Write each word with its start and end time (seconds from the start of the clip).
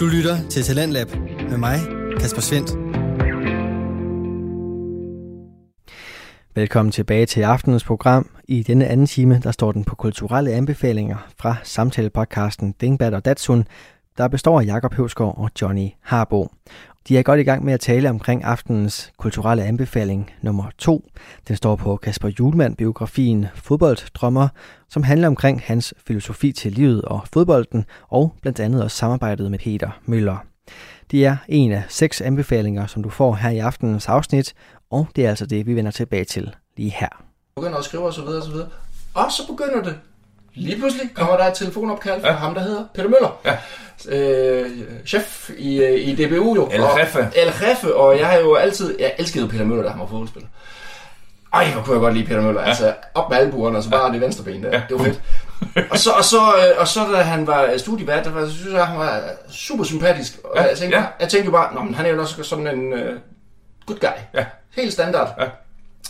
Du 0.00 0.06
lytter 0.06 0.48
til 0.50 0.62
Talentlab 0.62 1.08
med 1.50 1.58
mig, 1.58 1.78
Kasper 2.20 2.40
Svendt. 2.40 2.70
Velkommen 6.54 6.92
tilbage 6.92 7.26
til 7.26 7.42
aftenens 7.42 7.84
program. 7.84 8.30
I 8.48 8.62
denne 8.62 8.86
anden 8.86 9.06
time, 9.06 9.40
der 9.42 9.50
står 9.50 9.72
den 9.72 9.84
på 9.84 9.94
kulturelle 9.94 10.52
anbefalinger 10.52 11.28
fra 11.38 11.56
samtalepodcasten 11.62 12.72
Dingbat 12.72 13.14
og 13.14 13.24
Datsun, 13.24 13.64
der 14.20 14.28
består 14.28 14.60
af 14.60 14.66
Jakob 14.66 14.94
Høvsgaard 14.94 15.38
og 15.38 15.50
Johnny 15.62 15.88
Harbo. 16.00 16.48
De 17.08 17.18
er 17.18 17.22
godt 17.22 17.40
i 17.40 17.42
gang 17.42 17.64
med 17.64 17.72
at 17.72 17.80
tale 17.80 18.10
omkring 18.10 18.44
aftenens 18.44 19.12
kulturelle 19.18 19.64
anbefaling 19.64 20.30
nummer 20.42 20.64
2. 20.78 21.08
Den 21.48 21.56
står 21.56 21.76
på 21.76 21.96
Kasper 21.96 22.30
Julemand-biografien 22.38 23.46
Fodbolddrømmer, 23.54 24.48
som 24.88 25.02
handler 25.02 25.28
omkring 25.28 25.62
hans 25.64 25.94
filosofi 26.06 26.52
til 26.52 26.72
livet 26.72 27.02
og 27.02 27.20
fodbolden, 27.32 27.84
og 28.08 28.34
blandt 28.42 28.60
andet 28.60 28.82
også 28.82 28.96
samarbejdet 28.96 29.50
med 29.50 29.58
Peter 29.58 29.90
Møller. 30.04 30.44
Det 31.10 31.26
er 31.26 31.36
en 31.48 31.72
af 31.72 31.82
seks 31.88 32.20
anbefalinger, 32.20 32.86
som 32.86 33.02
du 33.02 33.10
får 33.10 33.34
her 33.34 33.50
i 33.50 33.58
aftenens 33.58 34.08
afsnit, 34.08 34.54
og 34.90 35.06
det 35.16 35.24
er 35.24 35.28
altså 35.28 35.46
det, 35.46 35.66
vi 35.66 35.76
vender 35.76 35.90
tilbage 35.90 36.24
til 36.24 36.54
lige 36.76 36.90
her. 36.90 37.24
Begynder 37.56 37.78
at 37.78 37.84
skrive 37.84 38.06
og 38.06 38.14
så 38.14 38.22
videre 38.22 38.38
og 38.38 38.44
så 38.44 38.50
videre. 38.50 38.68
Og 39.14 39.32
så 39.32 39.46
begynder 39.46 39.82
det. 39.82 39.98
Lige 40.54 40.78
pludselig 40.78 41.10
kommer 41.14 41.36
der 41.36 41.44
et 41.44 41.54
telefonopkald 41.54 42.20
fra 42.20 42.28
ja. 42.28 42.34
ham, 42.34 42.54
der 42.54 42.60
hedder 42.62 42.84
Peter 42.94 43.08
Møller. 43.08 43.40
Ja. 43.44 43.56
Øh, 44.08 44.70
chef 45.06 45.50
i, 45.58 45.82
øh, 45.82 46.00
i 46.08 46.14
DBU 46.26 46.54
jo. 46.54 46.68
El 46.72 46.80
Og- 46.82 47.00
Jefe. 47.00 47.28
El 47.36 47.52
Jefe, 47.68 47.96
og 47.96 48.18
jeg 48.18 48.26
har 48.26 48.38
jo 48.38 48.54
altid, 48.54 48.96
jeg 48.98 49.12
elskede 49.18 49.48
Peter 49.48 49.64
Møller, 49.64 49.82
da 49.84 49.90
han 49.90 50.00
var 50.00 50.06
fodboldspiller. 50.06 50.48
Ej, 51.52 51.70
hvor 51.70 51.82
kunne 51.82 51.94
jeg 51.94 52.00
godt 52.00 52.14
lide 52.14 52.26
Peter 52.26 52.40
Møller. 52.40 52.60
Ja. 52.60 52.68
Altså, 52.68 52.94
op 53.14 53.30
med 53.30 53.38
albuerne, 53.38 53.78
og 53.78 53.82
så 53.84 53.90
bare 53.90 54.12
det 54.12 54.20
venstre 54.20 54.44
ben 54.44 54.62
der. 54.62 54.68
Ja. 54.72 54.82
Det 54.88 54.98
var 54.98 55.04
fedt. 55.04 55.20
og, 55.90 55.98
så, 55.98 56.10
og, 56.10 56.24
så, 56.24 56.36
øh, 56.36 56.80
og 56.80 56.88
så 56.88 57.00
da 57.12 57.16
han 57.22 57.46
var 57.46 57.70
studievært, 57.76 58.24
der 58.24 58.30
var, 58.32 58.46
så 58.46 58.52
synes 58.52 58.72
jeg, 58.72 58.86
han 58.86 58.98
var 58.98 59.22
super 59.50 59.84
sympatisk. 59.84 60.38
Og 60.44 60.50
Ja, 60.56 60.62
jeg, 60.62 60.78
tænkte, 60.78 60.98
ja. 60.98 61.04
jeg 61.20 61.28
tænkte 61.28 61.46
jo 61.46 61.50
bare, 61.52 61.74
Nå, 61.74 61.82
men 61.82 61.94
han 61.94 62.06
er 62.06 62.10
jo 62.10 62.20
også 62.20 62.42
sådan 62.42 62.66
en 62.66 62.92
uh, 62.92 62.98
good 63.86 63.98
guy. 64.00 64.08
Ja. 64.34 64.44
Helt 64.76 64.92
standard. 64.92 65.34
Ja. 65.40 65.44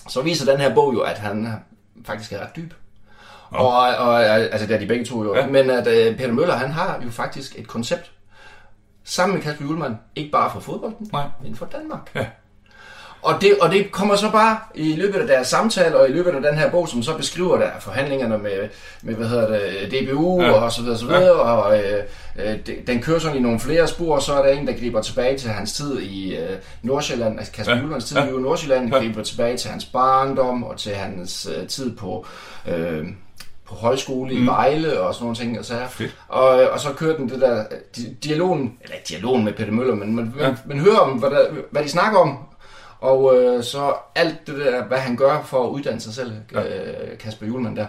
Så 0.08 0.20
viser 0.22 0.52
den 0.52 0.60
her 0.60 0.74
bog 0.74 0.94
jo, 0.94 1.00
at 1.00 1.18
han 1.18 1.46
øh, 1.46 1.52
faktisk 2.06 2.32
er 2.32 2.38
ret 2.40 2.56
dyb. 2.56 2.72
Og, 3.50 3.72
og, 3.78 4.24
altså 4.26 4.66
det 4.66 4.74
er 4.74 4.78
de 4.80 4.86
begge 4.86 5.04
to 5.04 5.24
jo. 5.24 5.36
Ja. 5.36 5.46
Men 5.46 5.70
at 5.70 5.86
uh, 5.86 6.16
Peter 6.16 6.32
Møller, 6.32 6.54
han 6.56 6.70
har 6.70 7.00
jo 7.04 7.10
faktisk 7.10 7.58
et 7.58 7.68
koncept. 7.68 8.10
Sammen 9.04 9.34
med 9.36 9.42
Kasper 9.44 9.64
Julemand. 9.64 9.94
Ikke 10.16 10.30
bare 10.30 10.50
for 10.52 10.60
fodbolden, 10.60 11.08
Nej. 11.12 11.24
men 11.42 11.56
for 11.56 11.66
Danmark. 11.66 12.10
Ja. 12.14 12.26
Og 13.22 13.34
det, 13.40 13.52
og 13.60 13.70
det 13.70 13.92
kommer 13.92 14.16
så 14.16 14.30
bare 14.30 14.58
i 14.74 14.96
løbet 14.96 15.18
af 15.20 15.26
deres 15.26 15.46
samtale, 15.46 15.96
og 15.96 16.08
i 16.08 16.12
løbet 16.12 16.30
af 16.30 16.42
den 16.42 16.54
her 16.58 16.70
bog, 16.70 16.88
som 16.88 17.02
så 17.02 17.16
beskriver 17.16 17.58
der 17.58 17.70
forhandlingerne 17.80 18.38
med, 18.38 18.68
med 19.02 19.14
hvad 19.14 19.26
hedder 19.26 19.48
det, 19.48 19.90
DBU 20.08 20.42
Ja. 20.42 20.50
og 20.50 20.72
så 20.72 20.82
videre, 20.82 20.98
så 20.98 21.06
videre 21.06 21.22
ja. 21.50 21.56
og 21.56 21.78
øh, 21.78 22.04
øh, 22.36 22.58
den 22.86 23.02
kører 23.02 23.18
sådan 23.18 23.36
i 23.36 23.40
nogle 23.40 23.60
flere 23.60 23.86
spor, 23.88 24.14
og 24.14 24.22
så 24.22 24.32
er 24.34 24.42
der 24.46 24.52
en, 24.52 24.66
der 24.66 24.72
griber 24.72 25.02
tilbage 25.02 25.38
til 25.38 25.50
hans 25.50 25.72
tid 25.72 26.00
i 26.00 26.36
øh, 26.36 26.56
Nordsjælland, 26.82 27.38
altså 27.38 27.52
Kasper 27.52 27.72
ja. 27.74 27.78
Julemands 27.80 28.04
tid 28.04 28.16
Ja. 28.16 28.26
i 28.26 28.30
Nordsjælland, 28.30 28.92
Ja. 28.94 28.98
griber 28.98 29.22
tilbage 29.22 29.56
til 29.56 29.70
hans 29.70 29.84
barndom, 29.84 30.64
og 30.64 30.76
til 30.78 30.94
hans 30.94 31.48
øh, 31.56 31.66
tid 31.68 31.96
på... 31.96 32.26
Øh, 32.68 33.06
på 33.70 33.74
højskole 33.76 34.34
i 34.34 34.46
Vejle 34.46 35.00
og 35.00 35.14
sådan 35.14 35.24
nogle 35.24 35.36
ting. 35.36 35.58
Og, 35.58 35.64
så, 35.64 35.74
Fedt. 35.90 36.16
og, 36.28 36.48
og 36.48 36.80
så 36.80 36.88
kører 36.92 37.16
den 37.16 37.28
det 37.28 37.40
der 37.40 37.64
di- 37.96 38.14
dialogen, 38.24 38.78
eller 38.82 38.96
ikke 38.96 39.08
dialogen 39.08 39.44
med 39.44 39.52
Peter 39.52 39.72
Møller, 39.72 39.94
men 39.94 40.14
man, 40.16 40.34
Ja. 40.38 40.46
man, 40.46 40.56
man 40.66 40.78
hører 40.78 40.98
om, 40.98 41.10
hvad, 41.10 41.30
der, 41.30 41.46
hvad 41.70 41.82
de 41.82 41.88
snakker 41.88 42.18
om, 42.18 42.38
og 43.00 43.36
øh, 43.36 43.64
så 43.64 43.92
alt 44.14 44.46
det 44.46 44.56
der, 44.56 44.84
hvad 44.84 44.98
han 44.98 45.16
gør 45.16 45.42
for 45.44 45.64
at 45.64 45.68
uddanne 45.70 46.00
sig 46.00 46.14
selv, 46.14 46.32
Ja. 46.54 46.60
øh, 46.62 47.18
Kasper 47.18 47.46
Julemand 47.46 47.76
der. 47.76 47.86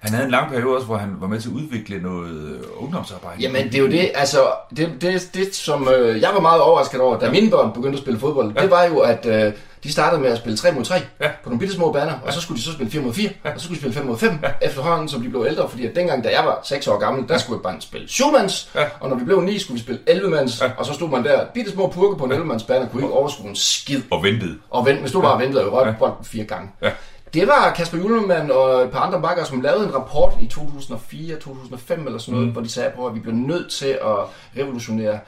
Han 0.00 0.10
havde 0.12 0.24
en 0.24 0.30
lang 0.30 0.50
periode 0.50 0.74
også, 0.76 0.86
hvor 0.86 0.96
han 0.96 1.16
var 1.20 1.26
med 1.26 1.40
til 1.40 1.48
at 1.48 1.54
udvikle 1.54 2.02
noget 2.02 2.30
øh, 2.30 2.60
ungdomsarbejde. 2.82 3.40
Jamen, 3.42 3.64
det 3.66 3.74
er 3.74 3.78
jo 3.78 3.86
det, 3.88 4.10
altså, 4.14 4.38
det, 4.76 4.92
det, 5.00 5.30
det 5.34 5.54
som 5.54 5.88
øh, 5.88 6.20
jeg 6.20 6.30
var 6.34 6.40
meget 6.40 6.60
overrasket 6.62 7.00
over, 7.00 7.18
da 7.18 7.30
mine 7.30 7.50
børn 7.50 7.72
begyndte 7.72 7.96
at 7.96 8.02
spille 8.02 8.20
fodbold, 8.20 8.52
Ja. 8.56 8.62
det 8.62 8.70
var 8.70 8.84
jo, 8.84 8.98
at 8.98 9.26
øh, 9.26 9.52
de 9.84 9.92
startede 9.92 10.20
med 10.22 10.30
at 10.30 10.38
spille 10.38 10.56
3 10.56 10.72
mod 10.72 10.84
3 10.84 10.94
Ja. 11.20 11.28
på 11.44 11.48
nogle 11.48 11.58
bitte 11.58 11.74
små 11.74 11.92
baner, 11.92 12.12
og 12.26 12.32
så 12.32 12.40
skulle 12.40 12.58
de 12.58 12.64
så 12.64 12.72
spille 12.72 12.92
4 12.92 13.02
mod 13.02 13.14
4, 13.14 13.30
og 13.44 13.50
så 13.56 13.64
skulle 13.64 13.74
de 13.76 13.80
spille 13.80 13.94
5 13.96 14.06
mod 14.06 14.18
5 14.18 14.38
efterhånden, 14.62 15.08
som 15.08 15.22
de 15.22 15.28
blev 15.28 15.44
ældre, 15.48 15.68
fordi 15.68 15.86
at 15.86 15.96
dengang, 15.96 16.24
da 16.24 16.28
jeg 16.28 16.44
var 16.44 16.60
6 16.64 16.88
år 16.88 16.98
gammel, 16.98 17.28
der 17.28 17.38
skulle 17.38 17.58
vi 17.58 17.62
bare 17.62 17.76
spille 17.80 18.08
7 18.08 18.24
mands, 18.32 18.70
Ja. 18.74 18.84
og 19.00 19.08
når 19.08 19.16
vi 19.16 19.24
blev 19.24 19.40
9, 19.40 19.58
skulle 19.58 19.78
vi 19.78 19.82
spille 19.82 20.00
11 20.06 20.30
mands, 20.30 20.60
Ja. 20.60 20.70
og 20.78 20.86
så 20.86 20.92
stod 20.92 21.08
man 21.08 21.24
der, 21.24 21.44
bitte 21.54 21.70
små 21.70 21.86
purke 21.88 22.16
på 22.18 22.24
en 22.24 22.30
11 22.32 22.46
mands 22.46 22.62
bane, 22.64 22.80
og 22.84 22.90
kunne 22.90 23.02
ikke 23.02 23.14
overskue 23.14 23.48
en 23.48 23.56
skid. 23.56 24.02
Og 24.10 24.22
ventede. 24.22 24.58
Og 24.70 24.86
vent, 24.86 25.00
hvis 25.00 25.12
du 25.12 25.20
bare 25.20 25.40
ventede 25.40 25.64
og 25.66 25.72
rørte 25.72 25.90
Ja. 25.90 25.96
bolden 25.98 26.24
fire 26.24 26.44
gange. 26.44 26.70
Ja. 26.82 26.90
Det 27.34 27.46
var 27.46 27.72
Kasper 27.76 27.98
Julemand 27.98 28.50
og 28.50 28.82
et 28.82 28.90
par 28.90 29.00
andre 29.00 29.20
bakker, 29.22 29.44
som 29.44 29.60
lavede 29.60 29.84
en 29.86 29.94
rapport 29.94 30.32
i 30.40 30.46
2004-2005 30.46 32.06
eller 32.06 32.18
sådan 32.18 32.32
noget, 32.34 32.46
mm. 32.46 32.52
hvor 32.52 32.62
de 32.62 32.68
sagde 32.70 32.90
på, 32.96 33.06
at 33.06 33.14
vi 33.14 33.20
bliver 33.20 33.36
nødt 33.36 33.70
til 33.72 33.86
at 33.86 34.16
revolutionere 34.58 35.18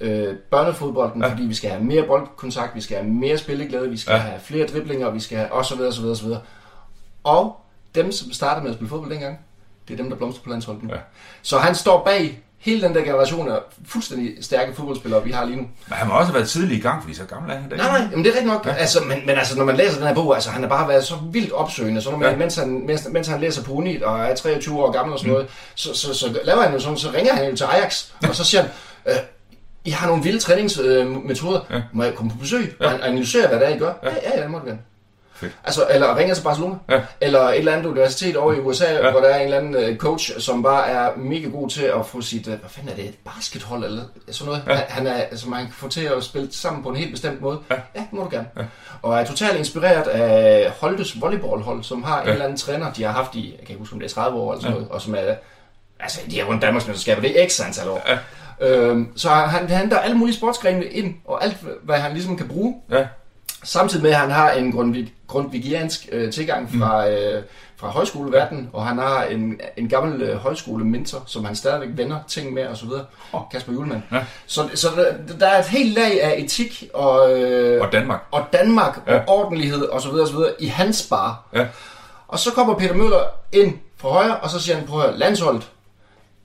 øh, 0.00 0.34
børnefodbolden, 0.50 1.22
Ja. 1.22 1.28
fordi 1.30 1.42
vi 1.42 1.54
skal 1.54 1.70
have 1.70 1.82
mere 1.84 2.02
boldkontakt, 2.02 2.74
vi 2.74 2.80
skal 2.80 2.96
have 2.96 3.08
mere 3.10 3.38
spilleglæde, 3.38 3.90
vi 3.90 3.96
skal 3.96 4.12
Ja. 4.12 4.18
have 4.18 4.40
flere 4.40 4.66
driblinger, 4.66 5.10
vi 5.10 5.20
skal 5.20 5.38
have 5.38 5.52
og 5.52 5.64
så 5.64 5.76
videre, 5.76 5.92
så 5.92 6.00
videre, 6.00 6.16
så 6.16 6.24
videre. 6.24 6.40
Og 7.24 7.60
dem, 7.94 8.12
som 8.12 8.32
startede 8.32 8.62
med 8.62 8.70
at 8.70 8.76
spille 8.76 8.88
fodbold 8.90 9.10
dengang, 9.10 9.38
det 9.88 9.94
er 9.94 9.96
dem, 10.02 10.10
der 10.10 10.16
blomstrer 10.16 10.42
på 10.44 10.50
landsholdet 10.50 10.82
nu. 10.82 10.90
Ja. 10.94 10.98
Så 11.42 11.58
han 11.58 11.74
står 11.74 12.04
bag 12.04 12.42
hele 12.58 12.82
den 12.82 12.94
der 12.94 13.00
generation 13.04 13.48
af 13.50 13.58
fuldstændig 13.86 14.44
stærke 14.44 14.74
fodboldspillere, 14.74 15.24
vi 15.24 15.30
har 15.30 15.44
lige 15.44 15.56
nu. 15.56 15.62
Men 15.62 15.96
han 15.98 16.08
må 16.08 16.14
også 16.14 16.26
have 16.26 16.34
været 16.34 16.48
tidlig 16.48 16.78
i 16.78 16.80
gang, 16.80 17.02
fordi 17.02 17.14
så 17.14 17.24
gammel 17.24 17.50
er 17.50 17.54
han. 17.56 17.68
Nej, 17.70 17.76
nej, 17.98 18.08
jamen 18.10 18.24
det 18.24 18.30
er 18.30 18.34
rigtigt 18.34 18.46
nok. 18.52 18.66
Ja. 18.66 18.72
Altså, 18.72 19.00
men, 19.08 19.18
men 19.26 19.38
altså, 19.38 19.58
når 19.58 19.64
man 19.64 19.76
læser 19.76 19.98
den 19.98 20.06
her 20.06 20.14
bog, 20.14 20.34
altså, 20.34 20.50
han 20.50 20.62
har 20.62 20.68
bare 20.68 20.88
været 20.88 21.04
så 21.04 21.14
vildt 21.32 21.52
opsøgende, 21.52 22.00
så 22.02 22.10
når 22.10 22.18
man, 22.18 22.30
Ja. 22.30 22.36
mens, 22.36 22.56
han, 22.56 22.86
mens, 22.86 23.08
mens 23.10 23.28
han 23.28 23.40
læser 23.40 23.62
på 23.62 23.72
uni 23.72 24.00
og 24.02 24.20
er 24.20 24.34
23 24.34 24.84
år 24.84 24.92
gammel 24.92 25.12
og 25.12 25.18
sådan 25.18 25.30
mm. 25.30 25.34
noget, 25.34 25.48
så, 25.74 25.94
så, 25.94 26.14
så, 26.14 26.40
laver 26.44 26.62
han 26.62 26.72
jo 26.72 26.80
sådan, 26.80 26.98
så 26.98 27.10
ringer 27.14 27.32
han 27.34 27.50
jo 27.50 27.56
til 27.56 27.64
Ajax, 27.64 28.06
og 28.28 28.34
så 28.36 28.44
siger 28.44 28.60
han, 28.62 28.70
øh, 29.06 29.14
I 29.84 29.90
har 29.90 30.06
nogle 30.08 30.22
vilde 30.22 30.38
træningsmetoder, 30.38 31.60
Ja. 31.70 31.76
ja. 31.76 31.82
må 31.92 32.04
jeg 32.04 32.14
komme 32.14 32.32
på 32.32 32.38
besøg 32.38 32.76
Ja. 32.80 32.86
og 32.86 32.92
an- 32.94 33.00
analysere, 33.00 33.48
hvad 33.48 33.60
det 33.60 33.68
er, 33.68 33.74
I 33.74 33.78
gør? 33.78 33.92
Ja. 34.02 34.08
Ja, 34.08 34.36
ja, 34.36 34.42
det 34.42 34.50
må 34.50 34.58
du 34.58 34.66
gerne. 34.66 34.78
Fedt. 35.34 35.52
Altså, 35.64 35.86
eller 35.90 36.16
ringer 36.16 36.34
til 36.34 36.42
Barcelona, 36.42 36.74
Ja. 36.90 37.00
eller 37.20 37.40
et 37.40 37.58
eller 37.58 37.72
andet 37.72 37.86
universitet 37.86 38.36
over 38.36 38.52
i 38.52 38.58
USA, 38.60 38.92
Ja. 38.92 39.10
hvor 39.10 39.20
der 39.20 39.28
er 39.28 39.36
en 39.38 39.44
eller 39.44 39.58
anden 39.58 39.74
øh, 39.74 39.96
coach, 39.96 40.40
som 40.40 40.62
bare 40.62 40.88
er 40.88 41.10
mega 41.16 41.48
god 41.48 41.68
til 41.70 41.82
at 41.84 42.06
få 42.06 42.20
sit, 42.20 42.46
øh, 42.48 42.58
hvad 42.60 42.70
fanden 42.70 42.92
er 42.92 42.96
det, 42.96 43.04
et 43.04 43.14
baskethold 43.34 43.84
eller 43.84 44.02
sådan 44.30 44.46
noget, 44.52 44.62
Ja. 44.68 44.80
han 44.88 45.06
er, 45.06 45.36
som 45.36 45.50
man 45.50 45.64
kan 45.64 45.72
få 45.74 45.88
til 45.88 46.04
at 46.04 46.24
spille 46.24 46.48
sammen 46.52 46.82
på 46.82 46.88
en 46.88 46.96
helt 46.96 47.10
bestemt 47.10 47.40
måde. 47.40 47.58
Ja. 47.70 47.74
Ja, 47.94 48.00
det 48.00 48.12
må 48.12 48.22
du 48.24 48.28
gerne. 48.30 48.46
Ja. 48.56 48.62
Og 49.02 49.20
er 49.20 49.24
totalt 49.24 49.58
inspireret 49.58 50.06
af 50.06 50.70
Holdes 50.80 51.20
volleyballhold, 51.20 51.82
som 51.84 52.02
har 52.02 52.16
ja. 52.16 52.22
en 52.22 52.28
eller 52.28 52.44
anden 52.44 52.58
træner, 52.58 52.92
de 52.92 53.02
har 53.02 53.12
haft 53.12 53.34
i, 53.34 53.50
jeg 53.58 53.66
kan 53.66 53.68
ikke 53.68 53.78
huske, 53.78 53.92
om 53.94 54.00
det 54.00 54.10
er 54.10 54.14
30 54.14 54.38
år 54.38 54.52
eller 54.52 54.62
sådan 54.62 54.72
Ja. 54.74 54.78
noget, 54.80 54.92
og 54.92 55.02
som 55.02 55.14
er, 55.14 55.34
altså 56.00 56.20
de 56.30 56.38
har 56.40 56.46
rundt 56.46 56.62
Danmarksmesterskaber, 56.62 57.20
det 57.22 57.42
er 57.42 57.48
x 57.48 57.60
antal 57.60 57.88
år. 57.88 58.02
Ja. 58.08 58.18
Øhm, 58.60 59.08
så 59.16 59.28
han 59.28 59.68
henter 59.68 59.98
alle 59.98 60.16
mulige 60.16 60.36
sportsgrene 60.36 60.84
ind, 60.84 61.14
og 61.24 61.44
alt, 61.44 61.56
hvad 61.82 61.96
han 61.96 62.12
ligesom 62.12 62.36
kan 62.36 62.48
bruge, 62.48 62.76
Ja. 62.90 63.06
Samtidig 63.64 64.02
med, 64.02 64.10
at 64.10 64.16
han 64.16 64.30
har 64.30 64.50
en 64.50 64.72
grundvig, 64.72 65.12
grundvigiansk 65.26 66.08
øh, 66.12 66.32
tilgang 66.32 66.70
fra, 66.78 67.06
mm. 67.06 67.12
øh, 67.12 67.42
fra 67.76 67.88
højskoleverdenen, 67.88 68.70
og 68.72 68.86
han 68.86 68.98
har 68.98 69.24
en, 69.24 69.60
en 69.76 69.88
gammel 69.88 70.22
øh, 70.22 70.36
højskolementor, 70.36 71.22
som 71.26 71.44
han 71.44 71.56
stadigvæk 71.56 71.88
vender 71.92 72.16
ting 72.28 72.52
med 72.52 72.66
osv. 72.68 72.88
Åh. 73.34 73.40
Kasper 73.52 73.72
Julemand. 73.72 74.02
Ja. 74.12 74.18
Så, 74.46 74.68
så 74.74 74.88
der, 74.96 75.36
der 75.36 75.46
er 75.46 75.58
et 75.58 75.66
helt 75.66 75.94
lag 75.94 76.22
af 76.22 76.34
etik 76.38 76.84
og, 76.94 77.40
øh, 77.42 77.82
Og 77.82 77.92
Danmark. 77.92 78.20
og 78.30 78.44
Danmark 78.52 79.00
Ja. 79.06 79.16
og 79.18 79.24
ordentlighed 79.28 79.88
osv. 79.88 80.10
osv. 80.14 80.36
i 80.58 80.66
hans 80.66 81.06
bar. 81.10 81.48
Ja. 81.54 81.66
Og 82.28 82.38
så 82.38 82.52
kommer 82.52 82.74
Peter 82.74 82.94
Møller 82.94 83.22
ind 83.52 83.74
fra 83.96 84.08
højre, 84.08 84.36
og 84.36 84.50
så 84.50 84.60
siger 84.60 84.76
han, 84.76 84.86
prøv 84.86 85.00
at 85.00 85.06
høre, 85.08 85.18
landsholdet, 85.18 85.70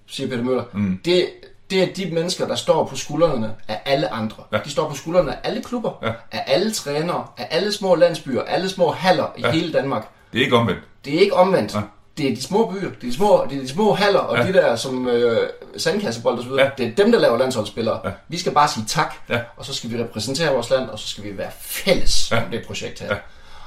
siger 0.07 0.29
Peter 0.29 0.43
Møller, 0.43 0.63
Mm. 0.73 0.99
det, 1.05 1.27
det 1.69 1.83
er 1.83 1.87
de 1.93 2.09
mennesker, 2.13 2.47
der 2.47 2.55
står 2.55 2.85
på 2.85 2.95
skuldrene 2.95 3.51
af 3.67 3.81
alle 3.85 4.13
andre. 4.13 4.43
Ja. 4.51 4.57
De 4.65 4.69
står 4.71 4.89
på 4.89 4.95
skuldrene 4.95 5.31
af 5.31 5.37
alle 5.43 5.63
klubber, 5.63 5.91
Ja. 6.03 6.11
af 6.31 6.43
alle 6.47 6.71
trænere, 6.73 7.25
af 7.37 7.47
alle 7.51 7.71
små 7.73 7.95
landsbyer, 7.95 8.41
alle 8.41 8.69
små 8.69 8.91
haller 8.91 9.25
i 9.37 9.41
Ja. 9.41 9.51
hele 9.51 9.73
Danmark. 9.73 10.07
Det 10.33 10.39
er 10.39 10.43
ikke 10.43 10.55
omvendt. 10.57 10.79
Det 11.05 11.15
er 11.15 11.19
ikke 11.19 11.33
omvendt. 11.33 11.75
Ja. 11.75 11.79
Det 12.17 12.31
er 12.31 12.35
de 12.35 12.41
små 12.43 12.65
byer, 12.71 12.89
det 12.89 12.95
er 13.07 13.11
de 13.11 13.13
små, 13.15 13.45
det 13.49 13.57
er 13.57 13.61
de 13.61 13.69
små 13.69 13.93
haller, 13.93 14.19
og 14.19 14.37
Ja. 14.37 14.47
de 14.47 14.53
der 14.53 14.75
som 14.75 15.07
øh, 15.07 15.49
sandkassebold 15.77 16.43
videre. 16.43 16.61
Ja. 16.63 16.69
Det 16.77 16.87
er 16.91 16.95
dem, 17.03 17.11
der 17.11 17.19
laver 17.19 17.37
landsholdsspillere. 17.37 17.99
Ja. 18.05 18.09
Vi 18.27 18.37
skal 18.39 18.51
bare 18.51 18.67
sige 18.67 18.85
tak, 18.87 19.13
Ja. 19.29 19.39
og 19.57 19.65
så 19.65 19.73
skal 19.73 19.91
vi 19.91 20.03
repræsentere 20.03 20.53
vores 20.53 20.69
land, 20.69 20.89
og 20.89 20.99
så 20.99 21.07
skal 21.07 21.23
vi 21.23 21.37
være 21.37 21.51
fælles 21.61 22.31
Ja. 22.31 22.37
om 22.37 22.51
det 22.51 22.63
projekt 22.67 22.99
her. 22.99 23.07
Ja. 23.07 23.15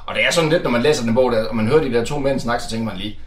Og 0.07 0.15
det 0.15 0.25
er 0.25 0.31
sådan 0.31 0.51
lidt, 0.51 0.63
når 0.63 0.71
man 0.71 0.83
læser 0.83 1.03
den 1.05 1.15
bog, 1.15 1.33
der, 1.33 1.49
og 1.49 1.57
man 1.57 1.67
hører 1.69 1.83
de 1.83 1.93
der 1.93 2.05
to 2.05 2.19
mænd 2.19 2.41
snakke, 2.41 2.65
så 2.65 2.71
tænker 2.71 2.85
man 2.87 2.97
lige, 2.97 3.19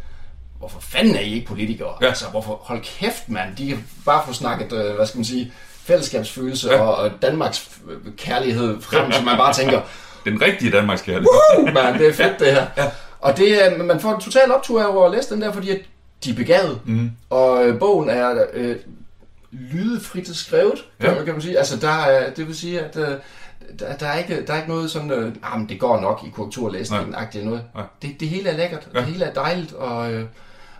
hvorfor 0.61 0.79
fanden 0.79 1.15
er 1.15 1.19
I 1.19 1.33
ikke 1.33 1.47
politikere? 1.47 1.93
Ja. 2.01 2.07
Altså, 2.07 2.25
hvorfor, 2.27 2.59
hold 2.63 2.81
kæft, 2.83 3.29
mand. 3.29 3.55
De 3.57 3.67
kan 3.69 3.85
bare 4.05 4.23
få 4.27 4.33
snakket, 4.33 4.73
øh, 4.73 4.95
hvad 4.95 5.05
skal 5.05 5.17
man 5.17 5.25
sige, 5.25 5.53
fællesskabsfølelse 5.83 6.71
Ja. 6.71 6.79
og, 6.81 6.95
og 6.95 7.11
Danmarks 7.21 7.69
øh, 7.89 8.13
kærlighed 8.17 8.81
frem, 8.81 9.11
så 9.11 9.21
man 9.21 9.37
bare 9.37 9.53
tænker, 9.53 9.81
Den 10.25 10.41
rigtige 10.41 10.71
Danmarks 10.71 11.01
kærlighed. 11.01 11.27
uh, 11.59 11.73
man, 11.73 11.99
det 11.99 12.07
er 12.07 12.13
fedt 12.13 12.39
det 12.39 12.47
her. 12.47 12.65
Ja. 12.77 12.85
Og 13.19 13.37
det, 13.37 13.65
er- 13.65 13.83
man 13.83 13.99
får 13.99 14.15
en 14.15 14.21
total 14.21 14.51
optur 14.51 14.81
af 14.81 14.87
over 14.95 15.05
at 15.05 15.11
læse 15.11 15.33
den 15.33 15.41
der, 15.41 15.51
fordi 15.51 15.69
at 15.69 15.79
de 16.23 16.29
er 16.31 16.35
begavet. 16.35 16.79
Mm. 16.85 17.11
Og 17.29 17.65
øh, 17.65 17.79
bogen 17.79 18.09
er 18.09 18.43
øh, 18.53 18.75
lydefrit 19.51 20.35
skrevet, 20.35 20.85
kan, 21.01 21.15
Ja. 21.17 21.23
kan 21.23 21.33
man 21.33 21.41
sige. 21.41 21.57
Altså, 21.57 21.77
der 21.77 21.91
er, 21.91 22.29
det 22.33 22.47
vil 22.47 22.55
sige, 22.57 22.79
at 22.81 22.97
øh, 22.97 23.07
der, 23.79 23.95
der, 23.99 24.05
er 24.07 24.17
ikke, 24.17 24.45
der 24.47 24.53
er 24.53 24.57
ikke 24.57 24.69
noget 24.69 24.91
sådan, 24.91 25.11
øh, 25.11 25.33
ah, 25.43 25.59
men 25.59 25.69
det 25.69 25.79
går 25.79 25.99
nok 25.99 26.21
i 26.27 26.29
korrekturlæsningen-agtigt 26.29 27.45
noget. 27.45 27.63
Nej. 27.75 27.83
Det, 28.01 28.19
det 28.19 28.27
hele 28.29 28.49
er 28.49 28.57
lækkert, 28.57 28.87
Ja. 28.93 28.99
det 28.99 29.07
hele 29.07 29.25
er 29.25 29.33
dejligt, 29.33 29.73
og, 29.73 30.11
øh, 30.13 30.25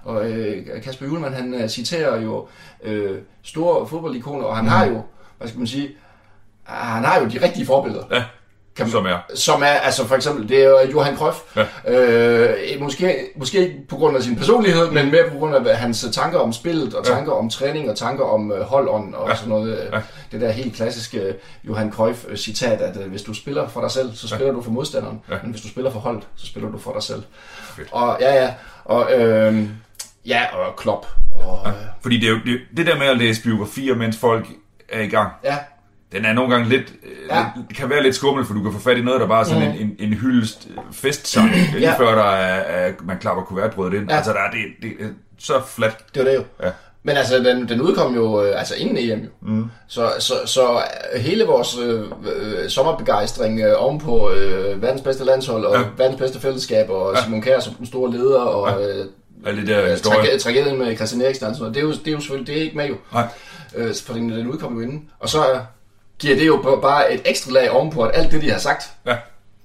og 0.04 0.30
øh, 0.32 0.84
Kasper 0.84 1.06
Julemand, 1.06 1.34
han 1.34 1.54
øh, 1.54 1.70
citerer 1.70 2.22
jo 2.22 2.48
øh, 2.84 3.18
store 3.44 3.88
fodboldikoner, 3.88 4.46
og 4.46 4.58
han 4.58 4.68
har 4.68 4.86
jo 4.86 5.02
hvad 5.38 5.48
skal 5.48 5.58
man 5.60 5.68
sige, 5.68 5.90
ah, 6.68 6.76
han 6.88 7.04
har 7.04 7.20
jo 7.20 7.26
de 7.26 7.42
rigtige 7.46 7.66
forbilleder. 7.66 8.04
Ja, 8.12 8.24
Kan 8.76 8.86
man- 8.86 8.92
som 8.92 9.06
er. 9.06 9.18
Som 9.36 9.62
er, 9.62 9.66
altså 9.68 10.08
for 10.08 10.16
eksempel, 10.16 10.50
det 10.50 10.64
er 10.64 10.70
jo 10.70 10.78
Johan 10.92 11.18
Cruyff. 11.18 11.38
Ja. 11.56 11.66
Øh, 11.94 12.82
måske, 12.82 13.16
måske 13.36 13.58
ikke 13.60 13.76
på 13.90 13.96
grund 13.96 14.18
af 14.18 14.24
sin 14.24 14.36
personlighed, 14.36 14.92
men 14.92 15.12
mere 15.12 15.30
på 15.32 15.38
grund 15.38 15.56
af 15.68 15.78
hans 15.78 16.06
tanker 16.14 16.40
om 16.40 16.54
spillet, 16.54 16.94
og 16.94 17.06
Ja. 17.08 17.14
tanker 17.14 17.32
om 17.32 17.50
træning, 17.50 17.90
og 17.90 17.98
tanker 17.98 18.24
om 18.26 18.52
øh, 18.52 18.62
holdånd, 18.62 19.14
og 19.16 19.30
Ja. 19.30 19.36
sådan 19.36 19.50
noget. 19.50 19.80
øh, 19.80 19.86
Ja. 19.94 20.02
Det 20.32 20.42
der 20.42 20.52
helt 20.52 20.76
klassiske 20.76 21.20
øh, 21.20 21.34
Johan 21.64 21.92
Cruyff-citat, 21.92 22.82
at 22.82 22.98
øh, 22.98 23.10
hvis 23.10 23.22
du 23.22 23.34
spiller 23.34 23.68
for 23.68 23.82
dig 23.82 23.92
selv, 23.92 24.16
så 24.16 24.28
spiller 24.28 24.52
du 24.54 24.62
for 24.62 24.72
modstanderen, 24.72 25.22
Ja. 25.30 25.36
men 25.44 25.52
hvis 25.52 25.62
du 25.62 25.68
spiller 25.68 25.92
for 25.92 26.00
holdet, 26.00 26.24
så 26.36 26.46
spiller 26.48 26.70
du 26.72 26.78
for 26.78 26.94
dig 26.94 27.04
selv. 27.04 27.24
Fedt. 27.76 27.88
Og 27.92 28.18
ja, 28.22 28.44
ja, 28.44 28.54
og 28.86 29.14
øh, 29.14 29.64
ja, 30.26 30.56
og 30.56 30.76
Klopp, 30.76 31.06
og 31.36 31.60
øh, 31.68 31.74
Fordi 32.02 32.18
det, 32.20 32.26
er 32.28 32.32
jo, 32.32 32.40
det, 32.46 32.60
det 32.78 32.86
der 32.86 32.98
med 32.98 33.08
at 33.08 33.18
læse 33.18 33.44
biografier, 33.44 33.96
mens 33.96 34.18
folk 34.18 34.46
er 34.90 35.02
i 35.02 35.08
gang, 35.08 35.32
ja, 35.44 35.58
den 36.12 36.26
er 36.26 36.34
nogle 36.34 36.52
gange 36.56 36.70
lidt, 36.70 36.94
Ja. 37.30 37.38
ja. 37.38 37.46
lidt, 37.56 37.68
det 37.70 37.78
kan 37.78 37.90
være 37.90 38.04
lidt 38.04 38.16
skummel, 38.16 38.46
for 38.46 38.54
du 38.54 38.64
kan 38.64 38.74
få 38.74 38.80
fat 38.80 38.98
i 38.98 39.02
noget, 39.02 39.22
der 39.22 39.28
bare 39.28 39.40
er 39.40 39.44
sådan 39.46 39.68
mm. 39.68 39.76
en, 39.76 39.82
en, 39.82 39.96
en 40.00 40.14
hyldest 40.14 40.68
øh, 40.70 40.78
festsang, 40.94 41.50
lige 41.56 41.80
Ja. 41.80 41.98
før 42.00 42.16
der 42.16 42.32
er, 42.32 42.88
er, 42.88 42.92
man 43.04 43.18
klapper 43.20 43.44
kuvertbrødet 43.44 43.94
ind. 43.94 44.04
Ja. 44.08 44.12
Ja. 44.14 44.18
Altså, 44.18 44.32
der 44.34 44.40
er, 44.40 44.52
det, 44.52 44.60
det 44.82 45.06
er 45.06 45.10
så 45.40 45.54
flat. 45.68 45.98
det 46.16 46.24
var 46.26 46.30
det 46.30 46.36
jo. 46.38 46.44
Ja. 46.64 46.72
Men 47.04 47.18
altså, 47.18 47.38
den, 47.38 47.70
den 47.70 47.82
udkom 47.82 48.16
jo 48.16 48.44
øh, 48.44 48.60
altså 48.60 48.76
inden 48.76 48.98
EM 48.98 49.20
jo. 49.20 49.30
Mm. 49.42 49.66
Så, 49.88 50.12
så, 50.20 50.34
så 50.46 50.82
øh, 51.14 51.22
hele 51.22 51.44
vores 51.44 51.78
øh, 51.84 52.02
øh, 52.02 52.70
sommerbegejstring 52.70 53.60
øh, 53.60 53.74
ovenpå 53.78 54.32
øh, 54.32 54.82
verdens 54.82 55.02
bedste 55.02 55.24
landshold 55.26 55.66
og 55.66 55.74
ja. 55.76 55.80
Ja. 55.82 55.86
verdens 55.98 56.20
bedste 56.20 56.40
fællesskab 56.40 56.90
og 56.90 57.14
ja. 57.16 57.24
Simon 57.24 57.42
Kjær 57.42 57.60
som 57.60 57.74
den 57.74 57.86
store 57.86 58.12
leder 58.12 58.40
og 58.40 58.82
øh, 58.84 59.06
Alle 59.46 59.62
de 59.62 59.68
der 59.68 59.84
øh, 59.84 59.90
historier. 59.92 60.20
trage- 60.24 60.40
tragedien 60.40 60.80
med 60.80 60.96
Christian 60.96 61.22
Eriksen 61.22 61.46
og 61.46 61.56
sådan. 61.56 61.74
Det 61.74 61.80
er 61.80 61.84
jo, 61.84 61.92
det 61.92 62.08
er 62.08 62.12
jo 62.12 62.20
selvfølgelig 62.20 62.48
det 62.48 62.58
er 62.58 62.62
ikke 62.64 62.78
med 62.78 62.88
jo. 62.88 62.96
Nej. 63.14 63.28
Øh, 63.76 63.96
for 64.06 64.14
den, 64.14 64.30
den 64.32 64.48
udkom 64.48 64.76
jo 64.76 64.82
inden. 64.82 65.10
Og 65.20 65.30
så 65.30 65.52
øh, 65.52 65.58
giver 66.20 66.36
det 66.36 66.48
jo 66.48 66.80
bare 66.82 67.14
et 67.14 67.22
ekstra 67.26 67.52
lag 67.52 67.72
ovenpå, 67.72 68.04
at 68.04 68.12
alt 68.14 68.32
det, 68.32 68.42
de 68.42 68.52
har 68.52 68.60
sagt, 68.60 68.84
Ja. 69.06 69.16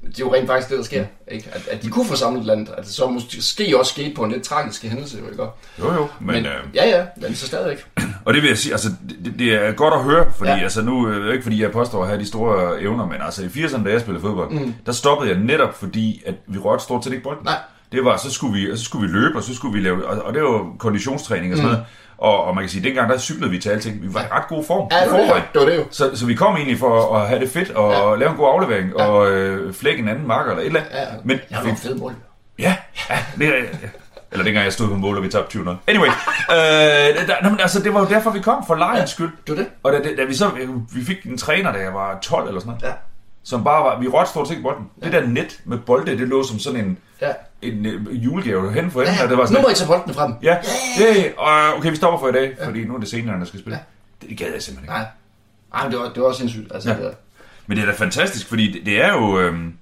det 0.06 0.14
er 0.14 0.24
jo 0.24 0.34
rent 0.34 0.46
faktisk 0.46 0.70
det, 0.70 0.78
der 0.78 0.84
sker. 0.84 1.04
Ikke? 1.30 1.48
At, 1.52 1.68
at 1.70 1.82
de 1.82 1.88
kunne 1.88 2.06
få 2.06 2.16
samlet 2.16 2.44
landet. 2.44 2.68
At 2.78 2.84
det 2.84 2.92
så 2.92 3.06
måske 3.06 3.78
også 3.78 3.92
skete 3.92 4.14
på 4.14 4.22
en 4.24 4.32
lidt 4.32 4.42
tragisk 4.42 4.82
hændelse, 4.84 5.18
jo 5.18 5.30
ikke? 5.30 5.42
Jo, 5.78 5.92
jo. 5.94 6.08
Men, 6.20 6.34
Men, 6.34 6.46
øh, 6.46 6.52
ja, 6.74 6.88
ja, 6.88 7.04
men 7.16 7.34
så 7.34 7.46
stadigvæk. 7.46 7.84
og 8.24 8.34
det 8.34 8.42
vil 8.42 8.48
jeg 8.48 8.58
sige, 8.58 8.72
altså, 8.72 8.88
det, 9.24 9.34
det 9.38 9.54
er 9.54 9.72
godt 9.72 9.94
at 9.94 10.02
høre, 10.02 10.32
fordi 10.36 10.50
Ja. 10.50 10.56
ja. 10.56 10.62
altså, 10.62 10.82
nu 10.82 11.08
øh, 11.08 11.32
ikke 11.32 11.42
fordi 11.42 11.62
jeg 11.62 11.72
påstår 11.72 12.02
at 12.02 12.08
have 12.08 12.20
de 12.20 12.26
store 12.26 12.80
evner, 12.80 13.06
men 13.06 13.16
altså 13.22 13.42
i 13.42 13.46
80'erne, 13.46 13.84
da 13.84 13.90
jeg 13.90 14.00
spillede 14.00 14.22
fodbold, 14.22 14.50
mm. 14.50 14.74
der 14.86 14.92
stoppede 14.92 15.30
jeg 15.30 15.38
netop 15.38 15.74
fordi, 15.78 16.22
at 16.26 16.34
vi 16.46 16.58
rørte 16.58 16.82
stort 16.84 17.04
set 17.04 17.10
ikke 17.12 17.22
bolden. 17.24 17.44
Nej. 17.44 17.58
Det 17.92 18.04
var, 18.04 18.16
så 18.16 18.30
skulle 18.32 18.52
vi, 18.52 18.76
så 18.76 18.84
skulle 18.84 19.06
vi 19.08 19.12
løbe, 19.12 19.36
og 19.36 19.42
så 19.42 19.54
skulle 19.54 19.74
vi 19.78 19.80
lave, 19.84 20.06
og, 20.06 20.22
og 20.22 20.34
det 20.34 20.42
var 20.42 20.66
konditionstræning 20.78 21.52
og 21.52 21.56
sådan 21.56 21.70
noget. 21.70 21.84
Og, 22.18 22.44
og 22.44 22.54
man 22.54 22.64
kan 22.64 22.68
sige, 22.70 22.84
dengang 22.84 23.10
der 23.10 23.18
cyklede 23.18 23.50
vi 23.50 23.58
til 23.58 23.68
alting. 23.70 24.02
Vi 24.02 24.14
var 24.14 24.20
i 24.20 24.26
ret 24.32 24.48
god 24.48 24.64
form. 24.64 24.88
Ja, 24.92 25.04
det 25.04 25.28
var 25.28 25.34
det, 25.34 25.42
det 25.52 25.60
var 25.60 25.66
det 25.66 25.76
jo. 25.76 25.84
Så, 25.90 26.10
så 26.14 26.26
vi 26.26 26.34
kom 26.34 26.56
egentlig 26.56 26.78
for 26.78 27.16
at 27.16 27.28
have 27.28 27.40
det 27.40 27.50
fedt 27.50 27.70
og 27.70 27.92
Ja. 27.92 28.10
ja. 28.10 28.16
lave 28.16 28.30
en 28.30 28.36
god 28.36 28.48
aflevering 28.54 28.92
ja. 28.98 29.04
og 29.06 29.30
øh, 29.30 29.74
flække 29.74 30.02
en 30.02 30.08
anden 30.08 30.26
marker 30.26 30.50
eller 30.50 30.62
et 30.62 30.66
eller 30.66 30.80
andet. 30.80 30.96
Ja, 30.98 31.06
Men 31.24 31.38
jeg 31.50 31.58
har 31.58 31.64
nogle 31.64 31.78
fede 31.78 31.94
mål. 31.98 32.12
Ja, 32.58 32.76
ja, 33.10 33.18
det 33.38 33.44
ja. 33.46 33.52
Eller 34.32 34.44
dengang 34.44 34.64
jeg 34.64 34.72
stod 34.72 34.88
på 34.88 34.94
mål, 34.94 35.16
og 35.16 35.22
vi 35.22 35.28
tabte 35.28 35.50
20 35.50 35.78
Anyway, 35.86 36.08
øh, 36.08 36.56
der, 37.26 37.42
nå, 37.42 37.48
men 37.50 37.60
altså, 37.60 37.82
det 37.82 37.94
var 37.94 38.00
jo 38.00 38.06
derfor, 38.06 38.30
vi 38.30 38.40
kom, 38.40 38.66
for 38.66 38.74
legens 38.74 39.10
skyld. 39.10 39.30
Det 39.46 39.56
var 39.56 39.62
det. 39.62 39.66
Og 39.82 39.92
da, 39.92 39.98
da, 39.98 40.08
da 40.16 40.24
vi 40.24 40.34
så, 40.34 40.50
vi 40.94 41.04
fik 41.04 41.24
en 41.26 41.38
træner, 41.38 41.72
da 41.72 41.78
jeg 41.78 41.94
var 41.94 42.18
12 42.22 42.48
eller 42.48 42.60
sådan 42.60 42.68
noget, 42.82 42.82
Ja. 42.82 42.92
Som 43.46 43.64
bare 43.64 43.84
var, 43.84 44.00
vi 44.00 44.08
rørte 44.08 44.30
stort 44.30 44.48
set 44.48 44.62
bolden. 44.62 44.90
Det 45.04 45.12
der 45.12 45.26
net 45.26 45.60
med 45.64 45.78
bolde, 45.78 46.18
det 46.18 46.28
lå 46.28 46.42
som 46.44 46.58
sådan 46.58 46.80
en, 46.84 46.98
Ja. 47.22 47.32
en 47.62 47.86
øh, 47.86 48.24
julegave 48.24 48.72
hen 48.72 48.90
for 48.90 49.02
Ja, 49.02 49.22
og 49.22 49.28
det 49.28 49.36
var 49.38 49.42
nu 49.44 49.48
sådan, 49.48 49.62
må 49.62 49.68
I 49.68 49.74
tage 49.74 49.88
bolden 49.88 50.14
frem. 50.14 50.34
ja, 50.42 50.56
ja, 51.00 51.24
og 51.36 51.76
okay, 51.76 51.90
vi 51.90 51.96
stopper 51.96 52.18
for 52.20 52.28
i 52.28 52.32
dag, 52.32 52.56
fordi 52.64 52.84
nu 52.84 52.94
er 52.94 52.98
det 52.98 53.08
senere, 53.08 53.38
der 53.40 53.44
skal 53.44 53.60
spille. 53.60 53.78
Det, 54.22 54.28
det 54.28 54.38
gad 54.38 54.52
jeg 54.52 54.62
simpelthen 54.62 54.84
ikke. 54.84 54.92
Nej. 54.92 55.06
Ej, 55.74 55.82
men 55.82 55.92
det 55.92 56.00
var, 56.00 56.08
det 56.08 56.22
var 56.22 56.28
også 56.28 56.38
sindssygt. 56.38 56.74
Altså, 56.74 56.90
Ja. 56.90 56.96
ja. 57.04 57.10
Men 57.66 57.76
det 57.78 57.82
er 57.82 57.86
da 57.92 57.96
fantastisk, 57.98 58.48
fordi 58.48 58.72
det, 58.72 58.86
det 58.86 59.02
er 59.02 59.12
jo, 59.12 59.38
øhm, 59.40 59.74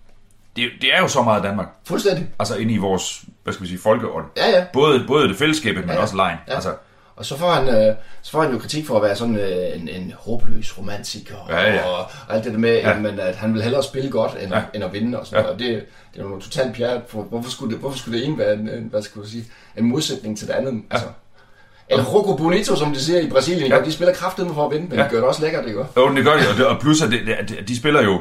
det, 0.57 0.71
det 0.81 0.95
er 0.95 1.01
jo 1.01 1.09
så 1.09 1.23
meget 1.23 1.43
Danmark. 1.43 1.69
Fuldstændig. 1.87 2.29
Altså 2.39 2.57
inde 2.57 2.75
i 2.75 2.77
vores, 2.79 3.25
hvad 3.43 3.53
skal 3.53 3.63
vi 3.65 3.69
sige, 3.69 3.81
folkeånd. 3.81 4.27
Ja, 4.37 4.51
ja. 4.51 4.65
Både, 4.73 5.05
både 5.07 5.29
det 5.29 5.37
fællesskabet, 5.37 5.81
men 5.81 5.89
Ja, 5.91 5.95
ja. 5.97 6.03
også 6.03 6.17
lejen. 6.17 6.39
Ja. 6.49 6.55
Altså, 6.55 6.71
Og 7.17 7.25
så 7.25 7.37
får 7.39 7.51
han, 7.51 7.69
øh, 7.89 7.95
så 8.23 8.31
får 8.31 8.43
han 8.43 8.53
jo 8.53 8.59
kritik 8.59 8.87
for 8.87 8.97
at 8.97 9.03
være 9.03 9.17
sådan 9.17 9.37
øh, 9.37 9.81
en, 9.81 9.89
en 9.89 10.15
håbløs 10.19 10.79
romantiker. 10.79 11.35
Ja, 11.51 11.73
ja. 11.75 11.85
Og, 11.87 11.97
og 12.29 12.35
alt 12.35 12.45
det 12.45 12.53
der 12.53 12.59
med, 12.59 12.71
Ja. 12.75 12.89
ja. 12.89 12.95
jamen, 12.95 13.21
at 13.21 13.37
han 13.37 13.55
vil 13.55 13.63
hellere 13.63 13.83
spille 13.83 14.11
godt, 14.11 14.33
end, 14.43 14.53
ja. 14.53 14.59
Ja. 14.59 14.65
end 14.75 14.85
at 14.85 14.93
vinde. 14.93 15.21
Og, 15.21 15.27
sådan 15.27 15.39
Ja. 15.39 15.43
noget. 15.43 15.55
og 15.55 15.59
det, 15.61 15.85
det 16.15 16.21
er 16.21 16.25
jo 16.25 16.41
totalt 16.41 16.77
pjat. 16.77 17.01
For, 17.09 17.23
hvorfor, 17.23 17.51
skulle 17.51 17.73
det, 17.73 17.81
hvorfor 17.81 17.99
skulle 17.99 18.19
det 18.19 18.27
ene 18.27 18.39
være 18.39 18.53
en, 18.55 18.69
en, 18.69 18.87
hvad 18.91 19.03
skal 19.03 19.23
du 19.23 19.29
sige, 19.29 19.45
en 19.77 19.85
modsætning 19.85 20.39
til 20.39 20.47
det 20.49 20.55
andet? 20.55 20.83
Altså, 20.91 21.07
eller 21.89 22.05
Rocco 22.05 22.37
Bonito, 22.37 22.77
som 22.77 22.93
de 22.93 23.01
siger 23.01 23.21
i 23.21 23.29
Brasilien, 23.31 23.69
Ja. 23.71 23.77
ja. 23.79 23.85
de 23.85 23.93
spiller 23.93 24.15
kraftedeme 24.15 24.55
for 24.55 24.67
at 24.67 24.73
vinde, 24.73 24.87
men 24.89 24.95
ja. 24.95 25.01
Ja. 25.03 25.05
de 25.05 25.11
gør 25.11 25.19
det 25.19 25.29
også 25.29 25.43
lækkert, 25.43 25.67
ikke? 25.67 25.85
Jo, 25.97 26.15
det 26.15 26.25
gør 26.25 26.33
de, 26.33 26.49
og, 26.53 26.57
det, 26.57 26.67
og 26.67 26.81
plus 26.81 27.03
at 27.03 27.11
det, 27.11 27.21
det, 27.49 27.69
de 27.69 27.77
spiller 27.77 28.03
jo, 28.03 28.21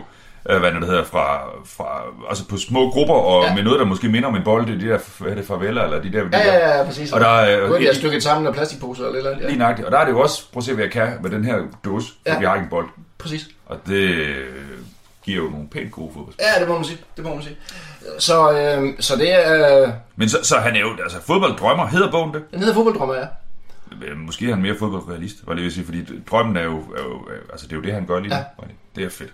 øh, 0.49 0.59
hvad 0.59 0.71
det 0.71 0.85
hedder, 0.85 1.03
fra, 1.03 1.41
fra, 1.65 2.01
altså 2.29 2.47
på 2.47 2.57
små 2.57 2.89
grupper, 2.91 3.13
og 3.13 3.43
Ja. 3.43 3.49
ja. 3.49 3.55
med 3.55 3.63
noget, 3.63 3.79
der 3.79 3.85
måske 3.85 4.09
minder 4.09 4.29
om 4.29 4.35
en 4.35 4.43
bold, 4.43 4.65
det 4.67 4.75
er 4.75 4.79
de 4.79 4.87
der, 4.87 4.99
hvad 5.19 5.31
er 5.31 5.35
det, 5.35 5.45
faveler, 5.47 5.83
eller 5.83 6.01
de 6.01 6.11
der, 6.11 6.23
de 6.23 6.29
Ja, 6.37 6.53
ja, 6.69 6.77
ja, 6.77 6.83
præcis. 6.85 7.11
Og 7.11 7.19
der 7.19 7.27
er, 7.27 7.67
Nu 7.67 7.73
er 7.73 7.79
de 7.79 7.95
stykket 7.95 8.23
sammen 8.23 8.47
af 8.47 8.53
plastikposer 8.53 9.03
eller 9.05 9.17
eller 9.17 9.31
andet. 9.31 9.43
lige 9.45 9.51
Ja. 9.53 9.57
nøjagtigt, 9.59 9.85
og 9.85 9.91
der 9.91 9.97
er 9.99 10.05
det 10.05 10.11
jo 10.11 10.19
også, 10.19 10.51
prøv 10.53 10.59
at 10.59 10.63
se, 10.63 10.73
hvad 10.73 10.83
jeg 10.83 10.91
kan 10.91 11.11
med 11.21 11.29
den 11.29 11.45
her 11.45 11.55
dåse, 11.85 12.07
for 12.07 12.33
Ja. 12.33 12.39
vi 12.39 12.45
har 12.45 12.55
ikke 12.55 12.63
en 12.63 12.69
bold. 12.69 12.87
Præcis. 13.17 13.47
Og 13.65 13.77
det 13.87 13.93
øh, 14.09 14.47
giver 15.25 15.43
jo 15.43 15.49
nogle 15.49 15.67
pænt 15.71 15.91
gode 15.91 16.11
fodbold. 16.13 16.35
Ja, 16.39 16.59
det 16.59 16.67
må 16.67 16.75
man 16.75 16.83
sige. 16.83 16.97
Det 17.17 17.25
må 17.25 17.33
man 17.35 17.43
sige. 17.43 17.57
Så, 18.19 18.51
øh, 18.51 18.93
så 18.99 19.15
det 19.15 19.33
er... 19.47 19.81
Øh, 19.83 19.89
Men 20.15 20.29
så, 20.29 20.37
så 20.43 20.55
han 20.57 20.75
er 20.75 20.79
jo, 20.79 20.87
altså 21.03 21.17
fodbolddrømmer, 21.27 21.87
hedder 21.87 22.11
bogen 22.11 22.33
det? 22.33 22.41
den 22.51 22.59
hedder 22.59 22.73
fodbolddrømmer, 22.73 23.15
ja. 23.15 23.25
Øh, 24.07 24.17
Måske 24.17 24.45
er 24.49 24.53
han 24.53 24.61
mere 24.61 24.75
fodboldrealist, 24.79 25.35
var 25.47 25.53
det 25.53 25.63
vil 25.63 25.71
sige, 25.71 25.85
fordi 25.85 26.03
drømmen 26.31 26.57
er 26.57 26.63
jo, 26.63 26.77
er 26.77 27.03
jo 27.03 27.29
øh, 27.33 27.41
altså 27.51 27.67
det 27.67 27.71
er 27.73 27.77
jo 27.77 27.81
det, 27.81 27.93
han 27.93 28.05
gør 28.05 28.19
lige 28.19 28.29
nu. 28.29 28.35
Ja. 28.35 28.43
Det 28.95 29.03
er 29.03 29.09
fedt. 29.09 29.33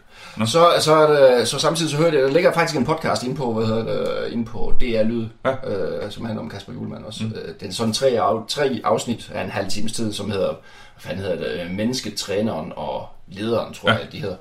Så, 0.50 0.68
så, 0.80 0.94
er 0.96 1.38
det, 1.38 1.48
så 1.48 1.60
samtidig 1.60 1.92
så 1.92 1.98
hørte 1.98 2.18
jeg, 2.18 2.24
der 2.24 2.32
ligger 2.34 2.54
faktisk 2.54 2.80
en 2.80 2.86
podcast 2.86 3.24
inde 3.24 3.36
på, 3.36 3.54
hvad 3.54 3.66
hedder 3.66 3.84
det, 3.84 4.32
inde 4.32 4.46
på 4.46 4.74
DR 4.82 5.04
Lyd, 5.04 5.26
Ja. 5.46 5.52
øh, 6.04 6.12
som 6.12 6.26
handler 6.26 6.44
om 6.44 6.50
Kasper 6.50 6.74
Julemand 6.74 7.04
også. 7.06 7.24
Mm. 7.24 7.34
Det 7.60 7.68
er 7.68 7.72
sådan 7.74 7.94
tre, 7.94 8.08
af, 8.08 8.48
tre 8.48 8.82
afsnit 8.84 9.32
af 9.34 9.44
en 9.44 9.50
halv 9.50 9.70
times 9.70 9.92
tid, 9.94 10.14
som 10.14 10.32
hedder, 10.32 10.48
hvad 10.48 10.58
fanden 11.00 11.20
hedder 11.26 11.64
det, 11.64 11.72
Mennesket, 11.76 12.16
Træneren 12.16 12.74
og 12.76 13.08
Lederen, 13.28 13.74
tror 13.74 13.90
Ja. 13.92 13.96
jeg, 13.98 14.08
de 14.12 14.20
hedder. 14.20 14.36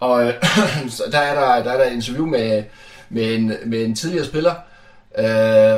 Og 0.00 0.26
øh, 0.26 0.34
så 0.88 1.02
der 1.12 1.18
er 1.18 1.34
der, 1.40 1.62
der 1.64 1.72
er 1.72 1.76
der 1.84 1.90
et 1.90 1.92
interview 1.94 2.26
med, 2.26 2.64
med, 3.10 3.34
en, 3.34 3.52
med 3.66 3.84
en 3.84 3.94
tidligere 3.94 4.24
spiller. 4.26 4.54
Øh, 5.18 5.24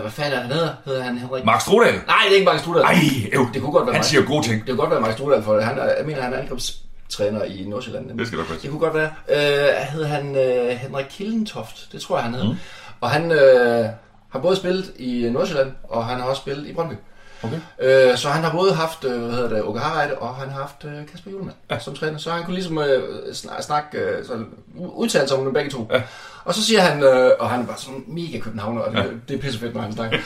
hvad 0.00 0.10
fanden 0.10 0.32
er 0.32 0.40
han 0.40 0.52
hedder? 0.52 0.68
Hedder 0.84 1.02
han 1.02 1.18
Henrik? 1.18 1.44
Mark 1.44 1.60
Strodal? 1.60 1.92
Nej, 2.06 2.16
det 2.24 2.30
er 2.30 2.34
ikke 2.34 2.44
Mark 2.44 2.58
Strudal. 2.60 2.82
Ej, 2.82 2.94
jo, 3.34 3.48
Det 3.54 3.62
kunne 3.62 3.72
godt 3.72 3.86
være 3.86 3.94
han 3.94 3.98
Mark- 3.98 4.04
siger 4.04 4.22
gode 4.24 4.46
ting. 4.46 4.60
Det 4.60 4.68
kunne 4.68 4.76
godt 4.80 4.90
være 4.90 5.00
Mark 5.00 5.12
Strudal, 5.12 5.42
for 5.42 5.60
han 5.60 5.78
er, 5.78 5.84
jeg 5.84 6.06
mener, 6.06 6.22
han 6.22 6.32
er 6.34 6.38
angrebstræner 6.38 7.42
i 7.44 7.64
Nordsjælland. 7.66 8.04
nemlig. 8.06 8.18
Det 8.18 8.26
skal 8.26 8.36
nok 8.38 8.50
være. 8.50 8.58
Det 8.62 8.70
kunne 8.70 8.80
godt 8.80 8.94
være. 8.94 9.10
Øh, 9.28 9.68
hed 9.92 10.04
han 10.04 10.36
øh, 10.36 10.68
Henrik 10.68 11.06
Kildentoft? 11.10 11.88
Det 11.92 12.00
tror 12.02 12.16
jeg, 12.16 12.24
han 12.24 12.34
hed. 12.34 12.44
Mm. 12.44 12.54
Og 13.00 13.10
han 13.10 13.32
øh, 13.32 13.84
har 14.30 14.38
både 14.38 14.56
spillet 14.56 14.92
i 14.98 15.28
Nordsjælland, 15.32 15.72
og 15.88 16.06
han 16.06 16.20
har 16.20 16.26
også 16.26 16.40
spillet 16.40 16.66
i 16.66 16.72
Brøndby. 16.72 16.94
Okay. 17.42 17.60
Øh, 17.80 18.16
så 18.16 18.28
han 18.28 18.44
har 18.44 18.52
både 18.52 18.74
haft, 18.74 19.04
øh, 19.04 19.20
hvad 19.20 19.30
hedder 19.30 19.48
det, 19.48 19.62
Åke 19.62 19.80
Harreide, 19.80 20.18
og 20.18 20.34
han 20.34 20.48
har 20.50 20.60
haft 20.60 20.84
øh, 20.84 21.06
Kasper 21.06 21.30
Julemand 21.30 21.56
ja. 21.70 21.78
som 21.78 21.94
træner. 21.94 22.18
Så 22.18 22.30
han 22.30 22.44
kunne 22.44 22.54
ligesom 22.54 22.78
øh, 22.78 23.34
snak, 23.34 23.62
snakke, 23.62 23.98
øh, 23.98 24.26
så 24.26 24.44
udtale 24.76 25.28
sig 25.28 25.36
om 25.36 25.44
dem 25.44 25.52
begge 25.52 25.70
to. 25.70 25.88
Ja. 25.92 26.02
Og 26.44 26.54
så 26.54 26.64
siger 26.64 26.80
han, 26.80 27.02
øh, 27.02 27.30
og 27.38 27.50
han 27.50 27.68
var 27.68 27.74
sådan 27.76 28.04
mega 28.06 28.38
københavner, 28.38 28.80
og 28.80 28.92
det, 28.92 28.98
ja. 28.98 29.04
det 29.28 29.36
er 29.36 29.40
pissefedt, 29.40 29.74
når 29.74 29.80
han 29.80 29.92
snakker. 29.92 30.18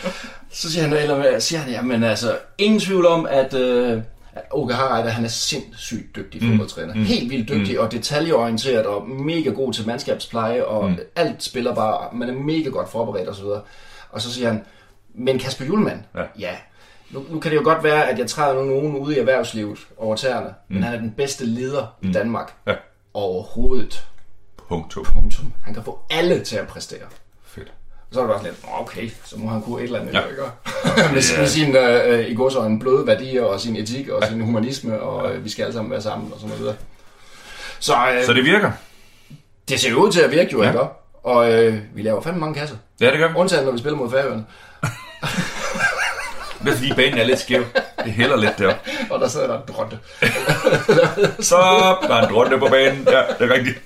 så 0.50 0.72
siger 0.72 0.82
han, 0.82 0.92
eller, 0.92 1.38
siger 1.38 1.60
han, 1.60 1.72
jamen 1.72 2.04
altså, 2.04 2.38
ingen 2.58 2.80
tvivl 2.80 3.06
om, 3.06 3.26
at 3.30 3.54
øh, 3.54 4.02
at 4.34 4.42
Åke 4.50 4.74
Harreide, 4.74 5.10
han 5.10 5.24
er 5.24 5.28
sindssygt 5.28 6.16
dygtig 6.16 6.42
fodboldtræner. 6.42 6.94
Mm. 6.94 7.04
Helt 7.04 7.30
vildt 7.30 7.48
dygtig 7.48 7.80
og 7.80 7.92
detaljeorienteret 7.92 8.86
og 8.86 9.08
mega 9.08 9.50
god 9.50 9.72
til 9.72 9.86
mandskabspleje, 9.86 10.64
og 10.64 10.90
mm. 10.90 10.98
alt 11.16 11.42
spiller 11.42 11.74
bare, 11.74 12.08
man 12.12 12.28
er 12.28 12.32
mega 12.32 12.68
godt 12.68 12.90
forberedt 12.90 13.28
osv. 13.28 13.44
Og 14.10 14.20
så 14.20 14.32
siger 14.32 14.48
han, 14.48 14.64
men 15.14 15.38
Kasper 15.38 15.64
Julemand, 15.64 16.00
Ja. 16.14 16.22
ja 16.38 16.54
nu, 17.12 17.24
nu 17.30 17.40
kan 17.40 17.50
det 17.50 17.56
jo 17.56 17.62
godt 17.64 17.84
være, 17.84 18.08
at 18.10 18.18
jeg 18.18 18.26
træder 18.26 18.54
nu 18.54 18.62
nogen 18.64 18.96
ude 18.96 19.16
i 19.16 19.18
erhvervslivet 19.18 19.78
over 19.96 20.16
tæerne, 20.16 20.46
mm. 20.68 20.74
men 20.74 20.82
han 20.82 20.94
er 20.94 20.98
den 20.98 21.10
bedste 21.10 21.46
leder 21.46 21.86
mm. 22.02 22.08
i 22.10 22.12
Danmark 22.12 22.52
Ja. 22.66 22.74
overhovedet. 23.14 24.04
Punktum. 24.68 25.04
Punktum. 25.04 25.52
Han 25.64 25.74
kan 25.74 25.82
få 25.84 25.98
alle 26.10 26.44
til 26.44 26.56
at 26.56 26.66
præstere. 26.66 27.00
Fedt. 27.46 27.68
Og 28.08 28.14
så 28.14 28.20
er 28.20 28.24
det 28.26 28.34
også 28.34 28.46
lidt, 28.46 28.62
"Nå, 28.62 28.68
okay, 28.80 29.10
så 29.24 29.38
må 29.38 29.48
han 29.50 29.62
kunne 29.62 29.78
et 29.80 29.84
eller 29.86 30.00
andet. 30.00 30.14
Ja. 30.14 30.20
Ja. 30.86 31.02
Ikke? 31.02 31.14
med, 31.14 31.38
med 31.38 31.46
sin, 31.48 31.76
øh, 31.76 32.28
i 32.30 32.34
går 32.34 32.48
så 32.48 32.62
en 32.62 32.78
bløde 32.78 33.06
værdier, 33.06 33.42
og 33.42 33.60
sin 33.60 33.76
etik, 33.76 34.08
og 34.08 34.22
sin 34.28 34.40
humanisme, 34.40 35.00
og 35.00 35.32
øh, 35.34 35.44
vi 35.44 35.50
skal 35.50 35.62
alle 35.62 35.72
sammen 35.74 35.90
være 35.90 36.02
sammen, 36.02 36.32
og 36.32 36.40
sådan 36.40 36.56
noget. 36.58 36.76
Så, 37.80 37.94
øh, 38.16 38.24
Så 38.24 38.32
det 38.32 38.44
virker? 38.44 38.70
det 39.68 39.80
ser 39.80 39.90
jo 39.90 39.96
ud 39.96 40.12
til 40.12 40.20
at 40.20 40.30
virke 40.30 40.52
jo, 40.52 40.62
Ja. 40.62 40.68
ikke? 40.68 40.80
Og 41.22 41.52
øh, 41.52 41.78
vi 41.94 42.02
laver 42.02 42.20
fandme 42.22 42.40
mange 42.40 42.54
kasser. 42.54 42.76
Ja, 43.00 43.10
det 43.10 43.18
gør 43.18 43.28
vi. 43.28 43.34
Undtagen, 43.36 43.64
når 43.64 43.72
vi 43.72 43.78
spiller 43.78 43.96
mod 43.98 44.10
Færøerne. 44.10 44.44
Det 46.64 46.72
er 46.72 46.76
fordi 46.76 46.92
banen 46.96 47.18
er 47.18 47.24
lidt 47.24 47.38
skæv. 47.40 47.64
Det 48.04 48.12
hælder 48.12 48.36
lidt 48.36 48.58
der. 48.58 48.74
Og 49.10 49.20
der 49.20 49.28
sidder 49.28 49.46
der 49.46 49.54
en 49.54 49.62
dronte. 49.74 49.98
Så 51.50 51.56
der 52.08 52.14
er 52.14 52.26
en 52.28 52.34
drønne 52.34 52.58
på 52.58 52.66
banen. 52.70 53.08
Ja, 53.10 53.22
det 53.38 53.50
er 53.50 53.54
rigtigt. 53.54 53.78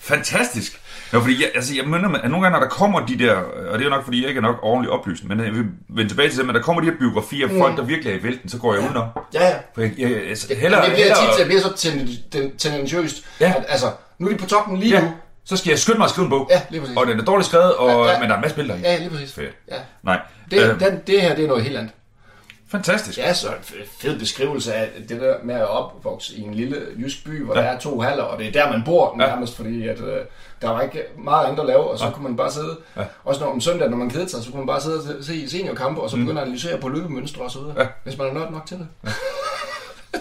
Fantastisk. 0.00 0.80
Ja, 1.12 1.18
fordi 1.18 1.42
jeg, 1.42 1.50
altså, 1.54 1.74
jeg 1.74 1.84
mener, 1.84 2.18
at 2.18 2.30
nogle 2.30 2.44
gange, 2.46 2.50
når 2.60 2.66
der 2.66 2.70
kommer 2.70 3.06
de 3.06 3.18
der, 3.18 3.34
og 3.34 3.78
det 3.78 3.80
er 3.80 3.84
jo 3.84 3.90
nok, 3.90 4.04
fordi 4.04 4.20
jeg 4.20 4.28
ikke 4.28 4.38
er 4.38 4.42
nok 4.42 4.56
ordentligt 4.62 4.92
oplyst, 4.92 5.24
men 5.24 5.40
jeg 5.44 5.52
vil 5.52 5.64
vende 5.88 6.10
tilbage 6.10 6.28
til 6.28 6.38
det, 6.38 6.46
men 6.46 6.54
der 6.54 6.62
kommer 6.62 6.82
de 6.82 6.90
her 6.90 6.96
biografier 6.98 7.48
af 7.48 7.54
folk, 7.58 7.76
der 7.76 7.82
virkelig 7.84 8.12
er 8.12 8.18
i 8.18 8.22
vælten, 8.22 8.48
så 8.48 8.58
går 8.58 8.74
jeg 8.74 8.82
udenom. 8.84 9.08
Ja, 9.34 9.46
ja. 9.48 9.54
For 9.74 9.80
jeg, 9.80 9.92
jeg, 9.98 10.10
altså, 10.28 10.46
Heller, 10.54 10.60
hellere, 10.62 10.84
det 10.84 10.92
bliver 10.92 11.06
hellere, 11.06 11.30
tit, 11.30 11.38
det 11.38 11.46
bliver 11.46 11.60
så 11.62 11.72
ten- 11.76 12.08
ten- 12.32 12.56
tendentiøst. 12.58 13.24
Ja. 13.40 13.52
At, 13.56 13.64
altså, 13.68 13.86
nu 14.18 14.26
er 14.26 14.32
de 14.32 14.38
på 14.38 14.46
toppen 14.46 14.76
lige 14.76 14.94
ja, 14.96 15.00
nu. 15.02 15.12
så 15.44 15.56
skal 15.56 15.70
jeg 15.70 15.78
skynde 15.78 15.98
mig 15.98 16.04
at 16.04 16.10
skrive 16.10 16.24
en 16.24 16.30
bog. 16.30 16.48
Ja, 16.50 16.60
lige 16.70 16.80
præcis. 16.80 16.96
Og 16.96 17.06
den 17.06 17.20
er 17.20 17.24
dårligt 17.24 17.46
skrevet, 17.48 17.74
og, 17.74 18.06
Ja, 18.06 18.12
ja. 18.12 18.18
men 18.18 18.28
der 18.28 18.34
er 18.34 18.38
en 18.38 18.42
masse 18.42 18.56
billeder 18.56 18.78
i. 18.78 18.80
Ja, 18.82 18.98
lige 18.98 19.10
præcis. 19.10 19.34
Fedt. 19.34 19.52
Ja. 19.70 19.74
Nej. 20.02 20.20
Det, 20.50 20.62
Øh, 20.62 20.80
den, 20.80 21.00
det 21.06 21.22
her, 21.22 21.34
det 21.34 21.44
er 21.44 21.48
noget 21.48 21.62
helt 21.64 21.76
andet. 21.76 21.92
Fantastisk. 22.70 23.18
Ja, 23.18 23.34
så 23.34 23.48
en 23.48 23.54
fed 24.00 24.18
beskrivelse 24.18 24.74
af 24.74 24.88
det 25.08 25.20
der 25.20 25.34
med 25.44 25.54
at 25.54 25.68
opvokse 25.68 26.34
i 26.36 26.40
en 26.40 26.54
lille 26.54 26.76
jysk 26.98 27.24
by, 27.24 27.44
hvor 27.44 27.54
Ja. 27.54 27.60
ja. 27.60 27.66
der 27.66 27.72
er 27.72 27.78
to 27.78 28.00
haller, 28.00 28.22
og 28.22 28.38
det 28.38 28.46
er 28.46 28.52
der, 28.52 28.72
man 28.72 28.82
bor 28.84 29.16
Ja. 29.20 29.26
nærmest, 29.26 29.56
fordi 29.56 29.88
at, 29.88 30.00
øh, 30.00 30.18
der 30.62 30.70
var 30.70 30.80
ikke 30.80 31.02
meget 31.24 31.46
andet 31.46 31.60
at 31.60 31.66
lave, 31.66 31.90
og 31.90 31.98
så 31.98 32.04
ja. 32.04 32.10
kunne 32.10 32.22
man 32.24 32.36
bare 32.36 32.52
sidde, 32.52 32.76
Ja. 32.96 33.00
ja. 33.00 33.06
også 33.24 33.40
når 33.40 33.52
om 33.52 33.60
søndag, 33.60 33.90
når 33.90 33.96
man 33.96 34.10
kedede 34.10 34.28
sig, 34.28 34.42
så 34.42 34.50
kunne 34.50 34.60
man 34.60 34.66
bare 34.66 34.80
sidde 34.80 34.96
og 35.18 35.24
se- 35.24 35.50
seniorkampe, 35.50 36.00
og 36.00 36.10
så 36.10 36.16
begynde 36.16 36.40
at 36.40 36.46
analysere 36.46 36.78
på 36.78 36.88
løbemønstre 36.88 37.42
og 37.42 37.50
så 37.50 37.58
videre, 37.58 37.74
Ja. 37.76 37.82
ja. 37.82 37.88
hvis 38.04 38.18
man 38.18 38.26
er 38.26 38.32
nørd 38.32 38.52
nok 38.52 38.66
til 38.66 38.76
det. 38.76 38.86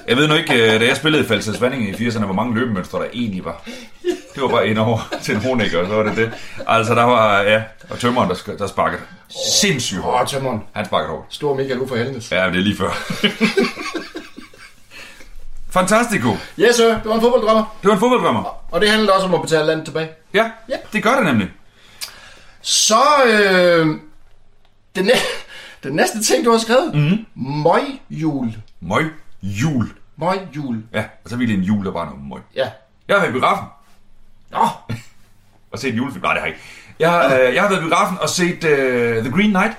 Jeg 0.07 0.17
ved 0.17 0.27
nu 0.27 0.33
ikke, 0.33 0.53
øh, 0.73 0.81
da 0.81 0.85
jeg 0.87 0.97
spillede 0.97 1.23
i 1.23 1.27
Falsets 1.27 1.61
Vanding 1.61 1.89
i 1.89 1.91
80'erne, 2.07 2.25
hvor 2.25 2.33
mange 2.33 2.55
løbemønstre 2.55 2.99
der 2.99 3.05
egentlig 3.13 3.45
var. 3.45 3.63
Det 4.37 4.43
var 4.43 4.49
bare 4.49 4.67
ind 4.67 4.77
over 4.79 4.99
til 5.23 5.35
en 5.35 5.41
honik, 5.41 5.73
og 5.73 5.85
så 5.87 5.93
var 5.95 6.03
det 6.03 6.17
det. 6.17 6.31
Altså, 6.67 6.95
der 6.95 7.03
var, 7.03 7.41
ja, 7.41 7.63
og 7.89 7.99
tømmeren, 7.99 8.29
der, 8.29 8.55
der 8.57 8.67
sparkede 8.67 9.01
sindssygt 9.61 9.99
Åh, 9.99 10.05
hårdt. 10.05 10.29
tømmeren. 10.29 10.63
Han 10.73 10.85
sparkede 10.85 11.09
hårdt. 11.09 11.25
Stor 11.33 11.53
Michael 11.55 11.79
Uffe 11.79 11.95
Helnes. 11.97 12.31
Ja, 12.31 12.35
det 12.35 12.43
er 12.43 12.49
lige 12.63 12.77
før. 12.77 12.89
Fantastico. 15.69 16.29
Yes, 16.59 16.75
sir. 16.75 16.87
Det 16.93 17.05
var 17.05 17.15
en 17.15 17.21
fodbolddrømmer. 17.21 17.77
Det 17.81 17.87
var 17.87 17.93
en 17.93 17.99
fodbolddrømmer. 17.99 18.63
Og 18.71 18.81
det 18.81 18.89
handlede 18.89 19.13
også 19.13 19.27
om 19.27 19.33
at 19.33 19.41
betale 19.41 19.65
landet 19.65 19.85
tilbage. 19.85 20.09
Ja, 20.33 20.51
Ja. 20.69 20.75
det 20.93 21.03
gør 21.03 21.15
det 21.15 21.25
nemlig. 21.25 21.47
Så, 22.61 23.01
øh, 23.25 23.85
den, 24.95 25.05
næ- 25.05 25.27
den 25.83 25.93
næste 25.95 26.23
ting, 26.23 26.45
du 26.45 26.51
har 26.51 26.57
skrevet. 26.57 26.95
Mm. 26.95 27.25
Møgjul. 27.63 28.53
Møg 28.81 29.11
jul. 29.41 29.91
Møgjul. 30.17 30.83
Ja, 30.93 31.03
og 31.23 31.29
så 31.29 31.35
er 31.35 31.39
vi 31.39 31.53
en 31.53 31.61
jul, 31.61 31.85
der 31.85 31.91
bare 31.91 32.05
noget 32.05 32.21
møg. 32.29 32.41
Ja. 32.55 32.69
Jeg 33.07 33.15
været 33.17 33.29
i 33.29 33.31
biografen 33.31 33.65
Nå, 34.51 34.67
og 35.71 35.79
set 35.79 35.89
en 35.89 35.95
julefilm. 35.95 36.23
Nej, 36.23 36.33
det 36.33 36.41
har 36.41 36.47
jeg 36.47 36.55
ikke. 36.55 36.67
Jeg, 36.99 37.09
har, 37.09 37.35
øh, 37.35 37.55
jeg 37.55 37.61
har 37.61 37.69
været 37.69 37.81
i 37.81 37.83
biografen 37.83 38.17
og 38.21 38.29
set 38.29 38.63
uh, 38.63 39.23
The 39.23 39.31
Green 39.31 39.49
Knight, 39.49 39.77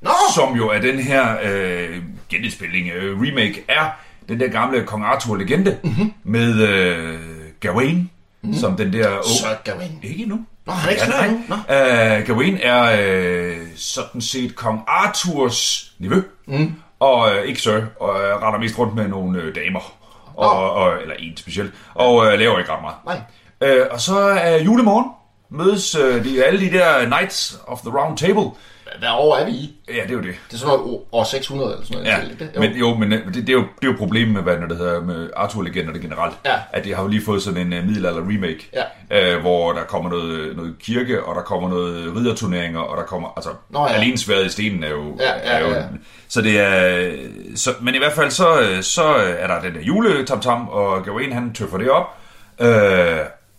nå. 0.00 0.10
som 0.34 0.56
jo 0.56 0.68
er 0.68 0.80
den 0.80 0.98
her 0.98 1.36
øh, 1.42 2.02
genindspilning, 2.28 2.88
øh, 2.88 3.20
remake, 3.20 3.64
er 3.68 3.90
den 4.28 4.40
der 4.40 4.48
gamle 4.48 4.84
Kong 4.84 5.04
Arthur-legende 5.04 5.78
mm-hmm. 5.82 6.12
med 6.24 6.68
øh, 6.68 7.18
Gawain, 7.60 7.96
mm-hmm. 7.96 8.58
som 8.58 8.76
den 8.76 8.92
der... 8.92 9.22
Så 9.22 9.56
Gavin. 9.64 9.98
Ikke 10.02 10.22
endnu. 10.22 10.40
Nå, 10.66 10.72
han 10.72 10.88
er 10.88 10.92
ikke 10.92 11.04
Ja, 11.04 11.10
sådan 11.10 11.30
nu. 11.30 11.40
Nå. 11.48 11.54
Uh, 11.54 12.26
Gawain 12.26 12.58
er 12.62 13.00
øh, 13.00 13.56
sådan 13.76 14.20
set 14.20 14.56
kong 14.56 14.80
Arthurs 14.86 15.92
nevø, 15.98 16.22
mm. 16.46 16.74
og 17.00 17.34
øh, 17.34 17.44
ikke 17.44 17.60
sir, 17.60 17.80
og 18.00 18.20
øh, 18.20 18.42
render 18.42 18.58
mest 18.58 18.78
rundt 18.78 18.94
med 18.94 19.08
nogle 19.08 19.42
øh, 19.42 19.54
damer, 19.54 19.96
og, 20.34 20.72
og, 20.72 21.02
eller 21.02 21.14
en 21.18 21.36
specielt, 21.36 21.74
og 21.94 22.26
øh, 22.26 22.38
laver 22.38 22.58
ikke 22.58 22.72
ret 22.72 22.82
meget. 22.82 22.96
Nej. 23.06 23.20
Øh, 23.60 23.86
og 23.90 24.00
så 24.00 24.18
er 24.18 24.56
julemorgen, 24.62 25.06
mødes 25.50 25.94
øh, 25.94 26.24
de, 26.24 26.44
alle 26.44 26.60
de 26.60 26.78
der 26.78 27.04
Knights 27.04 27.58
of 27.66 27.80
the 27.80 27.90
Round 27.98 28.18
Table. 28.18 28.50
Hvad 28.98 29.08
år 29.12 29.36
er 29.36 29.44
vi 29.44 29.50
i? 29.50 29.76
Ja, 29.88 30.02
det 30.02 30.10
er 30.10 30.14
jo 30.14 30.20
det. 30.20 30.34
Det 30.48 30.54
er 30.54 30.58
sådan 30.58 30.78
noget 30.78 31.00
år 31.12 31.24
600 31.24 31.72
eller 31.72 31.86
sådan 31.86 32.02
noget. 32.04 32.18
Ja, 32.38 32.44
det? 32.44 32.50
Jo. 32.56 32.60
men 32.60 32.72
jo, 32.72 32.94
men 32.94 33.12
øh, 33.12 33.26
det, 33.26 33.34
det, 33.34 33.48
er 33.48 33.52
jo, 33.52 33.60
det 33.80 33.88
er 33.88 33.92
jo 33.92 33.94
problemet 33.98 34.34
med, 34.34 34.42
hvad 34.42 34.68
det 34.68 34.76
hedder 34.78 35.00
med 35.00 35.30
Arthur-legender 35.36 35.98
generelt. 35.98 36.34
Ja. 36.44 36.54
At 36.72 36.84
det 36.84 36.96
har 36.96 37.02
jo 37.02 37.08
lige 37.08 37.24
fået 37.24 37.42
sådan 37.42 37.72
en 37.72 37.78
uh, 37.78 37.84
middelalder 37.86 38.20
remake, 38.20 38.70
Ja. 39.10 39.34
øh, 39.34 39.40
hvor 39.40 39.72
der 39.72 39.84
kommer 39.84 40.10
noget, 40.10 40.56
noget 40.56 40.74
kirke, 40.80 41.24
og 41.24 41.34
der 41.34 41.42
kommer 41.42 41.68
noget 41.68 42.16
ridderturneringer, 42.16 42.80
og 42.80 42.96
der 42.96 43.02
kommer, 43.02 43.28
altså, 43.36 43.50
Nå, 43.70 43.80
ja. 43.86 43.92
alene 43.92 44.18
sværet 44.18 44.46
i 44.46 44.48
stenen 44.48 44.84
er 44.84 44.90
jo... 44.90 45.16
Ja, 45.20 45.32
ja, 45.32 45.58
er 45.58 45.60
jo 45.68 45.74
ja. 45.74 45.82
Så 46.28 46.42
det 46.42 46.60
er... 46.60 47.10
Så, 47.56 47.70
men 47.80 47.94
i 47.94 47.98
hvert 47.98 48.12
fald 48.12 48.30
så, 48.30 48.60
øh, 48.60 48.82
så 48.82 49.04
er 49.38 49.46
der 49.46 49.60
den 49.60 49.74
der 49.74 49.80
juletamtam, 49.80 50.68
og 50.68 51.04
Gawain 51.04 51.32
han 51.32 51.52
tøffer 51.54 51.78
det 51.78 51.90
op, 51.90 52.16
øh, 52.60 53.16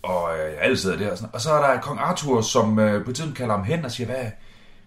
og 0.08 0.38
øh, 0.38 0.54
alle 0.60 0.76
sidder 0.76 0.96
der, 0.96 1.10
og, 1.10 1.18
sådan, 1.18 1.30
og 1.32 1.40
så 1.40 1.52
er 1.52 1.66
der 1.66 1.80
kong 1.80 2.00
Arthur, 2.00 2.40
som 2.40 2.78
øh, 2.78 3.04
på 3.04 3.12
tiden 3.12 3.32
kalder 3.32 3.54
ham 3.56 3.64
hen 3.64 3.84
og 3.84 3.90
siger, 3.90 4.06
hvad, 4.06 4.24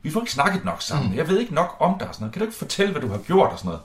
vi 0.01 0.11
får 0.11 0.19
ikke 0.19 0.31
snakket 0.31 0.65
nok 0.65 0.81
sammen, 0.81 1.11
mm. 1.11 1.17
jeg 1.17 1.27
ved 1.27 1.39
ikke 1.39 1.53
nok 1.53 1.75
om 1.79 1.99
dig 1.99 2.07
og 2.07 2.13
sådan 2.13 2.23
noget, 2.23 2.33
kan 2.33 2.39
du 2.39 2.45
ikke 2.45 2.57
fortælle, 2.57 2.91
hvad 2.91 3.01
du 3.01 3.07
har 3.07 3.17
gjort 3.17 3.51
og 3.51 3.59
sådan 3.59 3.69
noget? 3.69 3.81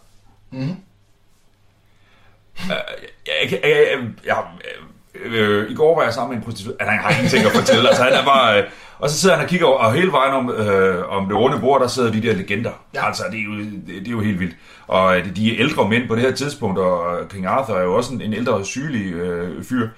jeg, 2.69 3.53
jeg, 3.53 3.61
jeg, 3.63 3.63
jeg, 3.63 3.99
jeg, 4.25 4.45
øh, 5.25 5.71
I 5.71 5.75
går 5.75 5.97
var 5.97 6.03
jeg 6.03 6.15
sammen 6.15 6.35
med 6.35 6.43
en 6.43 6.45
prostitueret. 6.45 6.77
Altså, 6.81 6.91
han 6.91 7.03
har 7.03 7.11
ingenting 7.11 7.47
at 7.47 7.53
fortælle. 7.53 7.89
Altså, 7.89 8.03
han 8.03 8.13
er 8.13 8.25
bare, 8.25 8.59
øh, 8.59 8.69
og 8.99 9.11
så 9.11 9.19
sidder 9.19 9.35
han 9.35 9.45
og 9.45 9.49
kigger 9.51 9.67
over, 9.67 9.79
og 9.79 9.93
hele 9.93 10.13
vejen 10.13 10.35
om, 10.35 10.51
øh, 10.51 11.09
om 11.09 11.29
det 11.29 11.37
runde 11.37 11.61
bord, 11.61 11.81
der 11.81 11.89
sidder 11.89 12.13
de 12.13 12.23
der 12.23 12.35
legender. 12.35 12.73
Ja. 12.95 13.07
Altså, 13.07 13.23
det 13.31 13.39
er, 13.41 13.45
jo, 13.45 13.59
det, 13.59 13.83
det 13.87 14.07
er 14.07 14.11
jo 14.11 14.21
helt 14.21 14.41
vildt. 14.41 14.57
Og 14.87 15.19
øh, 15.19 15.37
de 15.37 15.53
er 15.53 15.61
ældre 15.61 15.89
mænd 15.89 16.09
på 16.09 16.15
det 16.15 16.23
her 16.23 16.33
tidspunkt, 16.33 16.79
og 16.79 17.29
King 17.29 17.47
Arthur 17.47 17.75
er 17.75 17.83
jo 17.83 17.95
også 17.95 18.15
en, 18.15 18.21
en 18.21 18.33
ældre 18.33 18.65
sygelig 18.65 19.13
øh, 19.13 19.65
fyr. 19.65 19.89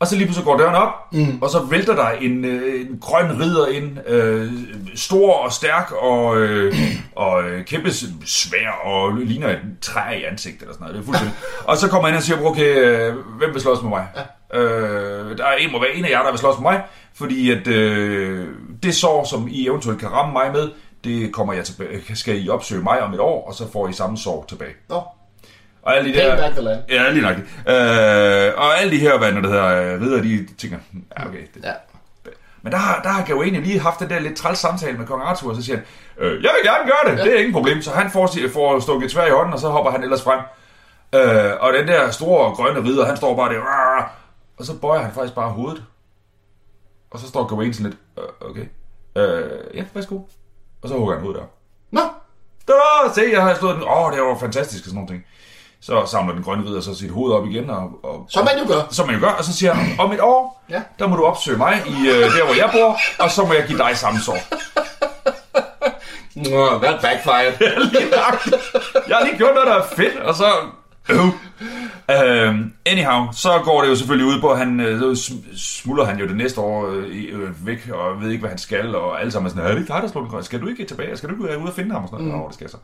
Og 0.00 0.06
så 0.06 0.16
lige 0.16 0.26
pludselig 0.26 0.44
går 0.44 0.56
døren 0.56 0.74
op, 0.74 1.12
mm. 1.12 1.38
og 1.42 1.50
så 1.50 1.58
vælter 1.70 1.94
der 1.94 2.10
en, 2.10 2.44
øh, 2.44 2.80
en 2.80 2.98
grøn 3.00 3.40
ridder 3.40 3.66
ind, 3.66 4.08
øh, 4.08 4.52
stor 4.94 5.32
og 5.32 5.52
stærk 5.52 5.92
og, 5.92 6.36
øh, 6.36 6.74
og 7.16 7.42
øh, 7.42 7.64
kæmpe 7.64 7.90
svær 8.26 8.70
og 8.84 9.12
ligner 9.12 9.48
et 9.48 9.60
træ 9.80 10.18
i 10.18 10.24
ansigtet 10.24 10.62
eller 10.62 10.74
sådan 10.74 10.84
noget. 10.84 10.94
Det 10.94 11.02
er 11.02 11.06
fuldstændig. 11.06 11.36
og 11.68 11.76
så 11.76 11.88
kommer 11.88 12.08
han 12.08 12.16
og 12.16 12.22
siger, 12.22 12.42
okay, 12.42 12.76
øh, 12.76 13.14
hvem 13.38 13.52
vil 13.52 13.60
slås 13.60 13.82
med 13.82 13.90
mig? 13.90 14.06
Ja. 14.16 14.60
Øh, 14.60 15.38
der 15.38 15.44
er 15.44 15.56
en, 15.56 15.72
må 15.72 15.80
være 15.80 15.94
en 15.94 16.04
af 16.04 16.10
jer, 16.10 16.22
der 16.22 16.30
vil 16.30 16.38
slås 16.38 16.58
med 16.58 16.70
mig, 16.70 16.82
fordi 17.14 17.50
at 17.50 17.66
øh, 17.66 18.48
det 18.82 18.94
sår, 18.94 19.24
som 19.24 19.48
I 19.48 19.66
eventuelt 19.66 20.00
kan 20.00 20.12
ramme 20.12 20.32
mig 20.32 20.52
med, 20.52 20.70
det 21.04 21.32
kommer 21.32 21.52
jeg 21.52 21.64
tilbage, 21.64 22.16
skal 22.16 22.44
I 22.44 22.48
opsøge 22.48 22.82
mig 22.82 23.02
om 23.02 23.14
et 23.14 23.20
år, 23.20 23.48
og 23.48 23.54
så 23.54 23.72
får 23.72 23.88
I 23.88 23.92
samme 23.92 24.18
sår 24.18 24.44
tilbage. 24.48 24.72
Nå, 24.88 25.02
Og 25.82 25.96
alle 25.96 26.12
de 26.12 26.18
der... 26.18 26.36
back 26.36 26.52
the 26.52 26.62
land. 26.62 26.80
Ja, 26.88 27.10
lige 27.10 27.22
nok. 27.22 27.36
Øh, 27.36 28.52
og 28.56 28.80
alle 28.80 28.90
de 28.92 28.98
her, 28.98 29.18
hvad 29.18 29.32
når 29.32 29.40
det 29.40 29.50
hedder, 29.50 29.66
øh, 29.94 30.00
ridder, 30.00 30.22
de 30.22 30.46
tænker, 30.58 30.78
ja, 31.18 31.26
okay. 31.28 31.42
Det. 31.54 31.64
Ja. 31.64 31.72
Men 32.62 32.72
der 32.72 32.78
har, 32.78 33.02
der 33.02 33.08
har 33.08 33.24
Gawain 33.24 33.52
lige 33.62 33.80
haft 33.80 34.00
den 34.00 34.10
der 34.10 34.18
lidt 34.18 34.36
træls 34.36 34.58
samtale 34.58 34.98
med 34.98 35.06
kong 35.06 35.22
Arthur, 35.22 35.50
og 35.50 35.56
så 35.56 35.62
siger 35.62 35.76
han, 35.76 35.84
øh, 36.18 36.42
jeg 36.42 36.50
vil 36.62 36.70
gerne 36.70 36.90
gøre 36.90 37.12
det, 37.12 37.18
ja. 37.18 37.24
det 37.24 37.34
er 37.34 37.38
ingen 37.38 37.52
problem. 37.52 37.82
Så 37.82 37.90
han 37.90 38.10
får, 38.10 38.30
får 38.52 38.80
stukket 38.80 39.10
tvær 39.10 39.26
i 39.26 39.30
hånden, 39.30 39.52
og 39.54 39.60
så 39.60 39.68
hopper 39.68 39.90
han 39.92 40.02
ellers 40.02 40.22
frem. 40.22 40.40
Øh, 41.14 41.52
og 41.60 41.72
den 41.72 41.88
der 41.88 42.10
store 42.10 42.54
grønne 42.54 42.84
ridder, 42.88 43.06
han 43.06 43.16
står 43.16 43.36
bare 43.36 43.54
der, 43.54 43.60
"Rrr", 43.60 44.10
og 44.58 44.64
så 44.64 44.76
bøjer 44.80 45.00
han 45.02 45.12
faktisk 45.14 45.34
bare 45.34 45.50
hovedet. 45.50 45.84
Og 47.10 47.18
så 47.20 47.28
står 47.28 47.46
Gawain 47.46 47.74
sådan 47.74 47.90
lidt, 47.90 48.00
øh, 48.18 48.50
okay, 48.50 48.66
øh, 49.16 49.76
ja, 49.76 49.84
værsgo. 49.94 50.18
Og 50.82 50.88
så 50.88 50.94
hugger 50.94 51.14
han 51.14 51.22
hovedet 51.22 51.40
der. 51.40 51.46
Nå, 51.90 52.00
Da, 52.68 52.74
se, 53.14 53.22
jeg 53.32 53.42
har 53.42 53.54
slået 53.54 53.74
den. 53.74 53.84
Åh, 53.84 54.12
det 54.12 54.22
var 54.22 54.36
fantastisk 54.40 54.84
og 54.84 54.90
sådan 54.90 54.94
nogle 54.94 55.08
ting. 55.08 55.24
Så 55.82 56.06
samler 56.06 56.34
den 56.34 56.42
grønne 56.42 56.68
ridder 56.68 56.80
så 56.80 56.94
sit 56.94 57.10
hoved 57.10 57.32
op 57.32 57.46
igen. 57.46 57.70
Og, 57.70 57.90
og, 58.02 58.26
som 58.28 58.44
man 58.44 58.58
jo 58.58 58.72
gør. 58.74 58.80
som 58.90 59.06
man 59.06 59.14
jo 59.14 59.20
gør, 59.20 59.30
og 59.32 59.44
så 59.44 59.52
siger 59.56 59.72
han, 59.74 60.00
om 60.00 60.12
et 60.12 60.20
år, 60.20 60.64
Ja. 60.70 60.82
der 60.98 61.06
må 61.08 61.16
du 61.16 61.24
opsøge 61.24 61.58
mig 61.58 61.82
i 61.86 62.08
øh, 62.08 62.14
der, 62.20 62.44
hvor 62.44 62.54
jeg 62.54 62.70
bor, 62.72 62.98
og 63.18 63.30
så 63.30 63.44
må 63.44 63.52
jeg 63.52 63.64
give 63.66 63.78
dig 63.78 63.96
samme 63.96 64.20
sår. 64.20 64.38
Nå, 66.34 66.78
that 66.82 67.00
backfired. 67.02 67.52
Jeg 69.08 69.16
har 69.16 69.24
lige 69.24 69.36
gjort 69.36 69.54
noget, 69.54 69.66
der 69.66 69.74
er 69.74 69.86
fedt, 69.96 70.16
og 70.16 70.34
så... 70.34 70.44
Øh. 71.10 72.48
Øhm, 72.48 72.72
anyhow, 72.86 73.26
så 73.32 73.48
går 73.64 73.82
det 73.82 73.88
jo 73.90 73.94
selvfølgelig 73.96 74.26
ud 74.34 74.40
på, 74.40 74.50
at 74.50 74.58
han, 74.58 74.80
øh, 74.80 75.16
smuldrer 75.56 76.04
han 76.06 76.18
jo 76.18 76.26
det 76.26 76.36
næste 76.36 76.60
år 76.60 76.86
øh, 76.88 77.04
øh, 77.32 77.66
væk, 77.66 77.90
og 77.92 78.20
ved 78.22 78.28
ikke, 78.30 78.40
hvad 78.40 78.50
han 78.50 78.58
skal, 78.58 78.94
og 78.94 79.20
alle 79.20 79.32
sammen 79.32 79.46
er 79.46 79.50
sådan, 79.50 79.64
er 79.66 79.70
det 79.74 79.80
ikke 79.80 79.92
dig, 79.92 80.02
der 80.02 80.08
slår 80.08 80.20
den 80.20 80.30
grøn? 80.30 80.42
Skal 80.42 80.60
du 80.60 80.66
ikke 80.68 80.84
tilbage? 80.84 81.16
Skal 81.16 81.28
du 81.28 81.34
ikke 81.34 81.58
ud 81.58 81.68
og 81.68 81.74
finde 81.74 81.92
ham? 81.92 82.02
Og 82.02 82.08
sådan 82.08 82.24
noget? 82.26 82.40
Mm. 82.42 82.46
det 82.46 82.54
skal 82.54 82.64
jeg 82.64 82.70
så. 82.70 82.76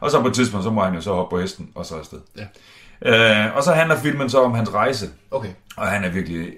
Og 0.00 0.10
så 0.10 0.20
på 0.20 0.26
et 0.28 0.34
tidspunkt, 0.34 0.64
så 0.64 0.70
må 0.70 0.84
han 0.84 0.94
jo 0.94 1.00
så 1.00 1.12
hoppe 1.14 1.36
på 1.36 1.40
hesten, 1.40 1.68
og 1.74 1.86
så 1.86 1.94
afsted. 1.94 2.18
Ja. 2.36 3.46
Øh, 3.46 3.56
og 3.56 3.62
så 3.62 3.72
handler 3.72 3.96
filmen 3.96 4.30
så 4.30 4.42
om 4.42 4.54
hans 4.54 4.74
rejse, 4.74 5.06
Okay. 5.30 5.48
og 5.76 5.86
han 5.86 6.04
er 6.04 6.08
virkelig... 6.08 6.38
Øh, 6.40 6.52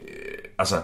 altså, 0.58 0.76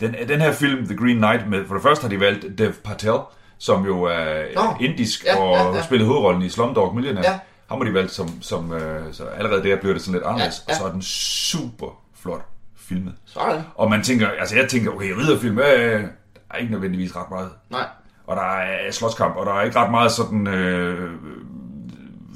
den, 0.00 0.14
den 0.28 0.40
her 0.40 0.52
film, 0.52 0.86
The 0.86 0.96
Green 0.96 1.16
Knight, 1.16 1.48
med, 1.48 1.66
for 1.66 1.74
det 1.74 1.82
første 1.82 2.02
har 2.02 2.08
de 2.08 2.20
valgt 2.20 2.58
Dev 2.58 2.72
Patel, 2.84 3.18
som 3.58 3.84
jo 3.86 4.02
er 4.02 4.42
Nå. 4.54 4.60
indisk, 4.80 5.24
Ja, 5.24 5.36
og 5.38 5.56
ja, 5.56 5.76
ja. 5.76 5.82
spillede 5.82 6.08
hovedrollen 6.08 6.42
i 6.42 6.48
Slumdog 6.48 6.94
Millionaire. 6.94 7.30
Ja. 7.32 7.38
Ham 7.70 7.78
har 7.78 7.84
de 7.84 7.94
valgt 7.94 8.12
som, 8.12 8.42
som 8.42 8.72
øh, 8.72 9.12
så 9.14 9.24
allerede 9.24 9.62
der 9.62 9.76
bliver 9.80 9.92
det 9.92 10.02
sådan 10.02 10.12
lidt 10.14 10.24
anderledes, 10.26 10.64
Ja, 10.68 10.72
ja. 10.72 10.74
og 10.74 10.80
så 10.80 10.86
er 10.88 10.92
den 10.92 11.02
super 11.02 12.02
flot 12.14 12.46
filmet. 12.76 13.14
Sådan. 13.24 13.62
Og 13.74 13.90
man 13.90 14.02
tænker, 14.02 14.28
altså 14.28 14.56
jeg 14.56 14.68
tænker, 14.68 14.90
okay, 14.90 15.10
ridderfilm, 15.12 15.58
øh, 15.58 15.64
der 15.64 16.08
er 16.50 16.56
ikke 16.58 16.72
nødvendigvis 16.72 17.16
ret 17.16 17.30
meget. 17.30 17.50
Nej. 17.70 17.86
Og 18.26 18.36
der 18.36 18.42
er 18.42 18.90
slåskamp, 18.90 19.36
og 19.36 19.46
der 19.46 19.52
er 19.52 19.62
ikke 19.62 19.78
ret 19.78 19.90
meget 19.90 20.12
sådan 20.12 20.46
øh, 20.46 21.10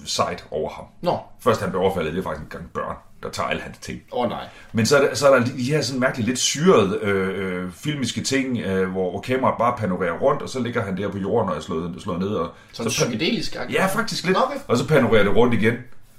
sejt 0.07 0.47
over 0.51 0.71
ham. 0.71 0.85
Nå. 1.03 1.19
Først 1.41 1.61
han 1.61 1.71
bliver 1.71 1.83
overfaldet, 1.83 2.13
det 2.13 2.19
er 2.19 2.23
faktisk 2.23 2.43
en 2.43 2.49
gang 2.51 2.71
børn, 2.75 2.97
der 3.25 3.31
tager 3.31 3.49
alle 3.49 3.63
hans 3.63 3.79
ting. 3.79 4.01
Åh 4.13 4.23
oh, 4.25 4.29
nej. 4.29 4.45
Men 4.73 4.87
så 4.87 4.97
er, 4.99 5.09
der, 5.09 5.15
så 5.15 5.29
er 5.31 5.39
der 5.39 5.45
de 5.45 5.63
her 5.63 5.81
sådan 5.81 6.01
mærkeligt 6.01 6.27
lidt 6.29 6.39
syrede 6.39 6.99
øh, 7.03 7.63
øh, 7.65 7.73
filmiske 7.73 8.21
ting, 8.23 8.59
øh, 8.59 8.91
hvor, 8.91 9.11
hvor 9.11 9.21
kameraet 9.21 9.59
bare 9.59 9.75
panorerer 9.79 10.13
rundt, 10.19 10.43
og 10.43 10.49
så 10.49 10.61
ligger 10.61 10.83
han 10.85 10.97
der 10.97 11.09
på 11.11 11.19
jorden 11.19 11.51
og 11.51 11.57
er 11.57 11.61
slået, 11.61 11.95
slået 12.03 12.19
ned. 12.21 12.29
Og, 12.29 12.51
Sådan 12.73 12.91
så, 12.91 13.05
psykedelisk. 13.05 13.57
ja, 13.73 13.87
faktisk 13.87 14.25
lidt. 14.27 14.37
Okay. 14.37 14.57
Og 14.69 14.77
så 14.77 14.89
panorerer 14.89 15.23
det 15.25 15.37
rundt 15.37 15.55
igen, 15.55 15.75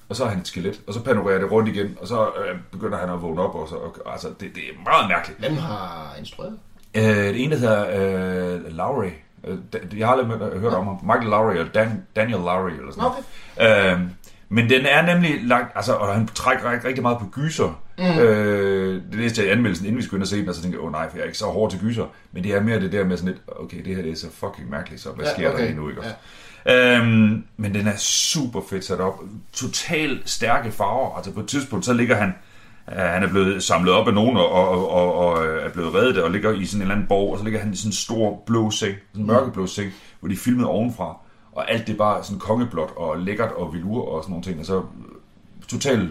og 0.09 0.15
så 0.15 0.23
er 0.23 0.27
han 0.29 0.39
et 0.39 0.47
skelet. 0.47 0.81
Og 0.87 0.93
så 0.93 1.03
panorerer 1.03 1.39
det 1.39 1.51
rundt 1.51 1.69
igen, 1.69 1.97
og 2.01 2.07
så 2.07 2.21
øh, 2.25 2.57
begynder 2.71 2.97
han 2.97 3.09
at 3.09 3.21
vågne 3.21 3.41
op. 3.41 3.55
Og 3.55 3.67
så, 3.69 3.75
og, 3.75 3.95
altså, 4.13 4.27
det, 4.27 4.39
det 4.55 4.63
er 4.63 4.83
meget 4.83 5.09
mærkeligt. 5.09 5.39
Hvem 5.39 5.57
har 5.57 6.15
instrueret? 6.19 6.57
Øh, 6.95 7.03
det 7.03 7.43
ene, 7.43 7.55
der 7.55 7.59
hedder 7.59 8.53
øh, 8.55 8.75
Lowry. 8.77 9.09
Øh, 9.47 9.57
Jeg 9.99 10.07
har 10.07 10.13
aldrig 10.15 10.59
hørt 10.59 10.73
om 10.73 10.85
ham. 10.87 10.99
Michael 11.03 11.29
Lowry 11.29 11.55
og 11.57 11.73
Dan, 11.73 12.03
Daniel 12.15 12.39
Lowry 12.39 12.69
eller 12.71 12.91
sådan 12.91 13.09
noget. 13.59 13.93
Øh, 13.93 13.99
men 14.55 14.69
den 14.69 14.85
er 14.85 15.13
nemlig 15.13 15.43
lagt, 15.43 15.71
altså, 15.75 15.93
og 15.93 16.13
han 16.13 16.27
trækker 16.27 16.83
rigtig, 16.85 17.01
meget 17.01 17.17
på 17.19 17.25
gyser. 17.31 17.81
Mm. 17.97 18.03
Øh, 18.05 19.01
det 19.11 19.19
læste 19.19 19.41
jeg 19.41 19.49
i 19.49 19.51
anmeldelsen, 19.51 19.85
inden 19.85 19.97
vi 19.97 20.03
skulle 20.03 20.17
ind 20.17 20.23
og 20.23 20.27
se 20.27 20.37
den, 20.41 20.49
og 20.49 20.55
så 20.55 20.61
tænkte 20.61 20.77
jeg, 20.77 20.85
åh 20.85 20.91
nej, 20.91 21.09
for 21.09 21.17
jeg 21.17 21.21
er 21.21 21.25
ikke 21.27 21.37
så 21.37 21.45
hård 21.45 21.71
til 21.71 21.79
gyser. 21.79 22.05
Men 22.31 22.43
det 22.43 22.51
er 22.53 22.61
mere 22.61 22.79
det 22.79 22.91
der 22.91 23.05
med 23.05 23.17
sådan 23.17 23.31
lidt, 23.33 23.41
okay, 23.47 23.85
det 23.85 23.95
her 23.95 24.01
det 24.03 24.11
er 24.11 24.15
så 24.15 24.27
fucking 24.33 24.69
mærkeligt, 24.69 25.01
så 25.01 25.09
hvad 25.09 25.25
Ja, 25.25 25.33
sker 25.33 25.49
okay. 25.49 25.59
der 25.59 25.65
lige 25.65 25.77
nu, 25.79 25.89
ikke 25.89 26.01
også? 26.01 26.13
Øhm, 26.69 27.43
men 27.57 27.73
den 27.73 27.87
er 27.87 27.97
super 27.97 28.61
fedt 28.69 28.85
sat 28.85 28.99
op. 28.99 29.19
Total 29.53 30.21
stærke 30.25 30.71
farver. 30.71 31.15
Altså 31.17 31.31
på 31.31 31.39
et 31.39 31.47
tidspunkt, 31.47 31.85
så 31.85 31.93
ligger 31.93 32.15
han... 32.15 32.33
øh, 32.91 32.97
han 32.97 33.23
er 33.23 33.27
blevet 33.27 33.63
samlet 33.63 33.93
op 33.93 34.07
af 34.07 34.13
nogen 34.13 34.37
og, 34.37 34.49
og, 34.51 34.91
og, 34.91 35.15
og 35.15 35.45
øh, 35.47 35.65
er 35.65 35.69
blevet 35.69 35.93
reddet 35.95 36.23
og 36.23 36.31
ligger 36.31 36.51
i 36.51 36.65
sådan 36.65 36.77
en 36.77 36.81
eller 36.81 36.95
anden 36.95 37.07
borg, 37.07 37.31
og 37.33 37.37
så 37.37 37.43
ligger 37.43 37.59
han 37.59 37.73
i 37.73 37.75
sådan 37.75 37.89
en 37.89 37.93
stor 37.93 38.43
blå 38.45 38.71
seng, 38.71 38.95
sådan 39.11 39.21
en 39.21 39.27
mørkeblå 39.27 39.67
seng, 39.67 39.91
hvor 40.19 40.29
de 40.29 40.37
filmet 40.37 40.65
ovenfra. 40.65 41.17
Og 41.55 41.71
alt 41.71 41.87
det 41.87 41.97
bare 41.97 42.23
sådan 42.23 42.39
kongeblåt 42.39 42.89
og 42.95 43.19
lækkert 43.19 43.51
og 43.51 43.73
velur 43.73 44.07
og 44.07 44.23
sådan 44.23 44.31
nogle 44.31 44.43
ting. 44.43 44.59
Og 44.59 44.65
så 44.65 44.77
øh, 44.77 44.83
totalt 45.67 46.09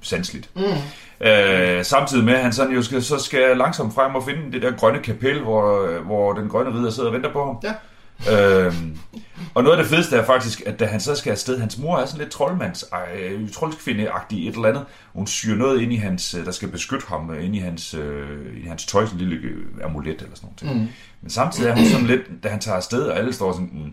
sandsligt. 0.00 0.50
Mm. 0.56 1.26
Øh, 1.26 1.84
samtidig 1.84 2.24
med, 2.24 2.34
at 2.34 2.42
han 2.42 2.52
sådan 2.52 2.74
jo 2.74 2.82
skal, 2.82 3.02
så 3.02 3.18
skal 3.18 3.56
langsomt 3.56 3.94
frem 3.94 4.14
og 4.14 4.24
finde 4.24 4.52
det 4.52 4.62
der 4.62 4.70
grønne 4.70 4.98
kapel, 4.98 5.40
hvor, 5.40 5.86
øh, 5.86 6.06
hvor 6.06 6.32
den 6.32 6.48
grønne 6.48 6.78
ridder 6.78 6.90
sidder 6.90 7.08
og 7.08 7.14
venter 7.14 7.32
på 7.32 7.44
ham. 7.46 7.56
Ja. 7.62 7.74
Øhm, 8.28 8.98
og 9.54 9.62
noget 9.62 9.76
af 9.76 9.82
det 9.82 9.90
fedeste 9.90 10.16
er 10.16 10.24
faktisk, 10.24 10.62
at 10.66 10.80
da 10.80 10.84
han 10.84 11.00
så 11.00 11.14
skal 11.14 11.30
afsted, 11.30 11.58
hans 11.60 11.78
mor 11.78 11.98
er 11.98 12.06
sådan 12.06 12.18
lidt 12.18 12.30
troldmands, 12.30 12.84
øh, 13.14 13.50
troldskvindeagtig 13.50 14.48
et 14.48 14.54
eller 14.54 14.68
andet. 14.68 14.84
Hun 15.12 15.26
syr 15.26 15.54
noget 15.54 15.80
ind 15.80 15.92
i 15.92 15.96
hans, 15.96 16.34
øh, 16.34 16.44
der 16.44 16.50
skal 16.50 16.68
beskytte 16.68 17.06
ham, 17.08 17.34
ind 17.40 17.56
i 17.56 17.58
hans, 17.58 17.94
øh, 17.94 18.62
i 18.64 18.68
hans 18.68 18.86
tøj, 18.86 19.06
sådan 19.06 19.20
en 19.20 19.28
lille 19.28 19.48
amulet 19.84 20.22
eller 20.22 20.36
sådan 20.36 20.50
noget. 20.62 20.76
Mm. 20.76 20.88
Men 21.22 21.30
samtidig 21.30 21.70
er 21.70 21.76
hun 21.76 21.84
sådan 21.84 22.06
lidt, 22.06 22.20
da 22.42 22.48
han 22.48 22.60
tager 22.60 22.76
afsted, 22.76 23.02
og 23.02 23.18
alle 23.18 23.32
står 23.32 23.52
sådan, 23.52 23.70
mm, 23.72 23.92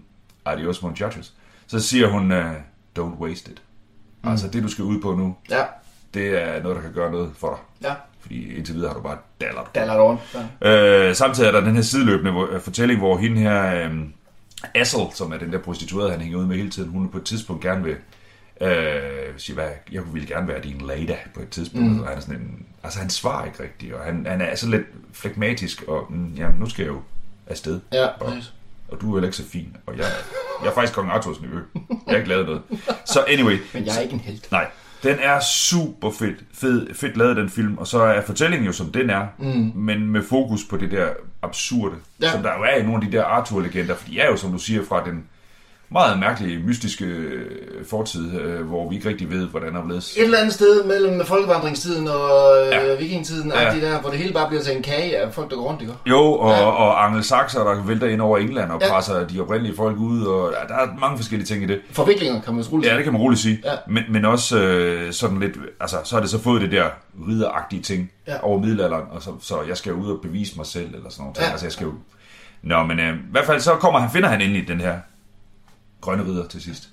adios 0.52 0.84
judges, 1.02 1.34
så 1.68 1.80
siger 1.80 2.08
hun, 2.08 2.32
uh, 2.32 2.54
don't 3.00 3.20
waste 3.20 3.52
it. 3.52 3.62
Mm. 4.24 4.30
Altså 4.30 4.48
det, 4.48 4.64
du 4.64 4.68
skal 4.68 4.84
ud 4.84 5.02
på 5.02 5.16
nu, 5.16 5.36
Ja, 5.50 5.64
det 6.14 6.44
er 6.44 6.64
noget, 6.64 6.76
der 6.76 6.82
kan 6.82 6.94
gøre 6.94 7.12
noget 7.12 7.32
for 7.38 7.50
dig. 7.82 7.90
ja. 7.90 7.96
Fordi 8.20 8.56
indtil 8.56 8.76
videre 8.76 8.88
har 8.90 8.96
du 8.96 9.02
bare 9.02 9.18
dallert. 9.42 9.68
Er 9.74 9.86
lagt 9.86 10.00
rundt. 10.00 10.38
Ja. 10.62 11.08
Øh, 11.10 11.16
samtidig 11.16 11.48
er 11.48 11.52
der 11.52 11.62
den 11.62 11.76
her 11.76 11.82
sideløbende 11.82 12.48
øh, 12.52 12.62
fortælling, 12.62 13.00
hvor 13.00 13.18
hende 13.18 13.42
her, 13.42 13.86
øh, 13.90 13.98
Assel, 14.76 15.00
som 15.14 15.32
er 15.32 15.38
den 15.38 15.52
der 15.54 15.60
prostituerede, 15.60 16.12
han 16.12 16.22
hænger 16.22 16.38
ud 16.38 16.46
med 16.46 16.56
hele 16.56 16.70
tiden, 16.70 16.90
hun 16.90 17.10
på 17.10 17.18
et 17.18 17.24
tidspunkt 17.24 17.64
gerne 17.64 17.84
vil, 17.84 17.96
øh, 18.62 19.34
sige, 19.38 19.54
hvad, 19.54 19.70
jeg 19.92 20.14
ville 20.14 20.28
gerne 20.28 20.48
være 20.48 20.62
din 20.62 20.82
lady 20.82 21.16
på 21.34 21.42
et 21.42 21.50
tidspunkt. 21.50 21.92
Mm. 21.92 22.00
Og 22.00 22.08
han 22.08 22.18
er 22.18 22.22
sådan 22.22 22.36
en, 22.36 22.66
altså 22.84 23.00
han 23.00 23.10
svarer 23.10 23.46
ikke 23.46 23.64
rigtigt, 23.64 23.94
og 23.94 24.04
han, 24.06 24.26
han 24.30 24.42
er 24.42 24.56
sådan 24.56 24.72
lidt 24.72 24.88
flegmatisk, 25.14 25.84
og 25.88 26.06
mm, 26.10 26.34
jamen, 26.34 26.60
nu 26.60 26.70
skal 26.70 26.84
jeg 26.84 26.92
jo 26.94 27.02
afsted. 27.48 27.80
Ja, 27.94 28.08
præcis. 28.22 28.54
Og 28.92 29.02
du 29.02 29.12
er 29.12 29.16
heller 29.16 29.28
ikke 29.28 29.38
så 29.38 29.50
fin, 29.50 29.78
og 29.86 29.98
jeg, 29.98 30.06
jeg 30.64 30.70
er 30.70 30.74
faktisk 30.74 30.94
kong 30.94 31.10
Arthurs 31.10 31.42
nevø. 31.42 31.60
Jeg 31.76 31.98
har 32.08 32.16
ikke 32.16 32.30
lavet 32.30 32.46
noget. 32.46 32.62
Så 33.06 33.26
anyway, 33.28 33.58
Men 33.74 33.86
jeg 33.86 33.98
er 33.98 34.02
ikke 34.02 34.14
en 34.14 34.20
held. 34.20 34.40
Nej, 34.52 34.68
den 35.04 35.18
er 35.22 35.40
super 35.40 36.12
fedt, 36.12 36.44
fed, 36.54 36.94
fedt 36.94 37.18
lavet, 37.18 37.38
den 37.38 37.50
film. 37.50 37.78
Og 37.78 37.88
så 37.88 38.00
er 38.00 38.22
fortællingen 38.22 38.66
jo, 38.66 38.72
som 38.72 38.92
den 38.92 39.10
er, 39.10 39.28
mm. 39.38 39.72
men 39.76 40.10
med 40.10 40.24
fokus 40.24 40.64
på 40.70 40.78
det 40.78 40.92
der 40.92 41.10
absurde, 41.42 41.96
ja. 42.22 42.32
som 42.32 42.44
der 42.44 42.58
jo 42.58 42.64
er 42.64 42.76
i 42.76 42.84
nogle 42.84 43.06
af 43.06 43.12
de 43.12 43.18
der 43.18 43.24
Arthur-legender, 43.24 43.96
for 43.96 44.08
de 44.08 44.20
er 44.20 44.28
jo, 44.28 44.38
som 44.38 44.52
du 44.52 44.58
siger, 44.58 44.86
fra 44.86 45.06
den 45.06 45.26
meget 45.90 46.20
mærkelige, 46.20 46.60
mystiske 46.60 47.06
øh, 47.06 47.86
fortid, 47.90 48.40
øh, 48.42 48.62
hvor 48.68 48.90
vi 48.90 48.96
ikke 48.96 49.10
rigtig 49.10 49.32
ved, 49.32 49.48
hvordan 49.48 49.74
der 49.74 49.82
er 49.82 49.86
blevet. 49.86 50.14
Et 50.18 50.24
eller 50.24 50.38
andet 50.38 50.54
sted 50.54 50.84
mellem 50.86 51.26
folkevandringstiden 51.26 52.08
og 52.08 52.62
øh, 52.66 52.72
Ja. 52.72 52.96
vikingtiden, 52.96 53.52
Ja. 53.56 53.74
ja. 53.74 53.80
der, 53.80 54.00
hvor 54.02 54.10
det 54.10 54.20
hele 54.20 54.34
bare 54.34 54.48
bliver 54.48 54.64
til 54.64 54.76
en 54.78 54.84
kage 54.84 55.18
af 55.18 55.34
folk, 55.34 55.50
der 55.50 55.56
går 55.56 55.64
rundt, 55.64 55.82
ikke? 55.82 55.94
Jo, 56.06 56.34
og, 56.34 56.50
Ja. 56.52 56.66
og 56.66 57.06
angelsaksere, 57.06 57.64
der 57.76 57.84
vælter 57.84 58.08
ind 58.08 58.22
over 58.22 58.38
England 58.38 58.72
og 58.72 58.82
Ja. 58.82 58.90
presser 58.94 59.28
de 59.28 59.42
oprindelige 59.42 59.76
folk 59.76 59.98
ud, 59.98 60.26
og 60.26 60.54
ja, 60.62 60.74
der 60.74 60.82
er 60.82 60.88
mange 61.00 61.18
forskellige 61.18 61.46
ting 61.48 61.64
i 61.64 61.66
det. 61.66 61.80
Forviklinger, 61.92 62.42
kan 62.42 62.54
man 62.56 62.64
rulle 62.64 62.90
Ja, 62.90 62.96
det 62.96 63.04
kan 63.04 63.14
man 63.14 63.22
roligt 63.22 63.42
sige. 63.42 63.62
Ja. 63.66 63.72
Men, 63.88 64.04
men 64.10 64.26
også 64.26 64.60
øh, 64.60 65.14
sådan 65.14 65.40
lidt, 65.40 65.54
altså 65.80 65.98
så 66.04 66.16
har 66.16 66.22
det 66.22 66.30
så 66.30 66.40
fået 66.42 66.62
det 66.62 66.72
der 66.72 66.86
ridderagtige 67.28 67.82
ting 67.82 68.12
Ja. 68.28 68.34
over 68.44 68.60
middelalderen, 68.60 69.04
og 69.12 69.22
så, 69.22 69.30
så 69.42 69.56
jeg 69.68 69.78
skal 69.78 69.90
jo 69.90 69.96
ud 69.96 70.12
og 70.12 70.20
bevise 70.24 70.54
mig 70.58 70.66
selv, 70.66 70.96
eller 70.96 71.10
sådan 71.10 71.24
noget. 71.26 71.38
Ja. 71.38 71.52
Altså 71.52 71.66
jeg 71.66 71.72
skal 71.74 71.86
jo... 71.86 71.94
Nå, 72.64 72.84
men 72.84 73.00
øh, 73.00 73.14
i 73.16 73.20
hvert 73.32 73.46
fald 73.46 73.60
så 73.60 73.72
kommer 73.72 74.00
han, 74.00 74.10
finder 74.12 74.30
han 74.30 74.42
ind 74.42 74.56
i 74.56 74.62
den 74.62 74.82
her 74.82 74.94
grønne 76.02 76.26
ridder 76.26 76.48
til 76.48 76.62
sidst. 76.62 76.90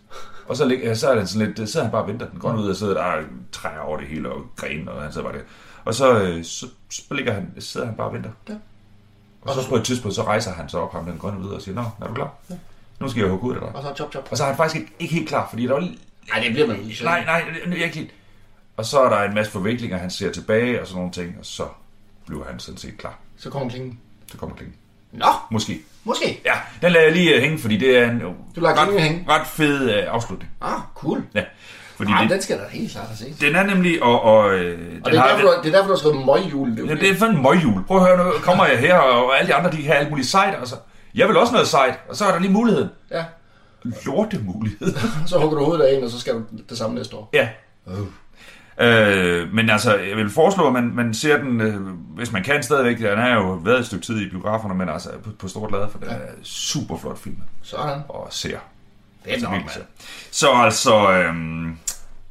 Og 0.47 0.57
så, 0.57 0.65
lig- 0.65 0.97
så 0.97 1.11
er 1.11 1.15
den 1.15 1.27
sådan 1.27 1.55
lidt, 1.57 1.69
så 1.71 1.83
han 1.83 1.91
bare 1.91 2.03
og 2.03 2.09
venter. 2.09 2.29
Den 2.29 2.41
grønne 2.41 2.63
ridder 2.63 2.75
sidder 2.75 2.95
der 2.95 3.03
og 3.03 3.23
træer 3.53 3.79
over 3.81 3.99
det 3.99 4.07
hele 4.09 4.33
og 4.33 4.43
grene, 4.57 4.91
og 4.93 5.03
han 5.03 5.13
sidder 5.13 5.27
bare 5.29 5.39
der. 5.39 5.45
Og 5.85 5.95
så, 5.95 6.19
øh, 6.23 6.45
så, 6.45 6.67
så 6.91 7.15
ligger 7.15 7.33
han, 7.33 7.53
sidder 7.59 7.87
han 7.87 7.97
bare 7.97 8.07
og 8.07 8.15
venter. 8.15 8.31
Ja. 8.49 8.55
Og 9.43 9.55
så 9.55 9.69
på 9.69 9.77
et 9.77 9.85
tidspunkt, 9.85 10.15
så 10.15 10.23
rejser 10.23 10.53
han 10.53 10.69
sig 10.69 10.81
op, 10.81 10.93
ham 10.93 11.05
den 11.05 11.19
grønne 11.19 11.45
ridder, 11.45 11.55
og 11.57 11.63
siger, 11.63 11.75
Nå, 11.75 11.83
er 12.01 12.09
du 12.09 12.15
klar? 12.15 12.35
Nu 13.01 13.09
skal 13.09 13.21
jeg 13.21 13.31
hugge 13.31 13.47
ud 13.47 13.55
af 13.55 13.61
dig. 13.61 13.69
Og 13.77 13.83
så 13.83 13.93
chop 13.97 14.13
chop. 14.13 14.29
Og 14.31 14.37
så 14.37 14.43
er 14.45 14.49
han 14.49 14.57
faktisk 14.57 14.81
ikke, 14.81 14.93
ikke 14.99 15.15
helt 15.15 15.29
klar, 15.29 15.49
fordi 15.51 15.63
der 15.67 15.73
var 15.73 15.81
lige... 15.81 15.99
Nej, 16.29 16.43
det 16.45 16.53
bliver 16.53 16.67
man 16.67 16.77
lige 16.77 17.05
Nej, 17.05 17.25
nej, 17.25 17.45
det 17.65 17.81
er 17.81 17.85
ikke 17.85 17.97
helt. 17.97 18.11
Og 18.77 18.85
så 18.87 19.01
er 19.01 19.09
der 19.09 19.23
en 19.29 19.35
masse 19.35 19.53
forviklinger, 19.53 19.97
han 19.99 20.11
ser 20.11 20.33
tilbage 20.33 20.81
og 20.81 20.87
sådan 20.87 20.97
nogle 20.99 21.13
ting, 21.13 21.37
og 21.39 21.47
så 21.47 21.67
bliver 22.27 22.45
han 22.45 22.59
sådan 22.59 22.79
set 22.79 22.99
klar. 22.99 23.19
Så 23.37 23.51
kommer 23.51 23.69
klingen. 23.71 24.01
Så 24.31 24.37
kommer 24.39 24.57
klingen. 24.57 24.77
Nå, 25.15 25.27
Måske. 25.51 25.81
måske. 26.05 26.41
Ja, 26.47 26.53
den 26.83 26.93
lader 26.93 27.05
jeg 27.05 27.15
lige 27.15 27.35
øh, 27.35 27.43
hænge, 27.43 27.59
fordi 27.59 27.77
det 27.77 27.99
er 27.99 28.11
en 28.11 28.21
Du 28.57 28.61
lader 28.61 28.75
klingen 28.85 29.03
hænge? 29.03 29.25
ret, 29.29 29.41
ret 29.41 29.47
fed 29.47 29.91
øh, 29.91 30.05
afslutning. 30.09 30.51
Ah, 30.61 30.81
cool. 30.95 31.23
Ja, 31.35 31.43
fordi 31.97 32.13
Ah, 32.15 32.23
det, 32.23 32.31
den 32.31 32.43
skal 32.43 32.59
da 32.59 32.63
helt 32.71 32.93
klart 32.93 33.07
have 33.07 33.17
set. 33.17 33.41
den 33.41 33.55
er 33.57 33.63
nemlig, 33.63 34.03
og, 34.03 34.23
og 34.23 34.55
øh, 34.55 34.79
den 34.79 35.01
Og 35.05 35.11
det 35.11 35.17
er, 35.17 35.21
har, 35.23 35.29
derfor, 35.29 35.43
du, 35.43 35.53
har- 35.55 35.63
det 35.63 35.69
er 35.69 35.73
derfor, 35.73 35.87
du 35.87 35.93
har 35.93 35.99
skrevet 35.99 36.27
møgjul. 36.27 36.77
Det 36.77 36.89
Ja, 36.89 36.95
det. 36.95 37.11
er 37.11 37.15
fandme 37.15 37.43
møgjul. 37.43 37.85
Prøv 37.87 37.97
at 37.97 38.07
høre, 38.17 38.25
nu 38.27 38.33
kommer 38.43 38.67
jeg 38.67 38.79
her, 38.79 38.95
og 38.99 39.39
alle 39.39 39.49
de 39.49 39.55
andre, 39.55 39.71
de 39.71 39.77
kan 39.77 39.85
have 39.87 39.97
alt 39.99 40.11
muligt 40.11 40.29
sejt. 40.29 40.55
Altså. 40.59 40.75
Jeg 41.15 41.29
vil 41.29 41.37
også 41.37 41.53
noget 41.53 41.69
sejt, 41.69 41.99
og 42.09 42.17
så 42.17 42.25
er 42.25 42.33
der 42.33 42.39
lige 42.39 42.53
muligheden. 42.53 42.89
Ja. 43.11 43.25
Lortemulighed. 44.07 44.95
Så 45.27 45.39
hugger 45.39 45.59
du 45.59 45.65
hovedet 45.65 45.85
af 45.85 45.97
en, 45.97 46.05
og 46.05 46.11
så 46.11 46.21
skal 46.21 46.35
du 46.35 46.43
det 46.69 46.79
samme 46.79 46.97
næste 46.97 47.17
år. 47.17 47.31
ja. 47.33 47.49
Øh, 48.81 49.53
men 49.55 49.71
altså, 49.71 49.97
jeg 49.97 50.17
vil 50.17 50.31
foreslå, 50.31 50.67
at 50.67 50.73
man, 50.73 50.93
man 50.95 51.15
ser 51.15 51.37
den, 51.37 51.61
øh, 51.61 51.81
hvis 52.17 52.33
man 52.33 52.43
kan 52.43 52.63
stadigvæk. 52.63 52.99
Den 52.99 53.19
har 53.19 53.35
jo 53.35 53.53
været 53.53 53.79
et 53.79 53.87
stykke 53.87 54.07
tid 54.07 54.21
i 54.21 54.31
biograferne, 54.31 54.75
men 54.75 54.89
altså 54.89 55.09
på, 55.25 55.31
på 55.39 55.49
stort 55.49 55.73
lade, 55.73 55.89
for 55.91 55.99
det 55.99 56.09
er 56.13 56.17
super 56.43 56.97
flot 56.99 57.19
film 57.19 57.37
Sådan. 57.63 58.01
og 58.09 58.27
ser. 58.31 58.49
Fedt 59.29 59.43
nok, 59.43 59.53
Virkelig 59.53 59.61
mand. 59.61 59.69
ser. 59.71 59.81
Så 60.31 60.53
altså, 60.53 61.11
øhm, 61.13 61.79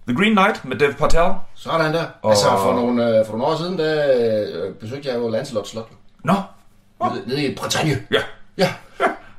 The 0.07 0.17
Green 0.17 0.35
Knight 0.35 0.65
med 0.65 0.77
Dev 0.77 0.93
Patel. 0.93 1.31
Sådan 1.55 1.93
der. 1.93 2.05
Og- 2.21 2.29
Altså, 2.31 2.45
for 2.47 2.73
nogle, 2.75 3.19
øh, 3.19 3.25
for 3.25 3.31
nogle 3.37 3.45
år 3.45 3.57
siden, 3.57 3.77
der 3.77 4.13
øh, 4.67 4.73
besøgte 4.75 5.09
jeg 5.09 5.17
jo 5.17 5.29
Lancelot 5.29 5.67
Slot. 5.67 5.89
Nå, 6.23 6.33
Nede, 7.13 7.27
nede 7.27 7.45
i 7.45 7.55
Bretagne. 7.55 7.99
ja, 8.11 8.19
Ja. 8.57 8.69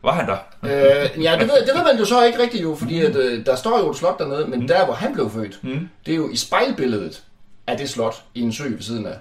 Var 0.04 0.12
han 0.12 0.28
der? 0.28 0.36
øh, 0.62 1.22
ja, 1.24 1.32
det 1.32 1.40
ved, 1.48 1.66
det 1.66 1.74
ved 1.74 1.84
man 1.84 1.98
jo 1.98 2.04
så 2.04 2.24
ikke 2.24 2.42
rigtigt 2.42 2.62
jo, 2.62 2.74
fordi 2.74 3.00
at, 3.00 3.16
øh, 3.16 3.46
der 3.46 3.56
står 3.56 3.78
jo 3.78 3.90
et 3.90 3.96
slot 3.96 4.18
dernede, 4.18 4.46
men 4.46 4.68
der, 4.68 4.84
hvor 4.84 4.94
han 4.94 5.12
blev 5.14 5.30
født, 5.30 5.58
Mm. 5.62 5.88
det 6.06 6.12
er 6.12 6.16
jo 6.16 6.30
i 6.30 6.36
spejlbilledet 6.36 7.22
af 7.66 7.78
det 7.78 7.88
slot 7.90 8.22
i 8.34 8.40
en 8.40 8.52
sø 8.52 8.64
ved 8.68 8.82
siden 8.82 9.06
af, 9.06 9.16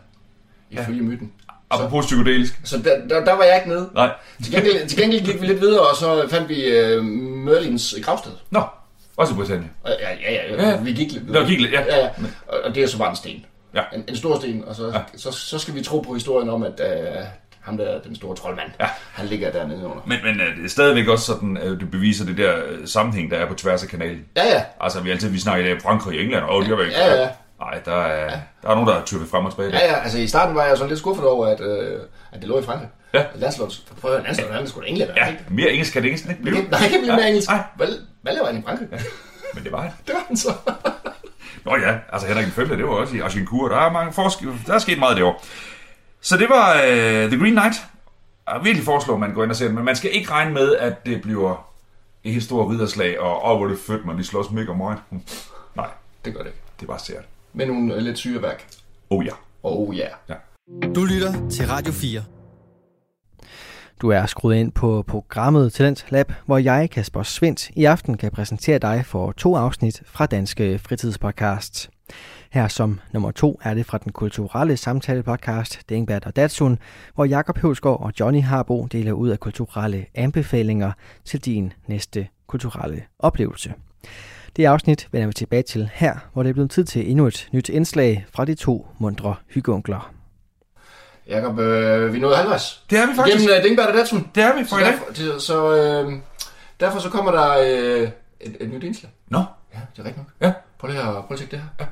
ifølge 0.72 1.02
myten. 1.04 1.32
Apropos 1.70 2.06
psykedelisk. 2.06 2.60
Så 2.64 2.78
der, 2.78 3.08
der, 3.10 3.26
der 3.26 3.34
var 3.34 3.44
jeg 3.44 3.56
ikke 3.56 3.70
nede. 3.70 3.90
Nej. 3.94 4.12
Til 4.44 4.54
gengæld, 4.54 4.88
til 4.88 4.98
gengæld 4.98 5.26
gik 5.26 5.42
vi 5.42 5.46
lidt 5.48 5.62
videre, 5.62 5.80
og 5.82 5.96
så 5.96 6.28
fandt 6.30 6.50
vi 6.50 6.64
øh, 6.64 7.04
Merlins 7.06 7.96
gravsted. 8.04 8.32
Nå, 8.50 8.62
også 9.18 9.34
i 9.34 9.38
Britannia. 9.38 9.68
Og, 9.84 9.92
ja, 10.00 10.10
ja, 10.32 10.34
ja, 10.34 10.56
Ja. 10.64 10.70
ja, 10.70 10.82
vi 10.82 10.92
gik 10.94 11.12
lidt 11.12 11.28
videre. 11.28 11.42
Nå, 11.42 11.48
gik 11.48 11.60
lidt, 11.62 11.72
ja. 11.74 11.82
ja, 11.82 11.98
ja. 11.98 12.10
Og, 12.48 12.60
og 12.64 12.76
det 12.76 12.84
er 12.84 12.88
så 12.88 12.98
bare 12.98 13.10
en 13.10 13.16
sten. 13.16 13.46
Ja. 13.76 13.82
En, 13.96 14.04
en 14.08 14.16
stor 14.18 14.40
sten, 14.40 14.64
og 14.68 14.76
så, 14.76 14.88
ja. 14.88 15.00
så, 15.18 15.32
så 15.32 15.60
skal 15.60 15.76
vi 15.76 15.84
tro 15.84 16.00
på 16.00 16.14
historien 16.14 16.50
om, 16.50 16.64
at 16.64 16.80
øh, 16.80 17.24
ham 17.64 17.78
der, 17.78 18.02
den 18.02 18.16
store 18.16 18.36
troldmand, 18.36 18.70
Ja. 18.80 18.88
han 19.14 19.26
ligger 19.26 19.52
dernede 19.52 19.86
under. 19.86 20.02
Men, 20.08 20.18
men 20.24 20.42
øh, 20.42 20.58
det 20.58 20.66
er 20.66 20.70
stadigvæk 20.70 21.08
også 21.08 21.26
sådan, 21.26 21.58
at 21.58 21.64
det 21.80 21.92
beviser 21.92 22.26
det 22.26 22.38
der 22.38 22.54
øh, 22.68 22.88
sammenhæng, 22.88 23.32
der 23.32 23.38
er 23.38 23.46
på 23.48 23.54
tværs 23.54 23.84
af 23.84 23.90
kanalen. 23.90 24.26
Ja, 24.38 24.44
ja. 24.46 24.64
Altså, 24.82 25.00
vi 25.02 25.12
altid 25.12 25.30
vi 25.30 25.40
snakker 25.40 25.66
i 25.66 25.70
dag 25.70 25.82
Frankrig 25.82 26.18
og 26.20 26.24
England, 26.24 26.44
og 26.44 26.66
de 26.66 26.72
var 26.72 26.82
ikke. 26.84 26.96
Ja, 26.98 27.22
ja. 27.22 27.28
Nej, 27.60 27.80
der 27.86 28.02
er, 28.02 28.30
der 28.64 28.70
er 28.70 28.74
nogen, 28.74 28.88
der 28.88 28.94
har 28.94 29.04
tykket 29.06 29.30
frem 29.30 29.46
og 29.46 29.52
tilbage. 29.52 29.72
der. 29.72 29.78
Ja, 29.80 29.86
ja, 29.92 30.00
altså 30.04 30.18
i 30.18 30.28
starten 30.28 30.56
var 30.56 30.66
jeg 30.66 30.78
sådan 30.78 30.90
lidt 30.90 31.00
skuffet 31.00 31.26
over, 31.26 31.48
at, 31.48 31.62
øh, 31.62 32.00
at 32.32 32.40
det 32.42 32.48
lå 32.50 32.60
i 32.60 32.64
Frankrig. 32.64 32.90
Ja. 33.14 33.24
Landslot, 33.36 33.74
prøv 34.02 34.12
at 34.12 34.18
høre, 34.18 34.26
Landslot, 34.26 34.52
han 34.52 34.64
er 34.64 34.68
da 34.82 34.82
englænder, 34.88 35.14
Ja, 35.18 35.34
mere 35.50 35.72
engelsk 35.72 35.94
kan 35.94 36.04
det 36.04 36.10
ikke 36.10 36.38
blive. 36.42 36.56
Nej, 36.56 36.80
det 36.80 36.90
kan 36.90 37.00
blive 37.02 37.16
mere 37.16 37.28
engelsk. 37.28 37.50
Nej, 37.50 37.60
Hvad, 37.76 37.88
hvad 38.22 38.34
laver 38.34 38.48
han 38.48 38.58
i 38.58 38.62
Frankrig? 38.66 38.88
men 39.54 39.64
det 39.64 39.72
var 39.72 39.82
han. 39.82 39.92
Det 40.08 40.14
var 40.16 40.24
han 40.28 40.38
så. 40.38 40.50
Nå 41.66 41.76
ja, 41.78 41.96
altså 42.14 42.28
Henrik 42.28 42.58
V, 42.58 42.78
det 42.78 42.84
var 42.86 42.90
også 42.94 43.16
i 43.16 43.20
Agincourt. 43.20 43.72
Der 43.72 43.78
er 43.78 43.92
mange 43.92 44.14
forskel, 44.14 44.48
der 44.68 44.74
er 44.74 44.80
sket 44.80 45.00
meget 45.00 45.18
derovre. 45.18 45.40
Så 46.24 46.38
det 46.38 46.50
var 46.50 46.74
uh, 46.74 47.30
The 47.32 47.40
Green 47.40 47.54
Knight. 47.54 47.76
Jeg 48.48 48.56
vil 48.56 48.64
virkelig 48.66 48.86
foreslå, 48.86 49.14
at 49.14 49.20
man 49.20 49.34
går 49.34 49.44
ind 49.44 49.52
og 49.52 49.56
ser 49.58 49.66
den, 49.66 49.76
men 49.76 49.86
man 49.86 49.96
skal 49.96 50.16
ikke 50.16 50.32
regne 50.32 50.54
med, 50.54 50.76
at 50.76 51.06
det 51.06 51.22
bliver 51.22 51.70
et 52.24 52.32
helt 52.32 52.44
stort 52.44 52.72
ridderslag, 52.72 53.20
og 53.20 53.52
åh, 53.52 53.58
hvor 53.58 53.68
det 53.68 53.78
fedt, 53.88 54.06
man 54.06 54.18
de 54.18 54.24
slås 54.24 54.52
mega 54.52 54.74
meget. 54.74 54.98
Nej, 55.76 55.88
Det 56.26 56.34
gør 56.34 56.40
det 56.42 56.48
ikke. 56.50 56.60
det 56.80 56.84
er 56.86 56.88
bare 56.88 57.00
sært. 57.00 57.24
Med 57.54 57.66
nogle 57.66 57.94
øh, 57.96 58.02
lidt 58.02 58.18
syreværk. 58.18 58.68
Oh 59.10 59.26
ja. 59.26 59.32
Oh 59.64 59.98
ja. 59.98 60.08
ja. 60.30 60.36
Du 60.96 61.04
lytter 61.06 61.50
til 61.50 61.68
Radio 61.68 61.94
4. 61.94 62.24
Du 64.02 64.10
er 64.10 64.26
skruet 64.26 64.56
ind 64.56 64.72
på 64.72 65.04
programmet 65.08 65.74
Talent 65.74 66.06
Lab, 66.10 66.32
hvor 66.46 66.58
jeg, 66.58 66.90
Kasper 66.90 67.24
Svendt, 67.24 67.70
i 67.70 67.86
aften 67.86 68.18
kan 68.18 68.32
præsentere 68.32 68.80
dig 68.80 69.06
for 69.06 69.32
to 69.32 69.56
afsnit 69.56 70.02
fra 70.06 70.26
Danske 70.26 70.80
Fritidspodcast. 70.80 71.90
Her 72.54 72.68
som 72.68 73.00
nummer 73.12 73.32
to 73.32 73.60
er 73.64 73.74
det 73.74 73.86
fra 73.86 73.98
den 73.98 74.12
kulturelle 74.12 74.78
samtale-podcast 74.78 75.82
Dingbert 75.90 76.26
og 76.26 76.36
Datsun, 76.36 76.80
hvor 77.16 77.26
Jakob 77.26 77.58
Høvsgaard 77.58 78.02
og 78.02 78.14
Johnny 78.20 78.42
Harbo 78.44 78.86
deler 78.86 79.12
ud 79.12 79.30
af 79.30 79.40
kulturelle 79.40 80.06
anbefalinger 80.16 80.92
til 81.26 81.46
din 81.46 81.74
næste 81.88 82.28
kulturelle 82.48 83.04
oplevelse. 83.20 83.74
Det 84.56 84.66
afsnit 84.66 85.08
vender 85.12 85.28
vi 85.28 85.34
tilbage 85.34 85.64
til 85.64 85.90
her, 85.94 86.16
hvor 86.34 86.44
det 86.44 86.50
er 86.50 86.54
blevet 86.54 86.72
tid 86.72 86.86
til 86.86 87.10
endnu 87.12 87.28
et 87.28 87.50
nyt 87.52 87.70
indslag 87.70 88.26
fra 88.32 88.46
de 88.46 88.56
to 88.56 88.88
mundre 88.98 89.36
hyggeunkler. 89.50 90.14
Jakob, 91.28 91.60
øh, 91.60 92.14
vi 92.14 92.20
nåede 92.20 92.36
halvvejs. 92.36 92.84
Det 92.90 92.98
er 92.98 93.08
vi 93.08 93.14
faktisk. 93.16 93.38
Gennem 93.40 93.58
uh, 93.60 93.64
Dingbert 93.64 93.88
og 93.88 93.94
Datsun. 93.94 94.28
Det 94.36 94.44
er 94.44 94.58
vi 94.58 94.64
for 94.64 94.76
Så 94.76 94.82
i 94.82 94.84
dag. 94.84 94.92
derfor, 94.92 95.40
så 95.40 95.76
øh, 95.78 96.14
derfor 96.80 97.00
så 97.00 97.10
kommer 97.10 97.32
der 97.32 97.50
øh, 97.52 98.10
et, 98.42 98.58
et 98.60 98.70
nyt 98.74 98.84
indslag. 98.84 99.12
Nå, 99.28 99.44
Ja, 99.74 99.80
det 99.96 100.00
er 100.02 100.06
rigtigt 100.06 100.18
nok. 100.18 100.28
ja. 100.42 100.54
Prøv 100.80 100.90
lige 100.92 101.02
at, 101.02 101.06
prøv 101.08 101.24
lige 101.30 101.34
at 101.34 101.38
tjekke 101.40 101.52
det 101.52 101.60
her. 101.60 101.70
Ja. 101.80 101.86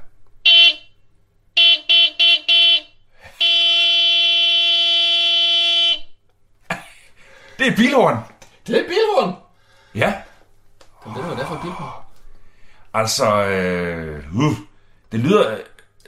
Det 7.61 7.69
er 7.71 7.75
bilhorn. 7.75 8.17
Det 8.67 8.75
er 8.75 8.79
et 8.79 8.85
bilhorn. 8.87 9.33
Ja, 9.95 10.13
Jamen, 11.05 11.17
det 11.21 11.29
var 11.29 11.35
derfor 11.35 11.55
et 11.55 11.61
bilhorn. 11.61 12.03
altså, 12.93 13.45
øh, 13.45 14.35
uh, 14.37 14.53
det 15.11 15.19
lyder... 15.19 15.57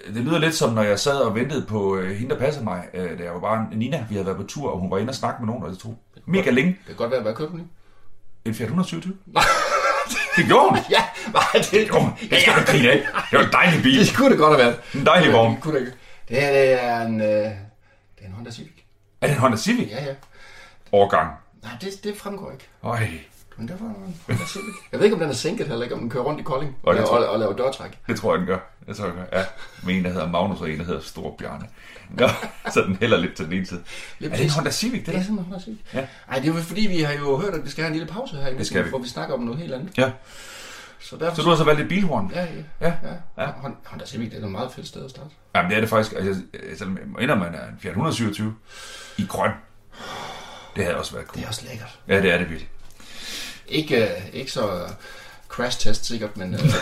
Det 0.07 0.15
lyder 0.23 0.39
lidt 0.39 0.55
som, 0.55 0.73
når 0.73 0.83
jeg 0.83 0.99
sad 0.99 1.17
og 1.17 1.35
ventede 1.35 1.65
på 1.65 1.95
øh, 1.97 2.15
hende, 2.15 2.35
der 2.35 2.39
passede 2.41 2.63
mig, 2.63 2.83
øh, 2.93 3.19
da 3.19 3.23
jeg 3.23 3.33
var 3.33 3.39
bare 3.39 3.67
Nina. 3.73 4.05
Vi 4.09 4.15
havde 4.15 4.25
været 4.25 4.37
på 4.37 4.43
tur, 4.43 4.71
og 4.71 4.79
hun 4.79 4.91
var 4.91 4.97
inde 4.97 5.11
og 5.11 5.15
snakke 5.15 5.41
med 5.41 5.47
nogen, 5.47 5.63
og 5.63 5.69
det 5.69 5.79
tog 5.79 5.99
mega 6.25 6.49
længe. 6.49 6.71
Det 6.71 6.85
kan 6.87 6.95
godt 6.95 7.11
være, 7.11 7.21
hvad 7.21 7.33
købte 7.35 7.57
i? 7.57 7.61
En 8.45 8.53
Fiat 8.55 8.67
127? 8.67 9.17
det 10.37 10.45
gjorde 10.45 10.69
hun. 10.69 10.77
Ja, 10.89 11.03
nej, 11.33 11.43
det, 11.71 11.89
Jo, 11.89 12.09
det 12.29 12.41
skal 12.41 12.53
du 12.53 12.65
grine 12.65 12.91
af. 12.91 13.07
Det 13.31 13.39
var 13.39 13.45
en 13.45 13.51
dejlig 13.51 13.83
bil. 13.83 13.99
det 13.99 14.15
kunne 14.17 14.29
det 14.29 14.37
godt 14.37 14.55
have 14.55 14.65
været. 14.65 14.79
En 14.93 15.05
dejlig 15.05 15.33
vogn. 15.33 15.55
Det 15.63 15.73
det. 15.73 15.93
Det 16.29 16.41
her 16.41 16.51
det 16.51 16.83
er 16.83 17.01
en, 17.01 17.21
øh, 17.21 17.27
det 17.27 18.21
er 18.21 18.25
en 18.25 18.33
Honda 18.33 18.51
Civic. 18.51 18.71
Er 19.21 19.27
det 19.27 19.33
en 19.33 19.39
Honda 19.39 19.57
Civic? 19.57 19.89
Ja, 19.89 20.03
ja. 20.03 20.13
Årgang. 20.91 21.31
Nej, 21.63 21.71
det, 21.81 22.03
det 22.03 22.17
fremgår 22.17 22.51
ikke. 22.51 22.67
Øj, 22.83 23.07
Men 23.57 23.67
der 23.67 23.73
var. 23.79 23.93
Jeg 24.91 24.99
ved 24.99 25.03
ikke, 25.03 25.13
om 25.13 25.19
den 25.19 25.29
er 25.29 25.33
sænket 25.33 25.67
heller 25.67 25.83
ikke, 25.83 25.95
om 25.95 26.01
den 26.01 26.09
kører 26.09 26.23
rundt 26.23 26.39
i 26.39 26.43
Kolding 26.43 26.75
Og 26.83 26.95
og, 26.97 27.07
tror 27.07 27.17
og, 27.17 27.27
og 27.29 27.39
laver 27.39 27.53
dørtræk. 27.55 27.99
det 28.07 28.17
tror 28.17 28.31
jeg, 28.33 28.39
den 28.39 28.47
gør. 28.47 28.57
Det 28.87 28.95
tror 28.95 29.05
jeg, 29.05 29.13
den 29.13 29.23
gør. 29.31 29.39
Ja, 29.39 29.45
med 29.83 29.95
en, 29.95 30.03
der 30.05 30.11
hedder 30.11 30.27
Magnus, 30.31 30.61
og 30.61 30.69
en, 30.71 30.79
der 30.79 30.85
hedder 30.85 31.01
Stor 31.01 31.35
Bjarne. 31.39 31.65
Nå, 32.09 32.27
så 32.73 32.81
den 32.81 32.95
hælder 32.95 33.17
lidt 33.17 33.33
til 33.35 33.45
den 33.45 33.53
ene 33.53 33.65
side. 33.65 33.83
Lige 34.19 34.31
Er 34.31 34.35
det 34.35 34.43
en. 34.45 34.49
Honda 34.51 34.71
Civic, 34.71 34.99
det 34.99 35.05
Det 35.05 35.13
der? 35.13 35.19
er 35.19 35.23
sådan 35.23 35.37
en 35.37 35.43
Honda 35.43 35.59
Civic. 35.59 35.77
Ja. 35.93 36.07
Ej, 36.29 36.39
det 36.39 36.49
er 36.49 36.53
jo 36.53 36.59
fordi, 36.61 36.87
vi 36.87 37.01
har 37.01 37.13
jo 37.13 37.37
hørt, 37.37 37.53
at 37.53 37.65
vi 37.65 37.69
skal 37.69 37.83
have 37.83 37.87
en 37.93 37.99
lille 37.99 38.13
pause 38.13 38.35
her, 38.35 38.57
Det 38.57 38.67
skal 38.67 38.83
vi. 38.85 38.89
hvor 38.89 38.99
vi 38.99 39.07
snakker 39.07 39.35
om 39.35 39.41
noget 39.41 39.59
helt 39.59 39.73
andet. 39.73 39.97
Ja. 39.97 40.11
Så 40.99 41.15
derfor... 41.17 41.35
Så 41.35 41.41
du 41.41 41.49
har 41.49 41.55
så 41.55 41.63
valgt 41.63 41.81
et 41.81 41.87
bilhorn? 41.87 42.31
Ja, 42.35 42.47
ja. 42.81 42.93
Ja. 43.37 43.43
ja. 43.43 43.47
Hon- 43.51 43.75
Honda 43.85 44.05
Civic, 44.05 44.29
det 44.31 44.39
er 44.41 44.45
et 44.45 44.51
meget 44.51 44.71
fedt 44.71 44.87
sted 44.87 45.05
at 45.05 45.09
starte. 45.11 45.29
Jamen, 45.55 45.69
det 45.71 45.75
er 45.77 45.81
det 45.81 45.89
faktisk. 45.89 46.13
Altså, 46.17 46.41
selvom 46.77 46.97
jeg 46.97 47.07
må 47.07 47.17
indrømme, 47.17 47.43
man 47.43 47.55
er 47.55 47.67
en 47.67 47.75
Fiat 47.79 47.91
127 47.91 48.55
i 49.17 49.25
grøn. 49.29 49.51
Det 50.75 50.83
havde 50.83 50.97
også 50.97 51.13
været 51.13 51.27
cool. 51.27 51.35
Det 51.37 51.43
er 51.43 51.47
også 51.47 51.61
lækkert. 51.69 51.99
Ja, 52.07 52.21
det 52.21 52.31
er 52.33 52.37
det 52.37 52.49
virkelig. 52.49 52.69
Ikke, 53.67 54.03
øh, 54.03 54.09
ikke 54.33 54.51
så 54.51 54.73
øh, 54.73 54.89
crash 55.49 55.79
test 55.79 56.05
sikkert, 56.05 56.37
men... 56.37 56.53
Øh, 56.53 56.59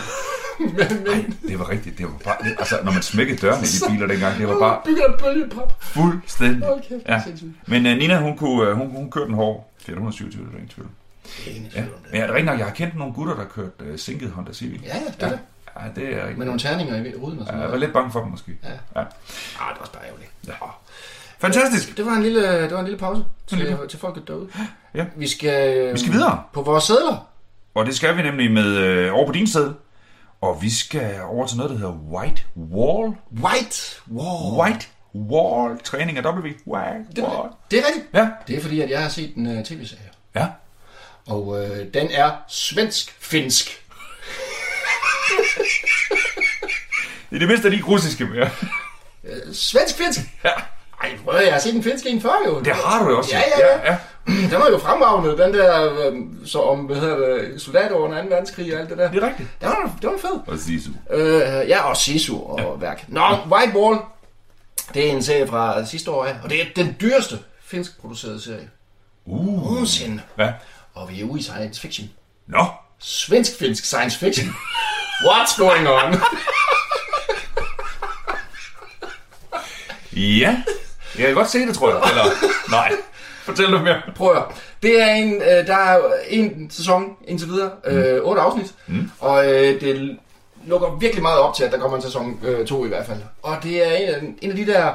men, 0.58 0.76
men 1.04 1.38
Det 1.48 1.58
var 1.58 1.68
rigtigt. 1.70 1.98
Det 1.98 2.06
var 2.06 2.12
bare, 2.24 2.36
altså, 2.58 2.78
når 2.84 2.92
man 2.92 3.02
smækkede 3.02 3.38
dørene 3.38 3.62
i 3.62 3.66
de 3.66 3.90
biler 3.92 4.06
dengang, 4.06 4.38
det 4.38 4.48
var 4.48 4.58
bare 4.58 4.80
bygger 4.84 5.04
en 5.04 5.14
bølgepop. 5.18 5.82
fuldstændig. 5.82 6.62
Er 6.62 6.78
Ja. 7.08 7.22
Men 7.66 7.86
uh, 7.86 7.92
Nina, 7.92 8.20
hun, 8.20 8.36
kunne, 8.36 8.70
uh, 8.70 8.76
hun, 8.76 8.90
hun 8.90 9.10
kørte 9.10 9.28
en 9.28 9.34
hård 9.34 9.70
Fiat 9.78 9.88
127, 9.94 10.44
det 10.44 10.50
er 10.52 10.54
ingen 10.54 10.68
tvivl. 10.68 10.88
Det 11.24 11.52
er 11.52 11.56
ingen 11.56 11.70
Ja. 11.74 11.80
tvivl 11.80 11.94
om 11.94 12.00
det. 12.02 12.12
Men 12.12 12.20
er 12.20 12.26
det 12.26 12.34
rigtigt 12.34 12.46
nok, 12.50 12.58
jeg 12.58 12.66
har 12.66 12.74
kendt 12.74 12.96
nogle 12.96 13.14
gutter, 13.14 13.34
der 13.36 13.44
kørte 13.44 13.72
uh, 13.92 13.96
sinket 13.98 14.30
Honda 14.30 14.52
Civic. 14.52 14.82
Ja, 14.82 14.96
ja, 14.96 15.04
det 15.04 15.22
er 15.22 15.28
det. 15.28 15.38
Ja, 15.80 16.00
det 16.00 16.14
er 16.16 16.20
rigtigt. 16.20 16.38
Med 16.38 16.46
nogle 16.46 16.60
terninger 16.60 16.96
i 17.04 17.14
ruden 17.16 17.38
og 17.38 17.46
sådan 17.46 17.58
Ja, 17.58 17.64
jeg 17.64 17.72
var 17.72 17.78
lidt 17.78 17.92
bange 17.92 18.12
for 18.12 18.20
dem 18.20 18.30
måske. 18.30 18.52
Ja. 18.64 18.68
ja. 18.68 18.74
Ah, 19.00 19.04
det 19.04 19.06
var 19.58 19.74
også 19.80 19.92
bare 19.92 20.04
ærgerligt. 20.06 20.30
Ja. 20.46 20.52
Fantastisk! 21.42 21.96
Det 21.96 22.06
var 22.06 22.12
en 22.12 22.22
lille, 22.22 22.62
det 22.62 22.70
var 22.72 22.78
en 22.78 22.84
lille 22.84 22.98
pause 22.98 23.24
til, 23.46 23.58
lille- 23.58 23.88
til 23.88 23.98
folket 23.98 24.28
derude. 24.28 24.48
Ja. 24.94 25.04
Vi 25.16 25.28
skal, 25.28 25.76
øh, 25.78 25.94
Vi 25.94 25.98
skal 25.98 26.12
videre. 26.12 26.42
På 26.52 26.62
vores 26.62 26.84
sædler. 26.84 27.28
Og 27.74 27.86
det 27.86 27.96
skal 27.96 28.16
vi 28.16 28.22
nemlig 28.22 28.50
med 28.50 28.76
øh, 28.76 29.14
over 29.14 29.26
på 29.26 29.32
din 29.32 29.46
side. 29.46 29.74
Og 30.40 30.62
vi 30.62 30.70
skal 30.70 31.20
over 31.22 31.46
til 31.46 31.56
noget, 31.56 31.70
der 31.70 31.76
hedder 31.78 31.92
White 31.92 32.42
Wall. 32.56 33.12
White 33.42 34.00
Wall. 34.12 34.60
White 34.72 34.86
Wall 35.14 35.78
træning 35.84 36.18
af 36.18 36.24
W. 36.24 36.40
White 36.66 37.04
Det, 37.16 37.24
Wall. 37.24 37.48
det 37.70 37.78
er 37.78 37.82
rigtigt. 37.86 38.06
Ja. 38.14 38.28
Det 38.46 38.56
er 38.56 38.60
fordi, 38.62 38.80
at 38.80 38.90
jeg 38.90 39.02
har 39.02 39.08
set 39.08 39.34
en 39.36 39.58
uh, 39.58 39.64
tv-serie. 39.64 40.10
Ja. 40.34 40.46
Og 41.28 41.64
øh, 41.64 41.86
den 41.94 42.08
er 42.10 42.30
svensk-finsk. 42.48 43.82
Det 47.30 47.36
er 47.36 47.38
det 47.38 47.48
mindste 47.48 47.70
de 47.70 47.82
russiske 47.82 48.24
mere. 48.24 48.50
Øh, 49.24 49.54
Svensk-finsk? 49.54 50.20
Ja. 50.44 50.50
Ej, 51.02 51.18
prøv 51.24 51.40
jeg 51.44 51.52
har 51.52 51.60
set 51.60 51.74
en 51.74 51.82
finsk 51.82 52.06
en 52.06 52.20
før 52.20 52.34
jo. 52.46 52.60
Det 52.60 52.72
har 52.72 53.04
du 53.04 53.10
jo 53.10 53.18
også. 53.18 53.30
Ja, 53.36 53.42
ja, 53.58 53.76
ja. 53.76 53.92
ja. 53.92 53.98
Den 54.50 54.60
var 54.60 54.68
jo 54.70 54.78
fremragende, 54.78 55.42
den 55.42 55.54
der, 55.54 55.92
øh, 55.92 56.16
så 56.46 56.60
om, 56.60 56.78
hvad 56.78 56.96
hedder 56.96 57.16
det, 57.16 57.62
soldater 57.62 57.94
under 57.94 58.22
2. 58.22 58.28
verdenskrig 58.28 58.74
og 58.74 58.80
alt 58.80 58.90
det 58.90 58.98
der. 58.98 59.10
Det 59.10 59.22
er 59.22 59.28
rigtigt. 59.28 59.48
Det 59.60 59.68
var, 59.68 59.96
det 60.02 60.10
var 60.10 60.18
fed. 60.18 60.40
Og 60.46 60.58
Sisu. 60.58 60.90
Øh, 61.10 61.68
ja, 61.68 61.82
og 61.82 61.96
Sisu 61.96 62.42
og 62.42 62.60
ja. 62.60 62.86
værk. 62.86 63.04
Nå, 63.08 63.20
White 63.50 63.78
Wall. 63.78 63.98
Det 64.94 65.08
er 65.08 65.12
en 65.12 65.22
serie 65.22 65.46
fra 65.46 65.84
sidste 65.84 66.10
år 66.10 66.24
af, 66.24 66.36
og 66.44 66.50
det 66.50 66.60
er 66.60 66.64
den 66.76 66.96
dyreste 67.00 67.38
finsk 67.64 68.00
producerede 68.00 68.42
serie. 68.42 68.70
Uh. 69.26 69.72
Nogensinde. 69.72 70.22
Ja. 70.38 70.52
Og 70.94 71.10
vi 71.10 71.20
er 71.20 71.24
ude 71.24 71.40
i 71.40 71.42
science 71.42 71.80
fiction. 71.80 72.10
Nå. 72.46 72.66
Svensk-finsk 72.98 73.84
science 73.84 74.18
fiction. 74.18 74.48
What's 75.26 75.58
going 75.58 75.88
on? 75.88 76.20
Ja. 80.16 80.62
Jeg 81.18 81.26
kan 81.26 81.34
godt 81.34 81.50
se 81.50 81.58
det, 81.66 81.74
tror 81.74 81.88
jeg. 81.90 82.00
Eller, 82.10 82.24
nej. 82.70 82.92
Fortæl 83.42 83.70
noget 83.70 83.84
mere. 83.84 84.00
Prøv 84.16 84.30
at 84.30 84.34
høre. 84.36 84.46
Det 84.82 85.02
er 85.02 85.06
en, 85.14 85.34
øh, 85.34 85.66
der 85.66 85.76
er 85.76 86.00
en 86.28 86.70
sæson 86.70 87.16
indtil 87.28 87.48
videre, 87.48 87.70
øh, 87.86 88.20
otte 88.22 88.42
afsnit, 88.42 88.74
mm. 88.86 89.10
og 89.20 89.52
øh, 89.52 89.80
det 89.80 90.18
lukker 90.66 90.96
virkelig 91.00 91.22
meget 91.22 91.38
op 91.38 91.54
til, 91.54 91.64
at 91.64 91.72
der 91.72 91.78
kommer 91.78 91.96
en 91.96 92.02
sæson 92.02 92.40
2 92.66 92.80
øh, 92.80 92.86
i 92.86 92.88
hvert 92.88 93.06
fald. 93.06 93.18
Og 93.42 93.56
det 93.62 93.86
er 93.88 93.92
en, 93.96 94.08
af- 94.14 94.34
en 94.42 94.50
af 94.50 94.56
de 94.56 94.66
der 94.66 94.92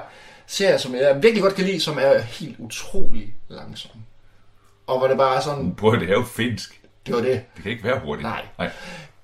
serier, 0.48 0.78
som 0.78 0.96
jeg 0.96 1.18
virkelig 1.22 1.44
godt 1.44 1.56
kan 1.56 1.66
lide, 1.66 1.82
som 1.82 1.98
er 2.02 2.18
helt 2.20 2.56
utrolig 2.60 3.34
langsom. 3.50 3.92
Og 4.88 4.98
hvor 5.00 5.08
det 5.08 5.18
bare 5.18 5.36
er 5.36 5.40
sådan, 5.42 5.76
Prøv 5.80 5.94
at 5.94 6.00
det 6.02 6.10
er 6.10 6.14
jo 6.14 6.26
finsk. 6.36 6.80
det 7.06 7.16
var 7.16 7.22
det. 7.22 7.42
Det 7.56 7.64
kan 7.64 7.72
ikke 7.72 7.84
være 7.84 8.00
hurtigt. 8.06 8.24
Nej. 8.28 8.42
Nej. 8.60 8.70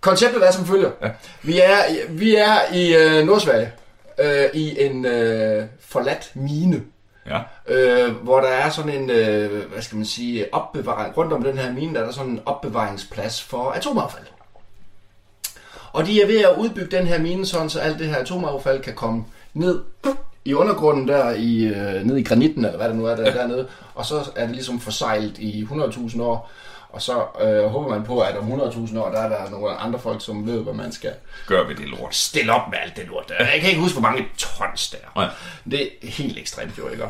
Konceptet 0.02 0.48
er 0.48 0.52
som 0.52 0.66
følger. 0.66 0.90
Ja. 1.02 1.10
Vi 1.42 1.60
er, 1.60 1.78
vi 2.10 2.36
er 2.36 2.74
i 2.74 2.96
øh, 2.96 3.26
Nordsverige, 3.26 3.72
øh, 4.19 4.45
i 4.54 4.86
en 4.86 5.06
øh, 5.06 5.65
forladt 5.80 6.32
mine. 6.36 6.82
Ja. 7.26 7.41
øh, 7.67 8.15
hvor 8.15 8.39
der 8.39 8.47
er 8.47 8.69
sådan 8.69 9.02
en, 9.02 9.10
øh, 9.10 9.71
hvad 9.71 9.82
skal 9.82 9.95
man 9.95 10.06
sige, 10.06 10.54
opbevaring, 10.54 11.17
rundt 11.17 11.34
om 11.34 11.43
den 11.43 11.58
her 11.58 11.73
mine, 11.73 11.93
der 11.93 12.02
er 12.02 12.06
der 12.06 12.12
sådan 12.12 12.32
en 12.32 12.41
opbevaringsplads 12.45 13.41
for 13.43 13.71
atomaffald. 13.71 14.26
Og 15.91 16.06
de 16.06 16.21
er 16.21 16.28
ved 16.28 16.39
at 16.39 16.58
udbygge 16.58 16.97
den 16.97 17.08
her 17.08 17.19
mine, 17.19 17.45
sådan 17.45 17.69
så 17.69 17.80
alt 17.80 17.99
det 17.99 18.08
her 18.08 18.17
atomaffald 18.17 18.84
kan 18.84 18.93
komme 18.93 19.26
ned 19.54 19.82
i 20.45 20.54
undergrunden 20.54 21.08
der, 21.08 21.30
i, 21.30 21.63
øh, 21.63 22.04
ned 22.04 22.17
i 22.17 22.23
granitten, 22.23 22.65
eller 22.65 22.78
hvad 22.78 22.88
det 22.88 22.95
nu 22.95 23.06
er 23.06 23.15
der, 23.15 23.23
ja. 23.23 23.38
dernede, 23.38 23.67
og 23.95 24.06
så 24.06 24.32
er 24.36 24.45
det 24.45 24.56
ligesom 24.56 24.80
forsejlet 24.80 25.38
i 25.38 25.67
100.000 25.71 26.21
år, 26.21 26.52
og 26.94 27.02
så 27.02 27.24
øh, 27.42 27.64
håber 27.66 27.90
man 27.90 28.04
på, 28.04 28.20
at 28.20 28.38
om 28.38 28.52
100.000 28.62 29.00
år, 29.00 29.10
der 29.10 29.20
er 29.22 29.30
der 29.30 29.50
nogle 29.50 29.70
andre 29.78 30.00
folk, 30.00 30.22
som 30.26 30.48
ved, 30.48 30.60
hvad 30.64 30.74
man 30.74 30.92
skal 30.92 31.12
Gør 31.48 31.64
vi 31.68 31.74
det 31.74 31.88
lort. 31.90 32.16
stille 32.16 32.54
op 32.54 32.70
med 32.72 32.78
alt 32.84 32.96
det 32.98 33.06
lort 33.08 33.30
der. 33.30 33.36
Jeg 33.46 33.60
kan 33.62 33.70
ikke 33.70 33.82
huske, 33.82 34.00
hvor 34.00 34.10
mange 34.10 34.26
tons 34.38 34.90
der 34.90 34.98
er. 34.98 35.20
Nej. 35.20 35.30
Det 35.72 35.82
er 35.84 36.08
helt 36.08 36.38
ekstremt 36.38 36.78
jo, 36.78 36.88
ikke? 36.88 37.04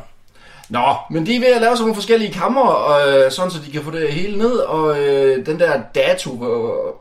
Nå, 0.69 0.95
men 1.09 1.25
de 1.25 1.35
er 1.35 1.39
ved 1.39 1.47
at 1.47 1.61
lave 1.61 1.75
sådan 1.75 1.81
nogle 1.81 1.95
forskellige 1.95 2.33
kammer, 2.33 2.61
og, 2.61 3.09
øh, 3.17 3.31
sådan 3.31 3.51
så 3.51 3.57
de 3.65 3.71
kan 3.71 3.83
få 3.83 3.91
det 3.91 4.13
hele 4.13 4.37
ned, 4.37 4.55
og 4.57 4.99
øh, 4.99 5.45
den 5.45 5.59
der 5.59 5.81
dato, 5.95 6.29
hvor, 6.31 6.95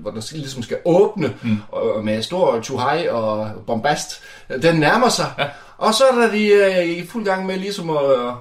hvor 0.00 0.10
der 0.10 0.20
skal- 0.20 0.38
ligesom 0.38 0.62
skal 0.62 0.78
åbne, 0.84 1.34
mm. 1.42 1.58
og, 1.72 2.04
med 2.04 2.22
stor 2.22 2.60
tuhej 2.60 3.08
og 3.10 3.50
bombast, 3.66 4.22
den 4.62 4.74
nærmer 4.76 5.08
sig. 5.08 5.26
Ja. 5.38 5.46
Og 5.78 5.94
så 5.94 6.04
er 6.04 6.14
der 6.14 6.30
de 6.30 6.46
øh, 6.46 6.84
i 6.84 7.06
fuld 7.06 7.24
gang 7.24 7.46
med 7.46 7.56
ligesom 7.56 7.90
at 7.90 8.34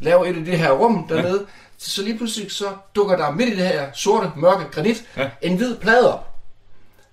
laver 0.00 0.24
et 0.24 0.36
af 0.36 0.44
det 0.44 0.58
her 0.58 0.70
rum 0.70 1.08
dernede, 1.08 1.38
ja. 1.40 1.46
så 1.78 2.02
lige 2.02 2.16
pludselig 2.16 2.52
så 2.52 2.66
dukker 2.94 3.16
der 3.16 3.30
midt 3.30 3.48
i 3.48 3.56
det 3.56 3.66
her 3.66 3.92
sorte, 3.92 4.30
mørke 4.36 4.64
granit 4.70 5.04
ja. 5.16 5.30
en 5.42 5.56
hvid 5.56 5.76
plade 5.76 6.14
op. 6.14 6.32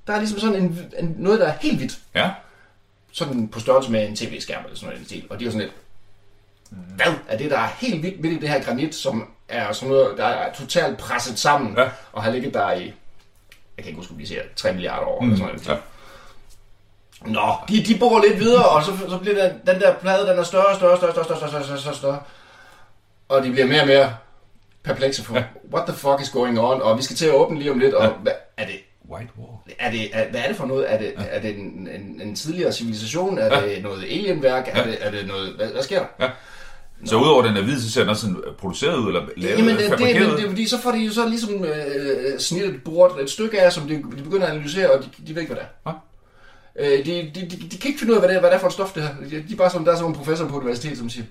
Der 0.08 0.14
er 0.14 0.18
ligesom 0.18 0.40
sådan 0.40 0.56
en, 0.56 0.80
en, 1.00 1.16
noget, 1.18 1.40
der 1.40 1.48
er 1.48 1.54
helt 1.62 1.78
hvidt. 1.78 2.00
Ja. 2.16 2.32
Sådan 3.12 3.48
på 3.48 3.60
størrelse 3.60 3.92
med 3.92 4.08
en 4.08 4.16
tv-skærm 4.16 4.64
eller 4.64 4.78
sådan 4.78 4.94
noget 4.94 5.06
stil. 5.08 5.28
Og 5.30 5.40
det 5.40 5.48
er 5.48 5.52
sådan 5.52 5.62
lidt, 5.62 5.74
mm. 6.72 6.78
hvad 6.78 7.14
er 7.28 7.38
det, 7.38 7.52
der 7.52 7.60
er 7.60 7.68
helt 7.68 8.00
hvidt 8.00 8.22
midt 8.22 8.34
i 8.34 8.40
det 8.40 8.50
her 8.50 8.64
granit, 8.64 8.96
som 8.96 9.30
er 9.50 9.74
sådan 9.74 9.90
noget, 9.90 10.18
der 10.18 10.26
er 10.26 10.54
totalt 10.54 10.98
presset 10.98 11.40
sammen 11.40 11.74
ja. 11.78 11.90
og 12.12 12.24
har 12.24 12.32
ligget 12.32 12.54
der 12.54 12.72
i, 12.72 12.84
jeg 13.78 13.84
kan 13.84 13.88
ikke 13.88 13.98
huske, 13.98 14.12
om 14.12 14.18
de 14.18 14.28
siger 14.28 14.42
3 14.56 14.74
milliarder 14.74 15.06
år 15.06 15.22
mm. 15.22 15.32
eller 15.32 15.46
sådan 15.46 15.56
noget. 15.56 15.68
Ja. 15.68 15.76
Nå, 17.26 17.54
de, 17.70 17.84
de 17.84 18.00
bor 18.00 18.26
lidt 18.28 18.40
videre, 18.40 18.70
og 18.70 18.84
så, 18.84 18.92
så 19.10 19.18
bliver 19.18 19.48
den, 19.48 19.62
den 19.68 19.82
der 19.82 19.94
plade, 19.94 20.28
den 20.28 20.40
er 20.40 20.44
større 20.44 20.76
større, 20.76 20.98
større, 20.98 21.12
større, 21.12 21.26
større, 21.26 21.50
større, 21.50 21.64
større, 21.64 21.80
større, 21.80 21.96
større. 21.96 22.20
Og 23.30 23.44
de 23.44 23.52
bliver 23.52 23.68
mere 23.68 23.82
og 23.82 23.88
mere 23.88 24.16
perplekse 24.84 25.24
for, 25.24 25.34
what 25.74 25.88
the 25.88 25.96
fuck 25.96 26.22
is 26.22 26.30
going 26.30 26.60
on, 26.60 26.82
og 26.82 26.98
vi 26.98 27.04
skal 27.04 27.16
til 27.16 27.26
at 27.26 27.34
åbne 27.34 27.60
lige 27.60 27.72
om 27.72 27.80
lidt, 27.80 27.94
og 27.94 28.10
hvad 28.22 28.34
er 28.58 28.66
det 28.66 28.76
White 29.10 29.32
Wall. 29.38 29.58
Er 29.80 29.92
det, 29.92 30.10
er, 30.14 30.30
hvad 30.30 30.42
er 30.42 30.48
det 30.48 30.56
for 30.56 30.66
noget? 30.66 30.94
Er 30.94 30.98
det, 30.98 31.14
ja. 31.18 31.24
er 31.30 31.42
det 31.42 31.60
en, 31.60 31.88
en, 31.88 32.22
en 32.22 32.36
tidligere 32.36 32.72
civilisation? 32.72 33.38
Er 33.38 33.46
ja. 33.46 33.70
det 33.70 33.84
noget 33.84 34.04
alienværk? 34.04 34.68
Ja. 34.68 34.72
Er, 34.72 34.86
det, 34.86 34.98
er 35.00 35.12
det 35.12 35.28
noget... 35.28 35.54
Hvad, 35.54 35.68
hvad 35.68 35.84
sker 35.84 36.00
der? 36.00 36.26
Ja. 36.26 36.30
Så 37.06 37.16
udover 37.16 37.44
den 37.44 37.58
er 37.58 37.62
hvid, 37.62 37.80
så 37.82 37.92
ser 37.92 38.02
den 38.02 38.10
også 38.10 38.22
sådan 38.22 38.38
produceret 38.60 38.98
ud, 38.98 39.08
eller 39.08 39.22
lavet, 39.38 39.58
Jamen, 39.58 39.76
det, 39.76 39.90
fabrikeret 39.90 40.30
det, 40.30 40.38
det, 40.38 40.46
er 40.46 40.50
fordi 40.50 40.68
så 40.68 40.82
får 40.82 40.92
de 40.92 40.98
jo 40.98 41.12
så 41.12 41.30
ligesom 41.30 41.66
øh, 41.66 42.40
snittet 42.40 42.84
bort 42.84 43.12
et 43.22 43.30
stykke 43.30 43.62
af, 43.62 43.74
som 43.74 43.88
de, 43.88 43.94
de 43.94 44.24
begynder 44.24 44.46
at 44.46 44.52
analysere, 44.52 44.92
og 44.92 45.04
de, 45.04 45.10
de 45.28 45.36
ved 45.36 45.42
ikke, 45.42 45.54
hvad 45.54 45.64
det 45.64 45.70
er. 45.86 45.92
Ja. 46.80 46.98
Øh, 46.98 47.06
de, 47.06 47.32
de, 47.36 47.42
de, 47.42 47.70
de, 47.72 47.78
kan 47.78 47.88
ikke 47.88 48.00
finde 48.00 48.14
ud 48.14 48.18
af, 48.18 48.22
hvad 48.22 48.30
det 48.30 48.36
er, 48.36 48.40
hvad 48.40 48.50
det 48.50 48.56
er 48.56 48.60
for 48.60 48.68
et 48.68 48.74
stof, 48.74 48.94
det 48.94 49.04
her. 49.04 49.10
De, 49.30 49.30
de 49.30 49.54
er 49.54 49.58
bare 49.58 49.70
sådan, 49.70 49.86
der 49.86 49.92
er 49.92 49.96
sådan 49.96 50.12
en 50.12 50.18
professor 50.18 50.48
på 50.48 50.58
universitetet, 50.58 50.98
som 50.98 51.10
siger, 51.10 51.26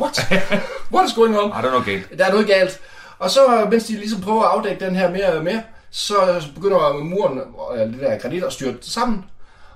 What? 0.00 0.32
What 0.92 1.08
is 1.08 1.14
going 1.14 1.38
on? 1.38 1.52
Ah, 1.52 1.62
det 1.62 1.68
er 1.68 1.72
noget 1.72 1.86
galt. 1.86 2.18
Der 2.18 2.24
er 2.24 2.30
noget 2.30 2.46
galt. 2.46 2.80
Og 3.18 3.30
så, 3.30 3.66
mens 3.70 3.84
de 3.84 3.92
ligesom 3.92 4.20
prøver 4.20 4.42
at 4.42 4.50
afdække 4.50 4.84
den 4.84 4.96
her 4.96 5.10
mere 5.10 5.32
og 5.32 5.44
mere, 5.44 5.62
så 5.90 6.42
begynder 6.54 6.92
muren, 6.92 7.38
øh, 7.74 7.92
det 7.92 8.00
der 8.00 8.18
granit, 8.18 8.44
at 8.44 8.52
styrte 8.52 8.90
sammen. 8.90 9.24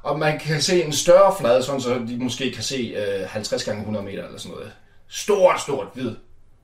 Og 0.03 0.19
man 0.19 0.39
kan 0.39 0.61
se 0.61 0.85
en 0.85 0.93
større 0.93 1.35
flade, 1.41 1.63
sådan 1.63 1.81
så 1.81 1.95
de 2.09 2.19
måske 2.19 2.53
kan 2.53 2.63
se 2.63 2.95
øh, 2.97 3.29
50 3.29 3.65
gange 3.65 3.81
100 3.81 4.05
meter 4.05 4.25
eller 4.25 4.39
sådan 4.39 4.57
noget. 4.57 4.73
Stort, 5.09 5.61
stort, 5.61 5.87
hvid 5.95 6.11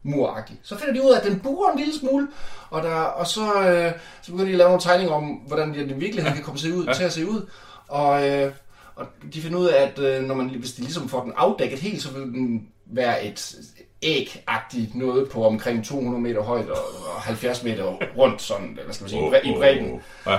muragtigt. 0.03 0.61
Så 0.63 0.79
finder 0.79 0.95
de 0.95 1.03
ud 1.03 1.11
af, 1.11 1.19
at 1.19 1.27
den 1.27 1.41
burer 1.41 1.73
en 1.73 1.79
lille 1.79 1.99
smule, 1.99 2.29
og, 2.71 2.83
der, 2.83 2.95
og 2.95 3.27
så, 3.27 3.63
øh, 3.63 3.93
så 4.23 4.31
begynder 4.31 4.45
de 4.45 4.53
at 4.53 4.59
lave 4.59 4.69
nogle 4.69 4.83
tegninger 4.83 5.15
om, 5.15 5.25
hvordan 5.25 5.75
den 5.75 5.91
i 5.91 5.93
virkeligheden 5.93 6.35
kan 6.35 6.45
komme 6.45 6.59
se 6.59 6.75
ud, 6.75 6.95
til 6.95 7.05
at 7.05 7.13
se 7.13 7.31
ud. 7.31 7.49
Og, 7.89 8.29
øh, 8.29 8.53
og 8.97 9.07
de 9.35 9.43
finder 9.43 9.59
ud 9.59 9.67
af, 9.67 9.83
at 9.83 9.99
øh, 9.99 10.25
når 10.25 10.35
man, 10.35 10.49
hvis 10.49 10.73
de 10.73 10.81
ligesom 10.81 11.09
får 11.09 11.23
den 11.23 11.33
afdækket 11.37 11.79
helt, 11.79 12.03
så 12.03 12.13
vil 12.13 12.23
den 12.23 12.69
være 12.93 13.25
et 13.25 13.55
æg-agtigt 14.03 14.99
noget 14.99 15.31
på 15.31 15.47
omkring 15.47 15.85
200 15.85 16.23
meter 16.23 16.43
højt 16.43 16.71
og, 16.71 16.79
og 17.15 17.21
70 17.21 17.65
meter 17.65 17.85
rundt, 18.17 18.43
sådan, 18.43 18.79
hvad 18.85 18.95
skal 18.95 19.05
man 19.05 19.11
sige, 19.11 19.23
oh, 19.23 19.35
i 19.45 19.55
bredden. 19.59 20.03
Ja. 20.27 20.39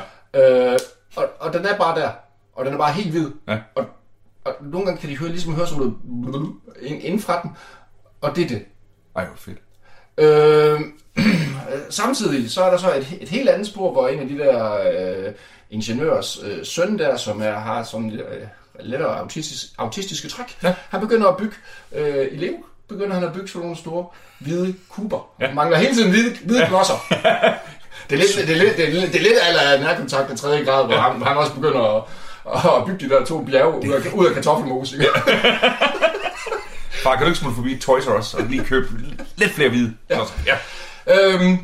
Øh, 0.73 0.79
og, 1.15 1.25
og 1.39 1.53
den 1.53 1.65
er 1.65 1.77
bare 1.77 1.99
der, 1.99 2.11
og 2.53 2.65
den 2.65 2.73
er 2.73 2.77
bare 2.77 2.93
helt 2.93 3.11
hvid. 3.11 3.31
Ja. 3.47 3.57
Og, 3.75 3.85
og 4.43 4.55
nogle 4.61 4.85
gange 4.85 5.01
kan 5.01 5.09
de 5.09 5.17
høre, 5.17 5.29
ligesom 5.29 5.55
høre 5.55 5.67
sådan 5.67 5.93
noget 6.07 6.53
inden 6.81 7.19
fra 7.19 7.41
den, 7.41 7.51
og 8.21 8.35
det 8.35 8.43
er 8.43 8.47
det. 8.47 8.65
Ej, 9.15 9.25
hvor 9.25 9.35
fedt. 9.37 9.59
Øh, 10.19 10.79
samtidig 11.89 12.51
så 12.51 12.63
er 12.63 12.69
der 12.69 12.77
så 12.77 12.95
et, 12.95 13.17
et 13.21 13.29
helt 13.29 13.49
andet 13.49 13.67
spor, 13.67 13.91
hvor 13.91 14.07
en 14.07 14.19
af 14.19 14.27
de 14.27 14.37
der 14.37 14.77
øh, 14.91 15.33
ingeniørers 15.69 16.43
øh, 16.43 16.65
søn 16.65 16.99
der, 16.99 17.17
som 17.17 17.41
er, 17.41 17.51
har 17.51 17.83
sådan 17.83 18.11
øh, 18.11 18.47
lettere 18.83 19.19
autistisk, 19.19 19.63
autistiske 19.77 20.27
træk, 20.29 20.57
Ja. 20.63 20.73
han 20.89 20.99
begynder 20.99 21.27
at 21.27 21.37
bygge 21.37 21.55
øh, 21.95 22.27
i 22.31 22.37
Lego, 22.37 22.55
begynder 22.89 23.13
han 23.13 23.23
at 23.23 23.33
bygge 23.33 23.47
sådan 23.47 23.61
nogle 23.61 23.77
store 23.77 24.05
hvide 24.39 24.75
kuber. 24.89 25.27
Ja. 25.39 25.47
Ja. 25.47 25.53
Mangler 25.53 25.77
hele 25.77 25.93
tiden 25.95 26.09
hvide, 26.09 26.35
hvide 26.43 26.65
klodser. 26.67 27.05
Det 28.09 28.15
er 28.15 28.19
lidt, 28.19 28.35
det 28.47 28.49
er 28.49 28.63
lidt, 28.63 28.77
det 28.77 28.87
er 28.87 28.91
lidt, 28.93 29.13
det 29.13 29.19
er 29.19 29.23
lidt 29.23 29.37
aller 29.41 29.79
nærkontakt 29.87 30.31
af 30.31 30.37
tredje 30.37 30.63
grad, 30.65 30.85
hvor 30.85 30.95
han, 30.97 31.21
han 31.21 31.37
også 31.37 31.53
begynder 31.53 31.97
at, 31.97 32.03
at 32.77 32.85
bygge 32.85 33.05
de 33.05 33.09
der 33.15 33.25
to 33.25 33.43
bjerge 33.43 33.77
ud 33.87 33.93
af, 33.93 34.11
ud 34.13 34.25
af 34.25 34.33
kartoffelmos. 34.33 34.93
Ikke? 34.93 35.05
Far, 37.03 37.15
kan 37.15 37.21
du 37.21 37.25
ikke 37.25 37.39
smutte 37.39 37.55
forbi 37.55 37.77
Toys 37.77 38.05
R 38.07 38.19
Us 38.19 38.33
og 38.33 38.43
lige 38.43 38.65
købe 38.65 38.87
lidt 39.35 39.51
flere 39.51 39.69
hvide? 39.69 39.93
Ja. 40.09 40.19
ja. 40.45 40.55
Øhm, 41.33 41.57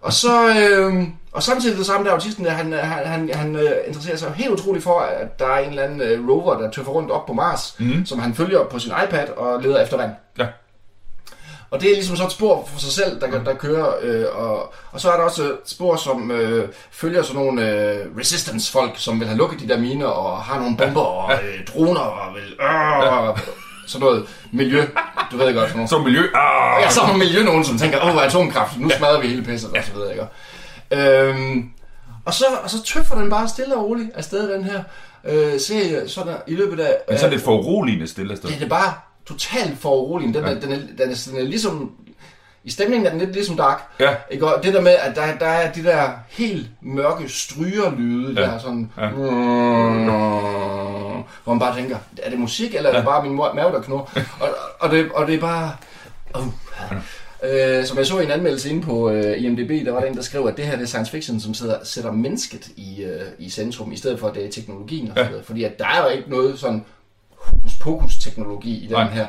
og 0.00 0.12
så 0.12 0.48
øhm, 0.48 1.12
og 1.38 1.44
samtidig 1.44 1.78
det 1.78 1.86
samme 1.86 2.06
der 2.06 2.12
autisten 2.14 2.44
der, 2.44 2.50
han, 2.50 2.72
han, 2.72 3.06
han, 3.06 3.30
han 3.34 3.56
øh, 3.56 3.70
interesserer 3.86 4.16
sig 4.16 4.32
helt 4.36 4.50
utroligt 4.50 4.84
for, 4.84 5.00
at 5.00 5.38
der 5.38 5.46
er 5.46 5.58
en 5.58 5.70
eller 5.70 5.82
anden 5.82 6.00
øh, 6.00 6.28
rover, 6.28 6.58
der 6.58 6.70
tøffer 6.70 6.92
rundt 6.92 7.10
op 7.10 7.26
på 7.26 7.32
Mars, 7.32 7.74
mm. 7.78 8.06
som 8.06 8.18
han 8.18 8.34
følger 8.34 8.64
på 8.64 8.78
sin 8.78 8.92
iPad 9.04 9.28
og 9.28 9.62
leder 9.62 9.82
efter 9.82 9.96
vand. 9.96 10.10
ja. 10.38 10.46
Og 11.70 11.80
det 11.80 11.90
er 11.90 11.94
ligesom 11.94 12.16
så 12.16 12.24
et 12.24 12.32
spor 12.32 12.68
for 12.72 12.80
sig 12.80 12.92
selv, 12.92 13.20
der, 13.20 13.44
der 13.44 13.54
kører. 13.54 13.92
Øh, 14.02 14.24
og, 14.32 14.72
og 14.92 15.00
så 15.00 15.10
er 15.10 15.16
der 15.16 15.24
også 15.24 15.42
et 15.42 15.58
spor, 15.66 15.96
som 15.96 16.30
øh, 16.30 16.68
følger 16.90 17.22
sådan 17.22 17.42
nogle 17.42 17.70
øh, 17.70 18.06
resistance-folk, 18.18 18.92
som 18.94 19.20
vil 19.20 19.28
have 19.28 19.38
lukket 19.38 19.60
de 19.60 19.68
der 19.68 19.80
miner, 19.80 20.06
og 20.06 20.38
har 20.38 20.58
nogle 20.60 20.76
bomber 20.76 21.00
og 21.00 21.32
øh, 21.32 21.66
droner, 21.66 22.00
og 22.00 22.34
vil... 22.34 22.56
Øh, 22.60 23.38
sådan 23.88 24.06
noget 24.06 24.26
miljø. 24.52 24.84
Du 25.32 25.36
ved 25.36 25.54
godt, 25.54 25.68
sådan 25.68 25.76
nogle 25.76 25.88
Så 25.88 25.98
miljø. 25.98 26.22
Ah, 26.34 26.82
Ja, 26.82 26.90
så 26.90 27.00
er 27.00 27.16
miljø 27.16 27.42
nogen, 27.42 27.64
som 27.64 27.78
tænker, 27.78 27.98
åh, 28.04 28.24
atomkraft, 28.24 28.80
nu 28.80 28.90
smadrer 28.90 29.20
vi 29.20 29.28
hele 29.28 29.44
pisset, 29.44 29.70
og 29.70 29.84
så 29.84 29.92
videre, 29.92 30.10
ikke? 30.10 30.24
Øhm, 30.90 31.70
og, 32.24 32.34
så, 32.34 32.44
og 32.62 32.70
så 32.70 32.82
tøffer 32.82 33.14
den 33.14 33.30
bare 33.30 33.48
stille 33.48 33.76
og 33.76 33.84
roligt 33.84 34.10
afsted, 34.14 34.52
den 34.52 34.64
her 34.64 34.82
øh, 35.24 35.60
serie, 35.60 36.08
sådan 36.08 36.36
i 36.46 36.54
løbet 36.54 36.80
af... 36.80 36.96
Men 37.08 37.18
så 37.18 37.26
er 37.26 37.30
det 37.30 37.40
for 37.40 37.58
uroligende 37.58 38.06
stille 38.06 38.32
afsted. 38.32 38.50
det 38.50 38.62
er 38.62 38.68
bare 38.68 38.94
totalt 39.26 39.78
for 39.78 39.96
uroligende. 39.96 40.38
Den, 40.38 40.48
er, 40.48 40.60
den, 40.60 40.72
er, 40.72 40.76
den, 40.76 41.10
er, 41.10 41.28
den 41.30 41.36
er 41.36 41.42
ligesom... 41.42 41.92
I 42.64 42.70
stemningen 42.70 43.06
er 43.06 43.10
den 43.10 43.18
lidt 43.18 43.32
ligesom 43.32 43.56
Dark. 43.56 43.82
Ja. 44.00 44.14
Ikke? 44.30 44.54
Og 44.54 44.64
det 44.64 44.74
der 44.74 44.80
med, 44.80 44.92
at 44.92 45.16
der, 45.16 45.38
der 45.38 45.46
er 45.46 45.72
de 45.72 45.84
der 45.84 46.10
helt 46.28 46.70
mørke 46.80 47.28
strygerlyde, 47.28 48.40
ja. 48.40 48.46
der 48.46 48.52
er 48.52 48.58
sådan... 48.58 48.92
Ja. 48.98 49.08
Hvor 51.44 51.54
man 51.54 51.58
bare 51.58 51.76
tænker, 51.76 51.96
er 52.22 52.30
det 52.30 52.38
musik, 52.38 52.74
eller 52.74 52.90
er 52.90 52.96
det 52.96 53.04
bare 53.04 53.22
min 53.22 53.36
mave, 53.36 53.72
der 53.72 53.82
knurrer? 53.82 54.04
og, 54.40 54.48
og, 54.80 54.90
det, 54.90 55.12
og 55.12 55.26
det 55.26 55.34
er 55.34 55.40
bare... 55.40 55.72
Uh, 56.38 56.44
Øh, 57.42 57.84
som 57.84 57.98
jeg 57.98 58.06
så 58.06 58.18
i 58.18 58.24
en 58.24 58.30
anmeldelse 58.30 58.70
inde 58.70 58.82
på 58.82 59.10
øh, 59.10 59.42
IMDb, 59.42 59.86
der 59.86 59.92
var 59.92 60.00
der 60.00 60.06
en, 60.06 60.16
der 60.16 60.22
skrev, 60.22 60.46
at 60.46 60.56
det 60.56 60.64
her 60.64 60.76
det 60.76 60.82
er 60.82 60.86
science 60.86 61.10
fiction, 61.10 61.40
som 61.40 61.54
sidder, 61.54 61.84
sætter 61.84 62.12
mennesket 62.12 62.68
i, 62.76 63.02
øh, 63.02 63.22
i 63.38 63.50
centrum, 63.50 63.92
i 63.92 63.96
stedet 63.96 64.20
for 64.20 64.28
at 64.28 64.34
det 64.34 64.44
er 64.44 64.50
teknologien. 64.50 65.10
Og 65.10 65.16
så 65.16 65.24
videre. 65.24 65.44
Fordi 65.44 65.64
at 65.64 65.78
der 65.78 65.86
er 65.86 66.02
jo 66.02 66.08
ikke 66.18 66.30
noget 66.30 66.58
sådan 66.58 66.84
hokus 67.36 67.74
pokus 67.80 68.16
teknologi 68.16 68.76
i 68.76 68.86
den 68.86 68.92
Nej. 68.92 69.10
her. 69.10 69.26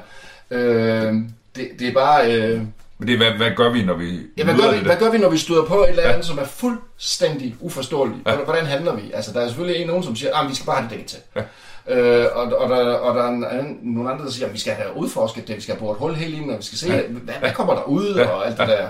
Øh, 0.52 1.13
det, 1.56 1.67
det 1.80 1.88
er 1.88 1.93
bare... 1.93 2.34
Øh, 2.36 2.62
Men 3.00 3.08
det 3.08 3.14
er, 3.14 3.18
hvad, 3.18 3.32
hvad 3.32 3.52
gør 3.56 3.70
vi, 3.70 3.84
når 3.86 3.94
vi 3.94 4.20
Ja, 4.38 4.44
hvad 4.44 4.56
gør, 4.56 4.70
vi, 4.72 4.76
det 4.78 4.86
hvad 4.86 4.98
gør 4.98 5.10
vi, 5.12 5.18
når 5.18 5.30
vi 5.30 5.38
støder 5.38 5.66
på 5.66 5.84
et 5.84 5.90
eller 5.90 6.04
andet, 6.04 6.26
som 6.26 6.38
er 6.40 6.44
fuldstændig 6.46 7.56
uforståeligt? 7.60 8.20
Ja. 8.28 8.36
Hvordan 8.36 8.66
handler 8.66 8.96
vi? 8.96 9.12
Altså, 9.14 9.34
der 9.34 9.42
er 9.42 9.48
selvfølgelig 9.48 9.82
en 9.82 9.88
nogen, 9.88 10.04
som 10.04 10.16
siger, 10.16 10.38
at 10.38 10.50
vi 10.50 10.56
skal 10.56 10.66
bare 10.66 10.76
have 10.76 10.84
det 10.84 10.92
dækket 10.92 11.08
til. 11.08 11.20
Ja. 11.36 11.42
Øh, 11.88 12.28
og, 12.36 12.44
og, 12.58 12.70
der, 12.70 12.94
og 12.94 13.16
der 13.16 13.24
er 13.24 13.28
en, 13.30 13.46
anden- 13.46 13.80
nogle 13.82 14.12
andre, 14.12 14.26
der 14.26 14.32
siger, 14.32 14.48
at 14.48 14.54
vi 14.54 14.60
skal 14.60 14.74
have 14.74 14.98
udforsket 14.98 15.48
det, 15.48 15.56
vi 15.56 15.62
skal 15.62 15.76
have 15.76 15.80
boret 15.80 15.98
hul 15.98 16.14
helt 16.14 16.36
ind, 16.38 16.52
og 16.52 16.58
vi 16.58 16.64
skal 16.64 16.78
se, 16.78 16.88
ja. 16.88 17.02
hvad, 17.08 17.34
hvad 17.40 17.52
kommer 17.52 17.74
der 17.76 17.84
ud, 17.84 18.16
Ja. 18.16 18.28
og 18.28 18.48
alt 18.48 18.58
det 18.58 18.68
der. 18.68 18.88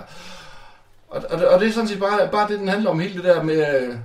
Og, 1.09 1.23
og, 1.29 1.39
det- 1.39 1.47
og 1.47 1.59
det 1.59 1.67
er 1.67 1.71
sådan 1.71 1.87
set 1.87 1.99
bare, 1.99 2.29
bare 2.31 2.47
det, 2.49 2.59
den 2.59 2.67
handler 2.67 2.89
om, 2.89 2.99
hele 2.99 3.13
det 3.15 3.23
der 3.23 3.43
med, 3.43 3.57
ja, 3.57 3.95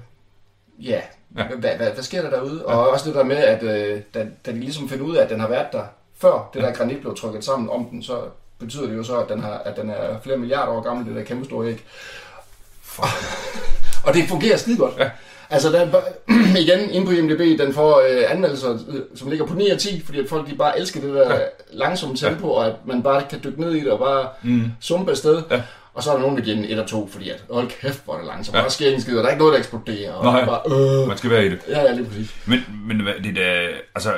Ja. 0.81 1.01
ja. 1.39 1.45
Hvad, 1.59 1.71
hvad, 1.77 1.91
hvad 1.91 2.03
sker 2.03 2.23
der 2.23 2.31
derude? 2.31 2.67
Og 2.67 2.89
også 2.91 3.07
det 3.07 3.15
der 3.15 3.25
med, 3.25 3.37
at 3.37 3.63
øh, 3.63 4.01
da, 4.15 4.27
da 4.47 4.51
de 4.53 4.61
ligesom 4.61 4.89
finder 4.89 5.05
ud 5.05 5.17
af, 5.17 5.25
at 5.25 5.31
den 5.31 5.41
har 5.41 5.49
været 5.49 5.67
der 5.73 5.83
før 6.19 6.51
det 6.55 6.63
der 6.63 6.73
granit 6.73 7.01
blev 7.01 7.17
trykket 7.17 7.45
sammen 7.45 7.71
om 7.71 7.85
den, 7.85 8.03
så 8.03 8.19
betyder 8.61 8.87
det 8.87 8.97
jo 8.97 9.03
så, 9.05 9.17
at 9.19 9.29
den, 9.29 9.41
har, 9.43 9.63
at 9.65 9.77
den 9.77 9.91
er 9.91 10.21
flere 10.23 10.37
milliarder 10.37 10.73
år 10.73 10.81
gammel, 10.83 11.07
det 11.07 11.17
der 11.17 11.23
kæmpe 11.23 11.45
store 11.45 11.67
æg. 11.69 11.85
Og 14.05 14.15
det 14.15 14.29
fungerer 14.29 14.57
skide 14.57 14.77
godt. 14.77 14.95
Ja. 14.99 15.11
Altså, 15.51 15.73
der, 15.73 15.81
er 15.81 16.01
igen, 16.65 16.91
inde 16.91 17.07
på 17.07 17.13
IMDb, 17.13 17.59
den 17.61 17.73
får 17.75 18.01
øh, 18.11 18.23
anmeldelser, 18.29 18.73
øh, 18.73 19.01
som 19.15 19.31
ligger 19.31 19.47
på 19.47 19.55
9 19.55 19.69
og 19.71 19.79
10, 19.79 20.03
fordi 20.05 20.21
at 20.21 20.29
folk 20.29 20.51
de 20.51 20.55
bare 20.55 20.79
elsker 20.79 21.01
det 21.01 21.15
der 21.15 21.41
langsomme 21.73 22.17
tempo, 22.17 22.51
og 22.51 22.67
at 22.67 22.75
man 22.87 23.03
bare 23.03 23.23
kan 23.31 23.41
dykke 23.45 23.61
ned 23.61 23.73
i 23.75 23.81
det 23.81 23.91
og 23.93 23.99
bare 23.99 24.29
mm. 24.43 24.65
sumpe 24.81 25.11
afsted. 25.11 25.43
Ja. 25.51 25.63
Og 25.95 26.03
så 26.03 26.11
er 26.11 26.15
der 26.15 26.23
nogen, 26.23 26.37
der 26.37 26.43
giver 26.43 26.57
den 26.57 26.65
1 26.65 26.79
og 26.79 26.87
2, 26.87 27.09
fordi 27.09 27.31
at, 27.31 27.45
hold 27.51 27.69
kæft, 27.81 28.05
hvor 28.05 28.15
er 28.15 28.19
det 28.19 28.27
langsomt. 28.27 28.57
Ja. 28.59 28.63
Der 28.63 28.69
sker 28.69 28.87
ingen 28.87 29.03
skid, 29.03 29.17
og 29.17 29.23
der 29.23 29.29
er 29.29 29.33
ikke 29.33 29.39
noget, 29.43 29.53
der 29.53 29.59
eksploderer. 29.59 30.13
Og 30.13 30.25
Nej. 30.25 30.45
bare, 30.45 31.01
øh, 31.03 31.09
Man 31.09 31.17
skal 31.19 31.31
være 31.31 31.47
i 31.47 31.49
det. 31.49 31.59
ja, 31.69 31.83
ja, 31.83 31.93
lige 31.93 32.07
præcis. 32.07 32.35
Men, 32.47 32.61
men 32.87 33.01
det 33.25 33.39
er 33.39 33.69
altså, 33.95 34.13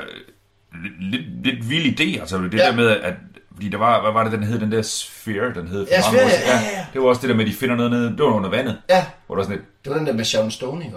lidt, 0.85 1.11
lidt, 1.11 1.45
lidt 1.47 1.71
vild 1.71 2.01
idé, 2.01 2.21
altså 2.21 2.39
det 2.39 2.55
Ja. 2.55 2.67
der 2.67 2.73
med, 2.77 2.89
at 2.89 3.15
fordi 3.57 3.69
der 3.69 3.79
var, 3.79 4.03
hvad 4.03 4.13
var 4.13 4.23
det, 4.25 4.33
den 4.33 4.43
hed, 4.43 4.59
den 4.61 4.73
der 4.73 4.83
Sphere, 4.83 5.55
den 5.55 5.69
hed 5.69 5.87
for 5.87 5.95
Ja, 5.95 6.01
mange 6.13 6.19
Sphere, 6.31 6.51
ja, 6.55 6.61
ja, 6.61 6.77
ja. 6.79 6.87
Det 6.93 7.03
var 7.03 7.09
også 7.09 7.21
det 7.21 7.29
der 7.29 7.35
med, 7.37 7.45
at 7.45 7.51
de 7.51 7.57
finder 7.57 7.75
noget 7.77 7.91
nede, 7.91 8.11
det 8.11 8.19
var 8.19 8.33
under 8.33 8.51
vandet, 8.51 8.79
Ja, 8.91 9.05
hvor 9.27 9.35
der 9.37 9.43
var 9.43 9.45
sådan 9.49 9.59
et, 9.59 9.65
det 9.85 9.93
var 9.93 9.99
den 9.99 10.07
der 10.07 10.13
med 10.13 10.25
Sharon 10.25 10.51
Stone, 10.51 10.85
ikke? 10.85 10.97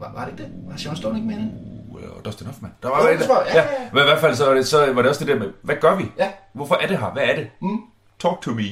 Var, 0.00 0.12
var 0.14 0.24
det 0.24 0.32
ikke 0.32 0.42
det? 0.42 0.50
Var 0.70 0.76
Sharon 0.76 0.96
Stone 0.96 1.16
ikke 1.18 1.28
med 1.28 1.36
den? 1.36 1.52
uh, 1.90 2.24
Dustin 2.24 2.46
Hoffman. 2.46 2.70
Der 2.82 2.88
var 2.88 3.02
Jo, 3.02 3.08
et- 3.14 3.18
det 3.18 3.26
tror 3.26 3.42
jeg, 3.44 3.54
ja, 3.54 3.60
ja, 3.60 3.66
ja. 3.82 3.88
Men 3.92 4.00
i 4.00 4.04
hvert 4.04 4.20
fald 4.20 4.34
så 4.34 4.46
var, 4.46 4.54
det, 4.54 4.66
så 4.68 4.92
var 4.92 5.02
det 5.02 5.08
også 5.08 5.24
det 5.24 5.28
der 5.34 5.38
med, 5.38 5.48
hvad 5.62 5.76
gør 5.80 5.96
vi? 5.96 6.04
Ja. 6.18 6.28
Hvorfor 6.52 6.74
er 6.82 6.86
det 6.86 6.98
her? 6.98 7.06
Hvad 7.12 7.22
er 7.22 7.34
det? 7.36 7.46
Mm. 7.62 7.78
Talk 8.20 8.40
to 8.42 8.50
me. 8.50 8.64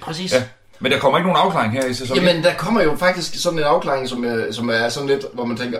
Præcis. 0.00 0.32
Ja. 0.32 0.42
Men 0.80 0.92
der 0.92 0.98
kommer 0.98 1.18
ikke 1.18 1.28
nogen 1.30 1.46
afklaring 1.46 1.72
her 1.72 1.84
i 1.86 1.94
sæsonen. 1.94 2.24
Jamen, 2.24 2.44
der 2.44 2.54
kommer 2.54 2.82
jo 2.82 2.96
faktisk 2.96 3.42
sådan 3.42 3.58
en 3.58 3.64
afklaring, 3.64 4.08
som, 4.08 4.24
er, 4.24 4.52
som 4.52 4.68
er 4.70 4.88
sådan 4.88 5.08
lidt, 5.08 5.24
hvor 5.34 5.44
man 5.44 5.56
tænker, 5.56 5.78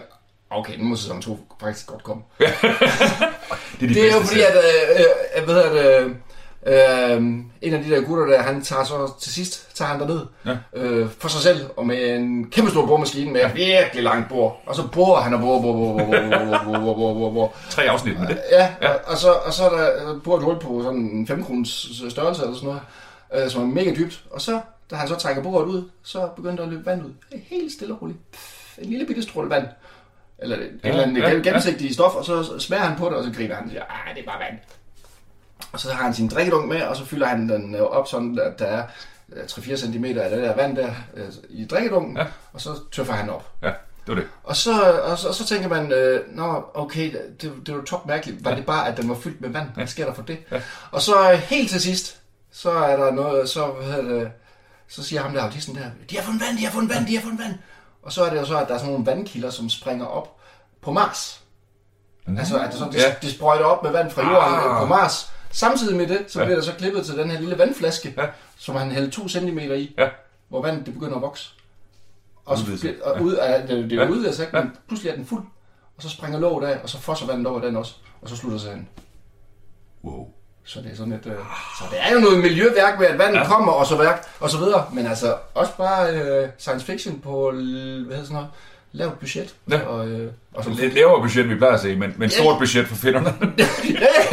okay, 0.51 0.79
nu 0.79 0.85
må 0.85 0.97
sæson 0.97 1.23
2 1.23 1.39
faktisk 1.61 1.87
godt 1.87 2.03
komme. 2.03 2.23
det 2.39 2.47
er, 2.49 3.79
de 3.81 3.89
Det 3.89 4.11
er 4.11 4.15
jo 4.15 4.21
fordi, 4.21 4.41
at, 4.41 4.57
øh, 4.57 5.01
øh, 5.37 5.45
hvad 5.45 5.55
hedder 5.55 5.73
det, 6.01 6.17
øh, 6.67 7.17
en 7.63 7.75
af 7.75 7.83
de 7.85 7.91
der 7.91 8.01
gutter 8.01 8.25
der, 8.27 8.43
han 8.43 8.63
tager 8.63 8.85
så 8.85 9.13
til 9.21 9.33
sidst, 9.33 9.77
tager 9.77 9.89
han 9.89 10.01
derned 10.01 10.21
Ja. 10.47 10.57
øh, 10.75 11.09
for 11.19 11.29
sig 11.29 11.41
selv, 11.41 11.67
og 11.77 11.87
med 11.87 12.17
en 12.17 12.51
kæmpe 12.51 12.71
stor 12.71 12.87
boremaskine 12.87 13.33
med 13.33 13.41
virkelig 13.55 14.03
langt 14.05 14.29
bord. 14.29 14.63
Og 14.67 14.75
så 14.75 14.89
borer 14.93 15.21
han 15.21 15.35
og 15.35 15.41
borer, 15.41 15.63
borer, 15.63 15.77
borer, 15.83 16.07
borer, 16.07 16.65
borer, 16.65 16.65
borer, 16.65 16.95
borer, 16.95 17.15
borer, 17.15 17.33
borer. 17.33 17.49
Tre 17.71 17.83
afsnit 17.83 18.21
med 18.21 18.29
det. 18.29 18.39
Ja, 18.51 18.69
ja. 18.83 18.93
Og, 18.93 19.01
og, 19.07 19.17
så, 19.17 19.33
og 19.33 19.53
så 19.53 19.65
er 19.65 19.71
der 19.71 20.19
boret 20.25 20.39
et 20.39 20.45
hul 20.45 20.59
på 20.61 20.83
sådan 20.83 20.99
en 21.01 21.27
5 21.27 21.45
kroners 21.45 21.89
størrelse 22.11 22.43
eller 22.43 22.55
sådan 22.57 22.67
noget, 22.67 23.45
øh, 23.45 23.51
som 23.51 23.63
er 23.63 23.67
mega 23.75 23.95
dybt. 23.95 24.25
Og 24.31 24.41
så, 24.41 24.61
da 24.91 24.97
han 24.97 25.09
så 25.09 25.15
trækker 25.17 25.43
bordet 25.43 25.67
ud, 25.67 25.89
så 26.03 26.29
begynder 26.37 26.57
der 26.57 26.63
at 26.63 26.69
løbe 26.69 26.87
vand 26.87 27.05
ud. 27.05 27.11
Helt 27.51 27.73
stille 27.73 27.95
og 27.95 28.03
roligt. 28.03 28.19
Pff, 28.33 28.79
en 28.79 28.91
lille 28.91 29.07
bitte 29.07 29.23
stråle 29.23 29.51
vand. 29.51 29.67
Eller 30.39 30.57
et 30.57 30.71
Ja, 30.85 30.89
eller 30.89 31.03
andet 31.03 31.23
ja, 31.23 31.29
ja, 31.29 31.35
gennemsigtige 31.35 31.95
stof, 31.95 32.15
og 32.15 32.25
så 32.25 32.59
smager 32.59 32.83
han 32.83 32.99
på 32.99 33.05
det, 33.05 33.15
og 33.15 33.25
så 33.25 33.31
griner 33.37 33.55
han 33.55 33.65
og 33.65 33.71
siger, 33.71 33.83
ah, 33.83 34.15
det 34.15 34.23
er 34.23 34.27
bare 34.31 34.41
vand. 34.41 34.59
Og 35.73 35.81
så 35.81 35.93
har 35.93 36.05
han 36.05 36.15
sin 36.15 36.29
drikkedunk 36.29 36.69
med, 36.69 36.83
og 36.83 36.97
så 36.97 37.05
fylder 37.05 37.27
han 37.27 37.49
den 37.49 37.75
øh, 37.75 37.83
op 37.83 38.09
sådan, 38.09 38.39
at 38.43 38.59
der 38.59 38.65
er 38.67 38.83
øh, 39.33 39.43
3-4 39.45 39.77
cm 39.77 40.05
af 40.05 40.31
det 40.31 40.39
der 40.43 40.57
vand 40.57 40.77
der 40.77 40.91
øh, 41.15 41.33
i 41.49 41.65
drikkedunken, 41.67 42.17
Ja. 42.17 42.25
og 42.53 42.61
så 42.61 42.71
tøffer 42.93 43.13
han 43.13 43.31
op. 43.31 43.51
Ja. 43.63 43.67
det 43.69 43.75
var 44.09 44.15
det. 44.15 44.25
Og 44.45 44.57
så, 44.57 44.83
og 45.01 45.19
så, 45.19 45.29
og 45.29 45.35
så 45.35 45.47
tænker 45.47 45.69
man, 45.69 45.93
øh, 45.93 46.37
nå, 46.37 46.65
okay, 46.75 47.15
det, 47.41 47.53
det 47.67 47.77
var 47.77 47.83
top 47.83 48.07
mærkeligt. 48.07 48.45
Var 48.45 48.51
ja. 48.51 48.57
det 48.57 48.67
bare, 48.67 48.89
at 48.89 48.97
den 48.97 49.09
var 49.09 49.15
fyldt 49.15 49.41
med 49.41 49.49
vand? 49.51 49.69
Hvad 49.75 49.87
sker 49.87 50.07
der 50.07 50.15
for 50.15 50.23
det? 50.23 50.39
Ja. 50.51 50.61
Og 50.91 51.03
så 51.03 51.33
øh, 51.33 51.39
helt 51.39 51.71
til 51.71 51.81
sidst, 51.81 52.17
så 52.53 52.71
er 52.71 52.97
der 52.97 53.11
noget, 53.13 53.49
så, 53.49 53.67
hvad 53.67 53.87
hedder 53.87 54.19
det, 54.19 54.31
så 54.89 55.03
siger 55.03 55.23
ham 55.23 55.33
der 55.33 55.43
autisten 55.43 55.75
der, 55.75 55.85
de 56.11 56.17
har 56.17 56.23
fundet 56.23 56.43
vand, 56.49 56.59
de 56.59 56.65
har 56.65 56.73
fundet 56.73 56.95
vand, 56.95 57.07
de 57.07 57.15
har 57.15 57.23
fundet 57.23 57.41
vand. 57.45 57.55
Og 58.03 58.13
så 58.13 58.25
er 58.25 58.31
det 58.31 58.37
jo 58.41 58.45
så, 58.45 58.59
at 58.59 58.69
der 58.69 58.75
er 58.75 58.79
sådan 58.79 58.93
nogle 58.93 59.07
vandkilder, 59.07 59.51
som 59.51 59.71
springer 59.71 60.07
op 60.07 60.37
på 60.83 60.93
Mars. 60.93 61.41
Mm. 62.27 62.39
Altså, 62.39 62.59
at 62.59 62.71
det, 62.71 62.79
sådan, 62.79 62.93
det, 62.93 62.99
Ja. 62.99 63.15
det 63.23 63.31
sprøjter 63.31 63.65
op 63.65 63.83
med 63.83 63.91
vand 63.91 64.11
fra 64.11 64.23
jorden 64.33 64.55
ah. 64.71 64.81
på 64.81 64.87
Mars. 64.87 65.31
Samtidig 65.55 65.97
med 65.97 66.07
det, 66.07 66.19
så 66.29 66.39
Ja. 66.41 66.45
bliver 66.45 66.57
der 66.59 66.65
så 66.65 66.73
klippet 66.79 67.07
til 67.07 67.19
den 67.19 67.31
her 67.31 67.41
lille 67.41 67.59
vandflaske, 67.59 68.15
Ja. 68.17 68.27
som 68.59 68.77
han 68.77 68.91
hældte 68.91 69.11
2 69.11 69.29
cm 69.29 69.59
i, 69.59 69.95
Ja. 69.99 70.09
hvor 70.49 70.63
vandet 70.63 70.87
det 70.87 70.95
begynder 70.95 71.17
at 71.17 71.23
vokse. 71.23 71.51
Og, 72.45 72.59
så 72.59 72.65
bliver, 72.65 72.95
og 73.03 73.23
ud 73.23 73.33
af, 73.33 73.69
det, 73.69 73.91
det 73.91 73.99
er 73.99 74.03
Ja. 74.05 74.11
ude 74.11 74.29
af 74.29 74.39
Ja. 74.53 74.63
men 74.63 74.73
pludselig 74.89 75.11
er 75.11 75.17
den 75.17 75.27
fuld. 75.27 75.43
Og 75.97 76.03
så 76.03 76.09
springer 76.09 76.39
låget 76.41 76.67
af, 76.69 76.79
og 76.83 76.89
så 76.89 76.99
fosser 77.01 77.27
vandet 77.27 77.47
over 77.47 77.61
den 77.61 77.77
også. 77.77 77.95
Og 78.23 78.29
så 78.29 78.37
slutter 78.37 78.59
sig 78.59 78.71
hen. 78.71 78.89
Wow. 80.05 80.29
Så 80.65 80.81
det 80.81 80.93
er 80.93 80.97
sådan 80.97 81.13
et, 81.13 81.27
øh, 81.27 81.33
så 81.79 81.85
det 81.91 81.99
er 82.01 82.13
jo 82.15 82.21
noget 82.21 82.39
miljøværk 82.39 82.99
med, 82.99 83.07
at 83.07 83.19
vandet 83.19 83.39
Ja. 83.41 83.47
kommer 83.47 83.73
og 83.73 83.87
så, 83.87 83.97
værk, 83.97 84.27
og 84.41 84.51
så 84.51 84.59
videre. 84.59 84.87
Men 84.93 85.07
altså 85.07 85.37
også 85.55 85.77
bare 85.77 86.13
øh, 86.21 86.49
science 86.59 86.87
fiction 86.87 87.21
på, 87.21 87.51
hvad 87.51 87.61
hedder 87.63 88.23
sådan 88.23 88.33
noget, 88.33 88.49
lavt 88.95 89.19
budget. 89.21 89.55
Ja. 89.71 89.81
Og, 89.81 90.09
øh, 90.09 90.31
og 90.55 90.65
så, 90.65 90.71
Lidt 90.71 90.95
lavere 90.95 91.21
budget, 91.23 91.49
vi 91.49 91.55
plejer 91.55 91.75
at 91.75 91.81
se, 91.81 91.97
men, 91.97 92.15
men 92.17 92.31
stort 92.31 92.59
budget 92.59 92.87
for 92.87 92.95
finderne. 92.95 93.35
ja, 93.59 93.67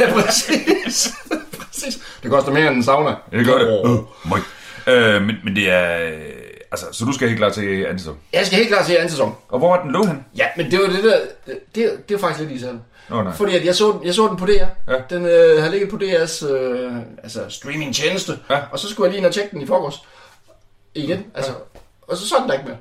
ja, 0.00 0.12
præcis. 0.20 1.14
præcis. 1.68 1.98
Det 2.22 2.30
koster 2.30 2.52
mere 2.52 2.66
end 2.68 2.76
en 2.76 2.82
sauna. 2.82 3.14
det 3.32 3.46
gør 3.46 3.58
det. 3.58 3.80
Uh, 3.88 4.30
møg. 4.30 4.40
øh, 4.86 5.22
men, 5.22 5.36
men 5.44 5.56
det 5.56 5.70
er... 5.70 6.02
øh, 6.06 6.12
Altså, 6.72 6.86
så 6.92 7.04
du 7.04 7.12
skal 7.12 7.28
helt 7.28 7.38
klart 7.38 7.52
til 7.52 7.84
Anderson. 7.84 8.18
Jeg 8.32 8.46
skal 8.46 8.56
helt 8.58 8.68
klart 8.68 8.86
se 8.86 8.96
anden 8.96 9.10
sæson. 9.10 9.34
Og 9.48 9.58
hvor 9.58 9.76
er 9.76 9.82
den 9.82 9.90
lå 9.90 10.04
hen? 10.04 10.24
Ja, 10.36 10.46
men 10.56 10.70
det 10.70 10.78
var 10.78 10.86
det 10.86 11.04
der, 11.04 11.20
det, 11.74 12.08
det 12.08 12.14
er 12.14 12.18
faktisk 12.18 12.40
lidt 12.40 12.52
især. 12.52 12.72
Nej. 13.10 13.32
Fordi 13.32 13.56
at 13.56 13.64
jeg, 13.64 13.74
så, 13.74 14.00
jeg 14.04 14.14
så 14.14 14.28
den 14.28 14.36
på 14.36 14.46
DR. 14.46 14.92
Ja. 14.92 14.96
Den 15.10 15.26
øh, 15.26 15.62
har 15.62 15.70
ligget 15.70 15.90
på 15.90 15.96
DR's 15.96 16.46
øh, 16.52 16.92
altså 17.22 17.40
streaming-tjeneste. 17.48 18.38
Ja. 18.50 18.58
Og 18.70 18.78
så 18.78 18.88
skulle 18.88 19.04
jeg 19.06 19.10
lige 19.12 19.18
ind 19.18 19.26
og 19.26 19.34
tjekke 19.34 19.50
den 19.50 19.60
i 19.62 19.66
forgårs. 19.66 20.02
Igen. 20.94 21.24
Altså, 21.34 21.52
Og 22.02 22.16
så 22.16 22.28
så 22.28 22.34
den 22.40 22.48
der 22.48 22.54
ikke 22.54 22.66
mere. 22.68 22.76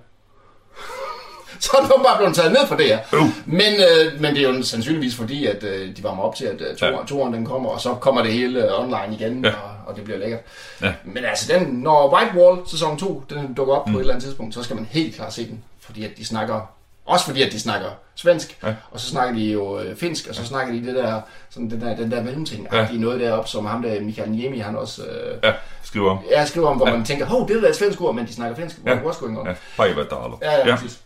så 1.65 1.71
er 1.77 1.81
den 1.81 2.03
bare 2.05 2.17
blevet 2.17 2.35
taget 2.35 2.51
ned 2.51 2.67
fra 2.67 2.75
DR. 2.75 3.15
Uh. 3.21 3.29
Men, 3.45 3.61
øh, 3.73 4.21
men 4.21 4.35
det 4.35 4.43
er 4.45 4.49
jo 4.53 4.63
sandsynligvis 4.63 5.15
fordi, 5.15 5.45
at 5.45 5.63
øh, 5.63 5.97
de 5.97 6.03
varmer 6.03 6.23
op 6.23 6.35
til, 6.35 6.45
at 6.45 6.61
øh, 6.61 6.75
toeren, 6.75 6.95
Ja. 6.95 7.05
toeren 7.07 7.33
den 7.33 7.45
kommer, 7.45 7.69
og 7.69 7.81
så 7.81 7.93
kommer 7.93 8.21
det 8.23 8.33
hele 8.33 8.65
øh, 8.65 8.79
online 8.79 9.15
igen, 9.19 9.45
Ja. 9.45 9.49
og, 9.49 9.69
og 9.87 9.95
det 9.95 10.03
bliver 10.03 10.19
lækkert. 10.19 10.39
Ja. 10.81 10.93
Men 11.03 11.25
altså, 11.25 11.53
den, 11.53 11.67
når 11.67 12.15
White 12.15 12.31
Wall 12.37 12.59
sæson 12.67 12.97
2, 12.97 13.23
den 13.29 13.53
dukker 13.53 13.73
op 13.75 13.87
mm. 13.87 13.93
på 13.93 13.99
et 13.99 14.01
eller 14.01 14.13
andet 14.13 14.23
tidspunkt, 14.25 14.53
så 14.53 14.63
skal 14.63 14.75
man 14.75 14.87
helt 14.91 15.15
klart 15.15 15.33
se 15.33 15.47
den. 15.47 15.63
Fordi 15.79 16.05
at 16.05 16.11
de 16.17 16.25
snakker, 16.25 16.59
også 17.05 17.25
fordi 17.25 17.41
at 17.43 17.51
de 17.51 17.59
snakker 17.59 17.87
svensk, 18.15 18.57
Ja. 18.63 18.73
og 18.91 18.99
så 18.99 19.07
snakker 19.07 19.35
de 19.35 19.51
jo 19.51 19.79
øh, 19.79 19.95
finsk, 19.95 20.27
og 20.29 20.35
så 20.35 20.45
snakker 20.45 20.73
de 20.73 20.85
det 20.85 20.95
der, 20.95 21.21
sådan 21.49 21.69
den 21.69 21.81
der, 21.81 21.95
den 21.95 22.11
der 22.11 22.23
mellemting, 22.23 22.67
Ja. 22.73 22.77
ja. 22.79 22.87
de 22.91 22.97
noget 23.01 23.19
deroppe, 23.19 23.49
som 23.49 23.65
ham 23.65 23.81
der, 23.81 24.01
Michael 24.01 24.29
Niemi, 24.29 24.57
han 24.59 24.75
også 24.75 25.01
øh, 25.03 25.37
Ja, 25.43 25.51
skriv 25.83 26.07
om. 26.07 26.17
ja, 26.31 26.45
skriver 26.45 26.67
om, 26.67 26.77
hvor 26.77 26.87
Ja. 26.89 26.95
man 26.95 27.05
tænker, 27.05 27.25
hov, 27.25 27.47
det 27.47 27.57
er 27.57 27.61
da 27.61 27.67
et 27.67 27.75
svensk 27.75 28.01
ord, 28.01 28.15
men 28.15 28.25
de 28.27 28.33
snakker 28.33 28.55
finsk, 28.55 28.75
Ja. 28.85 28.91
ja. 28.91 28.97
what's 28.99 29.19
going 29.19 29.39
on? 29.39 29.47
Ja. 29.47 29.53
Ja, 29.79 30.51
ja, 30.51 30.67
ja. 30.67 30.75
præcis. 30.75 30.99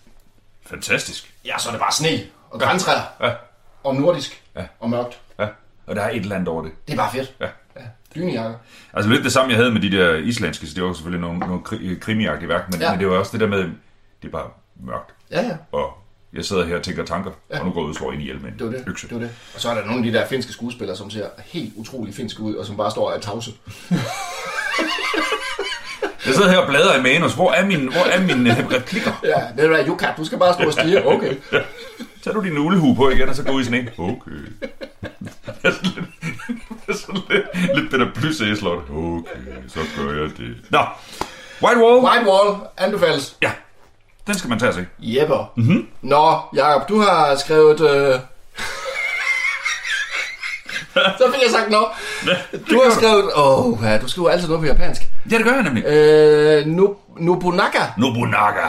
Fantastisk. 0.65 1.33
Ja, 1.45 1.57
så 1.59 1.69
er 1.69 1.71
det 1.73 1.81
bare 1.81 1.91
sne, 1.91 2.09
og 2.49 2.59
græntræer, 2.59 3.01
Ja, 3.21 3.31
og 3.83 3.95
nordisk, 3.95 4.43
Ja. 4.55 4.63
og 4.79 4.89
mørkt. 4.89 5.19
ja. 5.39 5.47
Og 5.87 5.95
der 5.95 6.01
er 6.01 6.09
et 6.09 6.15
eller 6.15 6.35
andet 6.35 6.47
over 6.47 6.63
det. 6.63 6.71
Det 6.87 6.93
er 6.93 6.97
bare 6.97 7.11
fedt. 7.11 7.33
Ja. 7.39 7.45
ja. 7.75 7.81
Dynejakker. 8.15 8.57
Altså 8.93 9.09
lidt 9.11 9.23
det 9.23 9.33
samme, 9.33 9.49
jeg 9.51 9.57
havde 9.57 9.71
med 9.71 9.81
de 9.81 9.91
der 9.91 10.15
islandske, 10.15 10.67
så 10.67 10.73
det 10.75 10.83
var 10.83 10.93
selvfølgelig 10.93 11.21
nogle, 11.21 11.39
nogle 11.39 11.59
kri- 11.65 11.99
krimiagtige 11.99 12.49
værk, 12.49 12.71
men, 12.71 12.81
ja. 12.81 12.91
Men 12.91 12.99
det 12.99 13.09
var 13.09 13.17
også 13.17 13.31
det 13.31 13.39
der 13.39 13.47
med, 13.47 13.57
det 14.21 14.27
er 14.27 14.29
bare 14.29 14.49
mørkt. 14.75 15.13
Ja, 15.31 15.41
ja. 15.41 15.57
Og 15.71 15.93
jeg 16.33 16.45
sidder 16.45 16.65
her 16.65 16.75
og 16.77 16.83
tænker 16.83 17.05
tanker, 17.05 17.31
ja. 17.51 17.59
Og 17.59 17.65
nu 17.65 17.71
går 17.71 17.79
jeg 17.81 17.85
ud 17.85 17.89
og 17.89 17.95
slår 17.95 18.11
ind 18.11 18.21
i 18.21 18.25
hjælp 18.25 18.41
med 18.41 18.51
en 18.51 18.59
Det 18.59 18.65
var 18.67 18.71
det. 18.73 18.83
økse. 18.87 19.07
det 19.07 19.15
var 19.15 19.21
det. 19.21 19.31
Og 19.55 19.61
så 19.61 19.69
er 19.69 19.73
der 19.75 19.85
nogle 19.85 19.97
af 20.07 20.11
de 20.11 20.17
der 20.19 20.27
finske 20.27 20.51
skuespillere, 20.53 20.97
som 20.97 21.09
ser 21.09 21.27
helt 21.45 21.73
utrolig 21.75 22.15
finske 22.15 22.41
ud, 22.41 22.55
og 22.55 22.65
som 22.65 22.77
bare 22.77 22.91
står 22.91 23.11
af 23.11 23.21
tavse. 23.21 23.51
Jeg 26.25 26.33
sidder 26.33 26.49
her 26.51 26.57
og 26.57 26.67
bladrer 26.67 26.99
i 26.99 27.01
manus. 27.01 27.33
Hvor 27.33 27.51
er 27.51 27.65
mine, 27.65 27.91
hvor 27.91 28.05
er 28.11 28.21
mine 28.21 28.51
øh, 28.59 28.71
replikker? 28.71 29.11
Ja, 29.57 29.63
det 29.63 29.79
er 29.79 29.85
Jukat, 29.85 30.13
du 30.17 30.25
skal 30.25 30.37
bare 30.37 30.53
stå 30.53 30.63
og 30.63 30.73
stige. 30.73 31.07
Okay. 31.07 31.35
Tag 32.23 32.33
du 32.33 32.43
din 32.43 32.57
ulehue 32.57 32.95
på 32.95 33.09
igen, 33.09 33.29
og 33.29 33.35
så 33.35 33.43
gå 33.43 33.59
i 33.59 33.63
sådan 33.63 33.79
en. 33.79 33.89
Okay. 33.97 34.31
Det 35.61 35.71
er 35.71 35.71
sådan 35.71 35.91
lidt, 35.95 36.05
det 36.87 36.93
er 36.93 36.97
sådan 36.97 37.21
lidt, 37.29 37.75
lidt 37.75 37.91
det 37.91 37.99
der 37.99 38.07
plysæslot. 38.15 38.83
Okay, 38.89 39.51
så 39.67 39.79
gør 39.97 40.21
jeg 40.21 40.29
det. 40.37 40.55
Nå, 40.69 40.79
White 41.63 41.81
Wall. 41.81 42.05
White 42.05 42.29
Wall 42.31 42.55
anbefales. 42.77 43.35
Ja, 43.41 43.51
den 44.27 44.35
skal 44.37 44.49
man 44.49 44.59
tage 44.59 44.73
se. 44.73 44.85
Jepper. 44.99 45.51
Mhm. 45.55 45.67
Mm-hmm. 45.67 45.87
Nå, 46.01 46.39
Jacob, 46.55 46.89
du 46.89 46.99
har 46.99 47.35
skrevet... 47.35 47.81
Øh... 47.81 48.19
så 51.19 51.31
fik 51.33 51.41
jeg 51.43 51.51
sagt 51.51 51.69
nå. 51.71 51.87
Du 52.69 52.81
har 52.83 52.91
skrevet... 52.91 53.31
Åh, 53.35 53.65
oh, 53.67 53.79
ja, 53.83 53.97
du 53.97 54.07
skriver 54.07 54.29
altid 54.29 54.47
noget 54.47 54.61
på 54.61 54.67
japansk. 54.67 55.01
Ja, 55.31 55.37
det 55.37 55.45
gør 55.45 55.53
jeg 55.53 55.63
nemlig. 55.63 55.85
Øh, 55.85 56.65
nu, 56.67 56.95
Nobunaga. 57.19 57.79
Nobunaga. 57.97 58.67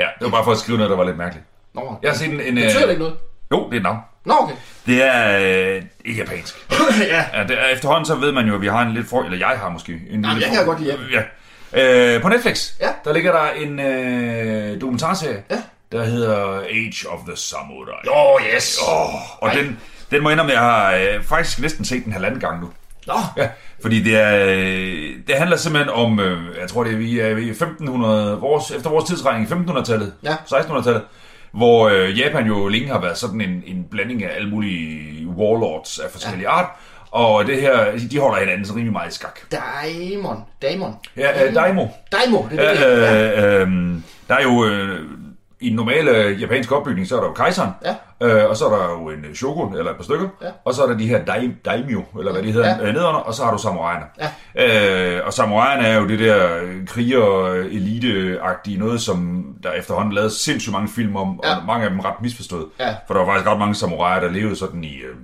Ja, 0.00 0.04
det 0.18 0.24
var 0.24 0.30
bare 0.30 0.44
for 0.44 0.52
at 0.52 0.58
skrive 0.58 0.78
noget, 0.78 0.90
der 0.90 0.96
var 0.96 1.04
lidt 1.04 1.16
mærkeligt. 1.18 1.46
Nå, 1.74 1.94
Jeg 2.02 2.10
har 2.10 2.16
set 2.18 2.28
en... 2.32 2.40
en 2.40 2.56
det 2.56 2.62
øh, 2.62 2.66
betyder 2.68 2.82
det 2.82 2.90
ikke 2.90 3.02
noget. 3.02 3.16
Jo, 3.52 3.66
det 3.66 3.72
er 3.72 3.76
et 3.76 3.82
navn. 3.82 3.98
Nå, 4.24 4.34
okay. 4.40 4.54
Det 4.86 5.02
er 5.02 5.38
øh, 6.06 6.18
japansk. 6.18 6.54
ja. 7.00 7.24
Ja, 7.34 7.42
det 7.48 7.58
er, 7.58 7.66
efterhånden 7.72 8.04
så 8.06 8.14
ved 8.14 8.32
man 8.32 8.46
jo, 8.46 8.54
at 8.54 8.60
vi 8.60 8.66
har 8.66 8.82
en 8.82 8.92
lidt 8.94 9.08
for... 9.08 9.22
Eller 9.22 9.38
jeg 9.38 9.58
har 9.58 9.68
måske. 9.70 9.92
En 9.92 10.00
Jamen, 10.10 10.24
lille 10.24 10.40
jeg 10.40 10.48
kan 10.48 10.58
for- 10.58 10.64
godt 10.64 10.80
lide. 10.80 10.98
Ja. 11.12 12.14
Øh, 12.16 12.22
på 12.22 12.28
Netflix, 12.28 12.70
Ja. 12.80 12.88
der 13.04 13.12
ligger 13.12 13.32
der 13.32 13.50
en 13.50 13.80
øh, 13.80 14.80
dokumentarserie, 14.80 15.42
Ja. 15.50 15.56
der 15.92 16.04
hedder 16.04 16.60
Age 16.60 17.08
of 17.08 17.18
the 17.26 17.36
Samurai. 17.36 18.08
Oh, 18.10 18.40
yes. 18.54 18.78
Oh, 18.88 19.42
og 19.42 19.48
Ej. 19.48 19.54
den, 19.54 19.80
den 20.10 20.22
må 20.22 20.28
jeg 20.28 20.34
indrømme, 20.34 20.52
jeg 20.52 20.60
har 20.60 20.94
øh, 20.94 21.22
faktisk 21.24 21.60
næsten 21.60 21.84
set 21.84 22.04
den 22.04 22.12
halvanden 22.12 22.40
gang 22.40 22.60
nu. 22.60 22.70
Nå, 23.06 23.14
Ja, 23.36 23.48
fordi 23.82 24.02
det 24.02 24.16
er, 24.20 24.46
øh, 24.46 25.16
det 25.26 25.34
handler 25.34 25.56
simpelthen 25.56 25.90
om, 25.94 26.20
øh, 26.20 26.38
jeg 26.60 26.68
tror 26.68 26.84
det 26.84 26.92
er, 26.92 26.96
vi 26.96 27.20
er 27.20 27.26
i 27.36 27.48
1500, 27.50 28.36
vores, 28.40 28.70
efter 28.70 28.90
vores 28.90 29.04
tidsregning 29.04 29.50
i 29.50 29.52
1500-tallet, 29.52 30.12
Ja. 30.24 30.34
1600-tallet, 30.34 31.02
hvor 31.52 31.88
øh, 31.88 32.18
Japan 32.18 32.46
jo 32.46 32.68
længe 32.68 32.88
har 32.88 33.00
været 33.00 33.18
sådan 33.18 33.40
en, 33.40 33.62
en 33.66 33.86
blanding 33.90 34.24
af 34.24 34.36
alle 34.36 34.50
mulige 34.50 35.26
warlords 35.28 35.98
af 35.98 36.10
forskellige 36.10 36.48
art, 36.48 36.66
og 37.10 37.46
det 37.46 37.60
her, 37.60 37.86
de 38.10 38.18
holder 38.18 38.40
hinanden 38.40 38.66
så 38.66 38.72
rimelig 38.72 38.92
meget 38.92 39.10
i 39.12 39.14
skak. 39.14 39.38
Daimon. 39.52 40.36
Daimon. 40.62 40.94
Ja, 41.16 41.46
øh, 41.46 41.54
Daimo. 41.54 41.86
Daimo, 42.12 42.42
det 42.50 42.64
er 42.64 42.74
det. 42.74 42.80
Ja, 42.80 43.22
ja. 43.42 43.60
Øh, 43.60 43.60
øh, 43.60 43.68
der 44.28 44.34
er 44.34 44.42
jo 44.42 44.64
øh, 44.64 45.00
i 45.60 45.68
den 45.68 45.76
normale 45.76 46.36
japanske 46.40 46.76
opbygning, 46.76 47.06
så 47.08 47.16
er 47.16 47.20
der 47.20 47.26
jo 47.28 47.32
kejseren, 47.34 47.70
Ja. 47.84 47.94
øh, 48.44 48.50
og 48.50 48.56
så 48.56 48.66
er 48.66 48.76
der 48.78 48.90
jo 48.90 49.08
en 49.10 49.34
shogun, 49.34 49.76
eller 49.76 49.90
et 49.90 49.96
par 49.96 50.04
stykker, 50.04 50.28
Ja. 50.42 50.48
og 50.64 50.74
så 50.74 50.82
er 50.82 50.86
der 50.86 50.98
de 50.98 51.06
her 51.08 51.24
dai, 51.24 51.50
daimyo, 51.64 52.02
eller 52.18 52.32
hvad 52.32 52.42
de 52.42 52.52
hedder, 52.52 52.68
Ja. 52.68 52.74
ja. 52.86 52.92
nedenunder, 52.92 53.20
og 53.20 53.34
så 53.34 53.44
har 53.44 53.52
du 53.52 53.58
samuraierne. 53.58 54.04
Ja. 54.56 55.16
Øh, 55.18 55.26
og 55.26 55.32
samuraierne 55.32 55.86
er 55.88 55.98
jo 56.00 56.08
det 56.08 56.18
der 56.18 56.58
kriger-elite-agtige 56.86 58.78
noget, 58.78 59.00
som 59.00 59.46
der 59.62 59.72
efterhånden 59.72 60.12
lavet 60.12 60.32
sindssygt 60.32 60.72
mange 60.72 60.88
film 60.88 61.16
om, 61.16 61.40
Ja. 61.44 61.56
og 61.56 61.66
mange 61.66 61.84
af 61.84 61.90
dem 61.90 62.00
ret 62.00 62.22
misforstået. 62.22 62.66
Ja. 62.80 62.94
For 63.06 63.14
der 63.14 63.20
var 63.24 63.32
faktisk 63.32 63.50
ret 63.50 63.58
mange 63.58 63.74
samuraier, 63.74 64.20
der 64.20 64.30
levede 64.30 64.56
sådan 64.56 64.84
i, 64.84 64.94
øh, 64.96 65.16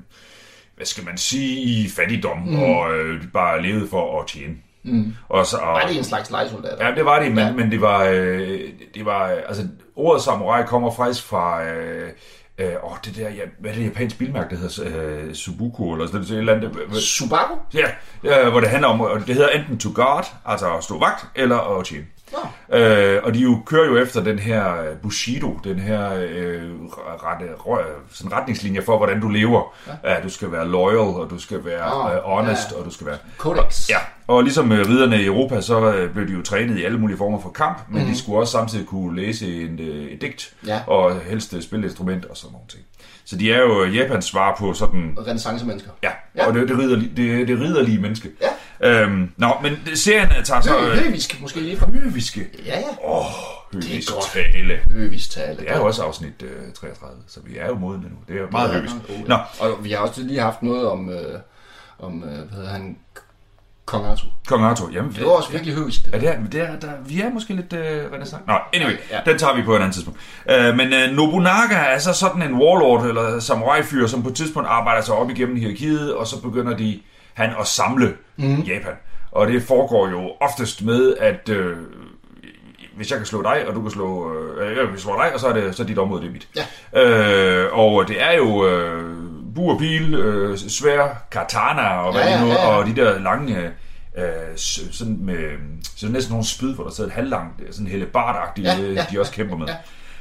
hvad 0.76 0.86
skal 0.86 1.04
man 1.04 1.18
sige, 1.18 1.60
i 1.60 1.88
fattigdom, 1.96 2.38
mm. 2.38 2.62
og 2.62 2.96
øh, 2.96 3.22
bare 3.34 3.62
levede 3.62 3.88
for 3.90 4.20
at 4.20 4.26
tjene. 4.26 4.54
Mm. 4.84 5.14
Og 5.28 5.46
så, 5.46 5.56
og, 5.56 5.72
Var 5.72 5.86
det 5.88 5.96
en 5.98 6.04
slags 6.04 6.30
legesoldat? 6.30 6.76
Ja, 6.80 6.90
det 6.94 7.04
var 7.04 7.18
det, 7.22 7.28
men, 7.32 7.38
Ja. 7.46 7.52
men 7.52 7.70
det 7.70 7.80
var, 7.80 8.04
øh, 8.04 8.60
det 8.94 9.04
var, 9.04 9.30
øh, 9.30 9.36
altså 9.48 9.62
ordet 9.96 10.22
samurai 10.22 10.66
kommer 10.66 10.90
faktisk 10.90 11.24
fra, 11.24 11.64
øh, 11.64 12.11
øh, 12.59 12.74
åh, 12.83 12.96
det 13.04 13.16
der, 13.16 13.28
ja, 13.28 13.42
hvad 13.59 13.70
er 13.70 13.74
det 13.74 13.85
japanske 13.85 14.18
bilmærke, 14.18 14.57
der 14.57 14.61
hedder, 14.61 15.26
øh, 15.26 15.35
Subuku, 15.35 15.92
eller 15.92 16.07
sådan 16.07 16.20
noget, 16.20 16.30
et 16.30 16.38
eller 16.38 16.54
andet, 16.54 16.76
øh, 16.87 16.94
Subaru? 16.94 17.54
ja, 17.74 17.87
ja, 18.24 18.50
hvor 18.50 18.61
det 18.61 18.68
handler 18.68 18.88
om, 18.88 19.00
og 19.00 19.26
det 19.26 19.35
hedder 19.35 19.48
enten 19.48 19.78
to 19.78 19.90
guard, 19.94 20.35
altså 20.44 20.76
at 20.76 20.85
stå 20.85 20.98
vagt, 20.98 21.26
eller 21.35 21.78
at 21.78 21.85
tjene. 21.85 22.04
Øh, 22.72 23.20
og 23.24 23.34
de 23.34 23.38
jo 23.38 23.58
kører 23.66 23.86
jo 23.86 23.96
efter 23.98 24.22
den 24.24 24.38
her 24.38 24.80
øh, 24.80 24.96
Bushido, 25.02 25.58
den 25.64 25.78
her 25.78 26.14
øh, 26.14 26.62
rette, 26.98 27.44
rø- 27.58 28.14
sådan 28.14 28.32
retningslinje 28.32 28.82
for, 28.82 28.96
hvordan 28.96 29.20
du 29.20 29.28
lever. 29.28 29.74
Ja. 30.04 30.14
ja 30.14 30.20
du 30.22 30.28
skal 30.28 30.52
være 30.52 30.68
loyal, 30.68 30.98
og 30.98 31.26
du 31.30 31.38
skal 31.38 31.64
være 31.64 31.90
Nå, 31.90 32.10
øh, 32.16 32.22
honest, 32.24 32.70
ja. 32.72 32.76
og 32.78 32.84
du 32.84 32.90
skal 32.90 33.06
være... 33.06 33.16
Codex. 33.38 33.90
Ja, 33.90 33.98
og 34.26 34.42
ligesom 34.42 34.72
øh, 34.72 34.88
ridderne 34.88 35.22
i 35.22 35.26
Europa, 35.26 35.60
så 35.60 35.92
øh, 35.94 36.12
blev 36.12 36.28
de 36.28 36.32
jo 36.32 36.42
trænet 36.42 36.78
i 36.78 36.84
alle 36.84 36.98
mulige 36.98 37.16
former 37.18 37.40
for 37.40 37.50
kamp, 37.50 37.78
men 37.88 37.98
Mhm. 37.98 38.06
mm. 38.08 38.12
de 38.14 38.18
skulle 38.18 38.38
også 38.38 38.52
samtidig 38.52 38.86
kunne 38.86 39.16
læse 39.22 39.62
en, 39.62 39.78
øh, 39.80 40.04
et 40.04 40.20
digt, 40.20 40.54
Ja. 40.66 40.80
og 40.87 41.20
helst 41.20 41.54
øh, 41.54 41.62
spille 41.62 41.85
et 41.87 41.90
instrument 41.90 42.24
og 42.24 42.37
sådan 42.37 42.52
nogle 42.52 42.68
ting. 42.68 42.82
Så 43.26 43.37
de 43.37 43.52
er 43.52 43.60
jo 43.60 43.82
øh, 43.85 43.96
Japans 43.96 44.24
svar 44.24 44.56
på 44.58 44.72
sådan... 44.74 45.16
Renaissance-mennesker. 45.26 45.90
Ja, 46.02 46.08
Ja. 46.37 46.42
ja. 46.42 46.48
og 46.48 46.54
det, 46.54 46.68
det, 46.68 46.78
ridderlige, 46.78 47.12
det, 47.16 47.48
det 47.48 47.60
ridderlige 47.60 47.98
menneske. 48.00 48.28
Ja. 48.42 48.46
Øhm, 48.81 49.31
nå, 49.37 49.48
men 49.62 49.96
serien 49.96 50.29
øh, 50.38 50.44
tager 50.44 50.60
så... 50.60 50.79
Øh, 50.79 50.98
Høvisk 50.98 51.40
måske 51.40 51.60
lige 51.60 51.77
fra. 51.77 51.90
høviske. 51.90 52.46
Ja, 52.66 52.79
ja. 52.79 53.08
Åh, 53.08 53.27
oh, 53.27 53.33
Det 53.72 53.85
er 53.85 53.90
høvisk 53.90 54.12
tale. 54.33 54.79
Høvisk 54.90 55.31
tale. 55.31 55.56
Det 55.58 55.70
er 55.70 55.77
jo 55.77 55.85
også 55.87 56.02
afsnit 56.02 56.42
øh, 56.42 56.72
33, 56.81 57.18
så 57.27 57.40
vi 57.44 57.56
er 57.58 57.66
jo 57.66 57.75
modne 57.75 58.02
nu. 58.02 58.16
Det 58.29 58.37
er 58.37 58.40
jo 58.40 58.48
meget 58.50 58.70
høvisk. 58.75 58.94
Oh, 59.08 59.29
Nå, 59.29 59.37
Og 59.60 59.85
vi 59.85 59.90
har 59.90 59.98
også 59.98 60.22
lige 60.22 60.40
haft 60.40 60.62
noget 60.62 60.88
om, 60.88 61.10
øh, 61.10 61.38
om 61.98 62.25
øh, 62.25 62.31
hvad 62.31 62.56
hedder 62.56 62.70
han, 62.70 62.96
Kong 63.87 64.06
Arthur. 64.06 64.29
Kong 64.48 64.64
Arthur. 64.64 64.90
Jamen, 64.92 65.12
Det 65.12 65.25
var 65.25 65.31
også 65.31 65.50
virkelig. 65.50 65.75
Ja, 66.12 66.18
det 66.18 66.29
er, 66.29 66.37
det 66.52 66.60
er, 66.60 66.79
der, 66.81 66.90
vi 67.06 67.20
er 67.20 67.31
måske 67.31 67.54
lidt 67.54 67.72
øh, 67.72 68.12
renaissance. 68.12 68.44
Nå, 68.46 68.54
anyway, 68.75 68.92
ja. 69.10 69.16
Ja. 69.27 69.31
den 69.31 69.38
tager 69.38 69.54
vi 69.56 69.62
på 69.62 69.75
et 69.77 69.79
andet 69.81 69.94
tidspunkt. 69.94 70.20
Øh, 70.50 70.77
men 70.77 70.92
øh, 70.92 71.10
Nobunaga 71.12 71.75
er 71.75 71.98
så 71.98 72.12
sådan 72.12 72.42
en 72.42 72.54
warlord 72.54 73.06
eller 73.06 73.40
samurai-fyr, 73.40 74.06
som 74.06 74.22
på 74.22 74.29
et 74.29 74.35
tidspunkt 74.35 74.68
arbejder 74.68 75.02
sig 75.02 75.14
op 75.14 75.31
igennem 75.31 75.56
hierarkiet, 75.56 76.14
og 76.14 76.27
så 76.27 76.40
begynder 76.42 76.77
de 76.77 77.00
han 77.35 77.50
at 77.60 77.66
samle 77.66 78.14
mm. 78.37 78.60
Japan. 78.60 78.92
Og 79.32 79.46
det 79.46 79.62
foregår 79.62 80.08
jo 80.08 80.32
oftest 80.40 80.85
med, 80.85 81.14
at 81.20 81.48
øh, 81.48 81.76
hvis 82.96 83.10
jeg 83.10 83.18
kan 83.18 83.26
slå 83.26 83.42
dig, 83.42 83.64
og 83.68 83.74
du 83.74 83.82
kan 83.82 83.90
slå, 83.90 84.35
øh, 84.60 84.76
jeg 84.76 84.88
kan 84.88 84.98
slå 84.98 85.12
dig, 85.22 85.35
og 85.35 85.40
så 85.40 85.46
er, 85.46 85.52
det, 85.52 85.74
så 85.76 85.82
er 85.82 85.87
dit 85.87 85.98
område, 85.98 86.22
det 86.22 86.28
er 86.28 86.32
mit. 86.32 86.48
Ja. 86.94 87.64
Øh, 87.64 87.78
og 87.78 88.08
det 88.08 88.22
er 88.22 88.32
jo 88.32 88.66
øh, 88.68 89.14
bur 89.54 89.72
og 89.72 89.78
pil, 89.78 90.14
øh, 90.14 90.58
svær, 90.58 91.24
katana 91.30 91.88
og, 91.88 92.12
hvad 92.12 92.22
Ja, 92.22 92.30
ja, 92.30 92.44
ja, 92.46 92.52
ja, 92.52 92.66
og 92.68 92.87
de 92.87 92.96
der 92.96 93.18
lange, 93.18 93.70
øh, 94.18 94.56
s- 94.56 94.88
sådan 94.92 95.18
med, 95.20 95.37
så 95.96 96.08
næsten 96.08 96.32
nogle 96.32 96.46
spyd, 96.46 96.74
hvor 96.74 96.85
der 96.85 96.90
sidder 96.90 97.10
et 97.10 97.14
halvlangt, 97.14 97.62
sådan 97.70 97.87
hellebartagtigt, 97.87 98.66
Ja, 98.66 98.74
ja, 98.74 98.82
ja, 98.82 98.92
ja, 98.92 99.06
de 99.12 99.20
også 99.20 99.32
kæmper 99.32 99.56
med. 99.56 99.66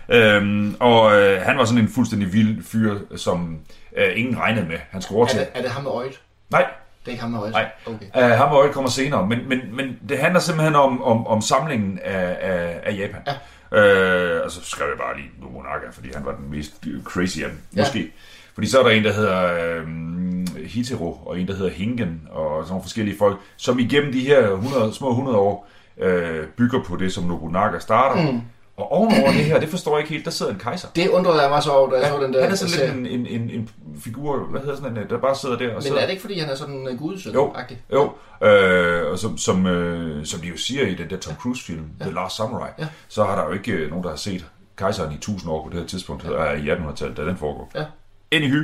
Ja. 0.09 0.35
Øhm, 0.35 0.75
og 0.79 1.15
øh, 1.21 1.41
han 1.41 1.57
var 1.57 1.65
sådan 1.65 1.81
en 1.83 1.89
fuldstændig 1.89 2.33
vild 2.33 2.63
fyr, 2.63 2.95
som 3.15 3.59
øh, 3.97 4.07
ingen 4.15 4.39
regnede 4.39 4.65
med, 4.67 4.77
han 4.91 5.01
skulle 5.01 5.15
Er 5.17 5.19
overtage. 5.19 5.39
det, 5.45 5.49
er 5.55 5.61
det 5.61 5.71
ham 5.71 5.83
med 5.83 5.91
øjet? 5.91 6.21
Nej, 6.51 6.65
Det 7.05 7.07
er 7.07 7.11
ikke 7.11 7.21
ham 7.21 7.31
med 7.31 7.39
øjet? 7.39 7.51
Nej. 7.51 7.71
Okay. 7.85 8.05
Uh, 8.31 8.37
ham 8.37 8.51
og 8.51 8.57
øjet 8.59 8.71
kommer 8.71 8.89
senere, 8.89 9.27
men, 9.27 9.39
men, 9.49 9.59
men 9.75 9.99
det 10.09 10.17
handler 10.17 10.39
simpelthen 10.39 10.75
om, 10.75 11.03
om, 11.03 11.27
om 11.27 11.41
samlingen 11.41 11.99
af, 12.03 12.37
af, 12.41 12.79
af 12.83 12.97
Japan. 12.97 13.21
Ja. 13.27 13.33
Uh, 13.71 14.45
og 14.45 14.51
så 14.51 14.59
skrev 14.63 14.87
jeg 14.87 14.97
bare 14.97 15.15
lige 15.17 15.29
Nobunaga, 15.41 15.89
fordi 15.91 16.09
han 16.15 16.25
var 16.25 16.31
den 16.35 16.51
mest 16.51 16.73
crazy 17.03 17.39
af 17.39 17.49
dem, 17.49 17.59
Ja. 17.75 17.81
måske. 17.81 18.11
Fordi 18.53 18.67
så 18.67 18.79
er 18.79 18.83
der 18.83 18.89
en, 18.89 19.03
der 19.03 19.13
hedder 19.13 19.53
øhm, 19.77 20.47
Hitero, 20.65 21.11
og 21.25 21.39
en, 21.39 21.47
der 21.47 21.55
hedder 21.55 21.71
Hingen, 21.71 22.21
og 22.31 22.63
sådan 22.63 22.71
nogle 22.71 22.83
forskellige 22.83 23.17
folk, 23.17 23.37
som 23.57 23.79
igennem 23.79 24.11
de 24.11 24.19
her 24.19 24.49
100, 24.51 24.93
små 24.93 25.09
100 25.09 25.37
år 25.37 25.67
øh, 25.97 26.45
bygger 26.47 26.83
på 26.83 26.95
det, 26.95 27.13
som 27.13 27.23
Nobunaga 27.23 27.79
starter. 27.79 28.31
Mm. 28.31 28.41
Og 28.77 28.91
ovenover 28.91 29.31
det 29.31 29.45
her, 29.45 29.59
det 29.59 29.69
forstår 29.69 29.91
jeg 29.91 29.99
ikke 29.99 30.13
helt, 30.13 30.25
der 30.25 30.31
sidder 30.31 30.51
en 30.51 30.59
kejser. 30.59 30.87
Det 30.95 31.09
undrede 31.09 31.41
jeg 31.41 31.49
mig 31.49 31.63
så 31.63 31.71
over, 31.71 31.89
da 31.89 31.95
jeg 31.95 32.07
så 32.09 32.23
den 32.23 32.33
der. 32.33 32.41
Han 32.41 32.51
er 32.51 32.55
sådan 32.55 32.69
serie. 32.73 33.03
lidt 33.03 33.13
en, 33.13 33.25
en, 33.27 33.41
en, 33.41 33.49
en 33.49 33.69
figur, 34.01 34.37
hvad 34.37 34.61
hedder 34.61 34.75
sådan 34.75 34.97
en, 34.97 35.09
der 35.09 35.17
bare 35.17 35.35
sidder 35.35 35.57
der 35.57 35.67
og 35.67 35.73
Men 35.73 35.81
sidder... 35.81 35.97
er 35.97 36.01
det 36.05 36.11
ikke, 36.11 36.21
fordi 36.21 36.39
han 36.39 36.49
er 36.49 36.55
sådan 36.55 36.87
en 36.87 36.97
gudsøn? 36.97 37.33
Jo, 37.33 37.53
jo. 37.93 38.11
Øh, 38.47 39.11
og 39.11 39.19
som, 39.19 39.37
som, 39.37 39.65
øh, 39.67 40.25
som 40.25 40.39
de 40.39 40.47
jo 40.47 40.57
siger 40.57 40.83
i 40.87 40.95
den 40.95 41.09
der 41.09 41.17
Tom 41.17 41.35
Cruise-film, 41.35 41.85
ja. 41.99 42.05
The 42.05 42.13
Last 42.13 42.35
Samurai, 42.35 42.69
Ja. 42.79 42.87
så 43.07 43.23
har 43.23 43.35
der 43.35 43.45
jo 43.47 43.51
ikke 43.53 43.71
øh, 43.71 43.89
nogen, 43.89 44.03
der 44.03 44.09
har 44.09 44.17
set 44.17 44.45
kejseren 44.77 45.11
i 45.11 45.15
1000 45.15 45.51
år 45.51 45.63
på 45.63 45.69
det 45.69 45.79
her 45.79 45.87
tidspunkt, 45.87 46.23
ja. 46.23 46.51
i 46.51 46.69
1800-tallet, 46.69 47.17
da 47.17 47.25
den 47.25 47.37
foregår. 47.37 47.71
Ja. 47.75 47.85
Anywho, 48.31 48.59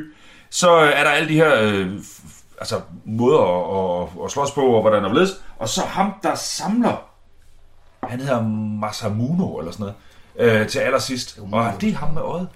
så 0.49 0.69
er 0.71 1.03
der 1.03 1.09
alle 1.11 1.29
de 1.29 1.33
her 1.33 1.61
øh, 1.61 1.87
altså, 2.59 2.81
måder 3.05 3.39
at, 3.39 4.03
at, 4.19 4.25
at 4.25 4.31
slås 4.31 4.51
på, 4.51 4.61
og 4.61 4.81
hvordan 4.81 5.03
der 5.03 5.13
ledes. 5.13 5.41
Og 5.59 5.69
så 5.69 5.81
ham, 5.81 6.13
der 6.23 6.35
samler, 6.35 7.08
han 8.09 8.19
hedder 8.19 8.43
Masamuno 8.81 9.57
eller 9.57 9.71
sådan 9.71 9.93
noget, 10.37 10.61
øh, 10.61 10.67
til 10.67 10.79
allersidst. 10.79 11.39
Og 11.51 11.73
det 11.81 11.89
er 11.89 11.95
ham 11.95 12.13
med 12.13 12.21
øjet. 12.21 12.47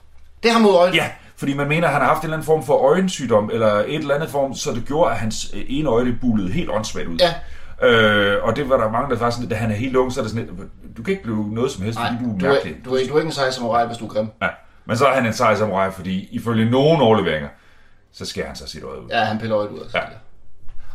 Det 0.44 0.50
er 0.50 0.54
ham 0.54 0.62
mod 0.62 0.76
øjet? 0.76 0.96
Ja, 0.96 1.10
fordi 1.36 1.54
man 1.54 1.68
mener, 1.68 1.88
at 1.88 1.94
han 1.94 2.02
har 2.02 2.08
haft 2.10 2.20
en 2.22 2.26
eller 2.26 2.38
anden 2.38 2.46
form 2.46 2.64
for 2.64 2.74
øjensygdom, 2.74 3.50
eller 3.54 3.68
et 3.74 3.96
eller 3.96 4.16
andet 4.16 4.30
form, 4.30 4.54
så 4.54 4.72
det 4.72 4.86
gjorde, 4.86 5.12
at 5.12 5.18
hans 5.18 5.56
ene 5.68 5.90
øje 5.90 6.06
det 6.06 6.18
bullede 6.22 6.52
helt 6.52 6.70
åndssvagt 6.70 7.08
ud. 7.08 7.18
Ja. 7.20 7.34
Øh, 7.88 8.44
og 8.44 8.56
det 8.56 8.70
var 8.70 8.78
der 8.78 8.90
mange, 8.92 9.16
der 9.16 9.26
at 9.26 9.50
da 9.50 9.56
han 9.56 9.72
er 9.72 9.76
helt 9.76 9.96
ung, 9.96 10.12
så 10.14 10.20
er 10.20 10.24
det 10.24 10.32
sådan 10.32 10.46
lidt, 10.46 10.60
du 10.98 11.04
kan 11.04 11.12
ikke 11.12 11.24
blive 11.24 11.54
noget 11.54 11.72
som 11.72 11.84
helst, 11.84 12.00
Nej, 12.00 12.08
fordi 12.12 12.24
du 12.24 12.36
er 12.36 12.40
du 12.40 12.46
er, 12.46 12.50
mærkelig. 12.50 12.76
du, 12.86 12.96
er, 12.96 13.08
du 13.08 13.14
er 13.14 13.18
ikke 13.20 13.28
en 13.28 13.32
sej 13.32 13.52
samurai, 13.52 13.86
hvis 13.88 13.98
du 13.98 14.06
er 14.06 14.10
grim. 14.10 14.28
Ja. 14.42 14.48
Men 14.86 14.98
så 14.98 15.06
er 15.06 15.14
han 15.14 15.26
en 15.26 15.34
sej 15.34 15.56
samurai, 15.56 15.92
fordi 15.92 16.28
ifølge 16.32 16.72
nogen 16.72 17.02
overleveringer, 17.02 17.50
så 18.12 18.26
skærer 18.26 18.48
han 18.48 18.56
sig 18.56 18.70
sit 18.70 18.84
øje 18.84 19.02
ud. 19.02 19.08
Ja, 19.10 19.24
han 19.24 19.40
piller 19.40 19.58
øjet 19.58 19.70
ud. 19.70 19.80
Altså. 19.80 19.98
Ja. 19.98 20.04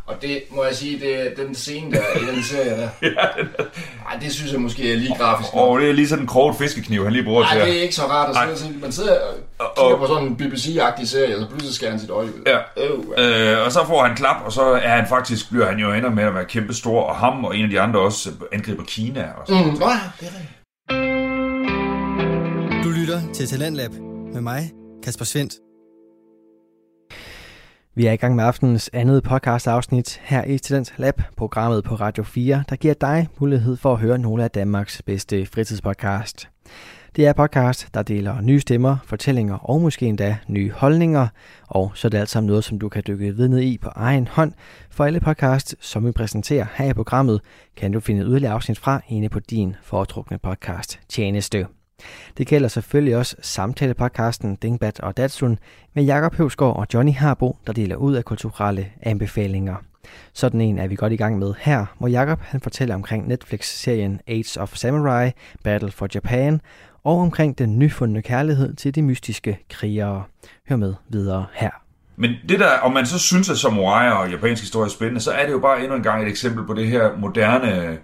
Og 0.09 0.21
det 0.21 0.41
må 0.51 0.63
jeg 0.63 0.75
sige, 0.75 0.99
det 0.99 1.15
er 1.21 1.43
den 1.45 1.55
scene 1.55 1.91
der 1.91 2.01
i 2.21 2.35
den 2.35 2.43
serie 2.43 2.69
der. 2.77 2.89
Ej, 4.09 4.19
det 4.21 4.31
synes 4.33 4.51
jeg 4.51 4.61
måske 4.61 4.93
er 4.93 4.97
lige 4.97 5.15
grafisk 5.19 5.53
nok. 5.53 5.63
Og 5.69 5.79
det 5.79 5.89
er 5.89 5.93
lige 5.93 6.07
sådan 6.07 6.23
en 6.23 6.27
kroget 6.27 6.55
fiskekniv, 6.57 7.03
han 7.03 7.13
lige 7.13 7.23
bruger 7.23 7.41
Nej, 7.41 7.53
til 7.53 7.61
det 7.67 7.77
er 7.77 7.81
ikke 7.81 7.95
så 7.95 8.01
rart 8.05 8.29
at 8.29 8.35
Nej. 8.35 8.55
sidde 8.55 8.67
og 8.69 8.73
se. 8.73 8.79
Man 8.81 8.91
sidder 8.91 9.15
og 9.59 9.65
Og- 9.65 9.71
kigger 9.77 9.93
og- 9.93 9.99
på 9.99 10.07
sådan 10.07 10.27
en 10.27 10.35
BBC-agtig 10.41 11.07
serie, 11.07 11.35
og 11.35 11.41
så 11.41 11.47
pludselig 11.49 11.75
skærer 11.75 11.91
han 11.91 11.99
sit 11.99 12.09
øje 12.09 12.25
ud. 12.25 12.43
Ja. 12.47 12.57
Øh, 12.83 12.89
ja. 13.17 13.57
Øh, 13.59 13.65
og 13.65 13.71
så 13.71 13.79
får 13.87 14.03
han 14.03 14.15
klap, 14.15 14.45
og 14.45 14.51
så 14.51 14.61
er 14.61 14.89
han 14.89 15.05
faktisk, 15.09 15.49
bliver 15.51 15.65
han 15.65 15.77
jo 15.79 15.93
ender 15.93 16.09
med 16.09 16.23
at 16.23 16.35
være 16.35 16.45
kæmpe 16.45 16.73
stor, 16.73 17.01
og 17.01 17.15
ham 17.15 17.45
og 17.45 17.57
en 17.57 17.63
af 17.63 17.69
de 17.69 17.79
andre 17.81 17.99
også 17.99 18.29
angriber 18.51 18.83
Kina. 18.83 19.21
Og 19.37 19.47
sådan. 19.47 19.63
Mm. 19.65 19.73
Nå 19.79 19.85
ja, 19.89 19.99
det 20.19 20.27
er 20.27 20.31
rigtigt. 20.39 20.55
Du 22.83 22.89
lytter 22.89 23.21
til 23.33 23.47
Talentlab 23.47 23.91
med 24.33 24.41
mig, 24.41 24.71
Kasper 25.03 25.25
Svendt. 25.25 25.53
Vi 27.95 28.05
er 28.05 28.11
i 28.11 28.15
gang 28.15 28.35
med 28.35 28.43
aftenens 28.43 28.89
andet 28.93 29.23
podcast 29.23 29.67
afsnit 29.67 30.21
her 30.23 30.43
i 30.43 30.57
Talent 30.57 30.93
Lab, 30.97 31.21
programmet 31.37 31.83
på 31.83 31.95
Radio 31.95 32.23
4, 32.23 32.63
der 32.69 32.75
giver 32.75 32.93
dig 32.93 33.27
mulighed 33.39 33.77
for 33.77 33.93
at 33.93 33.99
høre 33.99 34.17
nogle 34.17 34.43
af 34.43 34.51
Danmarks 34.51 35.01
bedste 35.01 35.45
fritidspodcast. 35.45 36.49
Det 37.15 37.27
er 37.27 37.33
podcast, 37.33 37.87
der 37.93 38.03
deler 38.03 38.41
nye 38.41 38.59
stemmer, 38.59 38.97
fortællinger 39.05 39.55
og 39.55 39.81
måske 39.81 40.05
endda 40.05 40.37
nye 40.47 40.71
holdninger, 40.71 41.27
og 41.67 41.91
så 41.95 42.07
er 42.07 42.09
det 42.09 42.17
alt 42.17 42.29
sammen 42.29 42.47
noget, 42.47 42.63
som 42.63 42.79
du 42.79 42.89
kan 42.89 43.03
dykke 43.07 43.37
ved 43.37 43.47
ned 43.47 43.59
i 43.59 43.77
på 43.77 43.89
egen 43.95 44.27
hånd. 44.27 44.53
For 44.89 45.05
alle 45.05 45.19
podcasts, 45.19 45.75
som 45.79 46.05
vi 46.05 46.11
præsenterer 46.11 46.65
her 46.75 46.89
i 46.89 46.93
programmet, 46.93 47.41
kan 47.77 47.91
du 47.91 47.99
finde 47.99 48.23
yderligere 48.23 48.53
afsnit 48.53 48.79
fra 48.79 49.01
inde 49.07 49.29
på 49.29 49.39
din 49.39 49.75
foretrukne 49.83 50.37
podcast 50.37 50.99
tjeneste. 51.09 51.78
Det 52.37 52.47
gælder 52.47 52.67
selvfølgelig 52.67 53.17
også 53.17 53.35
samtalepodcasten 53.41 54.55
Dingbat 54.55 54.99
og 54.99 55.17
Datsun 55.17 55.59
med 55.93 56.03
Jakob 56.03 56.35
Høvsgaard 56.35 56.75
og 56.75 56.87
Johnny 56.93 57.13
Harbo, 57.13 57.57
der 57.67 57.73
deler 57.73 57.95
ud 57.95 58.13
af 58.13 58.25
kulturelle 58.25 58.91
anbefalinger. 59.01 59.75
Sådan 60.33 60.61
en 60.61 60.79
er 60.79 60.87
vi 60.87 60.95
godt 60.95 61.13
i 61.13 61.15
gang 61.15 61.39
med 61.39 61.53
her, 61.59 61.85
hvor 61.99 62.07
Jakob 62.07 62.39
han 62.41 62.61
fortæller 62.61 62.95
omkring 62.95 63.27
Netflix-serien 63.27 64.21
Age 64.27 64.61
of 64.61 64.75
Samurai, 64.75 65.31
Battle 65.63 65.91
for 65.91 66.07
Japan, 66.15 66.61
og 67.03 67.17
omkring 67.17 67.57
den 67.57 67.79
nyfundne 67.79 68.21
kærlighed 68.21 68.75
til 68.75 68.95
de 68.95 69.01
mystiske 69.01 69.59
krigere. 69.69 70.23
Hør 70.69 70.75
med 70.75 70.93
videre 71.09 71.45
her. 71.53 71.69
Men 72.15 72.31
det 72.49 72.59
der, 72.59 72.77
om 72.81 72.93
man 72.93 73.05
så 73.05 73.19
synes, 73.19 73.49
at 73.49 73.57
samurai 73.57 74.11
og 74.11 74.31
japansk 74.31 74.63
historie 74.63 74.85
er 74.85 74.89
spændende, 74.89 75.21
så 75.21 75.31
er 75.31 75.45
det 75.45 75.51
jo 75.51 75.59
bare 75.59 75.81
endnu 75.81 75.95
en 75.95 76.03
gang 76.03 76.23
et 76.23 76.29
eksempel 76.29 76.65
på 76.65 76.73
det 76.73 76.87
her 76.87 77.17
moderne 77.17 77.97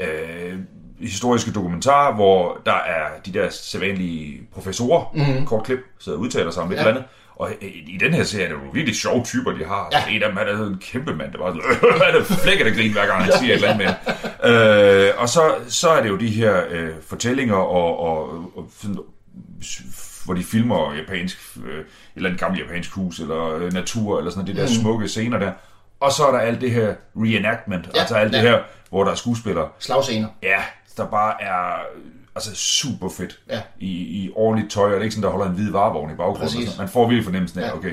øh, 0.00 0.58
historiske 1.00 1.50
dokumentar, 1.52 2.14
hvor 2.14 2.58
der 2.66 2.72
er 2.74 3.06
de 3.26 3.32
der 3.32 3.50
sædvanlige 3.50 4.40
professorer, 4.54 5.10
mm-hmm. 5.14 5.46
kort 5.46 5.64
klip, 5.64 5.78
sidder 5.98 6.18
og 6.18 6.22
udtaler 6.22 6.50
sig 6.50 6.62
om 6.62 6.72
et 6.72 6.74
Ja. 6.76 6.80
eller 6.80 6.90
andet. 6.90 7.04
Og 7.36 7.50
i, 7.60 7.66
i 7.66 7.96
den 8.00 8.14
her 8.14 8.24
serie 8.24 8.44
er 8.44 8.48
det 8.48 8.54
jo 8.54 8.70
virkelig 8.72 8.96
sjove 8.96 9.24
typer, 9.24 9.50
de 9.50 9.64
har. 9.64 9.88
Ja. 9.92 9.98
Ja. 10.08 10.16
En 10.16 10.22
af 10.22 10.28
dem 10.28 10.38
er 10.38 10.44
der 10.44 10.66
en 10.66 10.78
kæmpe 10.92 11.14
mand, 11.16 11.32
der 11.32 11.38
bare 11.38 11.54
sådan, 11.54 12.02
han 12.12 12.20
er 12.20 12.24
flækket 12.24 12.66
af 12.66 12.72
grin, 12.72 12.92
hver 12.92 13.06
gang 13.06 13.24
han 13.24 13.32
siger 13.40 13.54
et 13.54 13.64
eller 13.64 13.68
andet 13.74 13.94
med. 14.44 14.50
øh, 15.08 15.10
Og 15.18 15.28
så, 15.28 15.54
så 15.68 15.88
er 15.90 16.02
det 16.02 16.08
jo 16.08 16.16
de 16.16 16.28
her 16.28 16.62
øh, 16.70 16.90
fortællinger, 17.08 17.54
og, 17.56 18.00
og, 18.00 18.28
og 18.56 18.68
sådan, 18.80 18.96
hvor 20.24 20.34
de 20.34 20.44
filmer 20.44 20.94
japansk, 20.94 21.38
øh, 21.66 21.78
et 21.80 21.84
eller 22.16 22.28
andet 22.28 22.40
gammelt 22.40 22.62
japansk 22.66 22.92
hus, 22.92 23.18
eller 23.20 23.54
øh, 23.56 23.72
natur, 23.72 24.18
eller 24.18 24.30
sådan 24.30 24.46
det 24.46 24.56
der 24.56 24.62
Mm. 24.62 24.68
smukke 24.68 25.08
scener 25.08 25.38
der. 25.38 25.52
Og 26.00 26.12
så 26.12 26.24
er 26.26 26.32
der 26.32 26.38
alt 26.38 26.60
det 26.60 26.70
her 26.70 26.94
reenactment, 27.16 27.88
ja, 27.94 28.00
altså 28.00 28.14
alt 28.14 28.32
det 28.32 28.38
ja. 28.38 28.42
her, 28.42 28.58
hvor 28.90 29.04
der 29.04 29.10
er 29.10 29.14
skuespillere, 29.14 29.68
Slagscener. 29.78 30.28
ja, 30.42 30.56
der 30.96 31.06
bare 31.06 31.42
er 31.42 31.78
altså 32.36 32.54
super 32.54 33.08
fedt 33.08 33.38
Ja. 33.50 33.60
i, 33.80 33.86
i 33.90 34.30
ordentligt 34.36 34.72
tøj, 34.72 34.84
og 34.84 34.90
det 34.90 34.98
er 34.98 35.02
ikke 35.02 35.14
sådan, 35.14 35.22
der 35.24 35.30
holder 35.30 35.46
en 35.46 35.52
hvid 35.56 35.72
varevogn 35.72 36.10
i 36.10 36.14
baggrunden. 36.14 36.68
Man 36.78 36.88
får 36.88 37.04
virkelig 37.08 37.24
fornemmelsen 37.24 37.60
af, 37.60 37.66
Ja. 37.68 37.74
okay, 37.76 37.92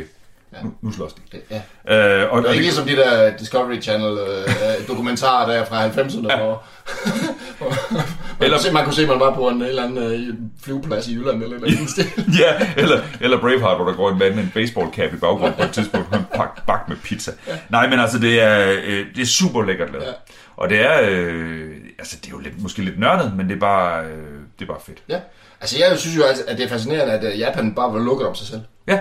Ja. 0.53 0.57
nu, 0.63 0.73
nu 0.81 0.91
slås 0.91 1.13
de. 1.13 1.21
Det, 1.31 1.41
ja. 1.87 2.21
Øh, 2.23 2.31
og, 2.33 2.41
Det 2.41 2.47
er 2.49 2.53
ikke 2.53 2.63
ligesom 2.63 2.87
de 2.87 2.95
der 2.95 3.37
Discovery 3.37 3.81
Channel 3.81 4.17
øh, 4.19 4.87
dokumentarer 4.87 5.51
der 5.51 5.65
fra 5.65 5.87
90'erne, 5.87 6.27
ja. 6.29 6.37
hvor, 6.37 6.63
man, 7.59 8.03
Eller- 8.41 8.57
kunne 8.57 8.63
se, 8.63 8.71
man 8.73 8.83
kunne 8.83 8.93
se, 8.93 9.01
at 9.01 9.07
man 9.07 9.19
var 9.19 9.33
på 9.35 9.49
en 9.49 9.61
eller 9.61 9.83
anden 9.83 9.97
øh, 9.97 10.35
flyveplads 10.63 11.07
i 11.07 11.13
Jylland 11.15 11.43
eller 11.43 11.55
eller 11.55 11.67
andet 11.77 11.89
sted. 11.89 12.03
ja, 12.41 12.67
eller, 12.77 13.01
eller 13.21 13.39
Braveheart, 13.39 13.77
hvor 13.77 13.85
der 13.85 13.95
går 13.97 14.09
en 14.11 14.19
mand 14.19 14.35
med 14.35 14.43
en 14.43 14.51
baseball 14.53 14.93
cap 14.93 15.13
i 15.13 15.17
baggrunden 15.17 15.53
på 15.57 15.63
et 15.63 15.71
tidspunkt 15.71 16.11
med 16.11 16.19
en 16.19 16.25
pak, 16.35 16.65
bak 16.67 16.89
med 16.89 16.97
pizza. 17.03 17.31
Ja. 17.47 17.57
Nej, 17.69 17.89
men 17.89 17.99
altså, 17.99 18.19
det 18.19 18.41
er, 18.41 18.71
øh, 18.85 19.05
det 19.15 19.21
er 19.21 19.25
super 19.25 19.63
lækkert 19.63 19.91
lavet. 19.91 20.05
Ja. 20.05 20.11
Ja. 20.57 20.61
Og 20.63 20.69
det 20.69 20.79
er, 20.79 21.01
øh, 21.09 21.75
altså, 21.99 22.17
det 22.21 22.27
er 22.27 22.31
jo 22.31 22.39
lidt, 22.39 22.61
måske 22.61 22.81
lidt 22.81 22.99
nørdet, 22.99 23.33
men 23.37 23.49
det 23.49 23.55
er 23.55 23.59
bare, 23.59 24.05
øh, 24.05 24.39
det 24.59 24.61
er 24.61 24.73
bare 24.73 24.81
fedt. 24.85 24.97
Ja. 25.09 25.19
Altså, 25.61 25.77
jeg 25.79 25.97
synes 25.97 26.17
jo, 26.17 26.23
at 26.23 26.39
at 26.47 26.57
det 26.57 26.65
er 26.65 26.69
fascinerende, 26.69 27.13
at 27.13 27.23
øh, 27.33 27.39
Japan 27.39 27.75
bare 27.75 27.93
var 27.93 27.99
lukket 27.99 28.27
om 28.27 28.35
sig 28.35 28.47
selv. 28.47 28.61
Ja, 28.87 28.99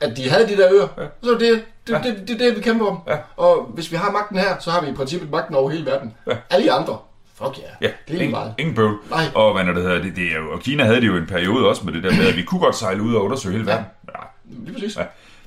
At- 0.00 0.16
de 0.16 0.30
havde 0.30 0.48
de 0.48 0.56
der 0.56 0.68
øer, 0.72 0.88
ja. 0.98 1.06
så 1.22 1.30
det 1.30 1.40
det, 1.40 1.62
Ja. 1.88 1.98
ja. 1.98 2.02
det, 2.10 2.18
det, 2.18 2.28
det, 2.28 2.40
det, 2.40 2.56
vi 2.56 2.60
kæmper 2.60 2.86
om. 2.86 2.98
Ja. 3.08 3.16
Og 3.36 3.70
hvis 3.74 3.92
vi 3.92 3.96
har 3.96 4.10
magten 4.10 4.38
her, 4.38 4.58
så 4.60 4.70
har 4.70 4.80
vi 4.80 4.88
i 4.90 4.94
princippet 4.94 5.30
magten 5.30 5.54
over 5.54 5.70
hele 5.70 5.86
verden. 5.86 6.14
Ja. 6.26 6.36
Alle 6.50 6.72
andre, 6.72 6.98
fuck 7.34 7.58
ja, 7.58 7.86
ja 7.86 7.92
det 8.08 8.14
er 8.14 8.18
ingen, 8.18 8.30
meget. 8.30 8.54
ingen 8.58 8.74
bøvl. 8.74 8.98
Nej. 9.10 9.24
Og, 9.34 9.52
hvad 9.52 9.64
er 9.64 9.72
det 9.72 9.82
hedder, 9.82 10.02
det, 10.02 10.16
det 10.16 10.24
er 10.32 10.36
jo, 10.38 10.52
og 10.52 10.60
Kina 10.60 10.84
havde 10.84 11.00
det 11.00 11.06
jo 11.06 11.16
en 11.16 11.26
periode 11.26 11.68
også 11.68 11.84
med 11.84 11.92
det 11.92 12.02
der 12.02 12.10
med, 12.16 12.26
at 12.28 12.36
vi 12.36 12.42
kunne 12.42 12.60
godt 12.60 12.76
sejle 12.76 13.02
ud 13.02 13.14
og 13.14 13.24
undersøge 13.24 13.52
hele 13.52 13.66
verden. 13.66 13.86
Ja. 14.08 14.20
Lige 14.64 14.74
præcis. 14.74 14.96
Ja. 14.96 15.02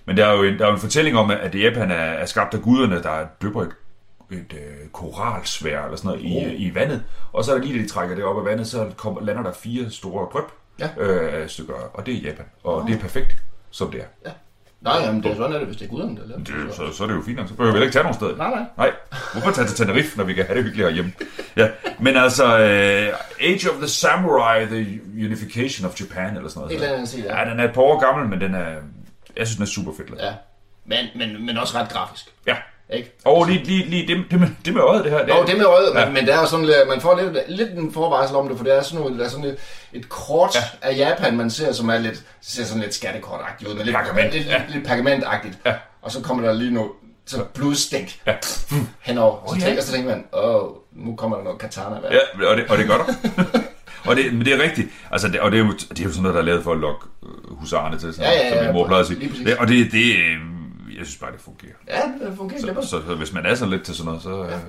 Men 0.05 0.17
der 0.17 0.25
er 0.25 0.33
jo 0.37 0.43
en, 0.43 0.57
der 0.59 0.63
er 0.65 0.67
jo 0.69 0.73
en 0.73 0.79
fortælling 0.81 1.17
om, 1.17 1.31
at 1.31 1.55
Japan 1.55 1.91
er, 1.91 1.95
er 1.95 2.25
skabt 2.25 2.53
af 2.53 2.61
guderne, 2.61 3.03
der 3.03 3.25
døber 3.41 3.65
et, 4.31 4.53
øh, 4.53 4.89
koralsvær 4.93 5.83
eller 5.83 5.97
sådan 5.97 6.09
noget 6.09 6.21
i, 6.25 6.45
Oh. 6.47 6.61
i 6.61 6.75
vandet. 6.75 7.03
Og 7.33 7.43
så 7.45 7.51
er 7.53 7.57
der 7.57 7.65
lige, 7.65 7.77
da 7.79 7.83
de 7.83 7.89
trækker 7.89 8.15
det 8.15 8.23
op 8.23 8.37
af 8.37 8.45
vandet, 8.45 8.67
så 8.67 8.91
kommer, 8.97 9.21
lander 9.21 9.43
der 9.43 9.51
fire 9.53 9.89
store 9.89 10.27
drøb 10.33 10.43
Ja. 10.79 10.89
øh, 11.03 11.49
stykker, 11.49 11.73
og 11.93 12.05
det 12.05 12.13
er 12.17 12.21
Japan. 12.21 12.45
Og 12.63 12.87
det 12.87 12.95
er 12.95 12.99
perfekt, 12.99 13.35
som 13.71 13.91
det 13.91 13.99
er. 14.01 14.05
Ja. 14.25 14.31
Nej, 14.81 14.97
jamen, 15.05 15.23
det 15.23 15.31
er 15.31 15.35
sådan, 15.35 15.53
er 15.53 15.57
det, 15.57 15.67
hvis 15.67 15.77
det 15.77 15.85
er 15.85 15.89
guderne, 15.89 16.17
der 16.17 16.27
laver 16.27 16.43
Det, 16.43 16.75
så, 16.75 16.93
så 16.93 17.03
er 17.03 17.07
det 17.07 17.15
jo 17.15 17.21
fint. 17.21 17.49
Så 17.49 17.55
behøver 17.55 17.75
vi 17.77 17.81
ikke 17.81 17.93
tage 17.93 18.03
nogen 18.03 18.13
sted. 18.15 18.37
Nej, 18.37 18.49
nej. 18.49 18.63
Nej, 18.77 18.91
hvorfor 19.33 19.51
tage 19.51 19.67
til 19.67 19.77
Tenerife, 19.85 20.17
når 20.17 20.23
vi 20.23 20.33
kan 20.33 20.45
have 20.45 20.55
det 20.57 20.63
hyggeligt 20.63 20.87
herhjemme? 20.87 21.13
Ja, 21.55 21.69
men 21.99 22.17
altså, 22.17 22.45
uh, 22.45 23.45
Age 23.47 23.69
of 23.71 23.75
the 23.77 23.87
Samurai, 23.87 24.65
The 24.65 25.01
Unification 25.25 25.89
of 25.89 26.01
Japan, 26.01 26.35
eller 26.37 26.49
sådan 26.49 26.59
noget. 26.61 26.71
Et 26.77 26.83
eller 26.83 26.97
andet 26.97 27.23
ja. 27.25 27.39
ja. 27.43 27.49
den 27.49 27.59
er 27.59 27.63
et 27.63 27.73
par 27.73 27.81
år 27.81 27.99
gammel, 27.99 28.27
men 28.29 28.41
den 28.41 28.55
er, 28.55 28.67
jeg 29.37 29.47
synes, 29.47 29.55
den 29.55 29.63
er 29.63 29.67
super 29.67 29.91
fedt. 29.97 30.09
lavet. 30.09 30.21
Ja. 30.23 30.33
Men, 30.85 31.05
men, 31.15 31.45
men 31.45 31.57
også 31.57 31.77
ret 31.77 31.89
grafisk. 31.89 32.25
Ja. 32.47 32.55
Ikke? 32.93 33.11
Og 33.25 33.45
lige, 33.45 33.63
lige, 33.63 33.85
lige 33.89 34.07
det, 34.07 34.25
det, 34.31 34.39
med, 34.39 34.47
det 34.65 34.73
med 34.73 34.81
øjet, 34.81 35.03
det 35.03 35.11
her. 35.11 35.19
Jo, 35.27 35.45
det 35.45 35.57
med 35.57 35.65
øjet, 35.65 35.91
Ja. 35.95 36.05
men, 36.05 36.13
men 36.13 36.25
det 36.25 36.33
er 36.33 36.39
jo 36.39 36.45
sådan, 36.45 36.67
man 36.87 37.01
får 37.01 37.19
lidt, 37.21 37.37
lidt 37.47 37.69
en 37.69 37.93
forvarsel 37.93 38.35
om 38.35 38.47
det, 38.47 38.57
for 38.57 38.63
det 38.63 38.77
er 38.77 38.81
sådan, 38.81 38.99
noget, 38.99 39.19
der 39.19 39.25
er 39.25 39.29
sådan 39.29 39.45
et, 39.45 39.57
et 39.93 40.09
kort 40.09 40.55
ja. 40.55 40.89
af 40.89 40.97
Japan, 40.97 41.37
man 41.37 41.49
ser, 41.49 41.71
som 41.73 41.89
er 41.89 41.97
lidt, 41.97 42.23
ser 42.41 42.63
sådan 42.63 42.81
lidt 42.81 42.93
skattekortagtigt 42.93 43.69
ud, 43.69 43.75
men 43.75 43.85
lidt, 43.85 43.95
Pergament, 43.95 44.33
lidt, 44.33 44.47
ja. 44.47 44.57
lidt, 44.57 44.73
lidt 44.73 44.87
pergamentagtigt. 44.87 45.57
Ja. 45.65 45.73
Og 46.01 46.11
så 46.11 46.21
kommer 46.21 46.43
der 46.47 46.53
lige 46.53 46.73
noget 46.73 46.89
sådan 47.25 47.45
blodstænk 47.53 48.19
Ja. 48.27 48.33
henover, 49.01 49.35
og 49.35 49.49
så, 49.49 49.55
ja. 49.61 49.65
tænker, 49.65 49.83
så 49.83 49.91
tænker 49.91 50.09
man, 50.09 50.25
åh, 50.33 50.61
nu 50.95 51.15
kommer 51.15 51.37
der 51.37 51.43
noget 51.43 51.59
katana. 51.59 51.89
Hvad? 51.99 52.09
Ja, 52.11 52.49
og 52.49 52.57
det, 52.57 52.65
og 52.69 52.77
det 52.77 52.87
gør 52.87 52.97
der. 52.97 53.03
og 54.05 54.15
det, 54.15 54.33
men 54.33 54.45
det 54.45 54.53
er 54.53 54.63
rigtigt. 54.63 54.87
Altså, 55.11 55.27
det, 55.27 55.39
og 55.39 55.51
det 55.51 55.59
er, 55.59 55.65
jo, 55.65 55.71
det 55.71 55.99
er 55.99 56.03
jo 56.03 56.09
sådan 56.09 56.21
noget, 56.23 56.33
der 56.35 56.41
er 56.41 56.45
lavet 56.45 56.63
for 56.63 56.71
at 56.71 56.77
lokke 56.77 57.05
øh, 57.23 57.57
husarerne 57.57 57.99
til, 57.99 58.13
sådan, 58.13 58.31
Ja, 58.31 58.37
ja, 58.43 58.49
som 58.49 58.57
ja, 58.57 58.63
min 58.63 58.73
mor 58.73 58.87
plejer 58.87 59.01
at 59.01 59.07
sige. 59.07 59.31
Det, 59.45 59.57
og 59.57 59.67
det, 59.67 59.91
det, 59.91 60.15
øh, 60.15 60.56
jeg 60.97 61.05
synes 61.05 61.17
bare, 61.17 61.31
det 61.31 61.41
fungerer. 61.41 61.73
Ja, 61.87 62.01
det 62.27 62.37
fungerer. 62.37 62.81
Så, 62.81 62.87
så, 62.89 63.05
så 63.05 63.15
hvis 63.15 63.33
man 63.33 63.45
er 63.45 63.55
så 63.55 63.65
lidt 63.65 63.83
til 63.83 63.95
sådan 63.95 64.05
noget, 64.05 64.21
så... 64.23 64.43
Ja. 64.43 64.59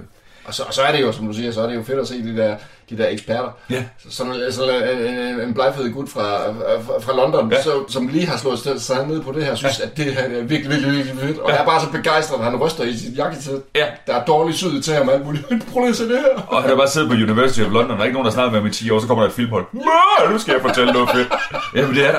Og 0.49 0.55
så, 0.55 0.63
og 0.63 0.75
så 0.75 0.83
er 0.83 0.93
det 0.93 1.01
jo, 1.03 1.13
som 1.13 1.27
du 1.27 1.33
siger, 1.33 1.53
så 1.53 1.63
er 1.63 1.67
det 1.67 1.75
jo 1.75 1.83
fedt 1.83 1.99
at 2.01 2.09
se 2.09 2.23
de 2.23 2.37
der, 2.37 2.57
de 2.91 2.99
der 2.99 3.09
eksperter. 3.09 3.57
Ja. 3.71 3.85
Så, 3.99 4.17
sådan 4.17 4.35
sådan 4.51 4.99
en, 4.99 5.15
en, 5.15 5.41
en 5.41 5.55
blegfødet 5.55 5.95
gut 5.95 6.09
fra, 6.09 6.51
fra, 6.87 7.01
fra 7.01 7.17
London, 7.17 7.53
Ja. 7.53 7.63
så, 7.63 7.71
som 7.89 8.09
lige 8.09 8.27
har 8.27 8.37
slået 8.37 8.59
sig- 8.81 9.07
ned 9.09 9.21
på 9.23 9.33
det 9.33 9.45
her, 9.45 9.55
synes, 9.55 9.79
ja. 9.81 9.85
at 9.85 9.97
det 9.97 10.05
her 10.05 10.21
er 10.23 10.29
virkelig, 10.29 10.71
virkelig, 10.71 10.93
virkelig 10.97 11.19
fedt. 11.21 11.39
Og 11.39 11.51
ja. 11.51 11.57
er 11.57 11.65
bare 11.65 11.81
så 11.81 11.91
begejstret, 11.91 12.39
at 12.39 12.45
han 12.45 12.57
ryster 12.57 12.85
i 12.85 12.97
sit 12.97 13.17
jakkesæt. 13.19 13.55
Ja. 13.77 13.87
Der 14.07 14.15
er 14.15 14.25
dårlig 14.25 14.55
syd 14.55 14.83
til 14.83 14.95
ham, 14.95 15.09
alt 15.09 15.27
muligt. 15.27 15.45
Prøv 15.73 15.81
lige 15.81 15.91
at 15.91 15.97
se 15.97 16.09
det 16.09 16.19
her. 16.19 16.43
Og 16.49 16.61
han 16.63 16.69
har 16.71 16.77
bare 16.77 16.89
siddet 16.89 17.09
på 17.09 17.15
University 17.15 17.61
of 17.61 17.67
London, 17.73 17.91
og 17.91 17.97
der 17.97 18.01
er 18.01 18.05
ikke 18.05 18.15
nogen, 18.15 18.27
der 18.27 18.33
snakker 18.33 18.51
med 18.53 18.61
ham 18.61 18.67
i 18.69 18.73
10 18.73 18.91
år, 18.91 19.01
så 19.01 19.07
kommer 19.07 19.23
der 19.25 19.29
et 19.29 19.35
filmhold. 19.35 19.67
Møh, 19.73 20.33
nu 20.33 20.39
skal 20.39 20.53
jeg 20.53 20.63
fortælle 20.63 20.93
noget 20.93 21.09
fedt. 21.15 21.29
Jamen 21.77 21.95
det 21.95 22.07
er 22.07 22.13
der. 22.13 22.19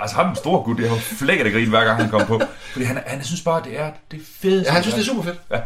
Altså, 0.00 0.16
ham 0.16 0.26
den 0.26 0.36
store 0.36 0.62
gut, 0.62 0.76
det 0.78 0.84
er 0.86 0.90
jo 0.90 0.96
flækket 0.96 1.46
af 1.46 1.52
grin, 1.52 1.68
hver 1.68 1.84
gang 1.84 1.96
han 2.02 2.10
kommer 2.10 2.26
på. 2.26 2.40
Fordi 2.72 2.84
han, 2.84 2.98
han 3.06 3.24
synes 3.24 3.40
bare, 3.42 3.62
det 3.64 3.80
er 3.80 3.90
det 4.10 4.20
fedeste. 4.40 4.68
Ja, 4.68 4.72
han 4.74 4.82
synes, 4.82 4.94
det 4.94 5.02
er 5.02 5.06
super 5.06 5.22
fedt. 5.22 5.36
Ja, 5.50 5.58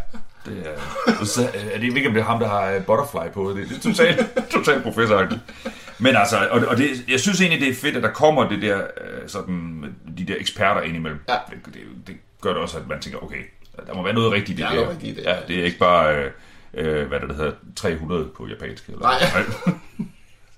det 0.46 0.66
er, 0.66 1.24
så, 1.24 1.50
er 1.72 1.78
det 1.78 1.96
ikke, 1.96 2.08
om 2.08 2.14
det 2.14 2.20
er 2.20 2.24
ham, 2.24 2.38
der 2.38 2.48
har 2.48 2.70
øh, 2.72 2.84
butterfly 2.84 3.32
på. 3.34 3.52
Det, 3.56 3.68
det 3.68 3.76
er 3.76 3.80
totalt, 3.80 4.26
totalt 4.50 4.82
professoragtigt. 4.82 5.40
Men 5.98 6.16
altså, 6.16 6.48
og, 6.50 6.60
og 6.68 6.76
det, 6.76 6.88
jeg 7.08 7.20
synes 7.20 7.40
egentlig, 7.40 7.60
det 7.60 7.68
er 7.68 7.74
fedt, 7.74 7.96
at 7.96 8.02
der 8.02 8.10
kommer 8.10 8.48
det 8.48 8.62
der, 8.62 8.76
øh, 8.76 9.28
sådan, 9.28 9.84
de 10.18 10.24
der 10.24 10.34
eksperter 10.38 10.80
ind 10.80 10.96
imellem. 10.96 11.20
Ja. 11.28 11.34
Det, 11.50 11.74
det, 11.74 11.80
det 12.06 12.16
gør 12.40 12.50
det 12.50 12.58
også, 12.58 12.78
at 12.78 12.88
man 12.88 13.00
tænker, 13.00 13.18
okay, 13.18 13.42
der 13.86 13.94
må 13.94 14.02
være 14.02 14.14
noget 14.14 14.32
rigtigt 14.32 14.58
i 14.58 14.62
det 14.62 14.70
Der 14.70 14.70
er 14.70 14.74
der. 14.74 14.80
noget 14.84 14.90
rigtigt 14.96 15.18
i 15.18 15.20
det, 15.20 15.26
Ja, 15.26 15.36
det 15.48 15.60
er 15.60 15.64
ikke 15.64 15.78
bare, 15.78 16.14
øh, 16.16 16.30
øh, 16.74 17.08
hvad 17.08 17.20
det 17.20 17.36
hedder, 17.36 17.52
300 17.76 18.28
på 18.36 18.46
japansk. 18.46 18.86
Eller, 18.86 19.00
Nej. 19.00 19.18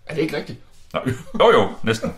Er 0.07 0.15
det 0.15 0.23
ikke 0.23 0.37
rigtigt? 0.37 0.59
Nej. 0.93 1.03
Jo 1.41 1.51
jo, 1.53 1.69
næsten. 1.83 2.13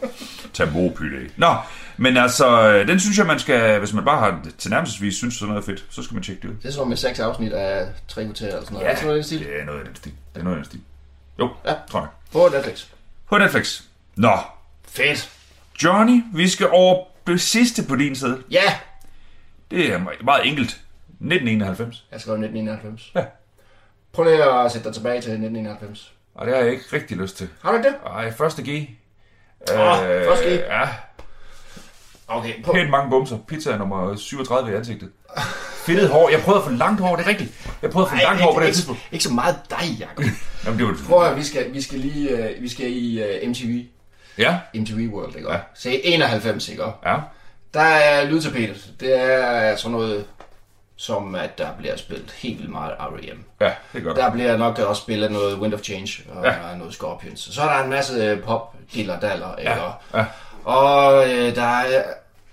Tamopyde. 0.52 1.30
Nå, 1.36 1.54
men 1.98 2.16
altså, 2.16 2.68
øh, 2.72 2.88
den 2.88 3.00
synes 3.00 3.18
jeg, 3.18 3.26
man 3.26 3.38
skal, 3.38 3.78
hvis 3.78 3.92
man 3.92 4.04
bare 4.04 4.18
har 4.18 4.40
tilnærmelsesvis 4.58 5.16
synes 5.16 5.34
sådan 5.34 5.48
noget 5.48 5.62
er 5.62 5.66
fedt, 5.66 5.84
så 5.90 6.02
skal 6.02 6.14
man 6.14 6.22
tjekke 6.22 6.42
det 6.42 6.48
ud. 6.48 6.54
Det 6.54 6.68
er 6.68 6.72
sådan 6.72 6.88
med 6.88 6.96
seks 6.96 7.20
afsnit 7.20 7.52
af 7.52 7.88
tre 8.08 8.24
kvarter 8.24 8.46
eller 8.46 8.60
sådan 8.60 8.72
noget. 8.74 8.86
Ja. 8.86 8.90
Er 8.92 8.96
det 8.96 9.04
noget, 9.06 9.24
stil? 9.24 9.38
det 9.38 9.60
er 9.60 9.64
noget 9.64 9.78
af 9.80 9.84
den 9.86 9.96
stil. 9.96 10.12
Det 10.34 10.40
er 10.40 10.44
noget 10.44 10.56
af 10.56 10.62
den 10.62 10.70
stil. 10.70 10.80
Jo, 11.38 11.50
Ja. 11.66 11.74
tror 11.90 12.00
jeg. 12.00 12.08
På 12.32 12.48
Netflix. 12.56 12.86
På 13.28 13.38
Netflix. 13.38 13.82
Nå, 14.16 14.32
Fedt. 14.88 15.30
Johnny, 15.84 16.22
vi 16.34 16.48
skal 16.48 16.68
over 16.70 17.04
det 17.26 17.40
sidste 17.40 17.82
på 17.88 17.96
din 17.96 18.16
side. 18.16 18.42
Ja. 18.50 18.74
Det 19.70 19.92
er 19.92 19.98
meget 20.24 20.46
enkelt. 20.46 20.70
1991. 20.70 22.04
Jeg 22.12 22.20
skrev 22.20 22.32
1991. 22.34 23.12
Ja. 23.14 23.24
Prøv 24.12 24.24
lige 24.24 24.44
at 24.44 24.72
sætte 24.72 24.84
dig 24.88 24.94
tilbage 24.94 25.14
til 25.14 25.30
1991. 25.32 26.12
Og 26.34 26.46
det 26.46 26.54
har 26.54 26.62
jeg 26.62 26.72
ikke 26.72 26.84
rigtig 26.92 27.16
lyst 27.16 27.36
til. 27.36 27.48
Har 27.62 27.72
du 27.72 27.78
det? 27.78 27.94
Ej, 28.06 28.32
første 28.32 28.62
G. 28.62 28.88
Åh, 29.72 29.98
første 30.28 30.44
G. 30.48 30.52
Ja, 30.52 30.88
Okay, 32.28 32.62
på. 32.64 32.72
pænt 32.72 32.90
mange 32.90 33.10
bumser. 33.10 33.38
Pizza 33.48 33.70
er 33.70 33.78
nummer 33.78 34.16
37 34.16 34.72
i 34.72 34.74
ansigtet. 34.74 35.10
Fedtet 35.86 36.08
hår. 36.08 36.28
Jeg 36.28 36.40
prøvede 36.40 36.62
at 36.62 36.68
få 36.70 36.74
langt 36.76 37.00
hår, 37.00 37.16
det 37.16 37.24
er 37.24 37.28
rigtigt. 37.28 37.50
Jeg 37.82 37.90
prøvede 37.90 38.06
at 38.06 38.10
få 38.10 38.16
Ej, 38.16 38.22
langt 38.22 38.42
hår 38.42 38.54
på 38.54 38.60
det 38.60 38.66
ikke, 38.66 38.76
tidspunkt. 38.76 39.00
ikke, 39.00 39.12
ikke 39.14 39.24
så 39.24 39.32
meget 39.32 39.56
dig, 39.70 40.00
Jacob. 40.00 40.24
Jamen, 40.64 40.78
det 40.78 40.86
var 40.88 40.96
Prøv 41.08 41.26
at 41.30 41.36
vi 41.36 41.42
skal, 41.42 41.72
vi 41.72 41.80
skal 41.82 41.98
lige 41.98 42.34
uh, 42.56 42.62
vi 42.62 42.68
skal 42.68 42.86
i 42.92 43.22
uh, 43.44 43.48
MTV. 43.50 43.84
Ja, 44.38 44.58
MTV 44.74 45.08
World, 45.12 45.36
ikke? 45.36 45.52
Ja. 45.52 45.58
Se, 45.74 46.00
91, 46.06 46.68
ikke? 46.68 46.84
ja. 47.06 47.16
Der 47.74 47.80
er 47.80 48.24
lydtapetet. 48.30 48.90
Det 49.00 49.20
er 49.20 49.76
sådan 49.76 49.92
noget, 49.92 50.24
som 50.96 51.34
at 51.34 51.58
der 51.58 51.68
bliver 51.78 51.96
spillet 51.96 52.30
helt 52.30 52.58
vildt 52.58 52.70
meget 52.72 52.92
R.E.M. 53.00 53.38
Ja, 53.60 53.70
det 53.92 53.98
er 53.98 54.04
godt. 54.04 54.16
Der 54.16 54.30
bliver 54.30 54.56
nok 54.56 54.78
også 54.78 55.02
spillet 55.02 55.32
noget 55.32 55.58
Wind 55.58 55.74
of 55.74 55.80
Change 55.80 56.08
og 56.34 56.44
Ja. 56.44 56.76
noget 56.76 56.94
Scorpions. 56.94 57.40
Så 57.52 57.62
er 57.62 57.76
der 57.76 57.84
en 57.84 57.90
masse 57.90 58.38
pop 58.44 58.74
diller 58.94 59.20
daller, 59.20 59.56
ikke? 59.56 59.70
Ja, 59.70 59.86
ja. 60.14 60.24
Og 60.68 61.30
øh, 61.30 61.54
der 61.54 61.62
er, 61.62 62.02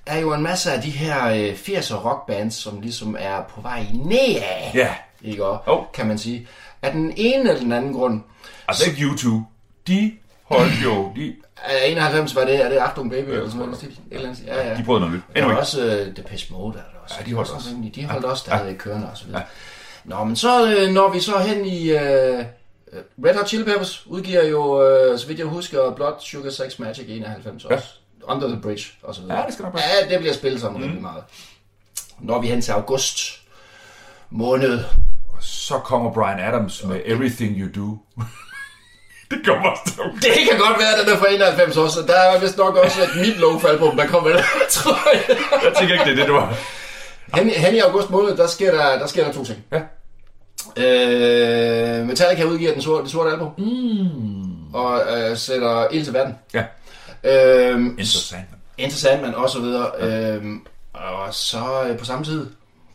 er 0.05 0.19
jo 0.19 0.33
en 0.33 0.43
masse 0.43 0.71
af 0.71 0.81
de 0.81 0.89
her 0.89 1.25
øh, 1.29 1.53
80'er 1.53 1.95
rockbands, 1.95 2.55
som 2.55 2.81
ligesom 2.81 3.15
er 3.19 3.41
på 3.49 3.61
vej 3.61 3.85
nedad. 3.93 4.71
Ja. 4.73 4.95
Ikke? 5.21 5.45
Og, 5.45 5.63
Jo. 5.67 5.83
kan 5.93 6.07
man 6.07 6.17
sige. 6.17 6.47
Af 6.81 6.91
den 6.91 7.13
ene 7.17 7.49
eller 7.49 7.59
den 7.61 7.71
anden 7.71 7.93
grund. 7.93 8.21
Altså 8.67 8.89
ikke 8.89 9.01
U2. 9.01 9.29
De 9.87 10.11
holdt 10.43 10.83
jo, 10.83 11.11
de, 11.15 11.35
Er 11.63 11.85
91 11.85 12.35
var 12.35 12.45
det, 12.45 12.65
er 12.65 12.69
det 12.69 12.77
Achtung 12.77 13.11
Baby 13.11 13.29
eller 13.29 13.49
sådan 13.49 13.65
noget? 13.65 13.83
Et 13.83 13.97
eller 14.11 14.29
andet. 14.29 14.43
Ja, 14.47 14.67
ja. 14.69 14.75
de 14.77 14.83
prøvede 14.83 15.01
noget 15.01 15.15
nyt. 15.15 15.23
Der 15.33 15.39
Anyway. 15.41 15.53
var 15.53 15.59
også 15.61 15.81
uh, 16.07 16.15
Depeche 16.15 16.53
Mode, 16.53 16.73
der 16.73 16.79
er 16.79 16.83
der 16.93 16.99
også. 17.03 17.15
Ja, 17.19 17.25
de 17.25 17.33
holdt 17.35 17.51
også. 17.51 17.69
også. 17.69 17.91
De 17.95 18.05
holdt 18.05 18.25
også 18.25 18.43
stadig 18.43 18.77
kørende 18.77 19.07
og 19.11 19.17
så 19.17 19.25
videre. 19.25 19.41
Nå, 20.03 20.23
men 20.23 20.35
så 20.35 20.75
øh, 20.77 20.89
når 20.89 21.09
vi 21.13 21.19
så 21.19 21.39
hen 21.39 21.65
i... 21.65 21.91
Uh, 21.93 21.99
Red 23.25 23.35
Hot 23.37 23.47
Chili 23.47 23.63
Peppers 23.63 24.07
udgiver 24.07 24.43
jo, 24.43 24.63
uh, 25.11 25.19
så 25.19 25.27
vidt 25.27 25.39
jeg 25.39 25.47
husker, 25.47 25.91
Blood 25.95 26.13
Sugar 26.19 26.49
Sex 26.49 26.79
Magic 26.79 27.05
i 27.07 27.17
91 27.17 27.65
også. 27.65 27.87
Under 28.27 28.47
the 28.47 28.61
Bridge 28.61 28.83
og 29.03 29.15
så 29.15 29.21
videre. 29.21 29.39
Ja, 29.39 29.45
det 29.45 29.53
skal 29.53 29.63
nok 29.63 29.73
passe. 29.73 29.89
Ja, 29.89 30.09
det 30.09 30.19
bliver 30.19 30.33
spillet 30.33 30.61
sammen 30.61 30.77
mm. 30.77 30.83
rimelig 30.83 31.01
meget. 31.01 31.23
Når 32.19 32.41
vi 32.41 32.47
hen 32.47 32.61
til 32.61 32.71
august 32.71 33.41
måned, 34.29 34.79
Så 35.41 35.77
kommer 35.79 36.13
Brian 36.13 36.39
Adams 36.39 36.83
med 36.83 37.01
Everything 37.05 37.57
You 37.59 37.69
Do. 37.75 37.97
det 39.31 39.45
kommer 39.45 39.69
også 39.69 40.11
det 40.15 40.31
kan 40.49 40.59
godt 40.59 40.79
være, 40.79 40.93
at 40.99 41.05
den 41.05 41.15
er 41.15 41.19
fra 41.19 41.33
91 41.33 41.77
også. 41.77 42.01
Der 42.07 42.15
er 42.15 42.39
vist 42.39 42.57
nok 42.57 42.75
også 42.75 43.01
et 43.01 43.15
Meatloaf 43.15 43.65
album, 43.65 43.97
der 43.97 44.07
kommer 44.07 44.29
der, 44.29 44.43
tror 44.69 45.13
jeg. 45.13 45.37
Jeg 45.63 45.73
tænker 45.79 45.93
ikke, 45.93 46.05
det 46.05 46.11
er 46.11 46.15
det, 46.15 46.25
det 46.25 46.33
var. 46.33 46.57
Hen, 47.35 47.49
hen 47.49 47.75
i 47.75 47.79
august 47.79 48.09
måned, 48.09 48.37
der 48.37 48.47
sker 48.47 48.71
der, 48.71 48.99
der, 48.99 49.07
sker 49.07 49.23
der 49.25 49.33
to 49.33 49.45
ting. 49.45 49.63
Ja. 49.71 49.81
Øh, 50.77 52.05
Metallica 52.07 52.43
udgiver 52.43 52.73
den 52.73 52.81
sorte, 52.81 53.03
det 53.03 53.11
sorte 53.11 53.31
album. 53.31 53.51
Mm. 53.57 54.73
Og 54.73 55.01
øh, 55.17 55.37
sætter 55.37 55.87
ild 55.91 56.03
til 56.03 56.13
verden. 56.13 56.35
Ja. 56.53 56.63
Øh, 57.25 57.79
Interessant. 57.85 58.45
Enter 58.77 58.97
Sandman 58.97 59.35
og 59.35 59.49
så 59.49 59.59
videre. 59.59 59.91
Ja. 59.99 60.35
Øh, 60.35 60.43
og 60.93 61.33
så 61.33 61.83
øh, 61.89 61.97
på 61.97 62.05
samme 62.05 62.25
tid, 62.25 62.47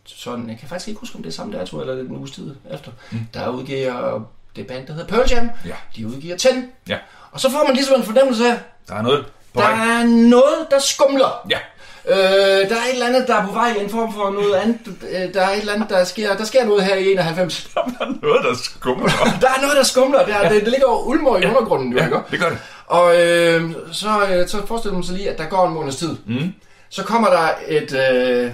sådan, 0.05 0.49
jeg 0.49 0.57
kan 0.59 0.69
faktisk 0.69 0.87
ikke 0.87 0.99
huske, 0.99 1.15
om 1.15 1.23
det 1.23 1.29
er 1.29 1.33
samme 1.33 1.57
dato, 1.57 1.79
eller 1.81 1.93
det 1.93 2.01
er 2.05 2.09
en 2.09 2.17
uges 2.17 2.31
tid 2.31 2.55
efter, 2.73 2.91
mm. 3.11 3.19
der 3.33 3.49
udgiver 3.49 4.21
det 4.55 4.67
band, 4.67 4.87
der 4.87 4.93
hedder 4.93 5.07
Pearl 5.07 5.29
Jam. 5.31 5.49
Ja. 5.65 5.75
De 5.95 6.07
udgiver 6.07 6.37
10. 6.37 6.47
Ja. 6.89 6.97
Og 7.31 7.39
så 7.39 7.51
får 7.51 7.63
man 7.67 7.75
ligesom 7.75 7.95
en 7.99 8.03
fornemmelse 8.05 8.47
af, 8.47 8.59
Der 8.87 8.95
er 8.95 9.01
noget 9.01 9.25
på 9.53 9.61
der 9.61 9.67
vej. 9.67 9.99
er 10.01 10.03
noget, 10.29 10.67
der 10.71 10.79
skumler. 10.79 11.47
Ja. 11.49 11.57
Øh, 12.05 12.69
der 12.69 12.75
er 12.75 12.85
et 12.85 12.93
eller 12.93 13.05
andet, 13.05 13.27
der 13.27 13.35
er 13.35 13.45
på 13.47 13.51
vej, 13.53 13.75
en 13.79 13.89
form 13.89 14.13
for 14.13 14.29
noget 14.31 14.55
andet. 14.55 14.79
Øh, 14.87 15.33
der 15.33 15.41
er 15.41 15.49
et 15.49 15.59
eller 15.59 15.73
andet, 15.73 15.89
der 15.89 16.03
sker, 16.03 16.35
der 16.37 16.43
sker 16.45 16.65
noget 16.65 16.83
her 16.83 16.95
i 16.95 17.11
91. 17.11 17.69
Der 17.73 17.81
er 17.81 18.05
noget, 18.21 18.43
der 18.43 18.53
skummer. 18.63 19.05
Der 19.41 19.47
er 19.47 19.61
noget, 19.61 19.77
der 19.77 19.83
skumler. 19.83 20.25
Der, 20.25 20.49
det, 20.49 20.61
det 20.61 20.67
ligger 20.71 20.87
og 20.87 21.07
ulmer 21.07 21.37
i 21.37 21.45
undergrunden, 21.45 21.91
jo, 21.93 21.97
Ja, 21.97 22.05
ikke? 22.05 22.17
det 22.31 22.39
gør 22.39 22.49
det. 22.49 22.57
Og 22.91 23.15
øh, 23.21 23.71
så, 23.91 24.25
øh, 24.29 24.47
så 24.47 24.65
forestiller 24.65 24.93
man 24.93 25.03
sig 25.03 25.15
lige, 25.15 25.29
at 25.29 25.37
der 25.37 25.45
går 25.45 25.67
en 25.67 25.73
måneds 25.73 25.95
tid. 25.95 26.15
Mm. 26.27 26.53
Så 26.89 27.03
kommer 27.03 27.29
der 27.29 27.49
et, 27.67 27.81
øh, 27.91 28.51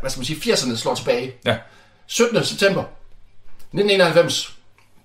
hvad- 0.00 0.10
skal 0.10 0.18
man 0.20 0.24
sige, 0.24 0.52
80'erne 0.52 0.76
slår 0.76 0.94
tilbage. 0.94 1.32
Ja. 1.44 1.56
17. 2.06 2.44
september 2.44 2.84
1991. 3.72 4.52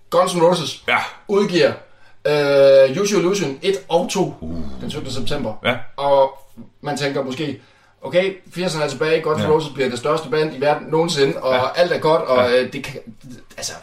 Guns 0.09 0.31
N' 0.31 0.43
Roses 0.43 0.83
Ja. 0.87 0.97
udgiver 1.27 1.71
øh, 2.27 3.01
Use 3.01 3.13
Your 3.13 3.19
Illusion 3.21 3.59
1 3.61 3.75
og 3.89 4.09
2 4.11 4.33
uh. 4.41 4.57
den 4.81 4.91
17. 4.91 5.11
september. 5.11 5.53
Ja. 5.65 5.75
Og 5.97 6.37
man 6.81 6.97
tænker 6.97 7.23
måske, 7.23 7.61
okay, 8.01 8.33
80'erne 8.57 8.83
er 8.83 8.87
tilbage, 8.87 9.21
Guns 9.21 9.41
N' 9.41 9.45
Ja. 9.45 9.49
Roses 9.51 9.73
bliver 9.73 9.89
det 9.89 9.99
største 9.99 10.29
band 10.29 10.55
i 10.55 10.61
verden 10.61 10.87
nogensinde, 10.87 11.37
og 11.37 11.53
Ja. 11.55 11.61
alt 11.81 11.91
er 11.91 11.99
godt, 11.99 12.21
og 12.21 12.51
Ja. 12.51 12.61
øh, 12.61 12.73
det 12.73 12.83
kan, 12.83 12.99
altså, 13.57 13.73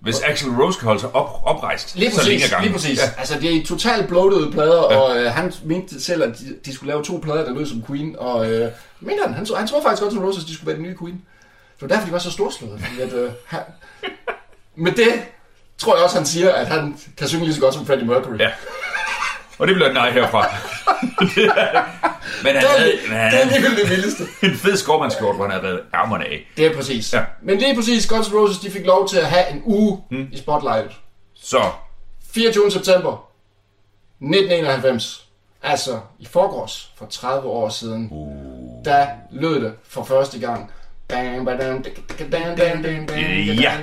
Hvis 0.00 0.20
Axel 0.20 0.50
Rose 0.50 0.78
kan 0.78 0.86
holde 0.86 1.00
sig 1.00 1.14
op, 1.14 1.40
oprejst, 1.44 1.96
Lige 1.96 2.10
så 2.10 2.16
præcis, 2.16 2.28
længe 2.28 2.44
ad 2.44 2.50
gangen. 2.50 2.64
lige 2.64 2.72
præcis. 2.78 2.98
Ja. 2.98 3.04
Altså, 3.18 3.38
det 3.40 3.56
er 3.56 3.66
totalt 3.66 4.08
bloatede 4.08 4.50
plader, 4.52 4.92
ja. 4.92 4.96
og 4.96 5.18
øh, 5.18 5.32
han 5.32 5.52
mente 5.64 6.00
selv, 6.02 6.22
at 6.22 6.38
de, 6.38 6.56
de 6.64 6.74
skulle 6.74 6.92
lave 6.92 7.04
to 7.04 7.20
plader, 7.22 7.44
der 7.44 7.54
lød 7.54 7.66
som 7.66 7.82
Queen, 7.86 8.16
og 8.18 8.50
øh, 8.50 8.70
mente 9.00 9.22
han, 9.26 9.34
han, 9.34 9.46
han 9.56 9.66
tror 9.66 9.82
faktisk 9.82 10.02
godt, 10.02 10.14
at 10.14 10.20
Roses, 10.22 10.44
de 10.44 10.54
skulle 10.54 10.66
være 10.66 10.76
den 10.76 10.82
nye 10.84 10.96
Queen. 11.00 11.14
Det 11.80 11.82
var 11.82 11.88
derfor, 11.88 12.06
de 12.06 12.12
var 12.12 12.18
så 12.18 12.30
storslåede, 12.30 12.78
fordi 12.78 13.00
at, 13.00 13.12
øh, 13.12 13.30
han, 13.46 13.60
med 14.84 14.92
det 14.92 15.12
tror 15.78 15.94
jeg 15.96 16.04
også, 16.04 16.16
han 16.16 16.26
siger, 16.26 16.52
at 16.52 16.66
han 16.66 16.96
kan 17.16 17.28
synge 17.28 17.44
lige 17.44 17.54
så 17.54 17.60
godt 17.60 17.74
som 17.74 17.86
Freddie 17.86 18.06
Mercury. 18.06 18.38
Ja. 18.38 18.50
Og 19.60 19.68
det 19.68 19.74
bliver 19.74 19.88
et 19.88 19.94
nej 19.94 20.10
herfra. 20.10 20.40
Men 22.44 22.54
han 22.54 22.62
Det 22.62 22.64
er, 22.64 22.78
havde, 22.78 22.92
det, 22.92 22.98
men 23.08 23.10
det 23.10 23.16
er 23.16 23.22
han 23.22 23.30
havde 23.30 23.42
alligevel 23.42 23.76
det 23.76 23.90
vildeste. 23.90 24.24
en 24.46 24.54
fed 24.56 24.76
skovmandskjort, 24.76 25.36
hvor 25.36 25.44
han 25.44 25.52
havde 25.52 25.66
reddet 25.66 25.82
ærmerne 25.94 26.24
af. 26.24 26.46
Det 26.56 26.66
er 26.66 26.74
præcis. 26.74 27.12
Ja. 27.12 27.24
Men 27.42 27.60
det 27.60 27.70
er 27.70 27.74
præcis, 27.74 28.06
Guns 28.06 28.28
N' 28.28 28.36
Roses 28.36 28.58
de 28.58 28.70
fik 28.70 28.86
lov 28.86 29.08
til 29.08 29.16
at 29.18 29.26
have 29.26 29.50
en 29.50 29.62
uge 29.64 30.02
mm. 30.10 30.28
i 30.32 30.38
spotlightet. 30.38 30.92
Så, 31.34 31.62
24. 32.32 32.70
september 32.70 33.28
1991. 34.20 35.26
Altså 35.62 36.00
i 36.18 36.26
forgårs, 36.26 36.92
for 36.98 37.06
30 37.06 37.48
år 37.48 37.68
siden, 37.68 38.08
uh. 38.10 38.84
der 38.84 39.06
lød 39.30 39.60
det 39.60 39.72
for 39.88 40.04
første 40.04 40.38
gang. 40.38 40.70
Ja. 43.62 43.76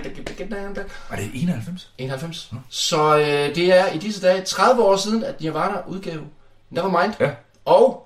var 1.09 1.15
det 1.15 1.30
91? 1.34 1.89
91. 1.97 2.51
Så 2.69 3.17
øh, 3.17 3.55
det 3.55 3.73
er 3.73 3.91
i 3.91 3.97
disse 3.97 4.21
dage 4.21 4.41
30 4.41 4.84
år 4.84 4.95
siden, 4.95 5.23
at 5.23 5.41
Nirvana 5.41 5.78
udgav 5.88 6.19
Nevermind. 6.69 7.13
Ja. 7.19 7.30
Og 7.65 8.03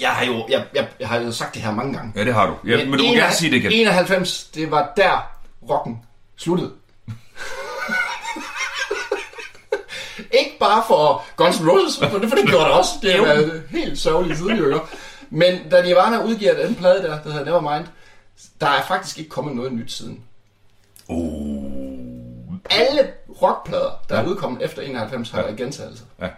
jeg 0.00 0.10
har 0.10 0.24
jo 0.24 0.46
jeg, 0.48 0.64
jeg, 0.74 0.86
jeg 1.00 1.08
har 1.08 1.20
jo 1.20 1.32
sagt 1.32 1.54
det 1.54 1.62
her 1.62 1.70
mange 1.70 1.92
gange. 1.92 2.12
Ja, 2.16 2.24
det 2.24 2.34
har 2.34 2.46
du. 2.46 2.54
Ja, 2.68 2.84
men, 2.84 2.98
du 2.98 3.06
må 3.06 3.12
gerne 3.12 3.34
sige 3.34 3.50
det 3.50 3.56
igen. 3.56 3.72
91, 3.72 4.44
det 4.44 4.70
var 4.70 4.92
der 4.96 5.30
rocken 5.70 6.02
sluttede. 6.36 6.70
ikke 10.40 10.56
bare 10.60 10.82
for 10.86 11.24
Guns 11.36 11.56
N' 11.56 11.70
Roses, 11.70 11.98
for 12.10 12.18
det, 12.18 12.28
for 12.28 12.36
det 12.36 12.48
gjorde 12.48 12.64
det 12.64 12.72
også. 12.72 12.90
Det 13.02 13.12
har 13.12 13.24
været 13.24 13.62
helt 13.70 13.98
sørgeligt 13.98 14.38
siden, 14.38 14.56
jo. 14.56 14.80
Men 15.30 15.58
da 15.70 15.82
Nirvana 15.82 16.24
udgiver 16.24 16.66
den 16.66 16.74
plade 16.74 17.02
der, 17.02 17.22
der 17.22 17.32
hedder 17.32 17.44
Nevermind, 17.44 17.86
der 18.60 18.66
er 18.66 18.82
faktisk 18.82 19.18
ikke 19.18 19.30
kommet 19.30 19.56
noget 19.56 19.72
nyt 19.72 19.92
siden. 19.92 20.20
Uh, 21.08 22.54
Alle 22.70 23.10
rockplader, 23.42 23.90
der 24.08 24.16
er 24.18 24.26
udkommet 24.26 24.62
efter 24.62 24.82
91, 24.82 25.30
har 25.30 25.42
været 25.42 25.56
gentagelser. 25.56 26.04
ja. 26.20 26.28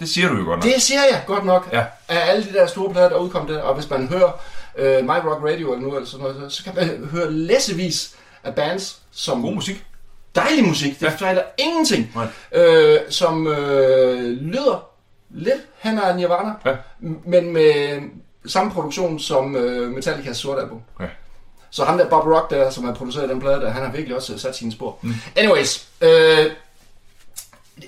Det 0.00 0.08
siger 0.08 0.28
du 0.28 0.36
jo 0.38 0.44
godt 0.44 0.64
nok. 0.64 0.72
Det 0.74 0.82
siger 0.82 1.00
jeg 1.12 1.24
godt 1.26 1.44
nok. 1.44 1.68
Ja. 1.72 1.84
Af 2.08 2.30
alle 2.30 2.44
de 2.44 2.52
der 2.52 2.66
store 2.66 2.92
plader, 2.92 3.08
der 3.08 3.16
udkom 3.16 3.46
der. 3.46 3.62
Og 3.62 3.74
hvis 3.74 3.90
man 3.90 4.08
hører 4.08 4.40
øh, 4.76 5.04
My 5.04 5.08
Rock 5.10 5.44
Radio 5.44 5.72
eller 5.72 5.82
noget, 5.86 5.96
eller 5.96 6.08
sådan 6.08 6.26
noget, 6.26 6.52
så 6.52 6.64
kan 6.64 6.74
man 6.74 7.08
høre 7.10 7.30
læsevis 7.32 8.16
af 8.44 8.54
bands, 8.54 9.00
som 9.10 9.42
God 9.42 9.54
musik. 9.54 9.84
dejlig 10.34 10.64
musik. 10.64 11.00
Det 11.00 11.06
Ja. 11.06 11.10
fejler 11.10 11.42
ingenting. 11.58 12.12
Nej. 12.14 12.26
Øh, 12.62 13.00
som 13.10 13.46
øh, 13.46 14.30
lyder 14.40 14.88
lidt 15.30 15.60
hen 15.78 15.98
ad 15.98 16.16
Nirvana, 16.16 16.52
Ja. 16.66 16.76
men 17.24 17.52
med 17.52 18.00
samme 18.46 18.72
produktion 18.72 19.18
som 19.18 19.56
øh, 19.56 19.92
Metallica's 19.96 20.32
sorte 20.32 20.62
album. 20.62 20.80
Ja. 21.00 21.06
Så 21.74 21.84
ham 21.84 21.98
der 21.98 22.08
Bob 22.08 22.26
Rock 22.26 22.50
der, 22.50 22.70
som 22.70 22.84
har 22.84 22.94
produceret 22.94 23.28
den 23.28 23.40
plade 23.40 23.60
der, 23.60 23.70
han 23.70 23.82
har 23.82 23.90
virkelig 23.92 24.16
også 24.16 24.32
øh, 24.32 24.38
sat 24.38 24.56
sine 24.56 24.72
spor. 24.72 24.98
Mm. 25.02 25.14
Anyways, 25.36 25.84
øh, 26.00 26.46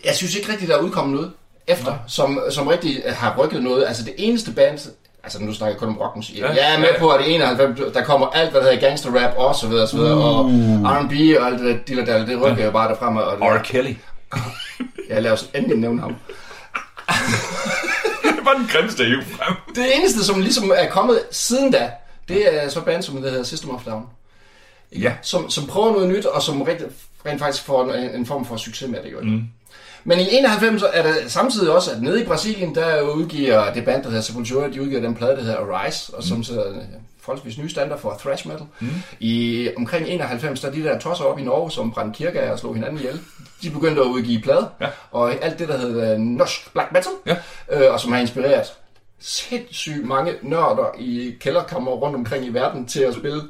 jeg 0.05 0.15
synes 0.15 0.35
ikke 0.35 0.53
rigtigt, 0.53 0.69
der 0.71 0.77
er 0.77 0.81
udkommet 0.81 1.15
noget 1.15 1.33
efter, 1.67 1.95
som, 2.09 2.41
som 2.51 2.67
rigtig 2.67 3.03
har 3.07 3.35
rykket 3.39 3.63
noget. 3.63 3.85
Altså 3.87 4.05
det 4.05 4.15
eneste 4.17 4.53
band, 4.53 4.79
altså 5.25 5.43
nu 5.43 5.55
snakker 5.55 5.75
jeg 5.75 5.79
kun 5.81 5.89
om 5.89 5.99
rockmusik. 5.99 6.39
Ja. 6.39 6.53
Ja. 6.53 6.65
Jeg 6.67 6.75
er 6.75 6.79
med 6.79 6.89
Ja. 6.89 6.99
på, 6.99 7.11
at 7.11 7.21
det 7.25 7.31
er 7.31 7.35
91, 7.35 7.93
der 7.95 8.05
kommer 8.05 8.27
alt, 8.27 8.51
hvad 8.51 8.61
der 8.61 8.71
hedder 8.73 8.89
gangster 8.89 9.11
rap 9.25 9.37
og 9.37 9.55
så 9.55 9.69
videre, 9.69 9.83
og 9.83 9.89
så 9.89 9.97
videre, 9.97 10.15
og 10.15 10.45
R&B 10.85 11.41
og 11.41 11.47
alt 11.47 11.61
det 11.89 11.97
der, 11.97 12.05
der, 12.05 12.27
det 12.27 12.41
rykker 12.43 12.65
jo 12.65 12.71
bare 12.71 12.89
derfra. 12.89 13.21
Og 13.21 13.39
R. 13.53 13.59
det, 13.59 13.67
Kelly. 13.67 13.95
jeg 15.09 15.23
laver 15.23 15.37
sådan 15.37 15.51
endelig 15.61 15.79
nævne 15.79 16.01
ham. 16.01 16.11
det 18.37 18.45
var 18.45 18.53
den 18.55 18.67
grimmeste 18.73 19.05
hiv 19.05 19.23
frem. 19.23 19.55
Det 19.75 19.97
eneste, 19.97 20.25
som 20.25 20.41
ligesom 20.41 20.73
er 20.77 20.89
kommet 20.91 21.21
siden 21.31 21.73
da, 21.73 21.91
det 22.29 22.65
er 22.65 22.69
så 22.69 22.81
band, 22.81 23.03
som 23.03 23.23
det 23.23 23.31
hedder 23.31 23.45
System 23.45 23.71
of 23.71 23.85
Down. 23.85 24.07
Ja. 24.93 25.13
Som, 25.23 25.51
som 25.51 25.67
prøver 25.67 25.93
noget 25.93 26.09
nyt, 26.09 26.25
og 26.27 26.43
som 26.43 26.63
rent, 26.63 26.83
rent 27.27 27.41
faktisk 27.41 27.65
får 27.65 27.93
en, 27.93 28.11
en 28.15 28.27
form 28.27 28.45
for 28.45 28.57
succes 28.57 28.89
med 28.89 29.03
det. 29.03 29.13
Jo. 29.13 29.21
Mm. 29.21 29.43
Men 30.05 30.19
i 30.21 30.27
91 30.33 30.83
er 30.95 31.03
der 31.03 31.15
samtidig 31.29 31.71
også, 31.73 31.91
at 31.93 32.03
nede 32.03 32.23
i 32.23 32.27
Brasilien, 32.27 32.75
der 32.75 33.01
udgiver 33.03 33.73
det 33.73 33.85
band, 33.85 34.03
der 34.03 34.09
hedder 34.09 34.23
Sepultura, 34.23 34.69
de 34.69 34.83
udgiver 34.83 35.01
den 35.01 35.15
plade, 35.15 35.37
der 35.37 35.43
hedder 35.43 35.57
Arise, 35.59 36.15
og 36.15 36.23
som 36.25 36.45
så 36.45 36.75
forholdsvis 37.21 37.59
nye 37.59 37.69
standard 37.71 38.01
for 38.01 38.17
thrash 38.21 38.47
metal. 38.49 38.67
Mm. 38.81 38.89
I 39.21 39.69
omkring 39.77 40.09
91, 40.09 40.61
der 40.61 40.69
er 40.69 40.73
de 40.73 40.83
der 40.83 40.99
tosser 40.99 41.25
op 41.25 41.39
i 41.39 41.43
Norge, 41.43 41.71
som 41.71 41.93
brændte 41.93 42.17
kirker 42.19 42.51
og 42.53 42.59
slog 42.59 42.75
hinanden 42.75 42.99
ihjel. 42.99 43.21
De 43.63 43.71
begyndte 43.71 44.01
at 44.01 44.07
udgive 44.07 44.41
plader, 44.43 44.67
Ja. 44.81 44.87
og 45.11 45.33
alt 45.45 45.59
det, 45.59 45.69
der 45.69 45.79
hedder 45.79 46.19
norsk 46.19 46.73
black 46.73 46.93
metal, 46.93 47.13
Ja. 47.27 47.37
øh, 47.73 47.93
og 47.93 48.01
som 48.01 48.13
har 48.13 48.21
inspireret 48.21 48.67
sindssygt 49.19 50.07
mange 50.07 50.33
nørder 50.43 50.87
i 50.99 51.37
kælderkammer 51.41 51.91
rundt 51.93 52.17
omkring 52.17 52.45
i 52.45 52.49
verden 52.49 52.87
til 52.87 53.01
at 53.01 53.15
spille 53.15 53.43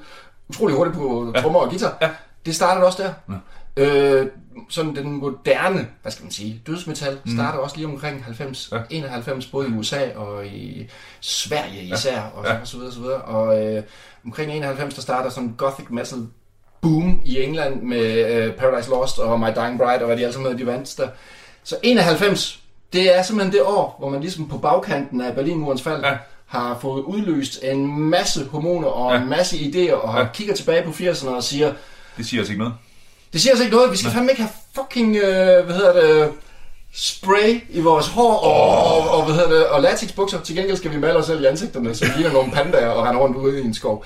utrolig 0.48 0.76
hurtigt 0.76 0.96
på 0.96 1.32
trommer 1.40 1.60
og 1.60 1.68
guitar. 1.68 1.98
Ja. 2.02 2.10
Det 2.46 2.54
startede 2.54 2.86
også 2.86 3.02
der. 3.02 3.12
Øh, 3.76 4.26
sådan 4.68 4.96
den 4.96 5.12
moderne, 5.12 5.88
hvad 6.02 6.12
skal 6.12 6.22
man 6.24 6.32
sige, 6.32 6.62
dødsmetal 6.66 7.18
starter 7.34 7.58
også 7.58 7.76
lige 7.76 7.86
omkring 7.86 8.24
90, 8.24 8.68
Ja. 8.72 8.76
ja. 8.76 8.82
91, 8.90 9.46
både 9.46 9.68
i 9.68 9.72
USA 9.72 10.08
og 10.16 10.46
i 10.46 10.88
Sverige 11.20 11.82
især, 11.82 12.20
og, 12.20 12.44
Ja. 12.44 12.50
så, 12.54 12.60
og 12.60 12.66
så 12.66 12.76
videre, 12.76 12.92
så 12.92 13.00
videre. 13.00 13.22
Og 13.22 13.64
øh, 13.76 13.82
omkring 14.24 14.52
91, 14.52 14.94
der 14.94 15.02
starter 15.02 15.30
sådan 15.30 15.54
gothic 15.58 15.86
metal 15.90 16.26
boom 16.80 17.20
i 17.24 17.40
England 17.42 17.82
med 17.82 18.34
øh, 18.34 18.54
Paradise 18.54 18.90
Lost 18.90 19.18
og 19.18 19.40
My 19.40 19.46
Dying 19.56 19.78
Bride 19.78 19.98
og 20.00 20.06
hvad 20.06 20.16
de 20.16 20.22
alle 20.22 20.32
sammen 20.32 20.52
hedder, 20.52 20.64
de 20.64 20.72
vandt 20.72 20.94
der. 20.98 21.08
Så 21.64 21.76
91, 21.82 22.60
det 22.92 23.18
er 23.18 23.22
simpelthen 23.22 23.52
det 23.52 23.62
år, 23.62 23.96
hvor 23.98 24.08
man 24.08 24.20
ligesom 24.20 24.48
på 24.48 24.58
bagkanten 24.58 25.20
af 25.20 25.34
Berlinmurens 25.34 25.82
fald 25.82 26.00
Ja. 26.04 26.12
har 26.46 26.78
fået 26.80 27.02
udløst 27.02 27.58
en 27.62 28.00
masse 28.00 28.44
hormoner 28.50 28.88
og 28.88 29.12
Ja. 29.14 29.20
en 29.22 29.28
masse 29.28 29.56
idéer, 29.56 29.92
og 29.94 30.18
Ja. 30.20 30.26
kigger 30.34 30.54
tilbage 30.54 30.82
på 30.82 30.90
80'erne 30.90 31.28
og 31.28 31.42
siger, 31.42 31.72
Det 32.16 32.26
siger 32.26 32.42
os 32.42 32.48
ikke 32.48 32.58
noget. 32.58 32.74
det 33.32 33.40
siger 33.40 33.54
os 33.54 33.60
ikke 33.60 33.76
noget, 33.76 33.92
vi 33.92 33.96
skal 33.96 34.10
fandme 34.10 34.30
ikke 34.30 34.42
have 34.42 34.52
fucking, 34.74 35.16
øh, 35.16 35.64
hvad 35.64 35.74
hedder 35.74 35.92
det, 36.22 36.32
spray 36.94 37.60
i 37.70 37.80
vores 37.80 38.08
hår 38.08 38.36
og, 38.36 38.68
oh. 38.96 39.06
og, 39.06 39.10
og, 39.18 39.24
hvad 39.24 39.34
hedder 39.34 39.50
det, 39.50 39.66
og 39.66 39.82
latexbukser. 39.82 40.40
Til 40.40 40.56
gengæld 40.56 40.76
skal 40.76 40.90
vi 40.92 40.98
male 40.98 41.16
os 41.16 41.26
selv 41.26 41.42
i 41.42 41.46
ansigterne, 41.46 41.94
så 41.94 42.04
vi 42.04 42.10
ligner 42.16 42.32
nogle 42.32 42.52
pandaer 42.52 42.88
og 42.88 43.04
render 43.06 43.20
rundt 43.22 43.36
ude 43.36 43.60
i 43.60 43.64
en 43.64 43.74
skov. 43.74 44.04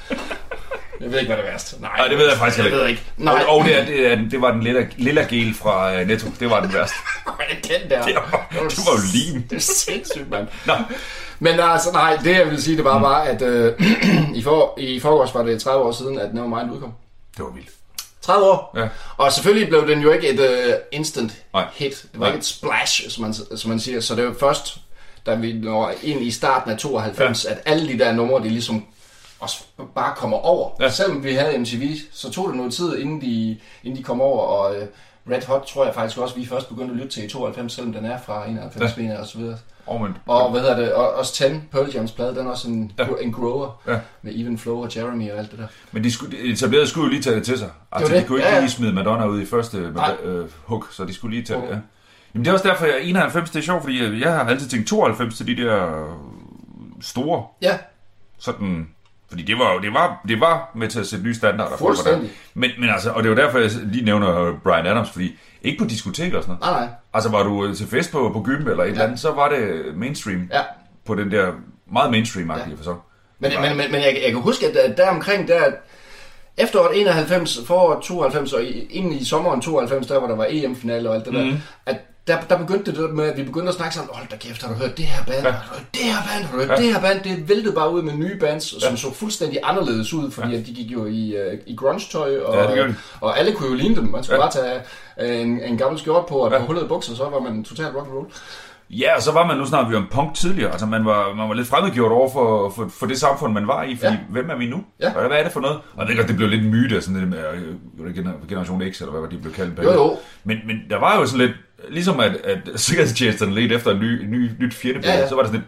Jeg 1.01 1.13
ved 1.13 1.19
ikke, 1.19 1.29
hvad 1.29 1.37
det 1.37 1.47
er 1.47 1.51
værst. 1.51 1.81
Nej, 1.81 1.91
Nej, 1.97 2.09
det 2.09 2.19
ved 2.19 2.29
jeg 2.29 2.37
faktisk 2.39 2.59
jeg 2.59 2.65
heller 2.65 2.79
ved 2.79 2.89
ikke. 2.89 3.01
ikke. 3.01 3.25
Nej, 3.25 3.45
Og, 3.49 3.57
og 3.59 3.65
det, 3.65 3.79
er, 3.81 3.85
det, 3.85 4.13
er, 4.13 4.17
det 4.31 4.41
var 4.43 4.51
den 4.53 4.63
lille, 4.63 4.91
lille 4.97 5.27
gel 5.31 5.55
fra 5.55 6.01
uh, 6.01 6.07
Netto. 6.07 6.27
Det 6.41 6.51
var 6.51 6.61
den 6.61 6.75
værste. 6.75 6.97
den 7.69 7.91
der. 7.91 8.03
Det 8.05 8.15
var, 8.15 8.47
det 8.51 8.61
var 8.61 8.93
jo 8.93 9.03
lim. 9.15 9.43
Det 9.43 9.57
er 9.57 9.61
sindssygt, 9.61 10.31
mand. 10.31 10.47
Nå, 10.67 10.75
Men 11.39 11.61
altså, 11.61 11.93
nej, 11.93 12.19
det 12.25 12.37
jeg 12.37 12.51
vil 12.51 12.63
sige, 12.63 12.77
det 12.77 12.85
var 12.85 13.01
bare, 13.01 13.29
at 13.29 13.43
øh, 13.43 13.73
i, 14.35 14.43
for, 14.43 14.75
i 14.79 15.01
forgårs 15.01 15.35
var 15.35 15.43
det 15.43 15.63
30 15.63 15.85
år 15.85 15.93
siden, 15.93 16.19
at 16.19 16.35
Nevermind 16.35 16.73
udkom. 16.73 16.93
det 17.37 17.45
var 17.45 17.51
vildt. 17.51 17.71
30 18.23 18.47
år. 18.47 18.73
Ja. 18.77 18.89
Og 19.17 19.33
selvfølgelig 19.33 19.69
blev 19.69 19.89
den 19.89 20.01
jo 20.01 20.11
ikke 20.13 20.29
et 20.29 20.41
uh, 20.41 20.75
instant 20.93 21.33
Nej. 21.55 21.65
hit. 21.75 21.93
Det 22.13 22.21
var 22.21 22.27
Nej. 22.27 22.29
ikke 22.29 22.39
et 22.39 22.45
splash, 22.47 23.11
som 23.11 23.23
man, 23.25 23.35
som 23.57 23.69
man 23.71 23.81
siger. 23.81 24.01
Så 24.01 24.15
det 24.15 24.25
var 24.27 24.35
først, 24.41 24.79
da 25.27 25.35
vi 25.35 25.53
når 25.53 25.93
ind 26.03 26.23
i 26.23 26.31
starten 26.31 26.71
af 26.71 26.79
92, 26.79 27.45
ja. 27.45 27.51
at 27.51 27.59
alle 27.65 27.89
de 27.93 27.99
der 27.99 28.13
numre, 28.13 28.43
de 28.43 28.49
ligesom 28.49 28.85
også 29.41 29.65
bare 29.95 30.15
kommer 30.17 30.37
over. 30.37 30.71
Ja. 30.81 30.91
Selvom 30.91 31.25
vi 31.25 31.33
havde 31.33 31.59
MTV, 31.59 31.97
så 32.13 32.31
tog 32.33 32.49
det 32.49 32.57
noget 32.57 32.73
tid, 32.73 32.99
inden 32.99 33.21
de, 33.21 33.59
inden 33.85 33.99
de 33.99 34.03
kom 34.05 34.21
over. 34.21 34.41
Og 34.43 34.71
uh, 34.77 35.33
Red 35.33 35.43
Hot 35.47 35.63
tror 35.63 35.85
jeg 35.85 35.95
faktisk 35.95 36.19
også, 36.21 36.35
vi 36.35 36.47
først 36.47 36.69
begyndte 36.69 36.91
at 36.93 36.97
lytte 36.97 37.09
til 37.13 37.25
i 37.25 37.29
92, 37.29 37.73
selvom 37.73 37.93
den 37.93 38.05
er 38.05 38.19
fra 38.27 38.49
91 38.49 38.97
ja. 38.99 39.21
og 39.21 39.27
så 39.27 39.39
videre. 39.39 39.57
Oh, 39.87 40.01
men, 40.01 40.17
Og 40.27 40.51
hvad 40.51 40.61
hedder 40.61 40.77
det, 40.77 40.93
og, 40.93 41.15
også 41.15 41.33
10, 41.35 41.45
Pearl 41.73 41.87
Jam's 41.87 42.15
plade, 42.17 42.35
den 42.35 42.47
er 42.47 42.51
også 42.51 42.69
en, 42.69 42.93
Ja. 42.99 43.05
en 43.21 43.33
grower 43.33 43.81
Ja. 43.89 43.99
med 44.23 44.33
Even 44.41 44.59
Flow 44.59 44.83
og 44.83 44.97
Jeremy 44.97 45.31
og 45.31 45.39
alt 45.39 45.51
det 45.51 45.59
der. 45.59 45.67
men 45.93 46.05
de, 46.05 46.13
skulle, 46.13 46.37
de 46.39 46.43
etablerede 46.53 46.87
skulle 46.87 47.05
jo 47.05 47.11
lige 47.11 47.23
tage 47.23 47.37
det 47.37 47.45
til 47.45 47.59
sig. 47.59 47.71
Altså, 47.93 48.15
det. 48.15 48.23
de 48.23 48.27
kunne 48.29 48.39
ikke 48.39 48.49
Ja, 48.51 48.61
lige 48.61 48.71
smide 48.71 48.93
Madonna 48.93 49.27
ud 49.27 49.41
i 49.43 49.47
første 49.47 49.79
øh, 50.23 50.45
hook, 50.65 50.89
så 50.93 51.05
de 51.05 51.15
skulle 51.15 51.37
lige 51.37 51.47
tage 51.47 51.57
det. 51.61 51.65
Okay. 51.69 51.75
Ja. 51.77 51.81
Jamen, 52.35 52.45
det 52.45 52.51
er 52.51 52.55
også 52.55 52.69
derfor, 52.69 52.85
jeg 52.87 52.99
91, 53.03 53.51
det 53.51 53.59
er 53.59 53.63
sjovt, 53.63 53.83
fordi 53.83 54.03
jeg, 54.03 54.21
jeg 54.21 54.33
har 54.33 54.45
altid 54.45 54.69
tænkt 54.69 54.89
92 54.89 55.37
til 55.37 55.47
de 55.47 55.57
der 55.65 56.03
øh, 56.03 56.15
store, 57.01 57.45
Ja, 57.63 57.79
sådan... 58.39 58.89
Fordi 59.31 59.43
det 59.43 59.59
var 59.59 59.73
jo 59.75 59.81
det 59.81 59.93
var, 59.95 60.21
det 60.29 60.41
var 60.41 60.71
med 60.75 60.89
til 60.89 61.01
at 61.01 61.07
sætte 61.07 61.25
nye 61.25 61.35
standarder 61.35 61.77
for, 61.77 61.95
hvordan. 62.03 62.31
Men, 62.55 62.71
men 62.79 62.91
altså, 62.91 63.11
og 63.11 63.23
det 63.23 63.29
jo 63.29 63.35
derfor, 63.37 63.59
jeg 63.59 63.71
lige 63.85 64.05
nævner 64.05 64.59
Brian 64.65 64.87
Adams, 64.87 65.11
fordi 65.11 65.39
ikke 65.63 65.79
på 65.79 65.89
diskoteker 65.89 66.37
og 66.37 66.43
sådan 66.43 66.57
noget. 66.61 66.75
nej 66.77 66.85
nej. 66.87 66.95
Altså, 67.15 67.31
var 67.31 67.43
du 67.43 67.67
øh, 67.67 67.77
til 67.77 67.87
fest 67.87 68.13
på, 68.13 68.31
på 68.33 68.43
gym 68.43 68.69
eller 68.69 68.83
et 68.83 68.87
ja. 68.87 68.91
eller 68.91 69.05
andet, 69.05 69.21
så 69.21 69.31
var 69.33 69.49
det 69.49 69.83
mainstream 69.97 70.49
Ja. 70.53 70.61
på 71.07 71.15
den 71.15 71.31
der 71.31 71.53
meget 71.93 72.11
mainstream-agtige 72.15 72.71
ja. 72.71 72.77
fasong. 72.79 73.01
Men, 73.39 73.53
men, 73.61 73.77
men, 73.77 73.93
men 73.93 74.01
jeg, 74.01 74.19
jeg 74.25 74.33
kan 74.33 74.41
huske, 74.41 74.67
at 74.67 74.97
der 74.97 75.11
omkring 75.11 75.49
der, 75.49 75.63
efteråret 76.57 77.01
91, 77.01 77.59
foråret 77.67 78.03
92 78.05 78.53
og 78.53 78.63
inden 78.91 79.13
i 79.13 79.25
sommeren 79.25 79.61
92, 79.61 80.07
der 80.07 80.19
hvor 80.19 80.29
der 80.29 80.37
var 80.37 80.47
EM-finale 80.51 81.09
og 81.11 81.15
alt 81.15 81.25
det 81.25 81.33
der, 81.35 81.41
Mhm. 81.45 81.51
mm. 81.51 81.59
at 81.87 81.97
der, 82.27 82.41
der 82.41 82.59
begyndte 82.59 82.93
det 83.03 83.11
med, 83.15 83.25
at 83.25 83.37
vi 83.39 83.43
begyndte 83.43 83.69
at 83.69 83.75
snakke 83.75 83.95
sammen, 83.95 84.11
hold 84.15 84.29
da 84.31 84.37
kæft, 84.37 84.63
har 84.63 84.69
du 84.75 84.79
hørt 84.79 84.97
det 84.97 85.05
her 85.05 85.25
band, 85.25 85.45
Ja. 85.45 85.51
har 85.51 85.63
du 85.63 85.75
hørt 85.79 85.87
det 85.95 86.03
her 86.03 86.21
band, 86.29 86.45
har 86.45 86.53
du 86.53 86.59
hørt 86.59 86.69
Ja. 86.71 86.77
det 86.85 86.93
her 86.95 87.01
band, 87.01 87.21
det 87.25 87.49
væltede 87.49 87.75
bare 87.75 87.93
ud 87.93 88.03
med 88.03 88.15
nye 88.15 88.37
bands, 88.41 88.83
som 88.83 88.97
så 88.97 89.15
fuldstændig 89.15 89.59
anderledes 89.63 90.13
ud, 90.15 90.31
fordi 90.31 90.55
at 90.57 90.67
de 90.67 90.73
gik 90.75 90.91
jo 90.93 91.07
i, 91.07 91.35
uh, 91.47 91.59
i 91.67 91.75
grunge-tøj, 91.77 92.39
og, 92.39 92.55
Ja, 92.77 92.83
det 92.85 92.95
og 93.21 93.39
alle 93.39 93.53
kunne 93.53 93.69
jo 93.69 93.75
ligne 93.75 93.97
dem, 93.97 94.05
man 94.05 94.25
skulle 94.25 94.37
Ja. 94.45 94.49
ja. 94.59 94.71
bare 94.71 94.83
tage 95.21 95.35
øh, 95.35 95.41
en, 95.41 95.61
en 95.63 95.79
gammel 95.79 96.01
skjort 96.01 96.27
på 96.27 96.35
og 96.35 96.47
et 96.47 96.53
Ja. 96.53 96.59
par 96.59 96.67
hullede 96.67 96.89
bukser, 96.89 97.15
så 97.15 97.25
var 97.29 97.41
man 97.41 97.65
total 97.65 97.87
rock 97.87 98.07
and 98.07 98.15
roll. 98.17 98.27
Ja, 98.93 99.17
og 99.17 99.23
så 99.23 99.33
var 99.33 99.47
man, 99.47 99.57
nu 99.57 99.67
snakker 99.67 99.91
vi 99.91 99.97
om 99.97 100.07
punk 100.11 100.35
tidligere, 100.35 100.71
altså 100.71 100.87
man 100.87 101.05
var, 101.05 101.35
man 101.35 101.49
var 101.49 101.55
lidt 101.55 101.69
fremmedgjort 101.69 102.13
over 102.13 102.31
for, 102.33 102.71
for, 102.77 102.89
for 102.99 103.07
det 103.07 103.19
samfund, 103.21 103.53
man 103.53 103.67
var 103.67 103.83
i, 103.83 103.97
fordi 103.97 104.07
ja. 104.07 104.11
Ja. 104.13 104.19
hvem 104.31 104.51
er 104.51 104.57
vi 104.57 104.67
nu? 104.67 104.85
Ja. 105.01 105.13
Og 105.15 105.27
hvad 105.29 105.39
er 105.39 105.43
det 105.43 105.53
for 105.53 105.61
noget? 105.61 105.77
Og 105.77 105.99
jeg 105.99 106.09
ved 106.09 106.17
godt, 106.17 106.29
det 106.29 106.37
blev 106.37 106.49
lidt 106.49 106.65
myte, 106.65 107.03
sådan 107.03 107.21
det 107.21 107.29
med 107.29 107.39
øh, 107.39 108.15
gener- 108.15 108.49
Generation 108.49 108.83
X, 108.93 108.99
eller 109.01 109.11
hvad 109.11 109.21
var 109.21 109.29
det, 109.29 109.37
de 109.39 109.43
blev 109.43 109.55
kaldt. 109.55 109.79
Jo, 109.85 109.93
jo. 109.93 110.17
Men, 110.45 110.59
men 110.67 110.77
der 110.91 110.99
var 111.01 111.19
jo 111.21 111.27
sådan 111.27 111.47
lidt, 111.47 111.57
ligesom 111.89 112.21
at, 112.21 112.33
at 112.45 112.59
sikkerhedstjenesterne 112.77 113.55
lidt 113.55 113.73
efter 113.73 113.91
en 113.91 113.99
ny, 114.01 114.25
ny, 114.25 114.51
nyt 114.61 114.75
fjendebillede, 114.75 115.17
ja, 115.17 115.23
Ja, 115.23 115.29
så 115.29 115.35
var 115.35 115.43
det 115.43 115.53
sådan 115.53 115.65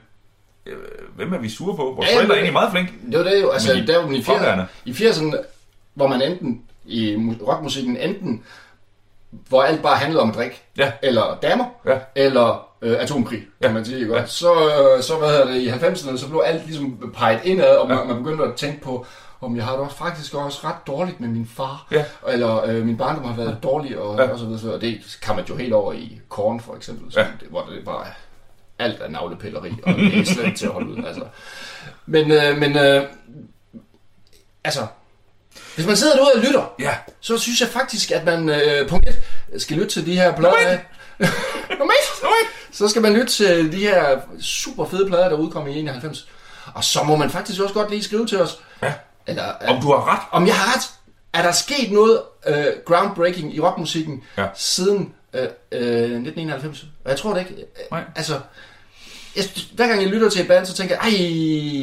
lidt, 0.67 0.77
øh, 0.77 0.83
hvem 1.17 1.33
er 1.33 1.39
vi 1.39 1.49
sure 1.49 1.77
på? 1.77 1.83
Vores 1.97 2.09
Ja, 2.11 2.17
forældre 2.17 2.35
er 2.35 2.39
egentlig 2.39 2.53
meget 2.53 2.71
flinke. 2.73 2.93
Det 3.11 3.19
var 3.19 3.25
det 3.25 3.43
jo, 3.43 3.51
altså 3.51 3.73
i 3.73 3.81
der 3.87 4.03
var 4.07 4.13
i 4.13 4.23
forværende. 4.23 4.67
80'erne, 4.87 4.89
i 4.89 4.93
80'erne, 4.93 5.37
hvor 5.95 6.07
man 6.07 6.23
enten 6.23 6.63
i 6.87 7.15
mu- 7.15 7.47
rockmusikken 7.47 7.97
enten, 7.97 8.43
hvor 9.49 9.63
alt 9.63 9.83
bare 9.83 9.97
handlede 9.97 10.23
om 10.23 10.33
drik, 10.33 10.63
Ja. 10.79 10.93
eller 11.03 11.39
damer, 11.43 11.65
Ja. 11.87 11.99
eller 12.17 12.69
øh, 12.83 12.97
atomkrig, 13.01 13.39
kan 13.39 13.71
Ja. 13.71 13.73
man 13.73 13.85
sige, 13.85 14.01
ikke? 14.01 14.13
Ja. 14.15 14.21
Ja. 14.21 14.27
Så, 14.27 14.53
øh, 14.55 15.03
så 15.03 15.17
hvad 15.19 15.29
hedder 15.29 15.47
det, 15.47 15.57
i 15.61 15.69
90'erne, 15.69 16.17
så 16.19 16.29
blev 16.29 16.43
alt 16.47 16.67
ligesom 16.67 17.13
peget 17.17 17.41
indad, 17.45 17.77
og 17.77 17.89
man, 17.89 17.99
man 18.07 18.17
begyndte 18.17 18.45
at 18.45 18.55
tænke 18.55 18.81
på, 18.81 19.07
om 19.43 19.57
jeg 19.57 19.65
har 19.65 19.77
det 19.77 19.93
faktisk 19.93 20.35
også 20.35 20.59
ret 20.65 20.87
dårligt 20.87 21.21
med 21.21 21.29
min 21.29 21.51
far, 21.57 21.87
Ja. 21.91 22.05
eller 22.29 22.65
øh, 22.65 22.87
min 22.87 22.97
barndom 22.97 23.25
har 23.25 23.37
været 23.37 23.59
dårlig, 23.63 23.99
og, 23.99 24.17
Ja. 24.19 24.25
ja. 24.25 24.31
og 24.33 24.39
så 24.39 24.45
videre. 24.45 24.75
Og 24.75 24.81
det 24.81 25.19
kan 25.23 25.37
man 25.37 25.45
jo 25.45 25.57
helt 25.57 25.73
over 25.73 25.93
i 25.93 26.21
Korn 26.29 26.61
for 26.61 26.77
eksempel, 26.77 27.13
Ja. 27.17 27.21
ja. 27.21 27.27
det, 27.41 27.49
hvor 27.49 27.63
det 27.63 27.85
bare 27.85 28.07
alt 28.79 29.01
er 29.03 29.09
navlepilleri, 29.09 29.73
og 29.83 29.95
det 29.95 30.19
er 30.19 30.25
slet 30.25 30.45
ikke 30.47 30.59
til 30.59 30.67
at 30.67 30.73
holde 30.73 30.91
ud. 30.91 31.05
Altså. 31.05 31.23
Men, 32.07 32.31
øh, 32.33 32.59
men 32.59 32.77
øh, 32.77 33.03
altså, 34.65 34.87
hvis 35.75 35.87
man 35.87 35.97
sidder 35.97 36.15
derude 36.17 36.33
og 36.35 36.41
lytter, 36.41 36.75
Ja. 36.79 36.97
så 37.21 37.39
synes 37.39 37.61
jeg 37.61 37.69
faktisk, 37.69 38.11
at 38.11 38.25
man 38.25 38.49
øh, 38.49 38.89
punkt 38.89 39.09
1 39.53 39.63
skal 39.63 39.77
lytte 39.77 39.89
til 39.91 40.07
de 40.07 40.15
her 40.15 40.37
plader. 40.37 40.55
Nummer 40.55 40.73
et. 40.73 40.81
Nummer 41.79 41.93
et. 41.93 42.23
Nummer 42.23 42.37
et. 42.43 42.77
Så 42.77 42.89
skal 42.89 43.03
man 43.03 43.13
lytte 43.13 43.33
til 43.33 43.73
de 43.73 43.79
her 43.79 44.21
super 44.41 44.85
fede 44.87 45.07
plader, 45.09 45.29
der 45.29 45.37
udkom 45.37 45.67
i 45.69 45.79
91. 45.79 46.29
Og 46.75 46.85
så 46.85 47.03
må 47.03 47.17
man 47.17 47.31
faktisk 47.31 47.61
også 47.61 47.75
godt 47.75 47.91
lige 47.91 48.03
skrive 48.03 48.27
til 48.27 48.41
os. 48.41 48.59
Ja. 48.83 48.93
Eller, 49.27 49.43
Om 49.69 49.83
du 49.83 49.87
har 49.89 50.13
ret. 50.13 50.21
om 50.33 50.47
jeg 50.47 50.55
har 50.55 50.75
ret. 50.77 50.91
Er 51.33 51.43
der 51.43 51.53
sket 51.53 51.93
noget 51.93 52.21
øh, 52.47 52.65
groundbreaking 52.87 53.55
i 53.57 53.61
rockmusikken 53.61 54.23
Ja. 54.39 54.47
siden 54.55 55.13
øh, 55.35 55.43
øh, 55.73 55.89
1991? 56.03 56.83
Og 57.05 57.11
jeg 57.11 57.19
tror 57.19 57.33
det 57.35 57.41
ikke. 57.41 57.65
Nej. 57.91 58.05
Altså, 58.17 58.41
jeg, 59.37 59.45
hver 59.75 59.87
gang 59.89 60.03
jeg 60.03 60.09
lytter 60.11 60.29
til 60.31 60.41
et 60.41 60.49
band, 60.49 60.67
så 60.67 60.75
tænker 60.75 60.95
jeg, 60.95 61.03
ej, 61.05 61.19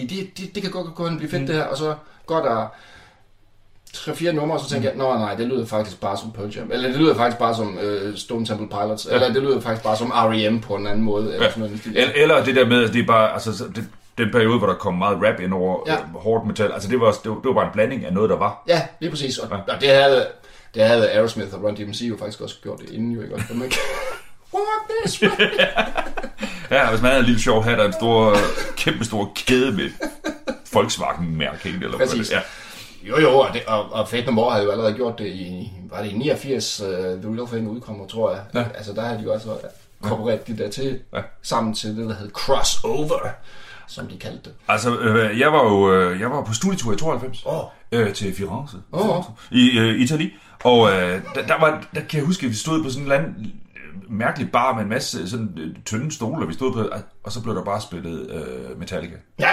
det, 0.10 0.38
det, 0.38 0.56
det 0.56 0.64
kan 0.64 0.72
godt 0.72 0.96
gå 0.96 1.08
hen 1.08 1.18
blive 1.18 1.32
fedt 1.32 1.42
mm. 1.42 1.48
det 1.48 1.56
her. 1.56 1.64
Og 1.64 1.78
så 1.78 1.96
går 2.26 2.40
der 2.42 2.68
tre 3.94 4.16
fire 4.16 4.34
numre, 4.34 4.58
og 4.58 4.64
så 4.64 4.70
tænker 4.70 4.90
jeg, 4.90 4.98
nå 4.98 5.14
nej, 5.18 5.36
det 5.36 5.48
lyder 5.48 5.66
faktisk 5.66 6.00
bare 6.00 6.18
som 6.18 6.32
Pearl 6.32 6.50
Jam. 6.50 6.72
Eller 6.72 6.88
det 6.90 6.98
lyder 6.98 7.16
faktisk 7.16 7.38
bare 7.38 7.56
som 7.56 7.78
øh, 7.82 8.18
Stone 8.18 8.46
Temple 8.46 8.68
Pilots. 8.68 9.08
Ja. 9.10 9.14
Eller 9.16 9.34
det 9.34 9.42
lyder 9.44 9.62
faktisk 9.62 9.84
bare 9.84 9.98
som 9.98 10.10
R.E.M. 10.16 10.60
på 10.60 10.76
en 10.76 10.88
anden 10.88 11.02
måde. 11.02 11.34
Eller 11.34 11.50
sådan 11.50 11.64
noget. 11.64 11.82
Eller, 11.86 12.14
eller 12.16 12.44
det 12.44 12.56
der 12.56 12.66
med, 12.66 12.84
at 12.84 12.94
det 12.94 13.02
er 13.02 13.06
bare, 13.08 13.34
altså, 13.34 13.58
så 13.58 13.64
det, 13.76 13.88
den 14.20 14.32
periode, 14.32 14.58
hvor 14.58 14.68
der 14.68 14.74
kom 14.76 14.94
meget 14.94 15.18
rap 15.24 15.40
ind 15.40 15.54
over 15.54 15.84
Ja. 15.88 15.94
ja. 15.94 16.00
hårdt 16.16 16.48
metal, 16.48 16.72
altså 16.72 16.90
det 16.90 17.00
var, 17.02 17.12
det, 17.12 17.30
var, 17.32 17.36
det 17.36 17.46
var 17.46 17.54
bare 17.54 17.66
en 17.66 17.72
blanding 17.74 18.06
af 18.06 18.14
noget, 18.14 18.30
der 18.30 18.38
var. 18.38 18.64
Ja, 18.68 18.82
lige 19.00 19.10
præcis. 19.10 19.38
Og, 19.38 19.50
og 19.68 19.82
det 19.82 19.90
havde, 19.90 20.28
det 20.74 20.84
havde 20.84 21.12
Aerosmith 21.12 21.54
og 21.54 21.64
Run 21.64 21.76
DMC 21.76 22.02
jo 22.02 22.18
faktisk 22.18 22.42
også 22.42 22.56
gjort 22.64 22.80
det 22.80 22.90
inden 22.90 23.12
jo, 23.12 23.22
ikke? 23.22 23.36
Og 23.36 23.42
man 23.56 23.70
kan... 23.70 23.80
Walk 24.54 25.06
this 25.06 25.22
way. 25.24 25.30
Ja, 26.72 26.90
hvis 26.90 27.02
man 27.02 27.10
havde 27.12 27.20
en 27.20 27.26
lille 27.26 27.42
sjov 27.42 27.64
hat 27.64 27.80
og 27.80 27.86
en 27.86 27.94
stor, 27.94 28.36
kæmpe 28.78 29.06
stor 29.06 29.32
kæde 29.36 29.72
med 29.72 29.90
Volkswagen-mærke, 30.74 31.70
eller 31.70 31.98
hvad 31.98 32.08
Præcis. 32.08 32.28
det 32.30 32.36
ja. 32.36 32.42
Jo, 33.04 33.20
jo, 33.20 33.40
og, 33.40 33.54
det, 33.54 33.62
og, 33.68 33.92
og 33.94 34.10
Fate 34.10 34.26
No 34.26 34.32
More 34.32 34.52
havde 34.52 34.66
jo 34.66 34.72
allerede 34.72 34.94
gjort 34.94 35.20
det 35.20 35.26
i, 35.28 35.72
var 35.92 36.02
det 36.04 36.12
i 36.12 36.18
89, 36.18 36.82
uh, 36.82 36.88
The 36.88 36.96
Real 37.38 37.48
Thing 37.48 37.70
udkommer, 37.70 38.08
tror 38.08 38.32
jeg. 38.32 38.42
Ja. 38.54 38.64
Altså, 38.78 38.94
der 38.94 39.02
havde 39.02 39.18
de 39.20 39.24
jo 39.24 39.34
også 39.34 39.48
korporeret 40.02 40.48
de 40.48 40.58
der 40.58 40.70
til, 40.72 41.00
Ja. 41.14 41.22
sammen 41.44 41.74
til 41.74 41.98
det, 41.98 42.10
der 42.10 42.16
hed 42.16 42.30
Crossover, 42.32 43.20
som 43.90 44.08
de 44.08 44.18
kaldte 44.18 44.44
det. 44.44 44.54
Altså, 44.68 44.98
øh, 45.00 45.40
jeg 45.40 45.54
var 45.54 45.64
jo 45.64 45.94
øh, 45.94 46.20
jeg 46.20 46.32
var 46.32 46.44
på 46.44 46.54
studietur 46.54 46.94
i 46.94 46.98
92 46.98 47.44
Åh. 47.46 47.64
øh, 47.92 48.14
til 48.14 48.36
Firenze. 48.36 48.78
Firenze, 48.96 49.30
i 49.52 49.80
øh, 49.80 50.00
Itali, 50.02 50.34
og 50.64 50.92
øh, 50.92 51.22
der, 51.36 51.48
der, 51.48 51.60
var, 51.60 51.84
der 51.96 52.02
kan 52.02 52.18
jeg 52.20 52.26
huske, 52.26 52.46
at 52.46 52.50
vi 52.50 52.56
stod 52.56 52.84
på 52.84 52.90
sådan 52.90 53.06
en 53.06 53.12
eller 53.12 53.26
anden 53.26 53.46
øh, 53.46 54.12
mærkelig 54.12 54.52
bar 54.52 54.74
med 54.74 54.84
en 54.84 54.90
masse 54.90 55.30
sådan 55.30 55.54
øh, 55.58 55.76
tynde 55.86 56.12
stole, 56.12 56.46
og 56.46 56.50
vi 56.50 56.54
stod 56.54 56.74
på, 56.74 56.90
og 57.24 57.32
så 57.32 57.44
blev 57.44 57.56
der 57.56 57.64
bare 57.64 57.82
spillet 57.82 58.32
øh, 58.32 58.80
Metallica. 58.80 59.16
Ja, 59.40 59.52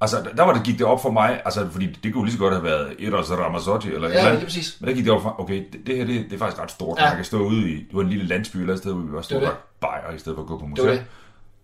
Altså, 0.00 0.16
der, 0.16 0.30
der 0.34 0.42
var 0.42 0.52
det, 0.54 0.62
gik 0.64 0.78
det 0.78 0.86
op 0.86 1.02
for 1.02 1.10
mig, 1.10 1.40
altså, 1.44 1.68
fordi 1.70 1.86
det 2.02 2.12
kunne 2.12 2.24
lige 2.24 2.32
så 2.32 2.38
godt 2.38 2.54
have 2.54 2.64
været 2.64 2.94
Eros 2.98 3.30
Ramazzotti, 3.30 3.92
eller 3.92 4.08
Ja, 4.08 4.28
eller 4.28 4.44
præcis. 4.44 4.76
Men 4.80 4.88
der 4.88 4.94
gik 4.94 5.04
det 5.04 5.12
op 5.12 5.22
for, 5.22 5.40
okay, 5.40 5.64
det, 5.72 5.86
det 5.86 5.96
her, 5.96 6.04
det, 6.04 6.24
det 6.24 6.32
er 6.32 6.38
faktisk 6.38 6.62
ret 6.62 6.70
stort. 6.70 6.98
Ja. 6.98 7.04
Man 7.08 7.16
kan 7.16 7.24
stå 7.24 7.38
ude 7.38 7.70
i, 7.70 7.74
det 7.74 7.88
var 7.92 8.00
en 8.00 8.08
lille 8.08 8.26
landsby 8.26 8.56
eller 8.56 8.72
et 8.72 8.78
sted, 8.78 8.92
hvor 8.92 9.02
vi 9.02 9.12
bare 9.12 9.22
stod 9.22 9.40
Det 9.40 9.48
og 9.48 9.54
var 9.54 9.88
bajer, 9.88 10.14
i 10.14 10.18
stedet 10.18 10.36
for 10.36 10.42
at 10.42 10.48
gå 10.48 10.58
på 10.58 10.66
var 10.76 10.90
det. 10.90 11.04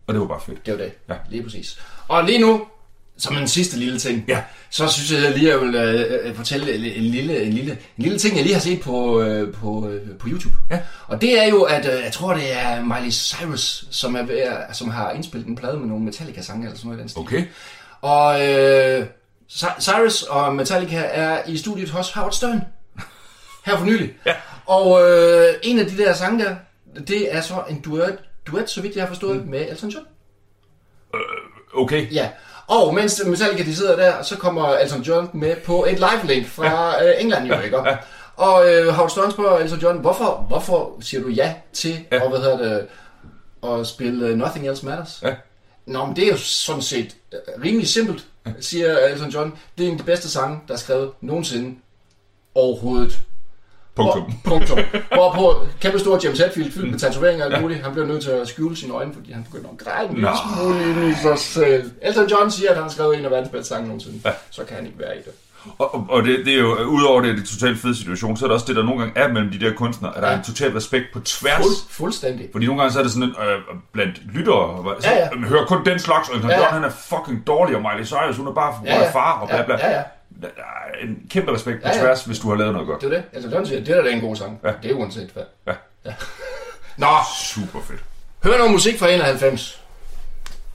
Og 0.06 0.14
det 0.14 0.20
var 0.20 0.26
bare 0.26 0.40
fedt. 0.46 0.66
Det 0.66 0.72
var 0.74 0.78
det. 0.84 0.92
Ja. 1.08 1.14
Lige 1.30 1.42
præcis. 1.42 1.78
Og 2.08 2.24
lige 2.24 2.38
nu, 2.38 2.66
som 3.18 3.36
en 3.36 3.48
sidste 3.48 3.78
lille 3.78 3.98
ting, 3.98 4.24
Ja. 4.28 4.42
så 4.70 4.88
synes 4.88 5.12
jeg 5.24 5.38
lige, 5.38 5.52
at 5.52 5.60
jeg 5.60 5.66
vil 5.66 5.74
øh, 5.74 6.28
øh, 6.28 6.34
fortælle 6.34 6.74
en, 6.74 6.80
lille, 7.02 7.42
en, 7.42 7.52
lille, 7.52 7.72
en 7.96 8.02
lille 8.02 8.18
ting, 8.18 8.36
jeg 8.36 8.42
lige 8.44 8.54
har 8.54 8.60
set 8.60 8.80
på, 8.80 9.20
øh, 9.22 9.54
på, 9.54 9.88
øh, 9.88 10.18
på 10.18 10.28
YouTube. 10.30 10.54
Ja. 10.70 10.78
Og 11.06 11.20
det 11.20 11.42
er 11.44 11.48
jo, 11.48 11.62
at 11.62 11.86
øh, 11.96 12.04
jeg 12.04 12.12
tror, 12.12 12.34
det 12.34 12.52
er 12.60 12.84
Miley 12.84 13.10
Cyrus, 13.10 13.84
som, 13.90 14.14
er 14.16 14.22
ved, 14.22 14.38
at- 14.38 14.76
som 14.76 14.90
har 14.90 15.10
indspillet 15.10 15.48
en 15.48 15.56
plade 15.56 15.76
med 15.78 15.86
nogle 15.86 16.04
Metallica-sange 16.04 16.64
eller 16.66 16.76
sådan 16.76 16.86
noget 16.88 16.98
i 16.98 17.00
den 17.02 17.08
stil. 17.08 17.20
Okay. 17.20 17.44
Og 18.00 18.48
øh, 18.48 19.06
Cy- 19.52 19.80
Cyrus 19.80 20.22
og 20.22 20.54
Metallica 20.54 20.96
er 21.04 21.40
i 21.46 21.56
studiet 21.56 21.90
hos 21.90 22.10
Howard 22.12 22.32
Stern. 22.32 22.60
Her 23.66 23.76
for 23.78 23.84
nylig. 23.84 24.12
Ja. 24.26 24.34
Og 24.66 25.10
øh, 25.10 25.54
en 25.62 25.78
af 25.78 25.86
de 25.86 25.96
der 25.98 26.14
sange 26.14 26.44
der, 26.44 26.54
det 27.08 27.34
er 27.34 27.40
så 27.40 27.62
en 27.70 27.80
duet, 27.80 28.18
duet 28.46 28.70
så 28.70 28.82
vidt 28.82 28.96
jeg 28.96 29.02
har 29.02 29.08
forstået, 29.08 29.44
mm. 29.44 29.50
med 29.50 29.68
Elton 29.70 29.88
John. 29.90 30.06
Okay. 31.74 32.12
Ja, 32.12 32.30
og 32.66 32.94
mens 32.94 33.22
Metallica 33.26 33.64
de 33.64 33.76
sidder 33.76 33.96
der, 33.96 34.22
så 34.22 34.36
kommer 34.36 34.68
Elton 34.68 35.02
John 35.02 35.30
med 35.32 35.56
på 35.56 35.84
et 35.84 35.98
live-link 35.98 36.46
fra 36.46 37.02
ja. 37.02 37.20
England, 37.20 37.46
jo, 37.46 37.60
ikke? 37.60 37.88
Ja. 37.88 37.96
Og 38.36 38.72
øh, 38.72 38.88
Howard 38.88 39.10
Stern 39.10 39.30
spørger 39.30 39.58
Elton 39.58 39.78
John, 39.78 39.98
hvorfor, 39.98 40.44
hvorfor 40.48 40.98
siger 41.00 41.22
du 41.22 41.28
ja 41.28 41.54
til 41.72 42.06
Ja. 42.10 42.16
ja. 42.16 42.22
og, 42.22 42.28
hvad 42.30 42.38
hedder 42.38 42.58
det, 42.58 42.86
at 43.68 43.86
spille 43.86 44.26
øh, 44.26 44.36
Nothing 44.36 44.68
Else 44.68 44.86
Matters? 44.86 45.22
Ja. 45.22 45.34
Nå, 45.86 46.06
men 46.06 46.16
det 46.16 46.24
er 46.24 46.30
jo 46.30 46.36
sådan 46.36 46.82
set 46.82 47.16
øh, 47.32 47.62
rimelig 47.64 47.88
simpelt, 47.88 48.26
siger 48.60 48.98
Elton 48.98 49.28
John. 49.28 49.58
Det 49.78 49.84
er 49.84 49.88
en 49.88 49.94
af 49.94 49.98
de 49.98 50.04
bedste 50.04 50.30
sange, 50.30 50.60
der 50.68 50.74
er 50.74 50.78
skrevet 50.78 51.10
nogensinde 51.20 51.76
overhovedet. 52.54 53.18
Punktum. 53.96 54.22
Og, 54.22 54.32
punktum. 54.44 54.78
Hvorpå 55.12 55.66
kæmpe 55.80 55.98
stor 55.98 56.20
James 56.24 56.38
Hetfield 56.38 56.72
fyldt 56.72 56.90
med 56.90 56.98
tatoveringer 56.98 57.46
og 57.46 57.52
alt 57.52 57.62
muligt. 57.62 57.82
Han 57.84 57.92
bliver 57.92 58.06
nødt 58.06 58.22
til 58.22 58.30
at 58.30 58.48
skjule 58.48 58.76
sine 58.76 58.94
øjne, 58.94 59.12
fordi 59.14 59.32
han 59.32 59.44
begynder 59.50 59.70
at 59.70 59.78
græde 59.78 60.08
en 60.08 60.14
lille 60.14 60.30
smule 60.56 60.82
ind 60.90 61.12
i 61.12 61.22
sig 61.22 61.38
selv. 61.38 61.90
Elton 62.02 62.26
John 62.26 62.50
siger, 62.50 62.70
at 62.70 62.74
han 62.76 62.82
har 62.82 62.90
skrevet 62.90 63.18
en 63.18 63.24
af 63.24 63.30
verdens 63.30 63.48
bedste 63.50 63.68
sange 63.68 63.86
nogensinde. 63.86 64.20
Ja. 64.24 64.30
Så 64.50 64.64
kan 64.64 64.76
han 64.76 64.86
ikke 64.86 64.98
være 64.98 65.14
i 65.16 65.18
det. 65.18 65.32
Og, 65.78 66.06
og- 66.10 66.22
det, 66.24 66.38
det 66.46 66.54
er 66.54 66.58
jo, 66.58 66.74
udover 66.84 67.20
det 67.20 67.30
er 67.30 67.34
det 67.36 67.44
totalt 67.44 67.78
fed 67.78 67.94
situation, 67.94 68.36
så 68.36 68.44
er 68.44 68.48
der 68.48 68.54
også 68.54 68.66
det, 68.68 68.76
der 68.76 68.82
nogle 68.82 68.98
gange 69.00 69.18
er 69.20 69.28
mellem 69.28 69.50
de 69.50 69.60
der 69.60 69.72
kunstnere, 69.74 70.16
at 70.16 70.22
der 70.22 70.28
Ja. 70.28 70.34
er 70.34 70.38
en 70.38 70.44
total 70.44 70.72
respekt 70.72 71.04
på 71.12 71.20
tværs. 71.20 71.62
Fuld, 71.62 71.74
fuldstændig. 71.90 72.48
Fordi 72.52 72.66
nogle 72.66 72.80
gange 72.82 72.92
så 72.92 72.98
er 72.98 73.02
det 73.02 73.12
sådan, 73.12 73.28
øh, 73.28 73.58
blandt 73.92 74.20
lyttere, 74.34 74.66
hvor- 74.82 74.96
så, 75.00 75.10
Ja, 75.10 75.18
ja. 75.18 75.28
man 75.34 75.48
hører 75.48 75.64
kun 75.66 75.84
den 75.84 75.98
slags, 75.98 76.28
og 76.28 76.40
Ja, 76.40 76.48
ja. 76.60 76.64
han 76.64 76.84
er 76.84 76.90
fucking 76.90 77.46
dårlig, 77.46 77.76
og 77.76 77.82
Miley 77.82 78.04
Cyrus, 78.06 78.36
hun 78.36 78.46
er 78.48 78.52
bare 78.52 78.72
hun 78.78 78.86
Ja, 78.86 79.00
ja. 79.02 79.10
far, 79.10 79.32
og 79.40 79.48
bla 79.48 79.62
bla. 79.62 79.76
Ja, 79.80 79.90
ja. 79.90 80.02
Der 80.42 80.48
er 80.48 81.04
en 81.06 81.18
kæmpe 81.30 81.52
respekt 81.54 81.82
på 81.82 81.88
Ja, 81.88 81.96
ja. 81.96 82.02
tværs, 82.02 82.24
hvis 82.24 82.38
du 82.38 82.48
har 82.48 82.56
lavet 82.56 82.72
noget 82.72 82.86
godt. 82.88 83.00
Det 83.00 83.06
er 83.12 83.14
det. 83.14 83.24
Elton 83.32 83.52
John 83.52 83.66
siger, 83.66 83.78
det 83.78 83.86
der 83.88 84.02
er 84.02 84.08
en 84.08 84.20
god 84.20 84.36
sang. 84.36 84.60
Ja. 84.64 84.72
Det 84.82 84.90
er 84.90 84.94
uanset 84.94 85.30
hvad. 85.30 85.42
Ja. 85.66 85.72
ja. 86.04 86.14
Nå, 86.96 87.06
Super 87.44 87.80
fedt. 87.80 88.00
hør 88.44 88.56
noget 88.56 88.72
musik 88.72 88.98
fra 88.98 89.10
91. 89.10 89.80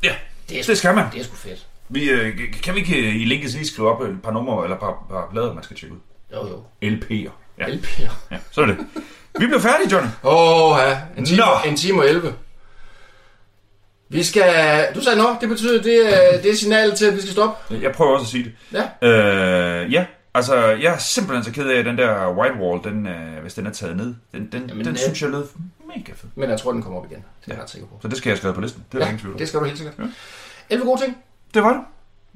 Ja, 0.04 0.16
Det 0.50 0.60
er, 0.60 0.64
det 0.64 0.78
skal 0.78 0.96
man. 0.96 1.06
det 1.14 1.20
er 1.20 1.24
sgu 1.24 1.36
fedt. 1.36 1.66
Vi, 1.90 2.10
øh, 2.10 2.40
kan 2.64 2.74
vi 2.76 2.80
ikke 2.80 2.96
øh, 3.00 3.16
i 3.16 3.26
linket 3.26 3.54
lige 3.54 3.68
skrive 3.68 3.90
op 3.92 4.02
et 4.02 4.22
par 4.24 4.32
numre, 4.32 4.64
eller 4.64 4.78
par, 4.78 5.06
par 5.10 5.28
plader, 5.32 5.54
man 5.54 5.64
skal 5.64 5.78
tjekke 5.78 5.96
ud? 5.96 6.00
Jo, 6.34 6.48
jo. 6.48 6.64
LP'er. 6.90 7.32
Ja, 7.60 7.66
LP'er. 7.66 8.12
ja, 8.32 8.38
så 8.52 8.62
er 8.62 8.66
det. 8.66 8.78
Vi 9.40 9.46
bliver 9.46 9.60
færdige, 9.60 9.92
Johnny. 9.92 10.10
Åh, 10.24 10.78
ja. 10.80 11.00
En 11.18 11.26
time, 11.26 11.38
Nå. 11.38 11.46
en 11.70 11.76
time 11.78 12.00
og 12.02 12.10
11. 12.10 12.34
Vi 14.10 14.24
skal... 14.24 14.86
Du 14.96 15.02
sagde 15.02 15.18
nå, 15.18 15.36
det 15.42 15.50
betyder, 15.50 15.82
det 15.82 16.14
er, 16.16 16.42
det 16.42 16.52
er 16.52 16.56
signalet 16.56 16.98
til, 16.98 17.06
at 17.06 17.16
vi 17.16 17.22
skal 17.22 17.32
stoppe. 17.32 17.76
Jeg 17.82 17.92
prøver 17.92 18.12
også 18.12 18.24
at 18.24 18.30
sige 18.30 18.44
det. 18.44 18.80
Ja. 19.02 19.08
Øh, 19.82 19.94
ja, 19.94 20.06
altså, 20.34 20.56
jeg 20.66 20.94
er 20.94 20.98
simpelthen 20.98 21.44
så 21.44 21.52
ked 21.52 21.70
af, 21.70 21.80
at 21.80 21.86
den 21.86 21.98
der 21.98 22.32
White 22.38 22.56
Wall, 22.56 22.84
den, 22.84 23.08
øh, 23.08 23.42
hvis 23.42 23.54
den 23.54 23.68
er 23.68 23.72
taget 23.72 23.98
ned, 23.98 24.16
den, 24.34 24.50
den, 24.52 24.66
Jamen, 24.70 24.86
den 24.86 24.94
øh, 24.94 24.98
synes 25.00 25.22
jeg 25.22 25.30
lød 25.30 25.44
mega 25.88 26.12
fed. 26.16 26.30
Men 26.36 26.50
jeg 26.50 26.60
tror, 26.60 26.72
den 26.72 26.84
kommer 26.84 27.00
op 27.00 27.06
igen. 27.12 27.24
Det 27.46 27.52
er 27.52 27.56
jeg 27.56 27.64
ret 27.64 27.70
sikker 27.70 27.88
på. 27.88 28.00
Så 28.02 28.08
det 28.08 28.18
skal 28.18 28.30
jeg 28.30 28.38
skrive 28.38 28.54
på 28.54 28.62
listen. 28.62 28.84
Det 28.92 28.98
er 28.98 29.00
der 29.00 29.06
ingen 29.08 29.20
tvivl 29.20 29.34
om. 29.34 29.40
det 29.40 29.48
skal 29.48 29.60
du 29.60 29.66
helt 29.66 29.78
sikkert. 29.78 29.96
Ja. 30.00 30.04
11 30.70 30.86
gode 30.86 31.02
ting. 31.02 31.18
Det 31.54 31.64
var 31.64 31.74
det. 31.74 31.82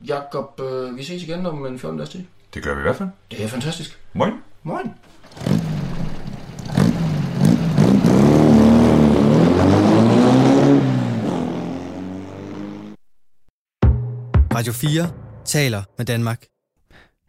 Jakob, 0.08 0.62
øh, 0.64 0.98
vi 0.98 1.04
ses 1.04 1.24
igen 1.24 1.46
om 1.46 1.66
en 1.66 1.80
14 1.80 1.98
dages 1.98 2.10
tid. 2.10 2.24
Det 2.54 2.64
gør 2.64 2.74
vi 2.74 2.80
i 2.80 2.84
hvert 2.84 2.96
fald. 2.96 3.10
Det 3.32 3.44
er 3.44 3.48
fantastisk. 3.48 4.00
Moin. 4.14 4.34
Moin. 4.64 4.92
Radio 14.56 14.74
4 14.74 15.10
taler 15.46 15.84
med 15.98 16.06
Danmark. 16.06 16.46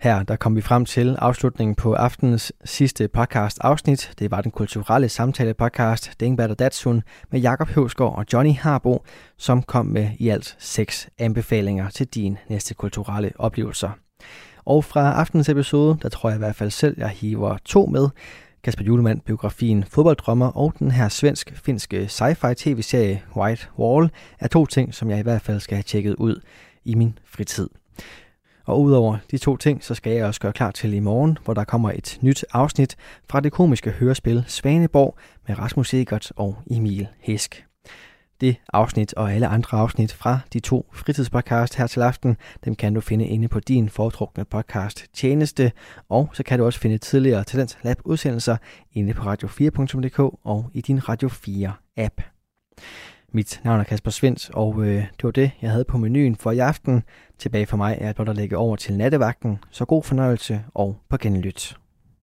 Her 0.01 0.23
der 0.23 0.37
kom 0.37 0.57
vi 0.57 0.61
frem 0.61 0.85
til 0.85 1.17
afslutningen 1.19 1.75
på 1.75 1.95
aftenens 1.95 2.53
sidste 2.65 3.09
podcast 3.09 3.59
afsnit. 3.61 4.13
Det 4.19 4.31
var 4.31 4.41
den 4.41 4.51
kulturelle 4.51 5.09
samtale 5.09 5.55
podcast 5.55 6.21
Dingbat 6.21 6.51
og 6.51 6.59
Datsun 6.59 7.03
med 7.31 7.41
Jakob 7.41 7.69
Høvsgaard 7.69 8.19
og 8.19 8.25
Johnny 8.33 8.55
Harbo, 8.55 9.05
som 9.39 9.63
kom 9.63 9.87
med 9.87 10.11
i 10.19 10.29
alt 10.29 10.57
seks 10.59 11.09
anbefalinger 11.19 11.91
til 11.91 12.07
din 12.07 12.39
næste 12.49 12.75
kulturelle 12.75 13.33
oplevelser. 13.39 13.91
Og 14.65 14.85
fra 14.85 15.13
aftenens 15.13 15.49
episode, 15.49 15.99
der 16.03 16.09
tror 16.09 16.29
jeg 16.29 16.37
i 16.37 16.39
hvert 16.39 16.57
fald 16.57 16.71
selv, 16.71 16.95
jeg 16.99 17.09
hiver 17.09 17.57
to 17.65 17.87
med. 17.87 18.09
Kasper 18.65 18.85
Julemand, 18.85 19.21
biografien 19.21 19.85
Fodbolddrømmer 19.85 20.47
og 20.47 20.75
den 20.79 20.91
her 20.91 21.09
svensk-finske 21.09 22.05
sci-fi 22.05 22.55
tv-serie 22.55 23.23
White 23.37 23.67
Wall 23.79 24.11
er 24.41 24.49
to 24.49 24.67
ting, 24.67 24.95
som 24.95 25.11
jeg 25.11 25.19
i 25.19 25.23
hvert 25.23 25.43
fald 25.43 25.61
skal 25.61 25.77
have 25.77 25.83
tjekket 25.83 26.15
ud 26.15 26.41
i 26.85 26.95
min 26.95 27.19
fritid. 27.25 27.69
Og 28.65 28.83
udover 28.83 29.19
de 29.31 29.39
to 29.39 29.57
ting, 29.57 29.85
så 29.85 29.95
skal 29.95 30.13
jeg 30.13 30.27
også 30.27 30.41
gøre 30.41 30.53
klar 30.53 30.71
til 30.71 30.95
i 30.95 31.01
morgen, 31.01 31.39
hvor 31.45 31.55
der 31.55 31.65
kommer 31.65 31.91
et 31.91 32.19
nyt 32.21 32.45
afsnit 32.53 32.97
fra 33.31 33.41
det 33.41 33.53
komiske 33.53 33.91
hørespil 33.91 34.45
Svaneborg 34.47 35.19
med 35.49 35.59
Rasmus 35.59 35.95
Egert 35.95 36.33
og 36.37 36.57
Emil 36.71 37.09
Hesk. 37.21 37.65
Det 38.41 38.57
afsnit 38.73 39.15
og 39.15 39.33
alle 39.33 39.47
andre 39.47 39.79
afsnit 39.79 40.13
fra 40.13 40.39
de 40.53 40.61
to 40.61 40.91
fritidspodcast 40.93 41.75
her 41.75 41.87
til 41.87 42.01
aften, 42.01 42.37
dem 42.65 42.75
kan 42.75 42.95
du 42.95 43.01
finde 43.01 43.27
inde 43.27 43.49
på 43.49 43.61
din 43.61 43.89
foretrukne 43.89 44.45
podcast 44.45 45.07
tjeneste, 45.15 45.73
og 46.09 46.31
så 46.33 46.43
kan 46.43 46.59
du 46.59 46.65
også 46.65 46.79
finde 46.79 46.99
tidligere 46.99 47.45
Talent 47.45 47.79
Lab 47.83 47.97
udsendelser 48.05 48.57
inde 48.93 49.15
på 49.15 49.33
radio4.dk 49.33 50.19
og 50.45 50.71
i 50.75 50.81
din 50.81 51.09
Radio 51.09 51.29
4 51.29 51.73
app. 51.97 52.21
Mit 53.35 53.61
navn 53.65 53.81
er 53.81 53.85
Kasper 53.85 54.11
Svens, 54.11 54.51
og 54.55 54.83
øh, 54.83 54.97
det 54.97 55.25
var 55.25 55.31
det, 55.31 55.51
jeg 55.63 55.71
havde 55.71 55.85
på 55.85 55.99
menuen 55.99 56.37
for 56.37 56.51
i 56.51 56.59
aften. 56.59 57.03
Tilbage 57.39 57.67
for 57.67 57.77
mig 57.77 57.99
er 58.01 58.13
blot 58.13 58.29
at 58.29 58.37
lægge 58.37 58.57
over 58.57 58.77
til 58.77 58.97
nattevagten, 58.97 59.59
så 59.71 59.85
god 59.85 60.03
fornøjelse 60.03 60.65
og 60.75 60.97
på 61.09 61.17
genlyt. 61.17 61.77